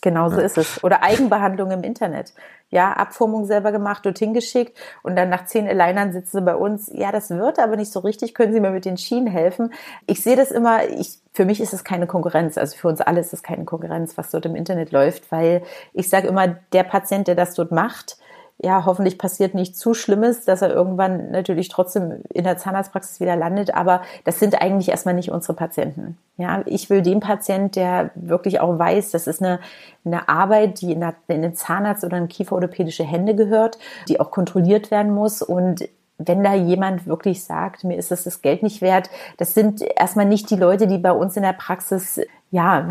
Genau 0.07 0.29
so 0.29 0.37
ja. 0.37 0.45
ist 0.45 0.57
es. 0.57 0.81
Oder 0.85 1.03
Eigenbehandlung 1.03 1.69
im 1.71 1.83
Internet. 1.83 2.33
Ja, 2.69 2.93
Abformung 2.93 3.43
selber 3.43 3.73
gemacht, 3.73 4.05
dorthin 4.05 4.33
geschickt 4.33 4.77
und 5.03 5.17
dann 5.17 5.27
nach 5.27 5.43
zehn 5.43 5.67
Alignern 5.67 6.13
sitzen 6.13 6.37
sie 6.37 6.41
bei 6.43 6.55
uns. 6.55 6.89
Ja, 6.93 7.11
das 7.11 7.29
wird 7.29 7.59
aber 7.59 7.75
nicht 7.75 7.91
so 7.91 7.99
richtig. 7.99 8.33
Können 8.33 8.53
Sie 8.53 8.61
mir 8.61 8.69
mit 8.71 8.85
den 8.85 8.95
Schienen 8.95 9.27
helfen? 9.27 9.73
Ich 10.05 10.23
sehe 10.23 10.37
das 10.37 10.51
immer, 10.51 10.87
ich, 10.87 11.19
für 11.33 11.43
mich 11.43 11.59
ist 11.59 11.73
es 11.73 11.83
keine 11.83 12.07
Konkurrenz. 12.07 12.57
Also 12.57 12.77
für 12.77 12.87
uns 12.87 13.01
alle 13.01 13.19
ist 13.19 13.33
es 13.33 13.43
keine 13.43 13.65
Konkurrenz, 13.65 14.17
was 14.17 14.31
dort 14.31 14.45
im 14.45 14.55
Internet 14.55 14.93
läuft, 14.93 15.29
weil 15.29 15.61
ich 15.91 16.09
sage 16.09 16.29
immer, 16.29 16.47
der 16.71 16.83
Patient, 16.83 17.27
der 17.27 17.35
das 17.35 17.53
dort 17.53 17.73
macht, 17.73 18.17
ja, 18.59 18.85
hoffentlich 18.85 19.19
passiert 19.19 19.53
nichts 19.53 19.77
zu 19.77 19.93
Schlimmes, 19.93 20.43
dass 20.45 20.63
er 20.63 20.71
irgendwann 20.73 21.29
natürlich 21.29 21.69
trotzdem 21.69 22.23
in 22.33 22.43
der 22.43 22.57
Zahnarztpraxis 22.57 23.19
wieder 23.19 23.35
landet. 23.35 23.75
Aber 23.75 24.01
das 24.23 24.39
sind 24.39 24.59
eigentlich 24.59 24.89
erstmal 24.89 25.13
nicht 25.13 25.31
unsere 25.31 25.53
Patienten. 25.53 26.17
Ja, 26.37 26.63
ich 26.65 26.89
will 26.89 27.03
den 27.03 27.19
Patient, 27.19 27.75
der 27.75 28.09
wirklich 28.15 28.59
auch 28.59 28.79
weiß, 28.79 29.11
das 29.11 29.27
ist 29.27 29.43
eine, 29.43 29.59
eine 30.05 30.27
Arbeit, 30.27 30.81
die 30.81 30.91
in, 30.91 31.01
der, 31.01 31.13
in 31.27 31.43
den 31.43 31.55
Zahnarzt 31.55 32.03
oder 32.03 32.17
in 32.17 32.27
kieferorthopädische 32.27 33.03
Hände 33.03 33.35
gehört, 33.35 33.77
die 34.07 34.19
auch 34.19 34.31
kontrolliert 34.31 34.89
werden 34.89 35.13
muss 35.13 35.41
und 35.43 35.87
wenn 36.19 36.43
da 36.43 36.55
jemand 36.55 37.05
wirklich 37.05 37.43
sagt, 37.43 37.83
mir 37.83 37.95
ist 37.95 38.09
das 38.09 38.23
das 38.23 38.41
Geld 38.41 38.63
nicht 38.63 38.81
wert, 38.81 39.09
das 39.37 39.53
sind 39.53 39.81
erstmal 39.81 40.25
nicht 40.25 40.49
die 40.49 40.55
Leute, 40.55 40.87
die 40.87 40.97
bei 40.97 41.11
uns 41.11 41.37
in 41.37 41.43
der 41.43 41.53
Praxis 41.53 42.19
ja 42.49 42.89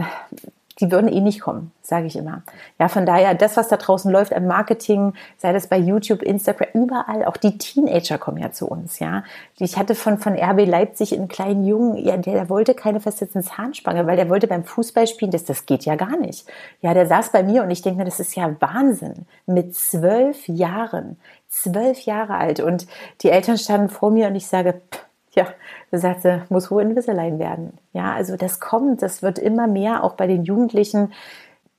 die 0.81 0.91
würden 0.91 1.09
eh 1.09 1.21
nicht 1.21 1.41
kommen, 1.41 1.73
sage 1.81 2.07
ich 2.07 2.17
immer. 2.17 2.43
Ja, 2.79 2.89
von 2.89 3.07
daher, 3.07 3.35
das, 3.35 3.57
was 3.57 3.69
da 3.69 3.77
draußen 3.77 4.11
läuft 4.11 4.35
an 4.35 4.47
Marketing, 4.47 5.15
sei 5.39 5.53
das 5.53 5.69
bei 5.69 5.79
YouTube, 5.79 6.23
Instagram, 6.23 6.69
überall, 6.75 7.25
auch 7.25 7.39
die 7.39 7.57
Teenager 7.57 8.19
kommen 8.19 8.39
ja 8.39 8.53
zu 8.53 8.67
uns, 8.67 8.99
ja. 8.99 9.25
Ich 9.59 9.79
hatte 9.79 9.95
von, 9.95 10.19
von 10.19 10.35
RB 10.35 10.67
Leipzig 10.67 11.15
einen 11.15 11.29
kleinen 11.29 11.65
Jungen, 11.65 11.97
ja, 11.97 12.17
der, 12.17 12.35
der 12.35 12.51
wollte 12.51 12.75
keine 12.75 13.01
versetzten 13.01 13.43
Zahnspange, 13.43 14.07
weil 14.07 14.17
der 14.17 14.29
wollte 14.29 14.47
beim 14.47 14.65
Fußball 14.65 15.07
spielen, 15.07 15.31
das, 15.31 15.45
das 15.45 15.65
geht 15.65 15.85
ja 15.87 15.95
gar 15.95 16.19
nicht. 16.19 16.47
Ja, 16.83 16.93
der 16.93 17.07
saß 17.07 17.33
bei 17.33 17.43
mir 17.43 17.63
und 17.63 17.71
ich 17.71 17.81
denke 17.81 17.99
mir, 17.99 18.05
das 18.05 18.21
ist 18.21 18.37
ja 18.37 18.55
Wahnsinn. 18.61 19.27
Mit 19.47 19.75
zwölf 19.75 20.47
Jahren, 20.47 21.17
zwölf 21.49 22.01
Jahre 22.01 22.37
alt 22.37 22.61
und 22.61 22.87
die 23.23 23.31
Eltern 23.31 23.57
standen 23.57 23.89
vor 23.89 24.11
mir 24.11 24.29
und 24.29 24.35
ich 24.35 24.47
sage, 24.47 24.81
pff, 24.93 25.06
ja, 25.37 25.47
sagte, 25.93 26.43
muss 26.49 26.71
wohl 26.71 26.83
Invisalign 26.83 27.39
werden. 27.39 27.79
Ja, 27.93 28.15
also 28.15 28.37
das 28.37 28.59
kommt, 28.59 29.03
das 29.03 29.23
wird 29.23 29.39
immer 29.39 29.67
mehr, 29.67 30.03
auch 30.03 30.15
bei 30.15 30.27
den 30.27 30.45
Jugendlichen. 30.45 31.13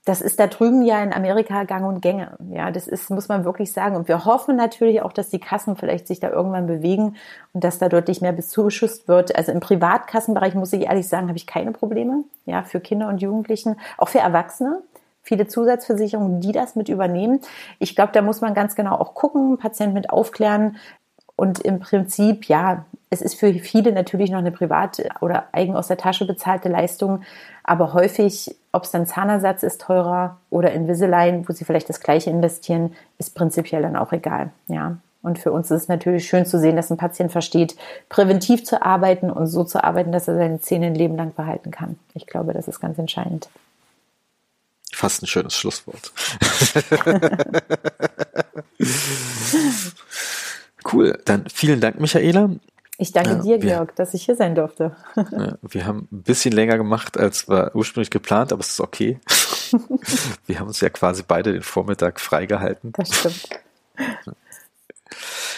Das 0.06 0.22
ist 0.22 0.40
da 0.40 0.48
drüben 0.48 0.84
ja 0.84 1.04
in 1.04 1.12
Amerika 1.12 1.64
gang 1.64 1.86
und 1.86 2.02
gänge. 2.02 2.38
Ja, 2.52 2.72
das 2.72 2.88
ist, 2.88 3.10
muss 3.10 3.28
man 3.28 3.44
wirklich 3.44 3.74
sagen. 3.74 3.96
Und 3.98 4.08
wir 4.08 4.24
hoffen 4.24 4.56
natürlich 4.56 5.02
auch, 5.02 5.12
dass 5.12 5.30
die 5.30 5.40
Kassen 5.40 5.76
vielleicht 5.76 6.08
sich 6.08 6.22
da 6.22 6.30
irgendwann 6.30 6.68
bewegen 6.68 7.18
und 7.52 7.64
dass 7.64 7.80
da 7.80 7.90
deutlich 7.90 8.22
mehr 8.22 8.32
bezuschusst 8.32 9.08
wird. 9.10 9.36
Also 9.36 9.52
im 9.52 9.60
Privatkassenbereich 9.60 10.54
muss 10.54 10.72
ich 10.72 10.86
ehrlich 10.86 11.10
sagen, 11.10 11.28
habe 11.28 11.38
ich 11.38 11.48
keine 11.48 11.72
Probleme. 11.72 12.24
Ja, 12.46 12.64
für 12.64 12.80
Kinder 12.80 13.10
und 13.10 13.22
Jugendlichen, 13.22 13.76
auch 13.98 14.08
für 14.08 14.20
Erwachsene 14.20 14.82
viele 15.24 15.46
Zusatzversicherungen, 15.46 16.40
die 16.40 16.54
das 16.54 16.78
mit 16.78 16.88
übernehmen. 16.88 17.42
Ich 17.80 17.98
glaube, 17.98 18.14
da 18.14 18.22
muss 18.22 18.40
man 18.40 18.54
ganz 18.54 18.76
genau 18.76 18.94
auch 18.94 19.14
gucken, 19.14 19.58
Patient 19.58 19.94
mit 19.94 20.10
aufklären, 20.10 20.78
und 21.38 21.60
im 21.60 21.80
Prinzip, 21.80 22.50
ja, 22.50 22.86
es 23.10 23.22
ist 23.22 23.36
für 23.36 23.54
viele 23.54 23.94
natürlich 23.94 24.32
noch 24.32 24.40
eine 24.40 24.52
private 24.52 25.10
oder 25.22 25.48
eigen 25.52 25.76
aus 25.76 25.88
der 25.88 25.98
Tasche 25.98 26.26
bezahlte 26.26 26.70
Leistung, 26.70 27.22
aber 27.64 27.94
häufig, 27.94 28.56
ob 28.72 28.84
es 28.84 28.92
dann 28.92 29.08
Zahnersatz 29.08 29.64
ist 29.64 29.82
teurer 29.82 30.38
oder 30.50 30.74
Invisalign, 30.74 31.48
wo 31.48 31.54
sie 31.54 31.66
vielleicht 31.66 31.90
das 31.90 32.02
gleiche 32.02 32.30
investieren, 32.30 32.96
ist 33.18 33.36
prinzipiell 33.36 33.82
dann 33.82 33.96
auch 33.96 34.12
egal. 34.12 34.52
Ja. 34.68 34.98
Und 35.22 35.40
für 35.40 35.52
uns 35.52 35.72
ist 35.72 35.84
es 35.84 35.88
natürlich 35.88 36.28
schön 36.28 36.46
zu 36.46 36.60
sehen, 36.60 36.76
dass 36.76 36.92
ein 36.92 36.98
Patient 36.98 37.32
versteht, 37.32 37.76
präventiv 38.08 38.64
zu 38.64 38.82
arbeiten 38.82 39.30
und 39.30 39.48
so 39.48 39.64
zu 39.64 39.84
arbeiten, 39.84 40.12
dass 40.12 40.28
er 40.28 40.36
seine 40.36 40.62
Zähne 40.62 40.88
ein 40.88 40.96
Leben 40.96 41.18
lang 41.18 41.34
behalten 41.34 41.72
kann. 41.72 41.98
Ich 42.14 42.28
glaube, 42.28 42.54
das 42.54 42.68
ist 42.68 42.80
ganz 42.80 42.98
entscheidend. 42.98 43.50
Fast 44.94 45.22
ein 45.22 45.28
schönes 45.28 45.56
Schlusswort. 45.56 46.12
cool. 50.94 51.20
Dann 51.26 51.46
vielen 51.50 51.82
Dank, 51.82 52.00
Michaela. 52.00 52.50
Ich 53.00 53.12
danke 53.12 53.32
ja, 53.32 53.42
dir, 53.42 53.58
Georg, 53.60 53.96
dass 53.96 54.14
ich 54.14 54.26
hier 54.26 54.36
sein 54.36 54.56
durfte. 54.56 54.96
Ja, 55.16 55.58
wir 55.62 55.86
haben 55.86 56.08
ein 56.12 56.24
bisschen 56.24 56.52
länger 56.52 56.78
gemacht, 56.78 57.18
als 57.18 57.48
war 57.48 57.76
ursprünglich 57.76 58.10
geplant, 58.10 58.52
aber 58.52 58.62
es 58.62 58.70
ist 58.70 58.82
okay. 58.82 59.20
wir 60.48 60.60
haben 60.60 60.68
uns 60.68 60.82
ja 60.82 60.90
quasi 60.90 61.24
beide 61.28 61.54
den 61.54 61.62
Vormittag 61.62 62.20
freigehalten. 62.20 62.94
Das 62.94 63.14
stimmt. 63.14 63.50